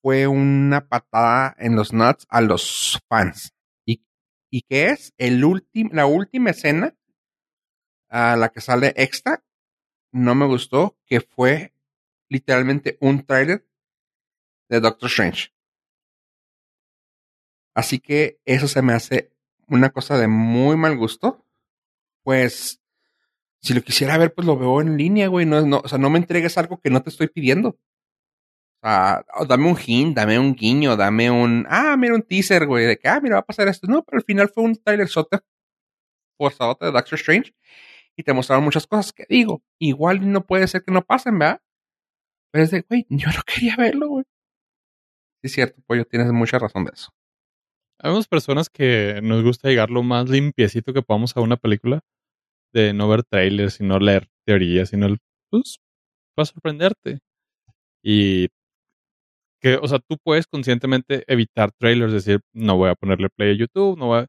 Fue 0.02 0.26
una 0.26 0.88
patada 0.88 1.54
en 1.58 1.76
los 1.76 1.92
nuts 1.92 2.26
a 2.28 2.40
los 2.40 3.00
fans. 3.08 3.54
¿Y, 3.86 4.04
y 4.50 4.62
qué 4.62 4.86
es? 4.86 5.14
El 5.18 5.40
la 5.92 6.06
última 6.06 6.50
escena 6.50 6.96
a 8.08 8.36
la 8.36 8.50
que 8.50 8.60
sale 8.60 8.92
extra, 8.96 9.44
no 10.12 10.34
me 10.34 10.46
gustó, 10.46 10.98
que 11.06 11.20
fue 11.20 11.72
literalmente 12.28 12.98
un 13.00 13.24
trailer 13.24 13.66
de 14.68 14.80
Doctor 14.80 15.08
Strange. 15.08 15.52
Así 17.74 18.00
que 18.00 18.40
eso 18.44 18.68
se 18.68 18.82
me 18.82 18.92
hace 18.92 19.31
una 19.72 19.90
cosa 19.90 20.18
de 20.18 20.28
muy 20.28 20.76
mal 20.76 20.96
gusto. 20.96 21.44
Pues, 22.24 22.80
si 23.60 23.74
lo 23.74 23.82
quisiera 23.82 24.18
ver, 24.18 24.34
pues 24.34 24.46
lo 24.46 24.56
veo 24.58 24.80
en 24.80 24.96
línea, 24.96 25.28
güey. 25.28 25.46
No, 25.46 25.64
no, 25.66 25.82
o 25.84 25.88
sea, 25.88 25.98
no 25.98 26.10
me 26.10 26.18
entregues 26.18 26.58
algo 26.58 26.80
que 26.80 26.90
no 26.90 27.02
te 27.02 27.10
estoy 27.10 27.28
pidiendo. 27.28 27.70
O 27.70 28.88
sea, 28.88 29.24
oh, 29.36 29.44
dame 29.46 29.68
un 29.70 29.78
hint, 29.78 30.16
dame 30.16 30.38
un 30.38 30.54
guiño, 30.54 30.96
dame 30.96 31.30
un, 31.30 31.66
ah, 31.68 31.96
mira 31.96 32.14
un 32.14 32.22
teaser, 32.22 32.66
güey, 32.66 32.86
de 32.86 32.98
que, 32.98 33.08
ah, 33.08 33.20
mira, 33.20 33.36
va 33.36 33.40
a 33.40 33.46
pasar 33.46 33.68
esto. 33.68 33.86
No, 33.86 34.02
pero 34.04 34.18
al 34.18 34.24
final 34.24 34.48
fue 34.48 34.64
un 34.64 34.76
trailer 34.76 35.08
sote 35.08 35.38
forzadote 36.38 36.86
de 36.86 36.92
Doctor 36.92 37.14
Strange 37.18 37.54
y 38.16 38.22
te 38.24 38.32
mostraron 38.32 38.64
muchas 38.64 38.86
cosas 38.86 39.12
que 39.12 39.24
digo, 39.28 39.62
igual 39.78 40.30
no 40.32 40.44
puede 40.46 40.66
ser 40.66 40.82
que 40.84 40.92
no 40.92 41.02
pasen, 41.04 41.38
¿verdad? 41.38 41.62
Pero 42.50 42.64
es 42.64 42.70
de, 42.70 42.82
güey, 42.82 43.06
yo 43.08 43.28
no 43.28 43.42
quería 43.46 43.76
verlo, 43.76 44.08
güey. 44.08 44.24
Sí, 45.42 45.46
es 45.48 45.52
cierto, 45.52 45.82
pollo, 45.86 46.04
tienes 46.04 46.30
mucha 46.32 46.58
razón 46.58 46.84
de 46.84 46.92
eso. 46.94 47.12
Habemos 48.02 48.26
personas 48.26 48.68
que 48.68 49.20
nos 49.22 49.44
gusta 49.44 49.68
llegar 49.68 49.90
lo 49.90 50.02
más 50.02 50.28
limpiecito 50.28 50.92
que 50.92 51.02
podamos 51.02 51.36
a 51.36 51.40
una 51.40 51.56
película. 51.56 52.00
De 52.72 52.92
no 52.92 53.08
ver 53.08 53.22
trailers 53.22 53.80
y 53.80 53.84
no 53.84 53.98
leer 53.98 54.28
teorías, 54.44 54.88
sino 54.88 55.06
el, 55.06 55.18
pues, 55.50 55.78
va 56.38 56.42
a 56.42 56.46
sorprenderte. 56.46 57.20
Y 58.02 58.48
que, 59.60 59.76
o 59.76 59.86
sea, 59.86 60.00
tú 60.00 60.16
puedes 60.22 60.46
conscientemente 60.48 61.24
evitar 61.28 61.70
trailers, 61.78 62.12
decir, 62.12 62.40
no 62.52 62.76
voy 62.76 62.90
a 62.90 62.96
ponerle 62.96 63.28
play 63.30 63.52
a 63.52 63.56
YouTube, 63.56 63.96
no 63.96 64.06
voy 64.06 64.20
a... 64.20 64.26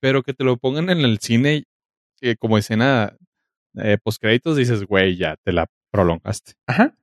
Pero 0.00 0.22
que 0.22 0.32
te 0.32 0.44
lo 0.44 0.56
pongan 0.56 0.88
en 0.88 1.00
el 1.00 1.18
cine 1.18 1.64
eh, 2.22 2.36
como 2.36 2.56
escena 2.56 3.16
eh, 3.74 3.98
postcréditos, 4.02 4.56
dices, 4.56 4.84
güey, 4.84 5.16
ya 5.16 5.36
te 5.44 5.52
la 5.52 5.66
prolongaste. 5.90 6.54
Ajá. 6.66 6.96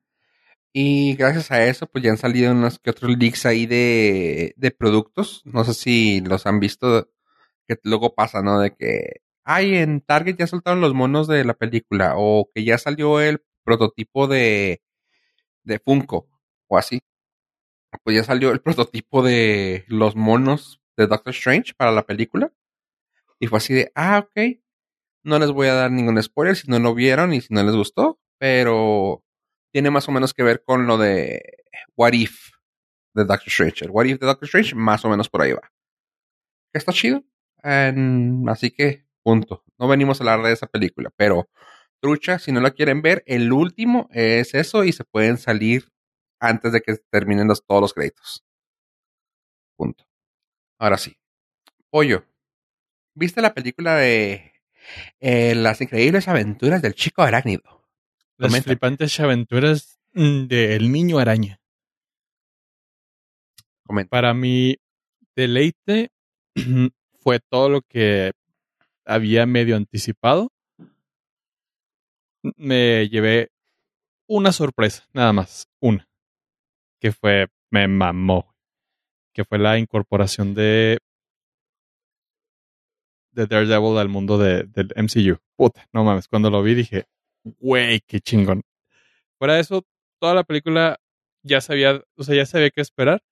Y 0.74 1.16
gracias 1.16 1.50
a 1.50 1.64
eso, 1.66 1.86
pues 1.86 2.02
ya 2.02 2.10
han 2.10 2.16
salido 2.18 2.52
unos 2.52 2.78
que 2.78 2.90
otros 2.90 3.16
leaks 3.18 3.44
ahí 3.44 3.66
de, 3.66 4.54
de 4.56 4.70
productos. 4.70 5.42
No 5.44 5.64
sé 5.64 5.74
si 5.74 6.20
los 6.22 6.46
han 6.46 6.60
visto, 6.60 7.10
que 7.68 7.76
luego 7.84 8.14
pasa, 8.14 8.42
¿no? 8.42 8.58
De 8.60 8.74
que, 8.74 9.20
ay, 9.44 9.76
en 9.76 10.00
Target 10.00 10.36
ya 10.38 10.46
soltaron 10.46 10.80
los 10.80 10.94
monos 10.94 11.28
de 11.28 11.44
la 11.44 11.54
película, 11.54 12.14
o 12.16 12.50
que 12.54 12.64
ya 12.64 12.78
salió 12.78 13.20
el 13.20 13.42
prototipo 13.64 14.26
de, 14.28 14.82
de 15.64 15.78
Funko, 15.78 16.28
o 16.68 16.78
así. 16.78 17.00
Pues 18.04 18.16
ya 18.16 18.24
salió 18.24 18.50
el 18.52 18.60
prototipo 18.62 19.22
de 19.22 19.84
los 19.88 20.16
monos 20.16 20.80
de 20.96 21.06
Doctor 21.06 21.34
Strange 21.34 21.74
para 21.76 21.92
la 21.92 22.06
película. 22.06 22.52
Y 23.40 23.48
fue 23.48 23.58
así 23.58 23.74
de, 23.74 23.92
ah, 23.94 24.26
ok. 24.26 24.58
No 25.24 25.38
les 25.38 25.50
voy 25.50 25.68
a 25.68 25.74
dar 25.74 25.90
ningún 25.90 26.22
spoiler 26.22 26.56
si 26.56 26.68
no 26.68 26.78
lo 26.78 26.94
vieron 26.94 27.34
y 27.34 27.40
si 27.42 27.52
no 27.54 27.62
les 27.62 27.76
gustó, 27.76 28.18
pero 28.38 29.22
tiene 29.72 29.90
más 29.90 30.08
o 30.08 30.12
menos 30.12 30.34
que 30.34 30.42
ver 30.42 30.62
con 30.64 30.86
lo 30.86 30.98
de 30.98 31.42
What 31.96 32.12
If 32.12 32.50
de 33.14 33.24
Doctor 33.24 33.48
Strange. 33.48 33.84
El 33.84 33.90
What 33.90 34.06
If 34.06 34.20
de 34.20 34.26
Doctor 34.26 34.46
Strange 34.46 34.74
más 34.74 35.04
o 35.04 35.08
menos 35.10 35.28
por 35.28 35.42
ahí 35.42 35.52
va. 35.52 35.72
Está 36.72 36.92
chido. 36.92 37.22
Así 37.62 38.70
que, 38.70 39.06
punto. 39.22 39.64
No 39.78 39.88
venimos 39.88 40.20
a 40.20 40.24
hablar 40.24 40.42
de 40.46 40.52
esa 40.52 40.66
película, 40.66 41.10
pero 41.16 41.48
trucha, 42.00 42.38
si 42.38 42.50
no 42.52 42.60
la 42.60 42.72
quieren 42.72 43.02
ver, 43.02 43.22
el 43.26 43.52
último 43.52 44.08
es 44.12 44.54
eso 44.54 44.84
y 44.84 44.92
se 44.92 45.04
pueden 45.04 45.38
salir 45.38 45.92
antes 46.40 46.72
de 46.72 46.80
que 46.80 46.96
terminen 47.10 47.46
los- 47.48 47.64
todos 47.64 47.80
los 47.80 47.94
créditos. 47.94 48.44
Punto. 49.76 50.04
Ahora 50.78 50.98
sí. 50.98 51.16
Pollo. 51.90 52.24
¿Viste 53.14 53.42
la 53.42 53.54
película 53.54 53.96
de 53.96 54.52
eh, 55.20 55.54
Las 55.54 55.80
increíbles 55.80 56.28
aventuras 56.28 56.82
del 56.82 56.94
chico 56.94 57.22
arácnido? 57.22 57.81
Las 58.42 58.50
Comenta. 58.50 58.64
flipantes 58.70 59.20
aventuras 59.20 60.00
mm, 60.14 60.46
del 60.48 60.90
niño 60.90 61.20
araña. 61.20 61.60
Comenta. 63.84 64.10
Para 64.10 64.34
mi 64.34 64.78
deleite 65.36 66.10
fue 67.20 67.38
todo 67.38 67.68
lo 67.68 67.82
que 67.82 68.32
había 69.04 69.46
medio 69.46 69.76
anticipado. 69.76 70.50
Me 72.56 73.08
llevé 73.08 73.52
una 74.26 74.50
sorpresa, 74.50 75.06
nada 75.12 75.32
más, 75.32 75.68
una, 75.80 76.08
que 77.00 77.12
fue, 77.12 77.46
me 77.70 77.86
mamó, 77.86 78.56
que 79.32 79.44
fue 79.44 79.60
la 79.60 79.78
incorporación 79.78 80.52
de, 80.52 80.98
de 83.30 83.46
Daredevil 83.46 83.98
al 83.98 84.08
mundo 84.08 84.36
de, 84.36 84.64
del 84.64 84.92
MCU. 84.96 85.38
Puta, 85.54 85.88
no 85.92 86.02
mames, 86.02 86.26
cuando 86.26 86.50
lo 86.50 86.60
vi 86.64 86.74
dije, 86.74 87.04
güey, 87.44 88.00
qué 88.06 88.20
chingón. 88.20 88.62
Fuera 89.38 89.54
de 89.54 89.60
eso, 89.60 89.84
toda 90.20 90.34
la 90.34 90.44
película 90.44 90.98
ya 91.42 91.60
sabía, 91.60 92.02
o 92.16 92.24
sea, 92.24 92.36
ya 92.36 92.46
sabía 92.46 92.70
qué 92.70 92.80
esperar. 92.80 93.22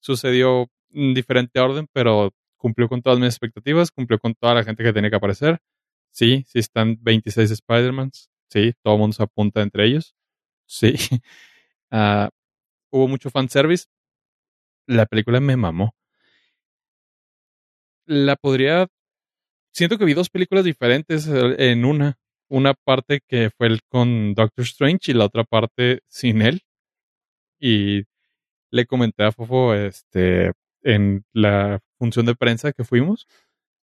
Sucedió 0.00 0.68
en 0.92 1.14
diferente 1.14 1.60
orden, 1.60 1.88
pero 1.92 2.34
cumplió 2.58 2.88
con 2.88 3.02
todas 3.02 3.18
mis 3.18 3.28
expectativas, 3.28 3.90
cumplió 3.90 4.18
con 4.18 4.34
toda 4.34 4.54
la 4.54 4.64
gente 4.64 4.82
que 4.84 4.92
tenía 4.92 5.10
que 5.10 5.16
aparecer. 5.16 5.60
Sí, 6.10 6.44
sí 6.48 6.58
están 6.60 6.98
26 7.02 7.50
Spider-Mans. 7.50 8.30
Sí, 8.48 8.72
todo 8.82 8.94
el 8.94 9.00
mundo 9.00 9.14
se 9.14 9.22
apunta 9.22 9.62
entre 9.62 9.86
ellos. 9.86 10.14
Sí. 10.66 10.94
Ah, 11.96 12.30
hubo 12.90 13.06
mucho 13.06 13.30
fanservice. 13.30 13.86
La 14.88 15.06
película 15.06 15.38
me 15.38 15.56
mamó. 15.56 15.94
La 18.06 18.34
podría... 18.34 18.88
Siento 19.72 19.96
que 19.96 20.04
vi 20.04 20.14
dos 20.14 20.28
películas 20.28 20.64
diferentes 20.64 21.28
eh, 21.28 21.70
en 21.70 21.84
una. 21.84 22.18
Una 22.48 22.74
parte 22.74 23.20
que 23.26 23.50
fue 23.56 23.66
el 23.68 23.80
con 23.88 24.34
Doctor 24.34 24.64
Strange 24.64 25.10
y 25.10 25.14
la 25.14 25.24
otra 25.24 25.44
parte 25.44 26.00
sin 26.08 26.42
él. 26.42 26.62
Y 27.58 28.02
le 28.70 28.86
comenté 28.86 29.24
a 29.24 29.32
Fofo 29.32 29.74
este, 29.74 30.52
en 30.82 31.24
la 31.32 31.80
función 31.98 32.26
de 32.26 32.34
prensa 32.34 32.72
que 32.72 32.84
fuimos. 32.84 33.26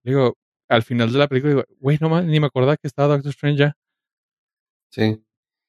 Digo, 0.03 0.37
al 0.69 0.83
final 0.83 1.11
de 1.11 1.19
la 1.19 1.27
película, 1.27 1.53
digo, 1.53 1.63
güey, 1.79 1.97
no 1.99 2.09
más, 2.09 2.25
ni 2.25 2.39
me 2.39 2.47
acordaba 2.47 2.77
que 2.77 2.87
estaba 2.87 3.15
Doctor 3.15 3.31
Strange 3.31 3.57
ya. 3.59 3.77
Sí. 4.91 5.21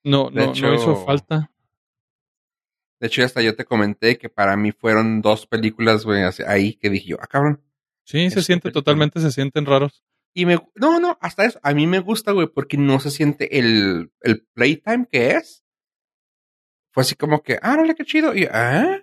No, 0.03 0.31
De 0.31 0.45
no, 0.47 0.53
hecho- 0.53 0.67
no 0.67 0.75
hizo 0.75 0.97
falta. 1.07 1.51
De 3.01 3.07
hecho, 3.09 3.23
hasta 3.25 3.43
yo 3.43 3.55
te 3.55 3.65
comenté 3.65 4.17
que 4.19 4.29
para 4.29 4.57
mí 4.57 4.73
fueron 4.73 5.21
dos 5.21 5.47
películas, 5.47 6.05
güey, 6.05 6.23
ahí 6.47 6.75
que 6.75 6.91
dije 6.91 7.09
yo, 7.11 7.17
ah, 7.21 7.27
cabrón. 7.27 7.61
Sí, 8.05 8.31
se 8.31 8.43
siente 8.43 8.65
película. 8.65 8.83
totalmente, 8.83 9.21
se 9.21 9.31
sienten 9.31 9.67
raros. 9.67 10.03
Y 10.35 10.47
me, 10.47 10.59
no, 10.75 10.99
no, 10.99 11.17
hasta 11.21 11.45
eso, 11.45 11.61
a 11.63 11.73
mí 11.73 11.87
me 11.87 12.01
gusta, 12.01 12.33
güey, 12.33 12.49
porque 12.49 12.77
no 12.77 12.99
se 12.99 13.13
siente 13.13 13.59
el, 13.59 14.13
el 14.21 14.45
playtime 14.53 15.07
que 15.11 15.31
es. 15.31 15.65
Fue 16.91 17.03
así 17.03 17.15
como 17.15 17.43
que, 17.43 17.59
ah, 17.63 17.75
órale, 17.75 17.95
qué 17.95 18.05
chido. 18.05 18.35
Y, 18.35 18.45
ah, 18.51 19.01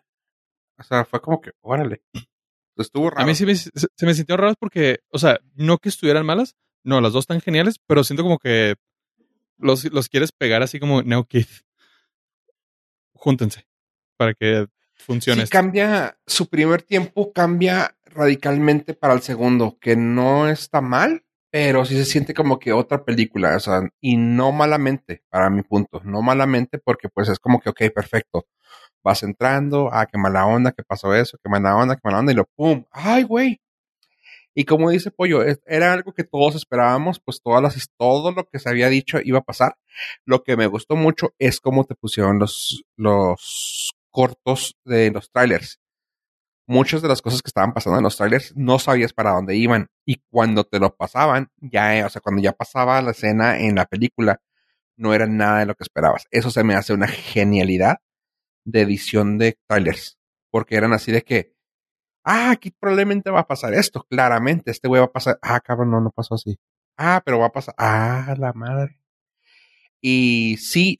o 0.78 0.84
sea, 0.84 1.06
fue 1.06 1.22
como 1.22 1.40
que, 1.40 1.52
órale. 1.62 2.04
Estuvo 2.78 3.10
raro. 3.10 3.24
A 3.24 3.26
mí 3.26 3.36
sí 3.36 3.46
me, 3.46 3.56
se, 3.56 3.70
se 3.74 4.06
me 4.06 4.14
sintieron 4.14 4.42
raros 4.42 4.58
porque, 4.60 5.00
o 5.10 5.20
sea, 5.20 5.40
no 5.56 5.78
que 5.78 5.90
estuvieran 5.90 6.26
malas, 6.26 6.56
no, 6.84 7.00
las 7.00 7.14
dos 7.14 7.24
están 7.24 7.42
geniales, 7.42 7.80
pero 7.86 8.04
siento 8.04 8.24
como 8.24 8.40
que 8.40 8.76
los, 9.58 9.86
los 9.86 10.10
quieres 10.10 10.32
pegar 10.32 10.64
así 10.64 10.80
como 10.80 11.02
Neo 11.04 11.26
Kid. 11.26 11.46
Júntense 13.14 13.68
para 14.18 14.34
que 14.34 14.68
funcione. 14.96 15.46
Sí 15.46 15.50
cambia, 15.50 16.18
su 16.26 16.48
primer 16.48 16.82
tiempo 16.82 17.32
cambia 17.32 17.96
radicalmente 18.14 18.94
para 18.94 19.14
el 19.14 19.22
segundo, 19.22 19.78
que 19.80 19.96
no 19.96 20.48
está 20.48 20.82
mal, 20.82 21.24
pero 21.52 21.86
sí 21.86 21.96
se 21.96 22.06
siente 22.06 22.34
como 22.34 22.60
que 22.60 22.74
otra 22.74 23.04
película, 23.04 23.56
o 23.56 23.60
sea, 23.60 23.82
y 24.00 24.18
no 24.18 24.52
malamente, 24.52 25.24
para 25.30 25.50
mi 25.50 25.64
punto, 25.64 26.02
no 26.04 26.22
malamente 26.22 26.80
porque 26.80 27.10
pues 27.10 27.30
es 27.30 27.40
como 27.40 27.60
que, 27.60 27.70
ok, 27.70 27.82
perfecto, 27.94 28.48
vas 29.04 29.24
entrando, 29.24 29.90
ah, 29.92 30.06
qué 30.06 30.18
mala 30.18 30.46
onda, 30.46 30.72
qué 30.72 30.84
pasó 30.84 31.14
eso, 31.16 31.38
qué 31.44 31.50
mala 31.50 31.76
onda, 31.76 31.96
qué 31.96 32.02
mala 32.04 32.20
onda, 32.20 32.32
y 32.32 32.36
lo 32.36 32.46
pum, 32.56 32.86
ay, 32.92 33.24
güey. 33.24 33.62
Y 34.54 34.66
como 34.66 34.90
dice 34.90 35.12
Pollo, 35.12 35.44
era 35.66 35.94
algo 35.94 36.14
que 36.14 36.26
todos 36.26 36.56
esperábamos, 36.56 37.22
pues 37.24 37.42
todas 37.42 37.62
las, 37.64 37.90
todo 37.98 38.32
lo 38.34 38.46
que 38.48 38.60
se 38.60 38.70
había 38.70 38.90
dicho 38.90 39.20
iba 39.24 39.40
a 39.40 39.44
pasar. 39.44 39.78
Lo 40.26 40.44
que 40.44 40.58
me 40.58 40.68
gustó 40.68 40.96
mucho 40.98 41.34
es 41.40 41.62
cómo 41.62 41.86
te 41.86 41.96
pusieron 41.96 42.38
los, 42.38 42.84
los 42.98 43.94
cortos 44.10 44.76
de 44.84 45.12
los 45.12 45.32
trailers. 45.32 45.80
Muchas 46.72 47.02
de 47.02 47.10
las 47.10 47.22
cosas 47.22 47.42
que 47.42 47.50
estaban 47.50 47.74
pasando 47.74 47.98
en 47.98 48.04
los 48.06 48.16
trailers 48.16 48.56
no 48.56 48.80
sabías 48.80 49.12
para 49.12 49.32
dónde 49.32 49.58
iban. 49.58 49.90
Y 50.06 50.22
cuando 50.30 50.64
te 50.64 50.80
lo 50.80 50.96
pasaban, 50.96 51.52
ya, 51.58 51.98
eh, 51.98 52.06
o 52.06 52.10
sea, 52.10 52.22
cuando 52.22 52.42
ya 52.42 52.54
pasaba 52.54 53.02
la 53.02 53.12
escena 53.12 53.60
en 53.60 53.76
la 53.76 53.86
película, 53.86 54.42
no 54.96 55.14
era 55.14 55.28
nada 55.28 55.60
de 55.60 55.66
lo 55.66 55.76
que 55.76 55.84
esperabas. 55.84 56.28
Eso 56.32 56.50
se 56.50 56.64
me 56.64 56.74
hace 56.74 56.94
una 56.94 57.10
genialidad 57.10 57.98
de 58.64 58.84
edición 58.84 59.38
de 59.38 59.60
trailers. 59.68 60.18
Porque 60.50 60.78
eran 60.78 60.94
así 60.94 61.12
de 61.12 61.24
que, 61.24 61.54
ah, 62.24 62.52
aquí 62.52 62.72
probablemente 62.72 63.32
va 63.32 63.42
a 63.42 63.48
pasar 63.48 63.74
esto, 63.74 64.06
claramente, 64.10 64.72
este 64.72 64.88
güey 64.88 65.02
va 65.02 65.08
a 65.08 65.12
pasar, 65.12 65.40
ah, 65.42 65.60
cabrón, 65.60 65.92
no, 65.92 66.00
no 66.00 66.12
pasó 66.12 66.36
así. 66.36 66.58
Ah, 66.96 67.22
pero 67.26 67.40
va 67.40 67.48
a 67.48 67.52
pasar, 67.52 67.76
ah, 67.78 68.34
la 68.38 68.54
madre. 68.54 68.98
Y 70.00 70.56
sí, 70.58 70.98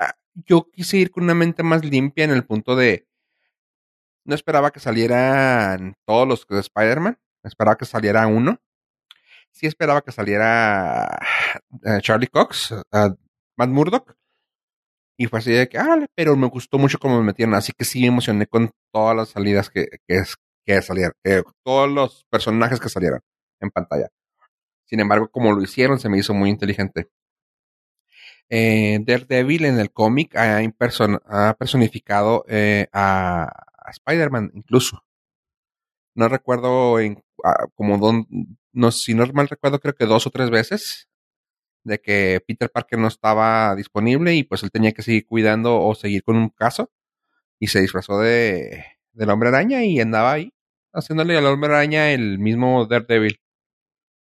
ah, 0.00 0.14
yo 0.34 0.68
quise 0.72 0.96
ir 0.98 1.12
con 1.12 1.24
una 1.24 1.34
mente 1.34 1.62
más 1.62 1.84
limpia 1.84 2.24
en 2.24 2.32
el 2.32 2.44
punto 2.44 2.74
de, 2.74 3.07
no 4.28 4.34
esperaba 4.34 4.70
que 4.70 4.78
salieran 4.78 5.94
todos 6.06 6.28
los 6.28 6.46
de 6.46 6.60
Spider-Man, 6.60 7.18
esperaba 7.42 7.78
que 7.78 7.86
saliera 7.86 8.26
uno. 8.26 8.60
Sí 9.50 9.66
esperaba 9.66 10.02
que 10.02 10.12
saliera 10.12 11.18
eh, 11.82 11.98
Charlie 12.02 12.26
Cox, 12.28 12.72
uh, 12.72 13.16
Matt 13.56 13.70
Murdock. 13.70 14.14
Y 15.16 15.26
fue 15.28 15.38
así 15.38 15.50
de 15.52 15.66
que, 15.70 15.78
ah, 15.78 16.06
pero 16.14 16.36
me 16.36 16.46
gustó 16.48 16.76
mucho 16.78 16.98
cómo 16.98 17.18
me 17.18 17.24
metieron. 17.24 17.54
Así 17.54 17.72
que 17.72 17.86
sí 17.86 18.02
me 18.02 18.08
emocioné 18.08 18.46
con 18.46 18.70
todas 18.92 19.16
las 19.16 19.30
salidas 19.30 19.70
que, 19.70 19.86
que, 20.06 20.82
salieron. 20.82 21.14
Eh, 21.24 21.42
todos 21.64 21.90
los 21.90 22.26
personajes 22.30 22.80
que 22.80 22.90
salieron 22.90 23.20
en 23.60 23.70
pantalla. 23.70 24.08
Sin 24.84 25.00
embargo, 25.00 25.30
como 25.30 25.52
lo 25.52 25.62
hicieron, 25.62 25.98
se 25.98 26.10
me 26.10 26.18
hizo 26.18 26.34
muy 26.34 26.50
inteligente. 26.50 27.08
Eh, 28.50 28.98
Daredevil 29.06 29.64
en 29.64 29.80
el 29.80 29.90
cómic 29.90 30.36
ha 30.36 31.54
personificado 31.58 32.44
eh, 32.48 32.88
a, 32.92 33.67
a 33.88 33.90
Spider-Man 33.90 34.50
incluso. 34.54 35.04
No 36.14 36.28
recuerdo 36.28 36.98
en, 37.00 37.22
a, 37.44 37.66
como 37.74 37.98
don, 37.98 38.26
no, 38.72 38.90
si 38.90 39.14
no 39.14 39.26
mal 39.32 39.48
recuerdo, 39.48 39.78
creo 39.80 39.94
que 39.94 40.06
dos 40.06 40.26
o 40.26 40.30
tres 40.30 40.50
veces 40.50 41.08
de 41.84 42.00
que 42.00 42.42
Peter 42.46 42.70
Parker 42.70 42.98
no 42.98 43.08
estaba 43.08 43.74
disponible 43.76 44.34
y 44.34 44.42
pues 44.42 44.62
él 44.62 44.70
tenía 44.70 44.92
que 44.92 45.02
seguir 45.02 45.26
cuidando 45.26 45.80
o 45.80 45.94
seguir 45.94 46.22
con 46.22 46.36
un 46.36 46.50
caso 46.50 46.90
y 47.58 47.68
se 47.68 47.80
disfrazó 47.80 48.18
de 48.20 48.84
del 49.12 49.30
hombre 49.30 49.48
araña 49.48 49.84
y 49.84 50.00
andaba 50.00 50.32
ahí 50.32 50.52
haciéndole 50.92 51.36
al 51.36 51.46
hombre 51.46 51.70
araña 51.72 52.10
el 52.12 52.38
mismo 52.38 52.86
Daredevil. 52.86 53.40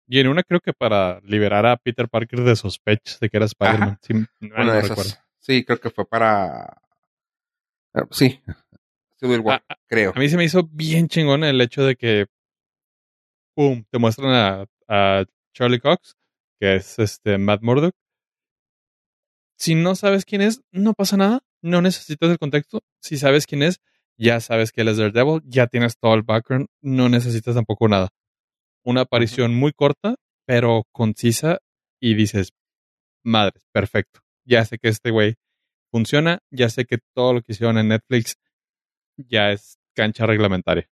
Y 0.08 0.20
en 0.20 0.28
una 0.28 0.44
creo 0.44 0.60
que 0.60 0.74
para 0.74 1.20
liberar 1.22 1.66
a 1.66 1.78
Peter 1.78 2.10
Parker 2.10 2.42
de 2.42 2.56
sospechas 2.56 3.20
de 3.20 3.30
que 3.30 3.38
era 3.38 3.46
Spider-Man. 3.46 4.00
Sí, 4.02 4.14
no, 4.14 4.28
Una 4.42 4.64
no 4.66 4.74
de 4.74 4.82
recuerdo. 4.82 5.02
esas. 5.04 5.24
Sí, 5.40 5.64
creo 5.64 5.80
que 5.80 5.90
fue 5.90 6.06
para. 6.08 6.82
eh, 7.96 8.02
Sí, 8.12 8.42
Civil 9.24 9.40
War, 9.40 9.64
Ah, 9.70 9.76
creo. 9.88 10.12
A 10.16 10.20
mí 10.20 10.28
se 10.28 10.36
me 10.36 10.44
hizo 10.44 10.64
bien 10.64 11.08
chingón 11.08 11.46
el 11.46 11.62
hecho 11.62 11.84
de 11.84 11.96
que, 11.96 12.26
pum, 13.56 13.86
te 13.90 13.98
muestran 13.98 14.32
a, 14.32 14.66
a 14.90 15.26
Charlie 15.54 15.80
Cox, 15.80 16.16
que 16.60 16.76
es 16.76 17.00
este 17.00 17.38
Matt 17.38 17.62
Murdock. 17.62 17.96
Si 19.58 19.76
no 19.76 19.96
sabes 19.96 20.26
quién 20.26 20.42
es, 20.42 20.62
no 20.72 20.94
pasa 20.94 21.16
nada. 21.16 21.40
No 21.62 21.82
necesitas 21.82 22.30
el 22.30 22.38
contexto. 22.38 22.82
Si 23.00 23.18
sabes 23.18 23.48
quién 23.48 23.64
es, 23.64 23.80
ya 24.18 24.42
sabes 24.42 24.74
que 24.74 24.82
él 24.82 24.90
es 24.90 24.98
Daredevil, 24.98 25.42
ya 25.46 25.68
tienes 25.68 25.98
todo 25.98 26.16
el 26.16 26.24
background, 26.24 26.68
no 26.82 27.08
necesitas 27.08 27.56
tampoco 27.56 27.88
nada. 27.88 28.10
Una 28.84 29.02
aparición 29.02 29.56
muy 29.56 29.72
corta, 29.72 30.16
pero 30.46 30.84
concisa, 30.92 31.60
y 32.02 32.16
dices, 32.16 32.52
madre, 33.24 33.62
perfecto. 33.72 34.20
Ya 34.46 34.66
sé 34.66 34.78
que 34.78 34.90
este 34.90 35.12
güey 35.12 35.36
funciona, 35.90 36.40
ya 36.52 36.70
sé 36.70 36.84
que 36.84 36.98
todo 37.16 37.34
lo 37.34 37.42
que 37.42 37.54
hicieron 37.54 37.78
en 37.78 37.88
Netflix 37.88 38.36
ya 39.18 39.52
es 39.52 39.80
cancha 39.96 40.26
reglamentaria. 40.26 40.90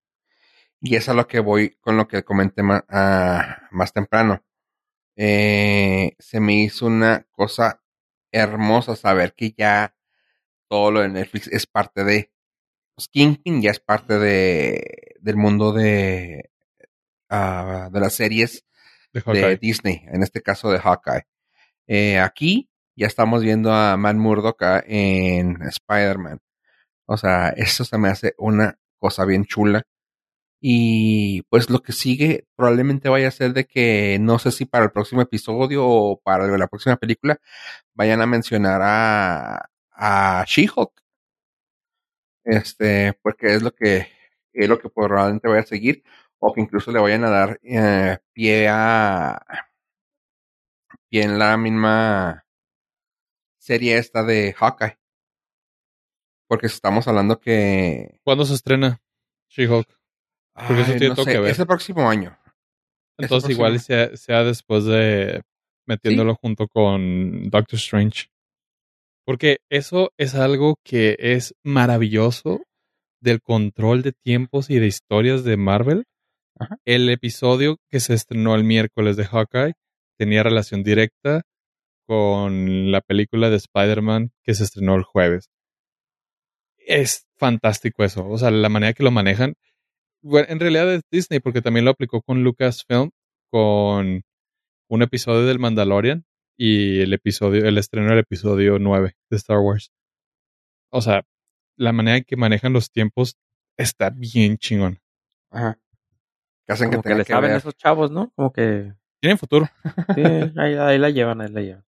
Y 0.82 0.96
es 0.96 1.10
a 1.10 1.14
lo 1.14 1.28
que 1.28 1.40
voy 1.40 1.78
con 1.82 1.98
lo 1.98 2.08
que 2.08 2.24
comenté 2.24 2.62
ma- 2.64 2.86
ah, 2.90 3.68
más 3.72 3.92
temprano. 3.94 4.44
Eh, 5.16 6.14
se 6.20 6.40
me 6.40 6.56
hizo 6.56 6.88
una 6.88 7.26
cosa 7.32 7.82
hermosa 8.32 8.96
saber 8.96 9.34
que 9.34 9.54
ya 9.58 9.96
todo 10.68 10.92
lo 10.92 11.02
de 11.02 11.10
Netflix 11.10 11.48
es 11.48 11.66
parte 11.68 12.04
de. 12.04 12.32
Pues 12.96 13.08
Kingpin 13.10 13.62
ya 13.62 13.72
es 13.72 13.80
parte 13.80 14.20
de 14.20 15.16
del 15.20 15.38
mundo 15.38 15.72
de, 15.74 16.52
ah, 17.30 17.90
de 17.92 18.00
las 18.00 18.14
series 18.14 18.66
De. 19.34 19.58
Disney, 19.58 20.02
en 20.08 20.22
este 20.24 20.42
caso 20.42 20.70
de 20.72 20.80
Hawkeye. 20.80 21.26
Eh, 21.88 22.20
aquí 22.20 22.70
ya 22.96 23.08
estamos 23.08 23.42
viendo 23.44 23.74
a 23.74 23.98
Matt 23.98 24.16
Murdock 24.18 24.62
en 24.86 25.62
Spider-Man. 25.64 26.40
O 27.08 27.18
sea, 27.18 27.50
eso 27.50 27.86
se 27.86 27.98
me 27.98 28.10
hace 28.10 28.36
una 28.38 28.78
cosa 29.00 29.26
bien 29.26 29.46
chula. 29.46 29.84
Y 30.62 31.44
pues 31.50 31.70
lo 31.70 31.82
que 31.84 31.94
sigue 31.94 32.48
probablemente 32.56 33.10
vaya 33.10 33.28
a 33.30 33.32
ser 33.32 33.54
de 33.54 33.66
que 33.66 34.18
no 34.20 34.40
sé 34.40 34.52
si 34.52 34.66
para 34.66 34.86
el 34.86 34.92
próximo 34.92 35.22
episodio 35.22 35.86
o 35.88 36.20
para 36.22 36.48
la 36.58 36.68
próxima 36.68 36.98
película 36.98 37.40
vayan 37.94 38.22
a 38.22 38.28
mencionar 38.28 38.82
a, 38.84 39.70
a 39.92 40.46
She-Hulk. 40.48 40.92
Este, 42.44 43.14
porque 43.22 43.54
es 43.56 43.64
lo 43.64 43.72
que 43.74 44.08
es 44.54 44.70
lo 44.70 44.80
que 44.80 44.90
probablemente 44.90 45.48
vaya 45.48 45.62
a 45.62 45.66
seguir 45.66 46.04
o 46.40 46.54
que 46.54 46.62
incluso 46.62 46.92
le 46.92 47.00
vayan 47.00 47.24
a 47.26 47.30
dar 47.30 47.60
eh, 47.64 48.18
pie 48.34 48.68
a 48.70 49.42
pie 51.10 51.24
en 51.24 51.40
la 51.40 51.58
misma 51.58 52.46
serie 53.58 53.98
esta 53.98 54.24
de 54.24 54.54
Hawkeye. 54.54 54.98
Porque 56.48 56.68
estamos 56.68 57.08
hablando 57.08 57.40
que 57.40 58.20
¿Cuándo 58.24 58.46
se 58.46 58.54
estrena 58.54 59.02
She-Hulk? 59.50 59.88
Porque 60.68 60.82
eso 60.82 60.92
tiene 60.92 61.10
no 61.10 61.16
todo 61.16 61.26
sé, 61.26 61.32
que 61.34 61.40
ver. 61.40 61.52
es 61.52 61.60
el 61.60 61.68
próximo 61.68 62.10
año. 62.10 62.38
Entonces 63.18 63.46
próximo. 63.48 63.52
igual 63.52 63.80
sea, 63.80 64.16
sea 64.16 64.44
después 64.44 64.86
de 64.86 65.42
metiéndolo 65.88 66.36
junto 66.36 66.68
con 66.68 67.50
Doctor 67.50 67.78
Strange. 67.78 68.28
Porque 69.26 69.58
eso 69.70 70.12
es 70.18 70.36
algo 70.36 70.76
que 70.84 71.18
es 71.20 71.56
maravilloso 71.64 72.62
del 73.22 73.42
control 73.42 74.04
de 74.04 74.12
tiempos 74.12 74.70
y 74.70 74.80
de 74.80 74.88
historias 74.88 75.44
de 75.44 75.58
Marvel. 75.58 76.06
Ajá. 76.60 76.78
El 76.86 77.10
episodio 77.10 77.78
que 77.90 78.00
se 78.00 78.14
estrenó 78.14 78.56
el 78.56 78.64
miércoles 78.64 79.18
de 79.18 79.26
Hawkeye 79.26 79.74
tenía 80.18 80.44
relación 80.44 80.84
directa 80.84 81.42
con 82.08 82.92
la 82.92 83.02
película 83.02 83.50
de 83.50 83.58
Spider-Man 83.58 84.32
que 84.44 84.54
se 84.54 84.64
estrenó 84.64 84.96
el 84.96 85.04
jueves. 85.04 85.50
Es 86.88 87.26
fantástico 87.38 88.04
eso. 88.04 88.28
O 88.28 88.38
sea, 88.38 88.52
la 88.52 88.70
manera 88.70 88.94
que 88.94 89.04
lo 89.04 89.12
manejan. 89.12 89.56
Bueno, 90.22 90.48
en 90.50 90.60
realidad 90.60 90.92
es 90.94 91.02
Disney 91.12 91.40
porque 91.40 91.62
también 91.62 91.86
lo 91.86 91.92
aplicó 91.92 92.22
con 92.22 92.44
Lucasfilm 92.44 93.12
con 93.52 94.24
un 94.90 95.02
episodio 95.02 95.46
del 95.46 95.60
Mandalorian 95.60 96.26
y 96.58 97.02
el 97.02 97.14
episodio, 97.14 97.66
el 97.66 97.78
estreno 97.78 98.10
del 98.10 98.20
episodio 98.20 98.80
9 98.80 99.16
de 99.30 99.38
Star 99.38 99.60
Wars. 99.60 99.92
O 100.92 101.02
sea, 101.02 101.24
la 101.78 101.92
manera 101.92 102.18
en 102.18 102.24
que 102.24 102.38
manejan 102.38 102.74
los 102.74 102.92
tiempos 102.92 103.38
está 103.78 104.10
bien 104.10 104.58
chingón. 104.58 105.00
Ajá. 105.52 105.78
Que 106.66 106.74
hacen 106.74 106.90
Como 106.90 107.04
que 107.04 107.10
que, 107.10 107.16
le 107.16 107.24
saben 107.24 107.50
ver. 107.52 107.58
esos 107.58 107.76
chavos, 107.76 108.10
¿no? 108.12 108.32
Como 108.36 108.52
que 108.52 108.94
Tienen 109.22 109.38
futuro. 109.38 109.70
sí, 110.16 110.22
ahí, 110.58 110.74
ahí 110.76 110.98
la 110.98 111.10
llevan, 111.10 111.42
ahí 111.42 111.50
la 111.52 111.62
llevan. 111.62 111.86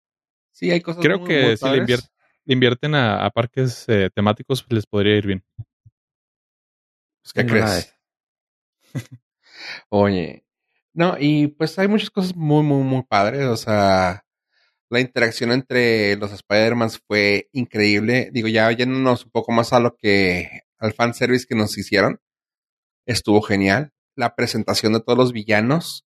Sí, 0.51 0.71
hay 0.71 0.81
cosas 0.81 1.01
Creo 1.03 1.19
muy, 1.19 1.27
que 1.27 1.43
muy 1.47 1.57
si 1.57 1.65
le, 1.69 1.77
invier- 1.77 2.09
invierten 2.45 2.95
a, 2.95 3.25
a 3.25 3.29
parques 3.31 3.85
eh, 3.87 4.09
temáticos, 4.13 4.63
pues 4.63 4.73
les 4.73 4.85
podría 4.85 5.17
ir 5.17 5.27
bien. 5.27 5.43
Pues, 7.21 7.33
¿Qué 7.33 7.45
crees? 7.45 7.95
Oye. 9.89 10.45
No, 10.93 11.17
y 11.19 11.47
pues 11.47 11.77
hay 11.77 11.87
muchas 11.89 12.09
cosas 12.09 12.35
muy, 12.35 12.63
muy, 12.63 12.83
muy 12.83 13.03
padres. 13.03 13.45
O 13.47 13.57
sea, 13.57 14.25
la 14.89 14.99
interacción 15.01 15.51
entre 15.51 16.15
los 16.15 16.31
Spider-Mans 16.31 17.01
fue 17.05 17.49
increíble. 17.51 18.29
Digo, 18.31 18.47
ya 18.47 18.71
yéndonos 18.71 19.25
un 19.25 19.31
poco 19.31 19.51
más 19.51 19.73
a 19.73 19.79
lo 19.79 19.95
que, 19.95 20.61
al 20.77 20.93
fanservice 20.93 21.45
que 21.47 21.55
nos 21.55 21.77
hicieron, 21.77 22.21
estuvo 23.05 23.41
genial. 23.41 23.91
La 24.15 24.35
presentación 24.35 24.93
de 24.93 25.01
todos 25.01 25.17
los 25.17 25.33
villanos, 25.33 26.05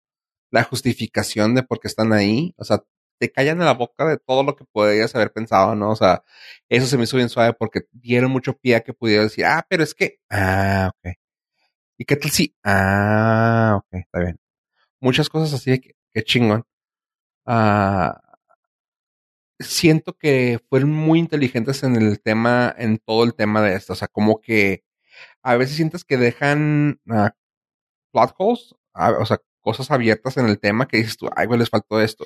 la 0.51 0.63
justificación 0.63 1.55
de 1.55 1.63
por 1.63 1.79
qué 1.79 1.87
están 1.87 2.13
ahí. 2.13 2.53
O 2.57 2.63
sea, 2.63 2.83
te 3.19 3.31
callan 3.31 3.59
en 3.59 3.65
la 3.65 3.73
boca 3.73 4.05
de 4.05 4.17
todo 4.17 4.43
lo 4.43 4.55
que 4.55 4.65
podrías 4.65 5.15
haber 5.15 5.31
pensado, 5.33 5.75
¿no? 5.75 5.91
O 5.91 5.95
sea, 5.95 6.23
eso 6.69 6.87
se 6.87 6.97
me 6.97 7.03
hizo 7.05 7.17
bien 7.17 7.29
suave 7.29 7.53
porque 7.53 7.83
dieron 7.91 8.31
mucho 8.31 8.57
pie 8.57 8.75
a 8.75 8.81
que 8.81 8.93
pudiera 8.93 9.23
decir, 9.23 9.45
ah, 9.45 9.65
pero 9.69 9.83
es 9.83 9.93
que, 9.93 10.19
ah, 10.29 10.91
ok. 10.95 11.15
¿Y 11.97 12.05
qué 12.05 12.15
tal 12.17 12.31
si? 12.31 12.55
Ah, 12.63 13.75
ok, 13.77 13.87
está 13.93 14.19
bien. 14.19 14.39
Muchas 15.01 15.29
cosas 15.29 15.53
así 15.53 15.79
que, 15.79 15.95
qué 16.13 16.23
chingón. 16.23 16.65
Ah, 17.45 18.21
siento 19.59 20.17
que 20.17 20.59
fueron 20.69 20.91
muy 20.91 21.19
inteligentes 21.19 21.83
en 21.83 21.95
el 21.95 22.21
tema, 22.21 22.73
en 22.77 22.97
todo 22.99 23.23
el 23.23 23.35
tema 23.35 23.61
de 23.61 23.75
esto. 23.75 23.93
O 23.93 23.95
sea, 23.95 24.07
como 24.07 24.41
que 24.41 24.83
a 25.43 25.55
veces 25.57 25.77
sientes 25.77 26.03
que 26.05 26.17
dejan 26.17 27.01
ah, 27.09 27.35
plot 28.11 28.35
holes, 28.37 28.75
ah, 28.93 29.13
o 29.19 29.25
sea, 29.25 29.39
cosas 29.61 29.91
abiertas 29.91 30.37
en 30.37 30.47
el 30.47 30.59
tema 30.59 30.87
que 30.87 30.97
dices 30.97 31.17
tú, 31.17 31.29
ay, 31.35 31.47
güey, 31.47 31.59
les 31.59 31.69
faltó 31.69 32.01
esto. 32.01 32.25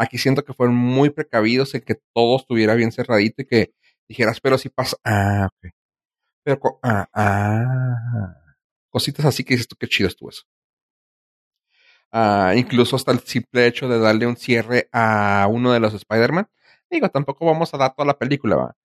Aquí 0.00 0.16
siento 0.18 0.44
que 0.44 0.54
fueron 0.54 0.74
muy 0.76 1.10
precavidos 1.10 1.74
en 1.74 1.82
que 1.82 1.94
todo 2.14 2.36
estuviera 2.38 2.74
bien 2.74 2.90
cerradito 2.90 3.42
y 3.42 3.46
que 3.46 3.74
dijeras, 4.08 4.40
pero 4.40 4.56
si 4.56 4.70
pasa, 4.70 4.96
ah, 5.04 5.48
ok. 5.52 5.72
Pero, 6.44 6.80
ah, 6.82 7.08
ah. 7.14 8.34
Cositas 8.90 9.26
así 9.26 9.44
que 9.44 9.54
dices 9.54 9.68
tú, 9.68 9.76
qué 9.78 9.88
chido 9.88 10.08
estuvo 10.08 10.30
eso. 10.30 10.44
Ah, 12.12 12.54
incluso 12.56 12.96
hasta 12.96 13.12
el 13.12 13.20
simple 13.20 13.66
hecho 13.66 13.88
de 13.88 13.98
darle 14.00 14.26
un 14.26 14.36
cierre 14.36 14.88
a 14.92 15.46
uno 15.50 15.72
de 15.72 15.80
los 15.80 15.94
Spider-Man. 15.94 16.48
Digo, 16.90 17.08
tampoco 17.10 17.46
vamos 17.46 17.72
a 17.74 17.78
dar 17.78 17.94
toda 17.94 18.06
la 18.06 18.18
película, 18.18 18.56
va. 18.56 18.76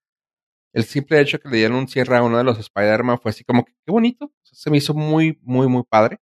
El 0.74 0.86
simple 0.86 1.22
hecho 1.22 1.40
que 1.40 1.50
le 1.50 1.58
dieron 1.58 1.78
un 1.78 1.88
cierre 1.88 2.18
a 2.18 2.24
uno 2.24 2.38
de 2.38 2.44
los 2.44 2.60
Spider-Man 2.60 3.20
fue 3.22 3.32
así 3.32 3.44
como 3.46 3.66
que, 3.66 3.74
qué 3.86 3.92
bonito. 3.92 4.32
Se 4.44 4.70
me 4.70 4.78
hizo 4.78 4.94
muy, 4.94 5.40
muy, 5.44 5.68
muy 5.68 5.84
padre. 5.84 6.20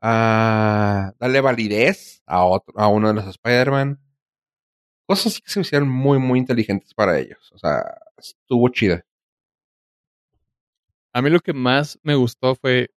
Ah, 0.00 1.12
darle 1.18 1.40
validez 1.40 2.22
a 2.26 2.44
otro, 2.44 2.78
a 2.78 2.88
uno 2.88 3.08
de 3.08 3.14
los 3.14 3.26
Spider-Man. 3.26 4.00
Cosas 5.06 5.40
que 5.40 5.50
se 5.50 5.60
hicieron 5.60 5.88
muy, 5.88 6.18
muy 6.18 6.38
inteligentes 6.38 6.94
para 6.94 7.18
ellos. 7.18 7.50
O 7.52 7.58
sea, 7.58 7.82
estuvo 8.16 8.68
chida. 8.68 9.04
A 11.12 11.22
mí 11.22 11.30
lo 11.30 11.40
que 11.40 11.52
más 11.52 11.98
me 12.02 12.14
gustó 12.14 12.54
fue 12.54 12.90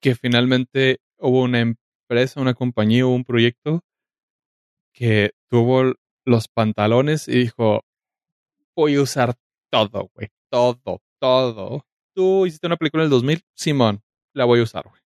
que 0.00 0.14
finalmente 0.14 1.00
hubo 1.18 1.42
una 1.42 1.60
empresa, 1.60 2.40
una 2.40 2.54
compañía, 2.54 3.06
un 3.06 3.24
proyecto 3.24 3.82
que 4.94 5.32
tuvo 5.48 5.94
los 6.24 6.48
pantalones 6.48 7.28
y 7.28 7.38
dijo, 7.40 7.82
voy 8.76 8.96
a 8.96 9.02
usar 9.02 9.34
todo, 9.70 10.10
güey, 10.14 10.28
todo, 10.50 11.00
todo. 11.20 11.86
Tú 12.14 12.46
hiciste 12.46 12.66
una 12.66 12.76
película 12.76 13.02
en 13.02 13.06
el 13.06 13.10
2000, 13.10 13.42
Simón, 13.54 14.02
la 14.36 14.44
voy 14.44 14.60
a 14.60 14.64
usar, 14.64 14.84
güey. 14.88 15.00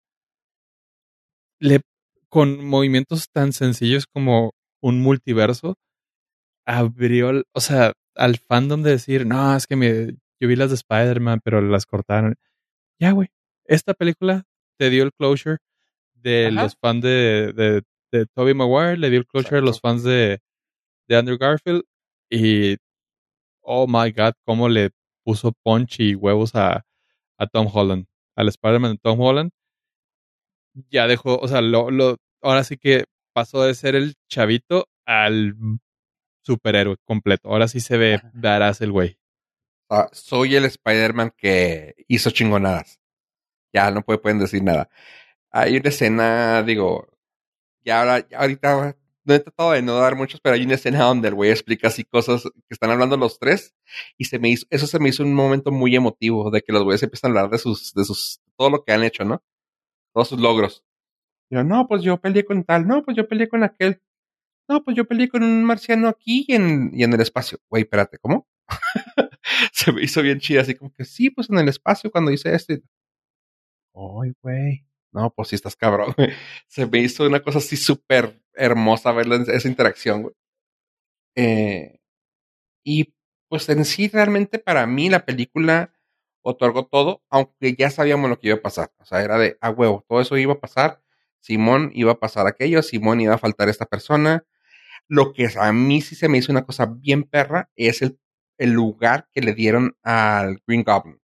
Le, 1.61 1.81
con 2.29 2.65
movimientos 2.65 3.29
tan 3.31 3.53
sencillos 3.53 4.07
como 4.07 4.53
un 4.81 5.01
multiverso, 5.03 5.77
abrió, 6.67 7.43
o 7.53 7.61
sea, 7.61 7.93
al 8.15 8.39
fandom 8.39 8.83
de 8.83 8.93
decir, 8.93 9.27
no, 9.27 9.55
es 9.55 9.67
que 9.67 9.77
me, 9.77 10.17
yo 10.41 10.49
vi 10.49 10.57
las 10.57 10.71
de 10.71 10.77
Spider-Man, 10.77 11.41
pero 11.45 11.61
las 11.61 11.87
cortaron. 11.87 12.37
Ya, 13.01 13.13
güey, 13.13 13.29
esta 13.65 13.95
película 13.95 14.45
te 14.79 14.91
dio 14.91 15.05
el 15.05 15.13
closure 15.13 15.59
de 16.15 16.49
Ajá. 16.49 16.63
los 16.63 16.77
fans 16.77 17.03
de, 17.03 17.53
de, 17.55 17.83
de 18.13 18.27
Tobey 18.35 18.55
Maguire, 18.55 18.97
le 18.97 19.11
dio 19.11 19.21
el 19.21 19.27
closure 19.27 19.59
a 19.59 19.61
los 19.61 19.77
Exacto. 19.77 19.89
fans 19.89 20.03
de, 20.05 20.41
de 21.09 21.17
Andrew 21.17 21.39
Garfield 21.39 21.83
y, 22.31 22.77
oh 23.63 23.87
my 23.87 24.11
god, 24.13 24.33
cómo 24.47 24.69
le 24.69 24.91
puso 25.25 25.53
punch 25.65 26.01
y 26.01 26.15
huevos 26.15 26.55
a, 26.55 26.85
a 27.39 27.47
Tom 27.47 27.69
Holland, 27.73 28.07
al 28.39 28.49
Spider-Man 28.49 28.93
de 28.93 28.99
Tom 28.99 29.21
Holland. 29.21 29.51
Ya 30.91 31.07
dejó, 31.07 31.39
o 31.39 31.49
sea, 31.49 31.61
lo, 31.61 31.91
lo, 31.91 32.17
ahora 32.41 32.63
sí 32.65 32.77
que 32.77 33.05
pasó 33.33 33.63
de 33.65 33.75
ser 33.75 33.97
el 33.97 34.15
chavito 34.29 34.89
al 35.07 35.55
superhéroe 36.45 36.97
completo. 37.05 37.49
Ahora 37.49 37.69
sí 37.69 37.81
se 37.81 37.97
ve 37.97 38.21
badass 38.33 38.81
el 38.81 38.93
güey. 38.93 39.19
Sea, 39.91 40.09
soy 40.13 40.55
el 40.55 40.65
Spider-Man 40.67 41.33
que 41.37 41.95
hizo 42.07 42.31
chingonadas. 42.31 43.01
Ya 43.73 43.91
no 43.91 44.03
puede- 44.03 44.19
pueden 44.19 44.39
decir 44.39 44.63
nada. 44.63 44.89
Hay 45.51 45.77
una 45.77 45.89
escena, 45.89 46.63
digo, 46.63 47.09
ya 47.85 48.01
ahora, 48.01 48.27
ahorita 48.37 48.97
no 49.29 49.35
he 49.35 49.41
tratado 49.41 49.73
de 49.73 49.83
no 49.83 49.95
dar 49.99 50.17
muchos, 50.17 50.41
pero 50.41 50.55
hay 50.55 50.65
una 50.65 50.75
escena 50.75 51.05
donde 51.05 51.29
el 51.29 51.35
güey 51.35 51.51
explica 51.51 51.89
así 51.89 52.03
cosas 52.03 52.45
que 52.45 52.71
están 52.71 52.91
hablando 52.91 53.17
los 53.19 53.39
tres 53.39 53.77
y 54.17 54.25
se 54.25 54.39
me 54.39 54.49
hizo, 54.49 54.67
eso 54.71 54.87
se 54.87 54.99
me 54.99 55.11
hizo 55.11 55.23
un 55.23 55.35
momento 55.35 55.71
muy 55.71 55.95
emotivo 55.95 56.51
de 56.51 56.63
que 56.63 56.73
los 56.73 56.83
güeyes 56.83 57.03
empiezan 57.03 57.31
a 57.31 57.41
hablar 57.41 57.51
de 57.51 57.59
sus, 57.59 57.93
de 57.93 58.05
sus, 58.05 58.41
todo 58.57 58.71
lo 58.71 58.85
que 58.85 58.93
han 58.93 59.05
hecho, 59.05 59.25
¿no? 59.25 59.43
Todos 60.15 60.31
sus 60.31 60.41
logros. 60.41 60.83
Yo, 61.51 61.63
no, 61.63 61.87
pues 61.87 62.03
yo 62.03 62.19
peleé 62.21 62.45
con 62.45 62.65
tal, 62.65 62.87
no, 62.87 63.03
pues 63.03 63.17
yo 63.17 63.29
peleé 63.29 63.49
con 63.49 63.63
aquel, 63.63 64.01
no, 64.67 64.83
pues 64.83 64.97
yo 64.97 65.07
peleé 65.07 65.29
con 65.29 65.43
un 65.43 65.63
marciano 65.63 66.09
aquí 66.09 66.47
y 66.49 66.55
en, 66.55 66.91
y 66.95 67.05
en 67.05 67.13
el 67.13 67.21
espacio. 67.21 67.59
Güey, 67.69 67.83
espérate, 67.83 68.19
¿cómo? 68.19 68.49
se 69.73 69.93
me 69.93 70.03
hizo 70.03 70.23
bien 70.23 70.41
chida, 70.41 70.63
así 70.63 70.75
como 70.75 70.93
que 70.93 71.05
sí, 71.05 71.29
pues 71.31 71.51
en 71.51 71.59
el 71.59 71.69
espacio 71.69 72.11
cuando 72.11 72.31
hice 72.31 72.55
esto. 72.55 72.75
Ay, 73.95 74.33
güey. 74.43 74.88
No, 75.13 75.33
pues 75.35 75.49
sí 75.49 75.57
estás 75.57 75.77
cabrón. 75.77 76.15
Se 76.67 76.87
me 76.87 76.99
hizo 77.01 77.27
una 77.27 77.41
cosa 77.41 77.59
así 77.59 77.77
súper 77.77 78.41
hermosa 78.55 79.11
en 79.21 79.43
esa 79.51 79.69
interacción, 79.69 80.23
güey. 80.23 80.35
Eh, 81.37 82.01
y 82.85 83.15
pues 83.49 83.69
en 83.69 83.85
sí, 83.85 84.09
realmente 84.09 84.59
para 84.59 84.87
mí 84.87 85.09
la 85.11 85.25
película 85.25 85.95
otorgó 86.43 86.87
todo, 86.87 87.23
aunque 87.31 87.75
ya 87.75 87.91
sabíamos 87.91 88.31
lo 88.31 88.39
que 88.39 88.49
iba 88.49 88.57
a 88.59 88.63
pasar. 88.63 88.93
O 88.99 89.05
sea, 89.05 89.23
era 89.23 89.39
de, 89.39 89.59
a 89.61 89.71
huevo, 89.71 90.05
todo 90.09 90.21
eso 90.21 90.37
iba 90.39 90.55
a 90.55 90.61
pasar. 90.61 91.03
Simón 91.41 91.91
iba 91.95 92.13
a 92.13 92.21
pasar 92.21 92.47
aquello, 92.47 92.83
Simón 92.83 93.21
iba 93.21 93.35
a 93.35 93.39
faltar 93.39 93.69
esta 93.69 93.87
persona. 93.87 94.45
Lo 95.09 95.33
que 95.33 95.49
a 95.59 95.73
mí 95.73 96.03
sí 96.03 96.17
se 96.17 96.29
me 96.29 96.39
hizo 96.39 96.53
una 96.53 96.65
cosa 96.67 96.87
bien 96.87 97.25
perra 97.25 97.71
es 97.77 98.03
el, 98.03 98.21
el 98.59 98.73
lugar 98.73 99.29
que 99.33 99.43
le 99.43 99.55
dieron 99.55 99.97
al 100.03 100.63
Green 100.67 100.85
Goblin. 100.85 101.21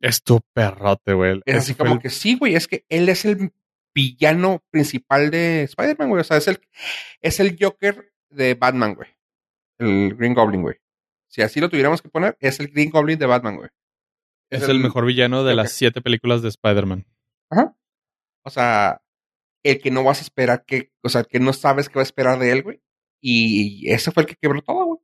Es 0.00 0.22
tu 0.22 0.40
perrote, 0.52 1.12
güey. 1.12 1.40
Es 1.44 1.56
así 1.56 1.74
como 1.74 1.94
el- 1.94 1.98
que 2.00 2.10
sí, 2.10 2.36
güey, 2.36 2.54
es 2.54 2.68
que 2.68 2.84
él 2.88 3.08
es 3.08 3.24
el 3.24 3.52
villano 3.94 4.62
principal 4.70 5.30
de 5.30 5.64
Spider-Man, 5.64 6.08
güey. 6.10 6.20
O 6.20 6.24
sea, 6.24 6.36
es 6.36 6.46
el, 6.48 6.60
es 7.20 7.40
el 7.40 7.56
Joker 7.60 8.12
de 8.30 8.54
Batman, 8.54 8.94
güey. 8.94 9.08
El 9.78 10.14
Green 10.14 10.34
Goblin, 10.34 10.62
güey. 10.62 10.76
Si 11.28 11.42
así 11.42 11.60
lo 11.60 11.68
tuviéramos 11.68 12.00
que 12.02 12.08
poner, 12.08 12.36
es 12.40 12.60
el 12.60 12.68
Green 12.68 12.90
Goblin 12.90 13.18
de 13.18 13.26
Batman, 13.26 13.56
güey. 13.56 13.68
es 14.50 14.62
el 14.68 14.78
mejor 14.78 15.04
villano 15.04 15.44
de 15.44 15.54
las 15.54 15.72
siete 15.72 16.00
películas 16.00 16.42
de 16.42 16.48
Spider-Man. 16.48 17.06
Ajá. 17.50 17.76
O 18.44 18.50
sea, 18.50 19.02
el 19.62 19.80
que 19.80 19.90
no 19.90 20.04
vas 20.04 20.20
a 20.20 20.22
esperar 20.22 20.64
que, 20.64 20.92
o 21.02 21.08
sea, 21.08 21.24
que 21.24 21.38
no 21.40 21.52
sabes 21.52 21.88
qué 21.88 21.96
va 21.96 22.02
a 22.02 22.04
esperar 22.04 22.38
de 22.38 22.50
él, 22.52 22.62
güey. 22.62 22.80
Y 23.20 23.90
ese 23.90 24.10
fue 24.12 24.22
el 24.22 24.28
que 24.28 24.36
quebró 24.36 24.62
todo, 24.62 24.84
güey. 24.86 25.00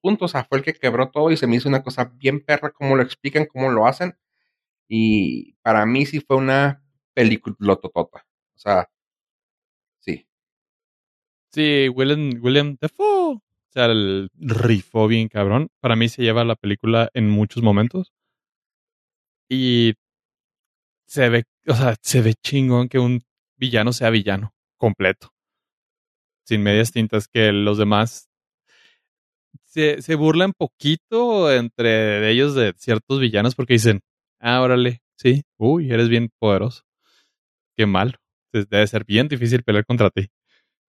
Punto. 0.00 0.26
O 0.26 0.28
sea, 0.28 0.44
fue 0.44 0.58
el 0.58 0.64
que 0.64 0.74
quebró 0.74 1.10
todo 1.10 1.30
y 1.30 1.36
se 1.36 1.46
me 1.46 1.56
hizo 1.56 1.68
una 1.68 1.82
cosa 1.82 2.04
bien 2.16 2.40
perra 2.44 2.70
cómo 2.72 2.96
lo 2.96 3.02
explican, 3.02 3.46
cómo 3.46 3.70
lo 3.70 3.86
hacen. 3.86 4.16
Y 4.88 5.54
para 5.62 5.86
mí 5.86 6.06
sí 6.06 6.20
fue 6.20 6.36
una 6.36 6.82
película 7.14 7.76
totota. 7.76 8.26
O 8.56 8.58
sea, 8.58 8.88
sí. 10.00 10.26
Sí, 11.52 11.88
William, 11.88 12.30
William 12.42 12.76
Defoe. 12.80 13.36
O 13.36 13.42
sea, 13.70 13.86
el 13.86 14.30
rifó 14.34 15.08
bien 15.08 15.28
cabrón. 15.28 15.68
Para 15.80 15.96
mí 15.96 16.08
se 16.08 16.22
lleva 16.22 16.44
la 16.44 16.56
película 16.56 17.10
en 17.14 17.28
muchos 17.28 17.62
momentos. 17.62 18.12
Y 19.50 19.94
se 21.06 21.28
ve, 21.28 21.44
o 21.66 21.74
sea, 21.74 21.96
se 22.02 22.22
ve 22.22 22.34
chingón 22.34 22.88
que 22.88 22.98
un 22.98 23.22
villano 23.56 23.92
sea 23.92 24.10
villano, 24.10 24.54
completo. 24.76 25.32
Sin 26.44 26.62
medias 26.62 26.92
tintas, 26.92 27.28
que 27.28 27.52
los 27.52 27.78
demás 27.78 28.27
se, 29.78 30.02
se 30.02 30.16
burlan 30.16 30.52
poquito 30.54 31.52
entre 31.52 32.28
ellos 32.30 32.56
de 32.56 32.74
ciertos 32.76 33.20
villanos 33.20 33.54
porque 33.54 33.74
dicen, 33.74 34.00
ah, 34.40 34.60
órale, 34.60 35.02
sí, 35.16 35.44
uy, 35.56 35.92
eres 35.92 36.08
bien 36.08 36.30
poderoso. 36.40 36.82
Qué 37.76 37.86
malo. 37.86 38.14
Debe 38.52 38.86
ser 38.88 39.04
bien 39.04 39.28
difícil 39.28 39.62
pelear 39.62 39.84
contra 39.84 40.10
ti. 40.10 40.30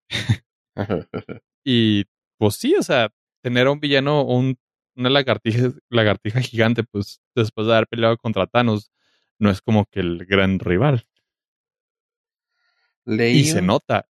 Y 1.65 2.05
pues 2.37 2.55
sí, 2.55 2.73
o 2.75 2.81
sea, 2.81 3.11
tener 3.43 3.67
a 3.67 3.71
un 3.71 3.81
villano, 3.81 4.23
un, 4.23 4.57
una 4.95 5.09
lagartija, 5.09 5.73
lagartija 5.89 6.39
gigante, 6.39 6.83
pues 6.83 7.21
después 7.35 7.67
de 7.67 7.73
haber 7.73 7.87
peleado 7.87 8.17
contra 8.17 8.47
Thanos, 8.47 8.89
no 9.37 9.51
es 9.51 9.61
como 9.61 9.85
que 9.85 9.99
el 9.99 10.25
gran 10.25 10.57
rival. 10.57 11.05
Leí 13.05 13.39
Y 13.39 13.45
se 13.45 13.61
nota. 13.61 14.07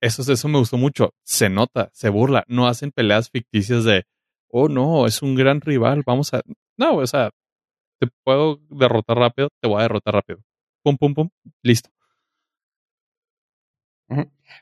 Eso, 0.00 0.30
eso 0.30 0.48
me 0.48 0.58
gustó 0.58 0.76
mucho. 0.76 1.14
Se 1.24 1.48
nota, 1.48 1.90
se 1.92 2.08
burla. 2.08 2.44
No 2.48 2.68
hacen 2.68 2.92
peleas 2.92 3.30
ficticias 3.30 3.84
de, 3.84 4.06
oh 4.48 4.68
no, 4.68 5.06
es 5.06 5.22
un 5.22 5.34
gran 5.34 5.60
rival, 5.60 6.02
vamos 6.06 6.32
a... 6.34 6.42
No, 6.76 6.96
o 6.96 7.06
sea, 7.06 7.30
te 7.98 8.08
puedo 8.24 8.60
derrotar 8.70 9.18
rápido, 9.18 9.48
te 9.60 9.68
voy 9.68 9.80
a 9.80 9.82
derrotar 9.82 10.14
rápido. 10.14 10.40
Pum, 10.82 10.96
pum, 10.96 11.14
pum, 11.14 11.28
listo. 11.62 11.90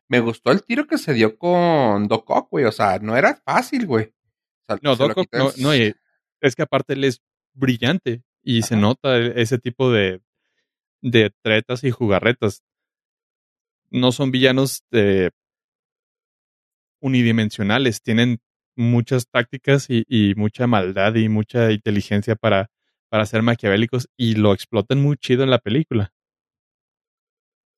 Me 0.09 0.21
gustó 0.21 0.51
el 0.51 0.65
tiro 0.65 0.87
que 0.87 0.99
se 0.99 1.15
dio 1.15 1.39
con 1.39 2.09
Doc 2.09 2.29
Ock, 2.31 2.51
güey. 2.51 2.65
O 2.65 2.73
sea, 2.73 2.99
no 2.99 3.17
era 3.17 3.35
fácil, 3.45 3.87
güey. 3.87 4.07
O 4.07 4.65
sea, 4.67 4.79
No, 4.83 4.97
Doc 4.97 5.17
Ock, 5.17 5.29
no, 5.59 5.73
es 5.73 6.57
que 6.57 6.63
aparte 6.63 6.95
él 6.95 7.05
es 7.05 7.23
brillante 7.55 8.23
y 8.43 8.63
se 8.63 8.77
nota 8.77 9.19
ese 9.19 9.59
tipo 9.59 9.91
de, 9.91 10.23
de 11.01 11.31
tretas 11.43 11.85
y 11.85 11.91
jugarretas. 11.91 12.63
No 13.97 14.13
son 14.13 14.31
villanos 14.31 14.85
eh, 14.93 15.31
unidimensionales, 17.01 18.03
tienen 18.03 18.41
muchas 18.77 19.27
tácticas 19.27 19.87
y, 19.89 20.35
mucha 20.37 20.67
maldad 20.67 21.15
y 21.15 21.31
mucha 21.31 21.73
inteligencia 21.73 22.37
para, 22.37 22.71
para 23.09 23.25
ser 23.25 23.41
maquiavélicos 23.41 24.11
y 24.15 24.35
lo 24.35 24.53
explotan 24.53 25.01
muy 25.01 25.17
chido 25.17 25.45
en 25.45 25.51
la 25.51 25.59
película. 25.61 26.13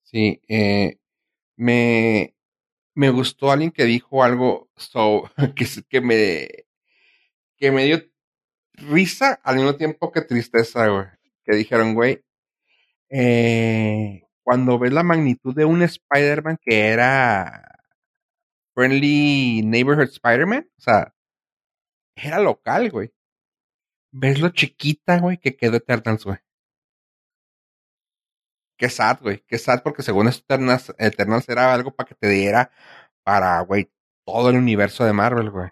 Sí, 0.02 0.40
eh, 0.48 0.96
me, 1.56 2.34
me 2.96 3.10
gustó 3.10 3.52
alguien 3.52 3.70
que 3.70 3.84
dijo 3.84 4.24
algo 4.24 4.68
so, 4.74 5.30
que, 5.54 5.66
que 5.88 6.00
me 6.00 6.48
que 7.58 7.70
me 7.70 7.84
dio 7.84 8.02
risa 8.72 9.40
al 9.44 9.56
mismo 9.56 9.76
tiempo 9.76 10.10
que 10.10 10.22
tristeza, 10.22 10.88
güey. 10.88 11.06
Que 11.44 11.54
dijeron, 11.54 11.94
güey, 11.94 12.22
eh, 13.08 14.27
cuando 14.48 14.78
ves 14.78 14.94
la 14.94 15.02
magnitud 15.02 15.54
de 15.54 15.66
un 15.66 15.82
Spider-Man 15.82 16.56
que 16.58 16.86
era 16.88 17.78
Friendly 18.74 19.60
Neighborhood 19.62 20.08
Spider-Man, 20.08 20.70
o 20.74 20.80
sea, 20.80 21.14
era 22.16 22.40
local, 22.40 22.90
güey. 22.90 23.12
Ves 24.10 24.40
lo 24.40 24.48
chiquita, 24.48 25.18
güey, 25.18 25.36
que 25.36 25.54
quedó 25.54 25.76
Eternals, 25.76 26.24
güey. 26.24 26.38
Qué 28.78 28.88
sad, 28.88 29.20
güey. 29.20 29.44
Qué 29.46 29.58
sad 29.58 29.82
porque 29.82 30.02
según 30.02 30.28
Eternals, 30.28 30.94
Eternals 30.96 31.46
era 31.50 31.74
algo 31.74 31.94
para 31.94 32.08
que 32.08 32.14
te 32.14 32.30
diera 32.30 32.70
para, 33.24 33.60
güey, 33.60 33.90
todo 34.24 34.48
el 34.48 34.56
universo 34.56 35.04
de 35.04 35.12
Marvel, 35.12 35.50
güey. 35.50 35.68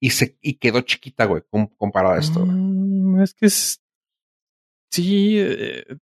Y, 0.00 0.10
se, 0.10 0.36
y 0.40 0.54
quedó 0.54 0.80
chiquita, 0.80 1.26
güey, 1.26 1.44
com- 1.48 1.68
comparado 1.76 2.14
a 2.16 2.18
esto. 2.18 2.44
Mm, 2.44 3.20
es 3.22 3.34
que 3.34 3.46
es. 3.46 3.80
Sí. 4.90 5.36
eh, 5.38 5.96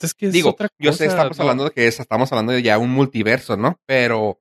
es 0.00 0.14
que 0.14 0.26
es 0.26 0.32
Digo, 0.32 0.50
otra 0.50 0.68
yo 0.78 0.92
sé, 0.92 1.04
cosa, 1.06 1.16
estamos 1.16 1.38
no- 1.38 1.42
hablando 1.44 1.64
de 1.64 1.70
que 1.70 1.86
es, 1.86 1.98
estamos 2.00 2.30
hablando 2.32 2.52
de 2.52 2.62
ya 2.62 2.78
un 2.78 2.90
multiverso, 2.90 3.56
¿no? 3.56 3.78
Pero 3.86 4.40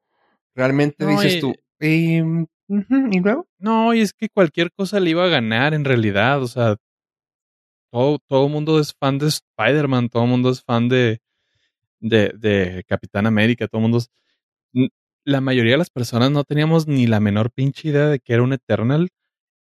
realmente 0.55 1.05
No, 1.05 1.11
dices 1.11 1.35
y- 1.35 1.39
tú, 1.41 1.55
eh, 1.79 2.21
ujú, 2.67 3.09
¿y 3.11 3.19
luego? 3.19 3.47
No, 3.59 3.93
y 3.93 4.01
es 4.01 4.13
que 4.13 4.29
cualquier 4.29 4.71
cosa 4.71 4.99
le 4.99 5.11
iba 5.11 5.23
a 5.25 5.29
ganar 5.29 5.73
en 5.73 5.85
realidad. 5.85 6.41
O 6.43 6.47
sea, 6.47 6.75
todo, 7.91 8.19
todo 8.27 8.45
el 8.47 8.51
mundo 8.51 8.79
es 8.79 8.93
fan 8.93 9.17
de 9.17 9.27
Spider-Man, 9.27 10.09
todo 10.09 10.23
el 10.23 10.29
mundo 10.29 10.49
es 10.49 10.61
fan 10.63 10.89
de, 10.89 11.21
de, 11.99 12.29
de 12.37 12.83
Capitán 12.87 13.25
América, 13.27 13.67
todo 13.67 13.81
mundo 13.81 13.99
es- 13.99 14.09
La 15.27 15.41
mayoría 15.41 15.71
de 15.73 15.77
las 15.79 15.89
personas 15.89 16.29
no 16.31 16.43
teníamos 16.43 16.87
ni 16.87 17.07
la 17.07 17.19
menor 17.19 17.51
pinche 17.51 17.89
idea 17.89 18.07
de 18.07 18.19
que 18.19 18.33
era 18.33 18.43
un 18.43 18.53
Eternal 18.53 19.09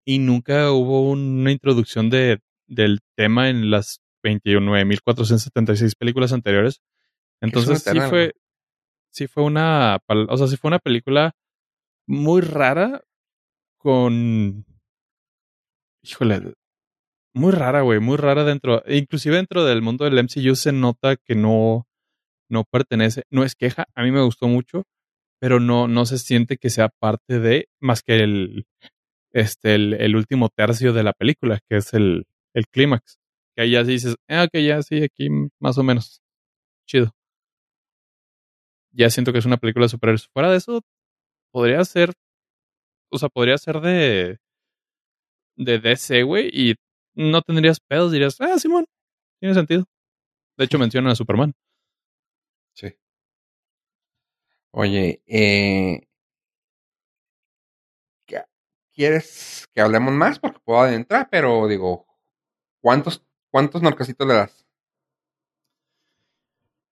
y 0.05 0.19
nunca 0.19 0.73
hubo 0.73 1.09
una 1.11 1.53
introducción 1.53 2.11
de, 2.11 2.41
del 2.67 2.99
tema 3.17 3.49
en 3.49 3.71
las 3.71 4.01
29.476 4.23 5.95
películas 5.97 6.33
anteriores. 6.33 6.81
Entonces 7.41 7.83
sí 7.83 8.01
fue, 8.01 8.35
sí 9.11 9.27
fue 9.27 9.43
una, 9.43 9.99
o 10.29 10.37
sea, 10.37 10.47
sí 10.47 10.57
fue 10.57 10.69
una 10.69 10.79
película 10.79 11.35
muy 12.07 12.41
rara 12.41 13.03
con, 13.79 14.65
híjole, 16.03 16.55
muy 17.35 17.53
rara, 17.53 17.83
güey, 17.83 17.99
muy 18.01 18.17
rara 18.17 18.45
dentro, 18.45 18.83
inclusive 18.87 19.37
dentro 19.37 19.65
del 19.65 19.83
mundo 19.83 20.05
del 20.05 20.19
MCU 20.23 20.55
se 20.55 20.73
nota 20.73 21.17
que 21.17 21.35
no, 21.35 21.87
no 22.49 22.65
pertenece, 22.65 23.25
no 23.31 23.45
es 23.45 23.55
queja, 23.55 23.87
a 23.95 24.03
mí 24.03 24.11
me 24.11 24.23
gustó 24.23 24.47
mucho, 24.49 24.85
pero 25.41 25.59
no, 25.59 25.89
no 25.89 26.07
se 26.07 26.19
siente 26.19 26.59
que 26.59 26.71
sea 26.71 26.89
parte 26.89 27.41
de, 27.41 27.69
más 27.81 28.03
que 28.03 28.23
el, 28.23 28.67
este, 29.33 29.75
el, 29.75 29.95
el 29.95 30.15
último 30.15 30.49
tercio 30.49 30.93
de 30.93 31.03
la 31.03 31.13
película, 31.13 31.59
que 31.69 31.79
es 31.79 31.95
el, 31.95 32.27
el 32.55 32.69
clímax, 32.69 33.19
que 33.57 33.63
ahí 33.63 33.73
ya 33.73 33.85
sí 33.85 33.93
dices, 33.93 34.17
ah, 34.29 34.45
ok, 34.45 34.59
ya 34.61 34.83
sí, 34.83 35.03
aquí 35.03 35.29
más 35.61 35.79
o 35.79 35.83
menos, 35.83 36.21
chido. 36.87 37.13
Ya 38.93 39.11
siento 39.11 39.33
que 39.33 39.39
es 39.39 39.47
una 39.47 39.57
película 39.57 39.85
de 39.87 39.91
superhéroes. 39.91 40.29
Fuera 40.33 40.51
de 40.51 40.59
eso, 40.59 40.83
podría 41.53 41.85
ser, 41.85 42.13
o 43.11 43.19
sea, 43.19 43.29
podría 43.29 43.59
ser 43.59 43.81
de, 43.81 44.39
de 45.57 45.79
DC, 45.79 46.23
güey, 46.25 46.49
y 46.53 46.75
no 47.15 47.43
tendrías 47.43 47.79
pedos, 47.81 48.13
dirías, 48.13 48.41
ah, 48.41 48.59
Simón, 48.59 48.85
tiene 49.41 49.55
sentido. 49.55 49.85
De 50.59 50.67
hecho, 50.67 50.79
mencionan 50.81 51.13
a 51.13 51.17
Superman. 51.17 51.55
Sí. 52.75 52.97
Oye, 54.73 55.23
eh, 55.27 56.01
¿qué- 58.27 58.45
¿quieres 58.93 59.69
que 59.75 59.81
hablemos 59.81 60.13
más? 60.13 60.39
Porque 60.39 60.61
puedo 60.65 60.81
adentrar, 60.81 61.29
pero 61.31 61.67
digo, 61.69 62.07
¿cuántos, 62.83 63.25
cuántos 63.53 63.83
narcositos 63.83 64.27
le 64.27 64.35
das? 64.35 64.67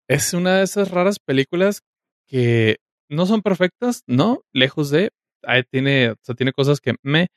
Es 0.07 0.35
una 0.35 0.59
de 0.59 0.65
esas 0.65 0.91
raras 0.91 1.19
películas 1.19 1.83
que 2.27 2.77
no 3.09 3.27
son 3.27 3.43
perfectas, 3.43 4.03
no, 4.07 4.43
lejos 4.53 4.91
de, 4.91 5.11
ahí 5.43 5.63
tiene, 5.69 6.11
o 6.11 6.17
sea, 6.23 6.35
tiene 6.35 6.53
cosas 6.53 6.81
que 6.81 6.95
me, 7.03 7.29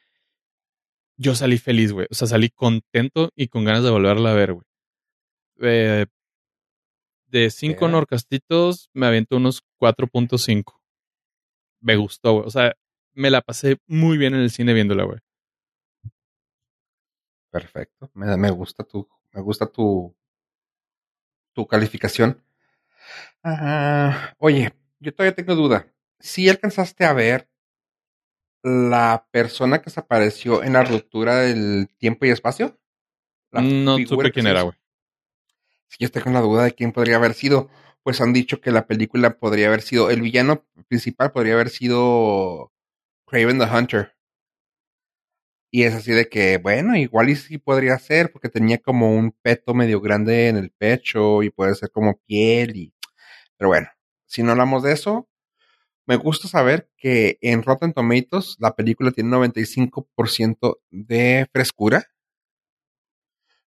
yo 1.18 1.36
salí 1.36 1.58
feliz, 1.58 1.94
güey, 1.94 2.08
o 2.12 2.14
sea, 2.14 2.28
salí 2.28 2.50
contento 2.50 3.30
y 3.36 3.48
con 3.48 3.64
ganas 3.64 3.84
de 3.84 3.90
volverla 3.90 4.32
a 4.32 4.36
ver, 4.36 4.54
güey. 4.54 4.66
Eh, 5.62 6.06
de 7.28 7.50
cinco 7.50 7.86
Ya. 7.86 7.92
norcastitos 7.92 8.90
me 8.94 9.08
aviento 9.08 9.38
unos 9.38 9.62
4.5. 9.80 10.80
Me 11.80 11.96
gustó, 11.96 12.34
güey, 12.34 12.48
o 12.48 12.50
sea, 12.50 12.74
me 13.14 13.30
la 13.30 13.42
pasé 13.42 13.78
muy 13.88 14.18
bien 14.18 14.34
en 14.34 14.42
el 14.42 14.52
cine 14.52 14.74
viéndola, 14.74 15.04
güey. 15.04 15.20
Perfecto. 17.54 18.10
Me, 18.16 18.36
me 18.36 18.50
gusta 18.50 18.84
tu, 18.84 19.08
me 19.32 19.40
gusta 19.40 19.68
tu, 19.68 20.12
tu 21.54 21.68
calificación. 21.68 22.44
Ah, 23.44 24.34
oye, 24.40 24.74
yo 25.00 25.14
todavía 25.14 25.36
tengo 25.36 25.54
duda. 25.54 25.86
Si 26.20 26.50
alcanzaste 26.50 27.06
a 27.06 27.14
ver 27.14 27.48
la 28.64 29.28
persona 29.30 29.84
que 29.84 29.92
se 29.92 30.00
apareció 30.00 30.64
en 30.64 30.74
la 30.74 30.84
ruptura 30.84 31.42
del 31.42 31.90
tiempo 32.00 32.26
y 32.26 32.32
espacio? 32.32 32.76
No 33.52 33.98
supe 34.00 34.32
quién 34.32 34.48
era, 34.48 34.64
güey. 34.64 34.76
Si 35.90 35.98
yo 36.00 36.08
estoy 36.08 36.24
con 36.24 36.34
la 36.34 36.42
duda 36.42 36.64
de 36.64 36.72
quién 36.72 36.92
podría 36.92 37.18
haber 37.18 37.36
sido, 37.36 37.70
pues 38.02 38.20
han 38.20 38.34
dicho 38.34 38.62
que 38.62 38.72
la 38.72 38.88
película 38.88 39.38
podría 39.38 39.68
haber 39.68 39.84
sido, 39.84 40.10
el 40.10 40.24
villano 40.24 40.66
principal 40.88 41.32
podría 41.32 41.54
haber 41.54 41.70
sido 41.70 42.72
Craven 43.28 43.60
the 43.60 43.66
Hunter. 43.66 44.13
Y 45.76 45.86
es 45.86 45.96
así 45.96 46.12
de 46.12 46.30
que, 46.30 46.60
bueno, 46.60 46.96
igual 46.96 47.30
y 47.32 47.36
sí 47.36 47.58
podría 47.58 47.98
ser, 47.98 48.32
porque 48.32 48.48
tenía 48.48 48.78
como 48.78 49.16
un 49.16 49.32
peto 49.32 49.74
medio 49.74 50.02
grande 50.02 50.48
en 50.48 50.58
el 50.58 50.70
pecho 50.70 51.42
y 51.42 51.50
puede 51.50 51.74
ser 51.74 51.90
como 51.90 52.20
piel 52.28 52.76
y... 52.78 52.94
Pero 53.58 53.70
bueno, 53.70 53.88
si 54.28 54.44
no 54.44 54.52
hablamos 54.52 54.84
de 54.84 54.94
eso, 54.94 55.28
me 56.06 56.18
gusta 56.18 56.48
saber 56.48 56.92
que 56.96 57.40
en 57.42 57.64
Rotten 57.64 57.92
Tomatoes 57.94 58.58
la 58.60 58.76
película 58.76 59.10
tiene 59.12 59.32
95% 59.32 60.80
de 60.92 61.48
frescura, 61.52 62.06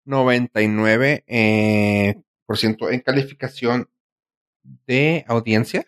99% 0.04 1.22
eh, 1.28 2.16
en 2.48 3.00
calificación 3.00 3.88
de 4.64 5.24
audiencia. 5.28 5.86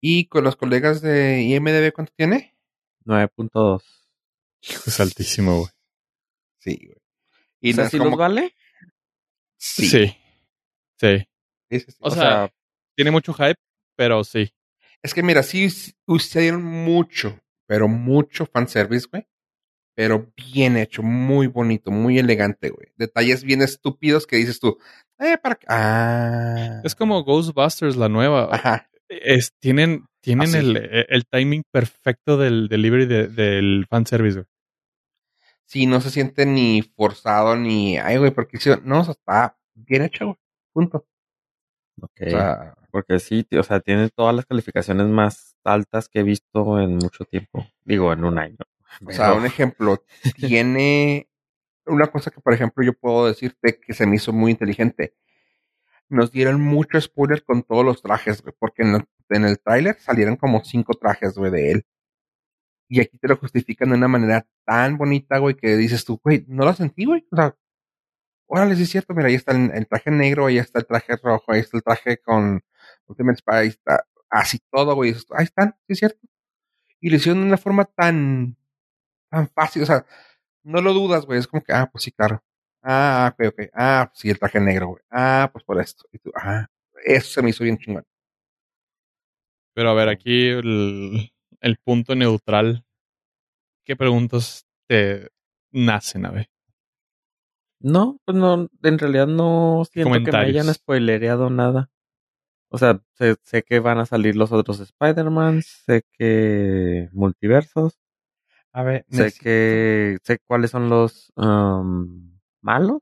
Y 0.00 0.26
con 0.26 0.44
los 0.44 0.54
colegas 0.54 1.00
de 1.02 1.42
IMDB, 1.42 1.92
¿cuánto 1.92 2.12
tiene? 2.16 2.54
9.2. 3.04 3.82
Es 4.86 5.00
altísimo, 5.00 5.58
güey. 5.60 5.70
Sí, 6.58 6.76
güey. 6.86 6.98
Y 7.60 7.70
¿Y 7.70 7.74
no 7.74 7.88
si 7.88 7.98
como- 7.98 8.10
los 8.10 8.18
vale? 8.18 8.54
Sí. 9.56 9.86
Sí. 9.88 10.16
Sí. 10.98 11.18
sí, 11.70 11.80
sí, 11.80 11.86
sí. 11.92 11.96
O, 12.00 12.08
O 12.08 12.10
sea, 12.10 12.20
sea, 12.22 12.54
tiene 12.96 13.10
mucho 13.10 13.32
hype, 13.34 13.56
pero 13.96 14.22
sí. 14.24 14.52
Es 15.02 15.14
que 15.14 15.22
mira, 15.22 15.42
sí 15.42 15.68
usaron 16.06 16.62
mucho, 16.62 17.40
pero 17.66 17.88
mucho 17.88 18.44
fanservice, 18.46 19.06
güey. 19.10 19.26
Pero 19.94 20.30
bien 20.52 20.76
hecho, 20.76 21.02
muy 21.02 21.46
bonito, 21.46 21.90
muy 21.90 22.18
elegante, 22.18 22.70
güey. 22.70 22.88
Detalles 22.96 23.42
bien 23.44 23.60
estúpidos 23.62 24.26
que 24.26 24.36
dices 24.36 24.60
tú, 24.60 24.78
eh, 25.18 25.36
para 25.38 25.54
qué? 25.56 25.66
Ah. 25.68 26.80
Es 26.84 26.94
como 26.94 27.22
Ghostbusters, 27.24 27.96
la 27.96 28.08
nueva. 28.08 28.48
Ajá. 28.54 28.89
Es, 29.10 29.52
tienen 29.58 30.06
tienen 30.22 30.54
el, 30.54 30.76
el 31.08 31.24
timing 31.26 31.62
perfecto 31.70 32.36
del 32.36 32.68
delivery 32.68 33.06
de- 33.06 33.28
del 33.28 33.86
fanservice, 33.88 34.36
güey. 34.40 34.46
Sí, 35.64 35.86
no 35.86 36.00
se 36.00 36.10
siente 36.10 36.46
ni 36.46 36.82
forzado 36.82 37.56
ni, 37.56 37.96
ay, 37.96 38.16
güey, 38.18 38.30
porque 38.32 38.56
hicieron, 38.56 38.82
no, 38.84 39.00
o 39.00 39.04
sea, 39.04 39.12
está 39.12 39.56
bien 39.74 40.02
hecho, 40.02 40.26
güey. 40.26 40.36
Punto. 40.72 41.06
ok. 42.02 42.20
O 42.26 42.30
sea, 42.30 42.74
Porque 42.90 43.18
sí, 43.20 43.46
o 43.58 43.62
sea, 43.62 43.80
tiene 43.80 44.08
todas 44.10 44.34
las 44.34 44.46
calificaciones 44.46 45.06
más 45.06 45.56
altas 45.64 46.08
que 46.08 46.20
he 46.20 46.22
visto 46.24 46.80
en 46.80 46.96
mucho 46.96 47.24
tiempo. 47.24 47.66
Digo, 47.84 48.12
en 48.12 48.24
un 48.24 48.38
año. 48.38 48.56
o 49.06 49.12
sea, 49.12 49.32
un 49.34 49.46
ejemplo, 49.46 50.04
tiene 50.36 51.28
una 51.86 52.08
cosa 52.08 52.30
que, 52.30 52.40
por 52.40 52.52
ejemplo, 52.52 52.84
yo 52.84 52.92
puedo 52.92 53.26
decirte 53.26 53.80
que 53.80 53.94
se 53.94 54.06
me 54.06 54.16
hizo 54.16 54.32
muy 54.32 54.50
inteligente. 54.52 55.14
Nos 56.10 56.30
dieron 56.32 56.60
mucho 56.60 57.00
spoiler 57.00 57.42
con 57.44 57.62
todos 57.62 57.84
los 57.84 58.02
trajes, 58.02 58.42
güey, 58.42 58.54
porque 58.58 58.82
en, 58.82 58.96
el- 59.44 59.58
tráiler 59.60 59.96
salieron 60.00 60.36
como 60.36 60.62
cinco 60.64 60.94
trajes, 60.94 61.34
güey, 61.36 61.50
de 61.52 61.70
él. 61.72 61.86
Y 62.88 63.00
aquí 63.00 63.18
te 63.18 63.28
lo 63.28 63.36
justifican 63.36 63.90
de 63.90 63.94
una 63.96 64.08
manera 64.08 64.46
tan 64.66 64.98
bonita, 64.98 65.38
güey, 65.38 65.54
que 65.56 65.76
dices 65.76 66.04
tú, 66.04 66.20
güey, 66.24 66.44
no 66.48 66.64
lo 66.64 66.72
sentí, 66.74 67.04
güey. 67.04 67.24
O 67.30 67.36
sea, 67.36 67.56
órale, 68.48 68.76
sí 68.76 68.82
es 68.84 68.90
cierto, 68.90 69.14
mira, 69.14 69.28
ahí 69.28 69.34
está 69.36 69.52
el, 69.52 69.86
traje 69.88 70.10
negro, 70.10 70.46
ahí 70.46 70.58
está 70.58 70.80
el 70.80 70.86
traje 70.86 71.16
rojo, 71.16 71.52
ahí 71.52 71.60
está 71.60 71.76
el 71.78 71.82
traje 71.84 72.18
con 72.18 72.62
Ultimate 73.06 73.38
Spy, 73.38 73.54
ahí 73.56 73.68
está, 73.68 74.06
así 74.30 74.58
todo, 74.72 74.94
güey. 74.96 75.14
Ahí 75.36 75.44
están, 75.44 75.76
sí 75.86 75.94
es 75.94 75.98
cierto. 76.00 76.20
Y 77.00 77.10
lo 77.10 77.16
hicieron 77.16 77.42
de 77.42 77.48
una 77.48 77.58
forma 77.58 77.84
tan, 77.86 78.56
tan 79.30 79.48
fácil, 79.50 79.82
o 79.84 79.86
sea, 79.86 80.06
no 80.64 80.82
lo 80.82 80.94
dudas, 80.94 81.26
güey, 81.26 81.38
es 81.40 81.48
como 81.48 81.62
que, 81.64 81.72
ah, 81.74 81.88
pues 81.92 82.04
sí, 82.04 82.12
claro. 82.12 82.42
Ah, 82.82 83.32
ok, 83.34 83.48
ok. 83.48 83.60
Ah, 83.74 84.06
pues 84.10 84.20
sí, 84.20 84.30
el 84.30 84.38
traje 84.38 84.60
negro, 84.60 84.88
güey. 84.88 85.02
Ah, 85.10 85.50
pues 85.52 85.64
por 85.64 85.80
esto. 85.80 86.04
Y 86.12 86.18
tú, 86.18 86.30
ah, 86.34 86.66
Eso 87.04 87.28
se 87.30 87.42
me 87.42 87.50
hizo 87.50 87.64
bien 87.64 87.78
chingón. 87.78 88.04
Pero 89.74 89.90
a 89.90 89.94
ver, 89.94 90.08
aquí 90.08 90.48
el, 90.48 91.32
el 91.60 91.76
punto 91.78 92.14
neutral. 92.14 92.84
¿Qué 93.84 93.96
preguntas 93.96 94.66
te 94.86 95.28
nacen, 95.72 96.26
a 96.26 96.30
ver? 96.30 96.48
No, 97.80 98.18
pues 98.24 98.36
no, 98.36 98.68
en 98.82 98.98
realidad 98.98 99.26
no 99.26 99.84
siento 99.90 100.12
que 100.24 100.32
me 100.32 100.38
hayan 100.38 100.72
spoilereado 100.74 101.48
nada. 101.50 101.90
O 102.68 102.78
sea, 102.78 103.02
sé, 103.14 103.36
sé 103.42 103.62
que 103.62 103.80
van 103.80 103.98
a 103.98 104.06
salir 104.06 104.36
los 104.36 104.52
otros 104.52 104.80
Spider-Man, 104.80 105.62
sé 105.62 106.02
que 106.12 107.08
multiversos, 107.12 107.98
A 108.72 108.82
ver, 108.82 109.06
sé 109.08 109.24
necesito- 109.24 109.42
que 109.42 110.18
sé 110.22 110.38
cuáles 110.46 110.70
son 110.70 110.88
los 110.90 111.32
malos. 112.62 113.00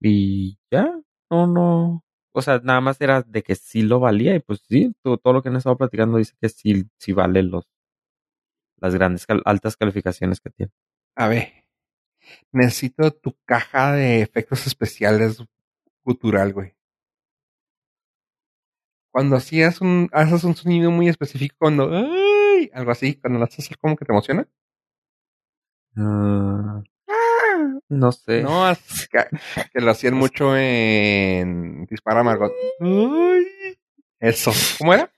Y 0.00 0.58
ya, 0.70 1.00
no, 1.30 1.46
no. 1.46 2.04
O 2.32 2.42
sea, 2.42 2.60
nada 2.62 2.80
más 2.80 3.00
era 3.00 3.22
de 3.22 3.42
que 3.42 3.54
sí 3.56 3.82
lo 3.82 4.00
valía 4.00 4.34
y 4.34 4.40
pues 4.40 4.60
sí, 4.68 4.92
todo, 5.02 5.18
todo 5.18 5.32
lo 5.34 5.42
que 5.42 5.48
han 5.48 5.56
estado 5.56 5.76
platicando 5.76 6.18
dice 6.18 6.34
que 6.40 6.48
sí, 6.48 6.84
sí 6.98 7.12
vale 7.12 7.42
los 7.42 7.64
las 8.78 8.94
grandes, 8.94 9.26
cal- 9.26 9.42
altas 9.44 9.76
calificaciones 9.76 10.40
que 10.40 10.50
tiene. 10.50 10.72
A 11.16 11.28
ver, 11.28 11.52
necesito 12.52 13.10
tu 13.12 13.36
caja 13.44 13.92
de 13.92 14.22
efectos 14.22 14.66
especiales 14.66 15.42
gutural, 16.04 16.52
güey. 16.54 16.74
Cuando 19.12 19.36
hacías 19.36 19.80
un, 19.80 20.08
haces 20.12 20.44
un 20.44 20.54
sonido 20.56 20.90
muy 20.90 21.08
específico, 21.08 21.56
cuando, 21.58 21.90
¡ay! 21.92 22.70
algo 22.74 22.90
así, 22.92 23.16
cuando 23.16 23.38
lo 23.38 23.44
haces 23.44 23.68
como 23.80 23.96
que 23.96 24.04
te 24.04 24.12
emociona. 24.12 24.48
Ah, 25.96 26.82
no 27.90 28.12
sé. 28.12 28.42
No, 28.42 28.70
es 28.70 29.08
que, 29.72 29.80
lo 29.80 29.90
hacían 29.90 30.14
mucho 30.14 30.56
en 30.56 31.84
Dispara 31.86 32.22
Margot. 32.22 32.52
¡Ay! 32.80 33.76
Eso, 34.18 34.52
¿cómo 34.78 34.94
era? 34.94 35.12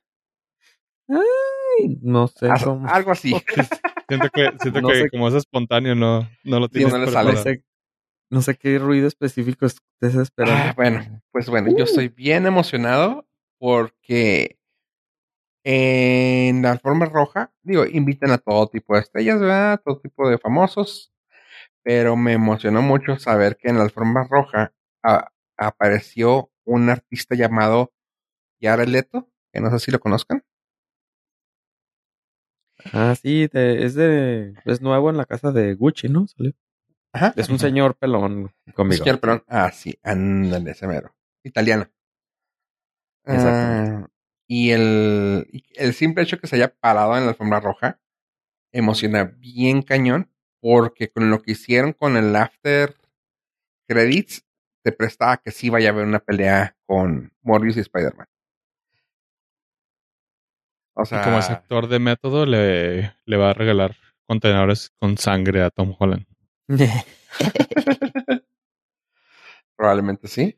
Ay, 1.08 1.98
no 2.02 2.26
sé 2.28 2.48
Haz- 2.48 2.64
cómo. 2.64 2.88
algo 2.88 3.12
así. 3.12 3.32
Siento 4.08 4.28
que, 4.30 4.52
siento 4.58 4.80
No 4.82 4.88
que 4.88 5.08
como 5.10 5.28
es 5.28 5.34
espontáneo, 5.34 5.94
no, 5.94 6.28
no 6.44 6.60
lo 6.60 6.66
Sí, 6.66 6.74
tienes 6.74 6.92
no 6.92 6.98
le 6.98 7.10
sale. 7.10 7.36
sé, 7.36 7.64
no 8.30 8.42
sé 8.42 8.56
qué 8.56 8.78
ruido 8.78 9.06
específico 9.06 9.64
estés 9.64 10.14
esperando. 10.16 10.70
Ah, 10.70 10.72
bueno, 10.76 11.22
pues 11.30 11.48
bueno, 11.48 11.74
yo 11.74 11.84
estoy 11.84 12.08
bien 12.08 12.44
emocionado 12.46 13.26
porque 13.58 14.58
en 15.64 16.62
la 16.62 16.72
alfombra 16.72 17.08
roja, 17.08 17.52
digo, 17.62 17.86
invitan 17.86 18.32
a 18.32 18.38
todo 18.38 18.66
tipo 18.68 18.94
de 18.94 19.00
estrellas, 19.00 19.40
¿verdad? 19.40 19.80
Todo 19.84 20.00
tipo 20.00 20.28
de 20.28 20.38
famosos, 20.38 21.11
pero 21.82 22.16
me 22.16 22.32
emocionó 22.32 22.82
mucho 22.82 23.18
saber 23.18 23.56
que 23.56 23.68
en 23.68 23.76
la 23.76 23.84
alfombra 23.84 24.26
roja 24.28 24.72
a- 25.02 25.28
apareció 25.56 26.50
un 26.64 26.90
artista 26.90 27.34
llamado 27.34 27.92
Jared 28.60 28.88
Leto, 28.88 29.28
que 29.52 29.60
no 29.60 29.70
sé 29.70 29.78
si 29.78 29.90
lo 29.90 30.00
conozcan. 30.00 30.44
Ah, 32.92 33.14
sí, 33.20 33.46
de- 33.48 33.84
es 33.84 33.94
de 33.94 34.54
es 34.64 34.80
nuevo 34.80 35.10
en 35.10 35.16
la 35.16 35.24
casa 35.26 35.52
de 35.52 35.74
Gucci, 35.74 36.08
¿no? 36.08 36.26
Salió. 36.26 36.52
Ajá. 37.12 37.32
Es 37.36 37.48
un 37.50 37.58
señor 37.58 37.96
pelón 37.96 38.52
conmigo. 38.74 39.04
Señor 39.04 39.20
Perón. 39.20 39.44
Ah, 39.46 39.70
sí, 39.72 39.98
ándale, 40.02 40.70
ese 40.70 40.86
mero. 40.86 41.14
Italiano. 41.44 41.88
Exactamente. 43.24 44.04
Ah, 44.04 44.08
y 44.48 44.70
el, 44.70 45.46
el 45.76 45.94
simple 45.94 46.22
hecho 46.24 46.38
que 46.38 46.46
se 46.46 46.56
haya 46.56 46.74
parado 46.74 47.16
en 47.16 47.24
la 47.24 47.30
alfombra 47.30 47.60
roja 47.60 48.00
emociona 48.72 49.24
bien 49.24 49.82
cañón, 49.82 50.31
porque 50.62 51.10
con 51.10 51.28
lo 51.28 51.42
que 51.42 51.52
hicieron 51.52 51.92
con 51.92 52.16
el 52.16 52.34
after 52.36 52.94
credits, 53.88 54.46
te 54.82 54.92
prestaba 54.92 55.36
que 55.38 55.50
sí 55.50 55.68
vaya 55.68 55.90
a 55.90 55.92
haber 55.92 56.06
una 56.06 56.20
pelea 56.20 56.76
con 56.86 57.32
Morbius 57.42 57.76
y 57.76 57.80
Spider-Man. 57.80 58.28
O 60.94 61.04
sea, 61.04 61.20
Y 61.20 61.24
como 61.24 61.38
es 61.40 61.50
actor 61.50 61.88
de 61.88 61.98
método, 61.98 62.46
le, 62.46 63.12
le 63.26 63.36
va 63.36 63.50
a 63.50 63.54
regalar 63.54 63.96
contenedores 64.26 64.92
con 65.00 65.18
sangre 65.18 65.62
a 65.62 65.70
Tom 65.70 65.94
Holland. 65.98 66.26
probablemente 69.76 70.28
sí. 70.28 70.56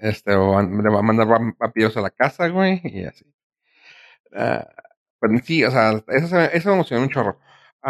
Este, 0.00 0.34
o 0.34 0.60
le 0.62 0.88
va 0.90 0.98
a 1.00 1.02
mandar 1.02 1.26
vam- 1.26 1.56
vampiros 1.58 1.96
a 1.96 2.00
la 2.00 2.10
casa, 2.10 2.48
güey, 2.48 2.80
y 2.84 3.04
así. 3.04 3.24
Ah, 4.32 4.66
pues 5.18 5.44
sí, 5.44 5.64
o 5.64 5.70
sea, 5.70 6.02
eso, 6.08 6.38
eso 6.40 6.68
me 6.68 6.74
emocionó 6.74 7.02
un 7.02 7.08
chorro. 7.10 7.40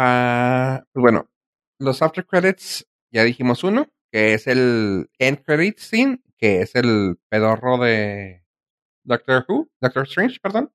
Ah, 0.01 0.85
pues 0.93 1.01
bueno, 1.01 1.29
los 1.77 2.01
after 2.01 2.25
credits, 2.25 2.87
ya 3.11 3.25
dijimos 3.25 3.65
uno, 3.65 3.85
que 4.09 4.33
es 4.33 4.47
el 4.47 5.09
end 5.17 5.43
credits 5.43 5.89
scene, 5.89 6.23
que 6.37 6.61
es 6.61 6.73
el 6.75 7.19
pedorro 7.27 7.77
de 7.77 8.45
Doctor 9.03 9.43
Who, 9.45 9.69
Doctor 9.81 10.03
Strange, 10.03 10.39
perdón. 10.39 10.73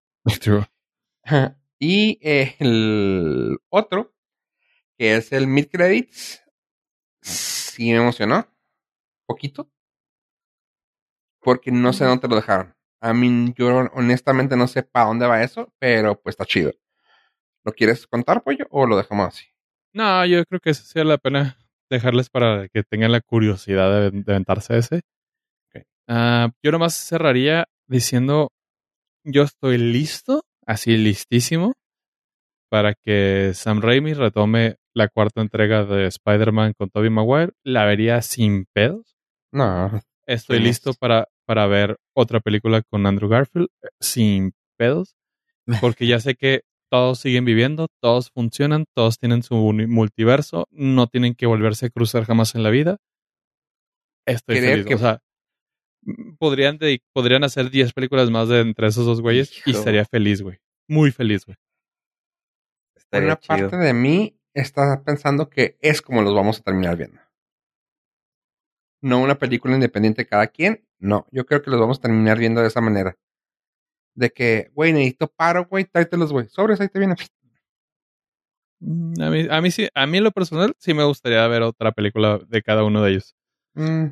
Y 1.79 2.19
el 2.23 3.57
otro, 3.71 4.15
que 4.99 5.17
es 5.17 5.33
el 5.33 5.47
mid 5.47 5.69
credits, 5.73 6.43
sí 7.23 7.93
me 7.93 7.97
emocionó. 7.97 8.47
Poquito. 9.27 9.71
Porque 11.41 11.73
no 11.73 11.95
sé 11.95 12.05
dónde 12.05 12.29
lo 12.29 12.37
dejaron. 12.37 12.75
A 13.01 13.15
mí, 13.15 13.55
yo 13.57 13.69
honestamente 13.95 14.55
no 14.55 14.69
sé 14.69 14.83
para 14.83 15.07
dónde 15.07 15.27
va 15.27 15.43
eso, 15.43 15.73
pero 15.79 16.21
pues 16.21 16.35
está 16.35 16.45
chido. 16.45 16.73
¿Lo 17.65 17.73
quieres 17.73 18.07
contar, 18.07 18.43
pollo, 18.43 18.67
o 18.71 18.87
lo 18.87 18.97
dejamos 18.97 19.29
así? 19.29 19.47
No, 19.93 20.25
yo 20.27 20.45
creo 20.45 20.61
que 20.61 20.71
eso 20.71 20.85
sí 20.85 20.99
vale 20.99 21.11
la 21.11 21.19
pena 21.19 21.57
dejarles 21.91 22.29
para 22.29 22.69
que 22.69 22.83
tengan 22.83 23.13
la 23.13 23.21
curiosidad 23.21 24.11
de, 24.11 24.11
de 24.11 24.33
aventarse 24.33 24.77
ese. 24.77 24.97
Ok. 25.69 25.85
Ah, 26.09 26.51
yo 26.63 26.73
nomás 26.73 26.95
cerraría 26.95 27.67
diciendo, 27.87 28.51
yo 29.25 29.43
estoy 29.43 29.79
listo, 29.79 30.43
así 30.67 30.97
listísimo, 30.97 31.75
para 32.71 32.95
que 32.95 33.53
Sam 33.55 33.81
Raimi 33.81 34.15
retome 34.15 34.77
la 34.95 35.09
cuarta 35.09 35.41
entrega 35.41 35.85
de 35.85 36.07
Spider-Man 36.07 36.73
con 36.77 36.91
Tobey 36.91 37.11
Maguire. 37.11 37.53
La 37.63 37.85
vería 37.85 38.21
sin 38.23 38.67
pedos. 38.73 39.17
No. 39.53 40.03
Estoy 40.27 40.59
listo 40.59 40.95
para, 40.95 41.29
para 41.47 41.67
ver 41.67 41.99
otra 42.15 42.41
película 42.41 42.83
con 42.83 43.07
Andrew 43.07 43.29
Garfield 43.29 43.69
eh, 43.83 43.89
sin 44.01 44.55
pedos, 44.77 45.15
porque 45.81 46.07
ya 46.07 46.19
sé 46.19 46.35
que 46.35 46.63
todos 46.91 47.19
siguen 47.21 47.45
viviendo, 47.45 47.89
todos 48.03 48.31
funcionan, 48.31 48.85
todos 48.95 49.19
tienen 49.19 49.43
su 49.43 49.55
multiverso, 49.57 50.67
no 50.71 51.07
tienen 51.07 51.35
que 51.35 51.47
volverse 51.47 51.87
a 51.87 51.91
cruzar 51.91 52.25
jamás 52.25 52.55
en 52.55 52.63
la 52.63 52.71
vida. 52.71 52.97
Estoy 54.27 54.61
feliz. 54.61 54.87
que- 54.87 54.95
O 54.95 54.99
sea, 54.99 55.21
mm, 56.03 56.37
podrían, 56.39 56.79
de- 56.79 57.03
podrían 57.13 57.45
hacer 57.45 57.71
10 57.71 57.93
películas 57.93 58.31
más 58.31 58.49
de 58.49 58.61
entre 58.61 58.87
esos 58.87 59.05
dos 59.07 59.21
güeyes 59.21 59.63
y 59.67 59.73
estaría 59.73 60.05
feliz, 60.05 60.43
güey. 60.43 60.59
Muy 60.89 61.11
feliz, 61.11 61.45
güey. 61.47 61.57
Estaría 62.97 63.29
Una 63.29 63.39
chido. 63.39 63.57
parte 63.71 63.77
de 63.77 63.93
mí 63.95 64.39
está 64.55 65.03
pensando 65.05 65.49
que 65.51 65.77
es 65.81 66.01
como 66.03 66.23
los 66.23 66.35
vamos 66.35 66.61
a 66.61 66.63
terminar 66.63 66.97
viendo. 66.97 67.21
No 69.03 69.21
una 69.23 69.39
película 69.39 69.75
independiente 69.75 70.23
de 70.23 70.29
cada 70.29 70.47
quien. 70.47 70.87
No, 70.99 71.27
yo 71.31 71.45
creo 71.45 71.61
que 71.61 71.71
los 71.71 71.79
vamos 71.81 71.99
a 71.99 72.03
terminar 72.03 72.39
viendo 72.39 72.61
de 72.63 72.69
esa 72.69 72.81
manera. 72.81 73.17
De 74.15 74.31
que, 74.31 74.71
güey, 74.75 74.93
necesito 74.93 75.27
paro, 75.29 75.67
güey, 75.67 75.85
tráetelos, 75.85 76.33
güey. 76.33 76.47
Sobres, 76.49 76.81
ahí 76.81 76.89
te 76.89 76.99
viene. 76.99 77.15
Mm, 78.81 79.21
A 79.23 79.31
mí, 79.31 79.47
a 79.51 79.61
mí 79.61 79.71
sí, 79.71 79.89
a 79.95 80.07
mí 80.07 80.19
en 80.19 80.25
lo 80.25 80.31
personal 80.33 80.75
sí 80.79 80.95
me 80.95 81.05
gustaría 81.05 81.47
ver 81.49 81.63
otra 81.63 81.93
película 81.93 82.39
de 82.49 82.63
cada 82.63 82.85
uno 82.85 83.03
de 83.03 83.11
ellos. 83.13 83.35
Mm, 83.75 84.07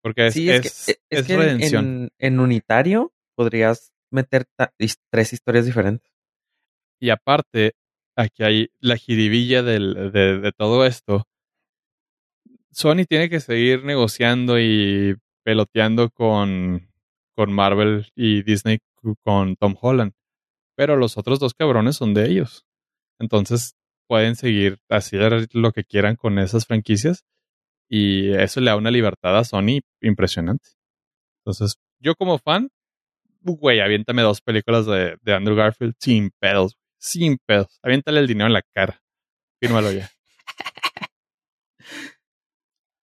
Porque 0.00 0.28
es, 0.28 0.34
sí, 0.34 0.48
es, 0.50 0.64
es, 0.66 0.84
que, 0.86 0.92
es 1.10 1.20
es 1.20 1.26
que 1.26 1.32
en- 1.34 1.40
redención. 1.40 1.84
en, 1.86 2.10
en 2.18 2.40
unitario 2.40 3.12
podrías 3.34 3.92
meter 4.10 4.46
tres 5.10 5.32
historias 5.32 5.66
diferentes. 5.66 6.10
Y 7.00 7.10
aparte, 7.10 7.72
aquí 8.16 8.42
hay 8.44 8.70
la 8.78 8.96
jiribilla 8.96 9.62
del, 9.62 10.12
de, 10.12 10.38
de 10.38 10.52
todo 10.52 10.86
esto. 10.86 11.26
Sony 12.70 13.04
tiene 13.08 13.28
que 13.28 13.40
seguir 13.40 13.84
negociando 13.84 14.58
y 14.58 15.16
peloteando 15.44 16.10
con, 16.10 16.88
con 17.34 17.52
Marvel 17.52 18.10
y 18.14 18.42
Disney 18.42 18.78
con 19.24 19.56
Tom 19.56 19.76
Holland. 19.80 20.12
Pero 20.76 20.96
los 20.96 21.18
otros 21.18 21.38
dos 21.38 21.54
cabrones 21.54 21.96
son 21.96 22.14
de 22.14 22.28
ellos. 22.30 22.64
Entonces 23.18 23.74
pueden 24.08 24.36
seguir 24.36 24.78
hacer 24.88 25.48
lo 25.52 25.72
que 25.72 25.84
quieran 25.84 26.16
con 26.16 26.38
esas 26.38 26.66
franquicias. 26.66 27.24
Y 27.88 28.32
eso 28.32 28.60
le 28.60 28.70
da 28.70 28.76
una 28.76 28.90
libertad 28.90 29.36
a 29.36 29.44
Sony 29.44 29.80
impresionante. 30.00 30.70
Entonces, 31.40 31.76
yo 32.00 32.14
como 32.14 32.38
fan, 32.38 32.70
güey, 33.40 33.80
aviéntame 33.80 34.22
dos 34.22 34.40
películas 34.40 34.86
de, 34.86 35.16
de 35.20 35.34
Andrew 35.34 35.56
Garfield 35.56 35.94
sin 35.98 36.30
pedos, 36.40 36.78
sin 36.98 37.38
pedos. 37.46 37.78
Aviéntale 37.82 38.20
el 38.20 38.26
dinero 38.26 38.46
en 38.46 38.54
la 38.54 38.62
cara. 38.62 39.02
Fírmalo 39.60 39.92
ya. 39.92 40.08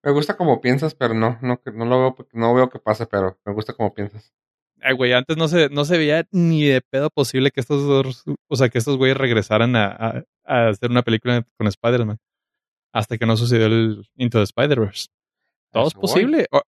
me 0.04 0.12
gusta 0.12 0.38
como 0.38 0.62
piensas, 0.62 0.96
pero 0.96 1.14
no, 1.14 1.38
no, 1.42 1.62
no 1.74 1.86
lo 1.86 2.00
veo, 2.00 2.28
no 2.34 2.54
veo 2.54 2.70
que 2.70 2.80
pase, 2.80 3.06
pero 3.06 3.40
me 3.46 3.54
gusta 3.54 3.74
como 3.74 3.94
piensas. 3.94 4.34
Ay, 4.82 4.94
güey, 4.96 5.14
antes 5.14 5.36
no 5.38 5.48
se, 5.48 5.70
no 5.70 5.86
se 5.86 5.98
veía 5.98 6.26
ni 6.32 6.64
de 6.66 6.82
pedo 6.82 7.10
posible 7.10 7.52
que 7.52 7.60
estos 7.60 7.84
dos, 7.86 8.24
o 8.48 8.56
sea, 8.56 8.70
que 8.70 8.78
estos 8.78 8.98
güeyes 8.98 9.18
regresaran 9.18 9.76
a, 9.76 9.88
a- 9.88 10.24
a 10.46 10.68
hacer 10.70 10.90
una 10.90 11.02
película 11.04 11.46
con 11.58 11.68
Spider-Man. 11.68 12.18
Hasta 12.94 13.18
que 13.18 13.26
no 13.26 13.38
sucedió 13.38 13.68
el 13.68 14.10
Into 14.16 14.40
the 14.40 14.44
Spider-Verse. 14.46 15.08
Todo 15.72 15.88
es 15.88 15.94
posible. 16.02 16.48
O, 16.52 16.62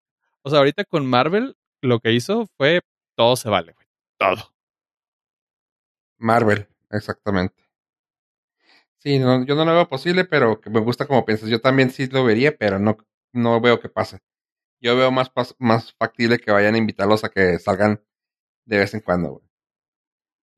o 0.43 0.49
sea, 0.49 0.59
ahorita 0.59 0.85
con 0.85 1.05
Marvel, 1.05 1.55
lo 1.81 1.99
que 1.99 2.11
hizo 2.13 2.47
fue 2.57 2.81
todo 3.17 3.35
se 3.35 3.49
vale, 3.49 3.73
güey. 3.73 3.87
Todo. 4.19 4.53
Marvel, 6.19 6.67
exactamente. 6.91 7.55
Sí, 8.99 9.17
no, 9.17 9.43
yo 9.45 9.55
no 9.55 9.65
lo 9.65 9.73
veo 9.73 9.87
posible, 9.89 10.25
pero 10.25 10.61
que 10.61 10.69
me 10.69 10.79
gusta 10.79 11.07
como 11.07 11.25
piensas. 11.25 11.49
Yo 11.49 11.59
también 11.59 11.89
sí 11.89 12.05
lo 12.07 12.23
vería, 12.23 12.55
pero 12.55 12.77
no, 12.77 12.97
no 13.33 13.59
veo 13.59 13.79
que 13.79 13.89
pase. 13.89 14.19
Yo 14.81 14.95
veo 14.95 15.11
más, 15.11 15.31
más 15.59 15.93
factible 15.93 16.39
que 16.39 16.51
vayan 16.51 16.75
a 16.75 16.77
invitarlos 16.77 17.23
a 17.23 17.29
que 17.29 17.59
salgan 17.59 18.03
de 18.65 18.77
vez 18.79 18.93
en 18.93 19.01
cuando, 19.01 19.29
güey. 19.33 19.45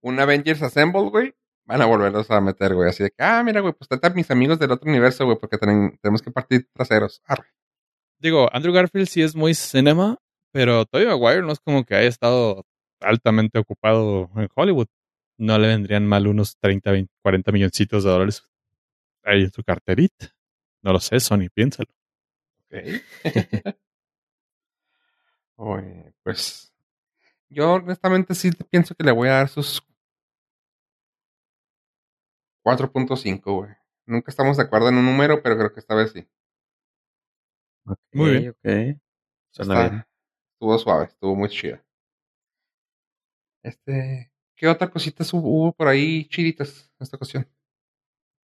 Un 0.01 0.19
Avengers 0.19 0.61
Assemble, 0.61 1.09
güey, 1.09 1.33
van 1.65 1.81
a 1.81 1.85
volverlos 1.85 2.29
a 2.31 2.41
meter, 2.41 2.73
güey. 2.73 2.89
Así 2.89 3.03
de 3.03 3.09
que, 3.11 3.23
ah, 3.23 3.41
mira, 3.43 3.61
güey, 3.61 3.73
pues 3.73 3.87
trata 3.87 4.07
a 4.07 4.13
mis 4.13 4.29
amigos 4.31 4.59
del 4.59 4.71
otro 4.71 4.89
universo, 4.89 5.25
güey, 5.25 5.37
porque 5.39 5.57
ten- 5.57 5.97
tenemos 6.01 6.21
que 6.21 6.31
partir 6.31 6.67
traseros. 6.73 7.21
Arre. 7.25 7.47
Digo, 8.19 8.49
Andrew 8.53 8.73
Garfield 8.73 9.07
sí 9.07 9.21
es 9.21 9.35
muy 9.35 9.53
cinema, 9.53 10.17
pero 10.51 10.85
Tobey 10.85 11.07
Maguire 11.07 11.41
no 11.41 11.51
es 11.51 11.59
como 11.59 11.83
que 11.85 11.95
haya 11.95 12.07
estado 12.07 12.65
altamente 13.01 13.59
ocupado 13.59 14.29
en 14.35 14.47
Hollywood. 14.55 14.87
No 15.37 15.57
le 15.57 15.67
vendrían 15.67 16.05
mal 16.07 16.27
unos 16.27 16.57
30, 16.59 16.91
20, 16.91 17.13
40 17.21 17.51
milloncitos 17.51 18.03
de 18.03 18.09
dólares 18.09 18.43
ahí 19.23 19.43
en 19.43 19.51
su 19.51 19.63
carterita. 19.63 20.33
No 20.81 20.93
lo 20.93 20.99
sé, 20.99 21.19
Sony, 21.19 21.49
piénsalo. 21.53 21.89
Oye, 25.65 26.13
pues 26.23 26.73
yo 27.49 27.75
honestamente 27.75 28.35
sí 28.35 28.51
pienso 28.69 28.93
que 28.95 29.03
le 29.05 29.13
voy 29.13 29.29
a 29.29 29.35
dar 29.35 29.47
sus 29.47 29.81
4.5, 32.65 33.55
güey. 33.55 33.71
Nunca 34.05 34.29
estamos 34.29 34.57
de 34.57 34.63
acuerdo 34.63 34.89
en 34.89 34.95
un 34.97 35.05
número, 35.05 35.41
pero 35.41 35.55
creo 35.57 35.73
que 35.73 35.79
esta 35.79 35.95
vez 35.95 36.11
sí. 36.11 36.27
Muy 38.11 38.31
bien. 38.31 38.49
Ok. 38.49 39.01
Suena 39.51 39.73
Está- 39.73 39.89
bien. 39.89 40.05
Estuvo 40.53 40.77
suave, 40.77 41.05
estuvo 41.05 41.35
muy 41.35 41.49
chida. 41.49 41.83
Este, 43.63 44.33
¿qué 44.55 44.67
otra 44.67 44.89
cositas 44.89 45.31
hubo, 45.33 45.47
hubo 45.49 45.71
por 45.73 45.87
ahí 45.87 46.25
chiditas 46.25 46.91
en 46.99 47.03
esta 47.03 47.15
ocasión? 47.17 47.47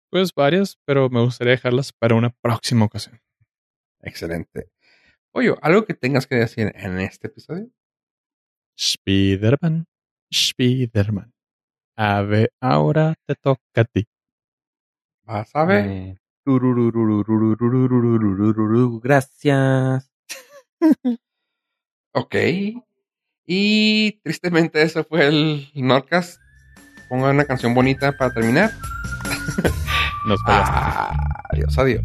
Pues 0.09 0.33
varias, 0.33 0.77
pero 0.85 1.09
me 1.09 1.21
gustaría 1.21 1.51
dejarlas 1.51 1.91
para 1.91 2.15
una 2.15 2.29
próxima 2.29 2.85
ocasión. 2.85 3.21
Excelente. 4.01 4.71
Oye, 5.31 5.53
¿algo 5.61 5.85
que 5.85 5.93
tengas 5.93 6.26
que 6.26 6.35
decir 6.35 6.72
en 6.76 6.99
este 6.99 7.27
episodio? 7.27 7.69
Spiderman, 8.77 9.85
Spiderman. 10.34 11.34
A 11.95 12.22
ver, 12.22 12.51
ahora 12.61 13.15
te 13.27 13.35
toca 13.35 13.61
a 13.76 13.84
ti. 13.84 14.07
Vas 15.23 15.49
a 15.53 15.65
ver. 15.65 16.19
Gracias. 19.01 20.11
ok. 22.14 22.35
Y 23.45 24.14
tristemente 24.23 24.81
eso 24.81 25.03
fue 25.03 25.27
el 25.27 25.69
Nordcast. 25.76 26.39
Pongan 27.10 27.35
una 27.35 27.45
canción 27.45 27.73
bonita 27.73 28.14
para 28.18 28.34
terminar. 28.34 28.72
Nos 30.26 30.39
vemos. 30.45 30.69
Adiós, 31.51 31.77
adiós. 31.77 32.03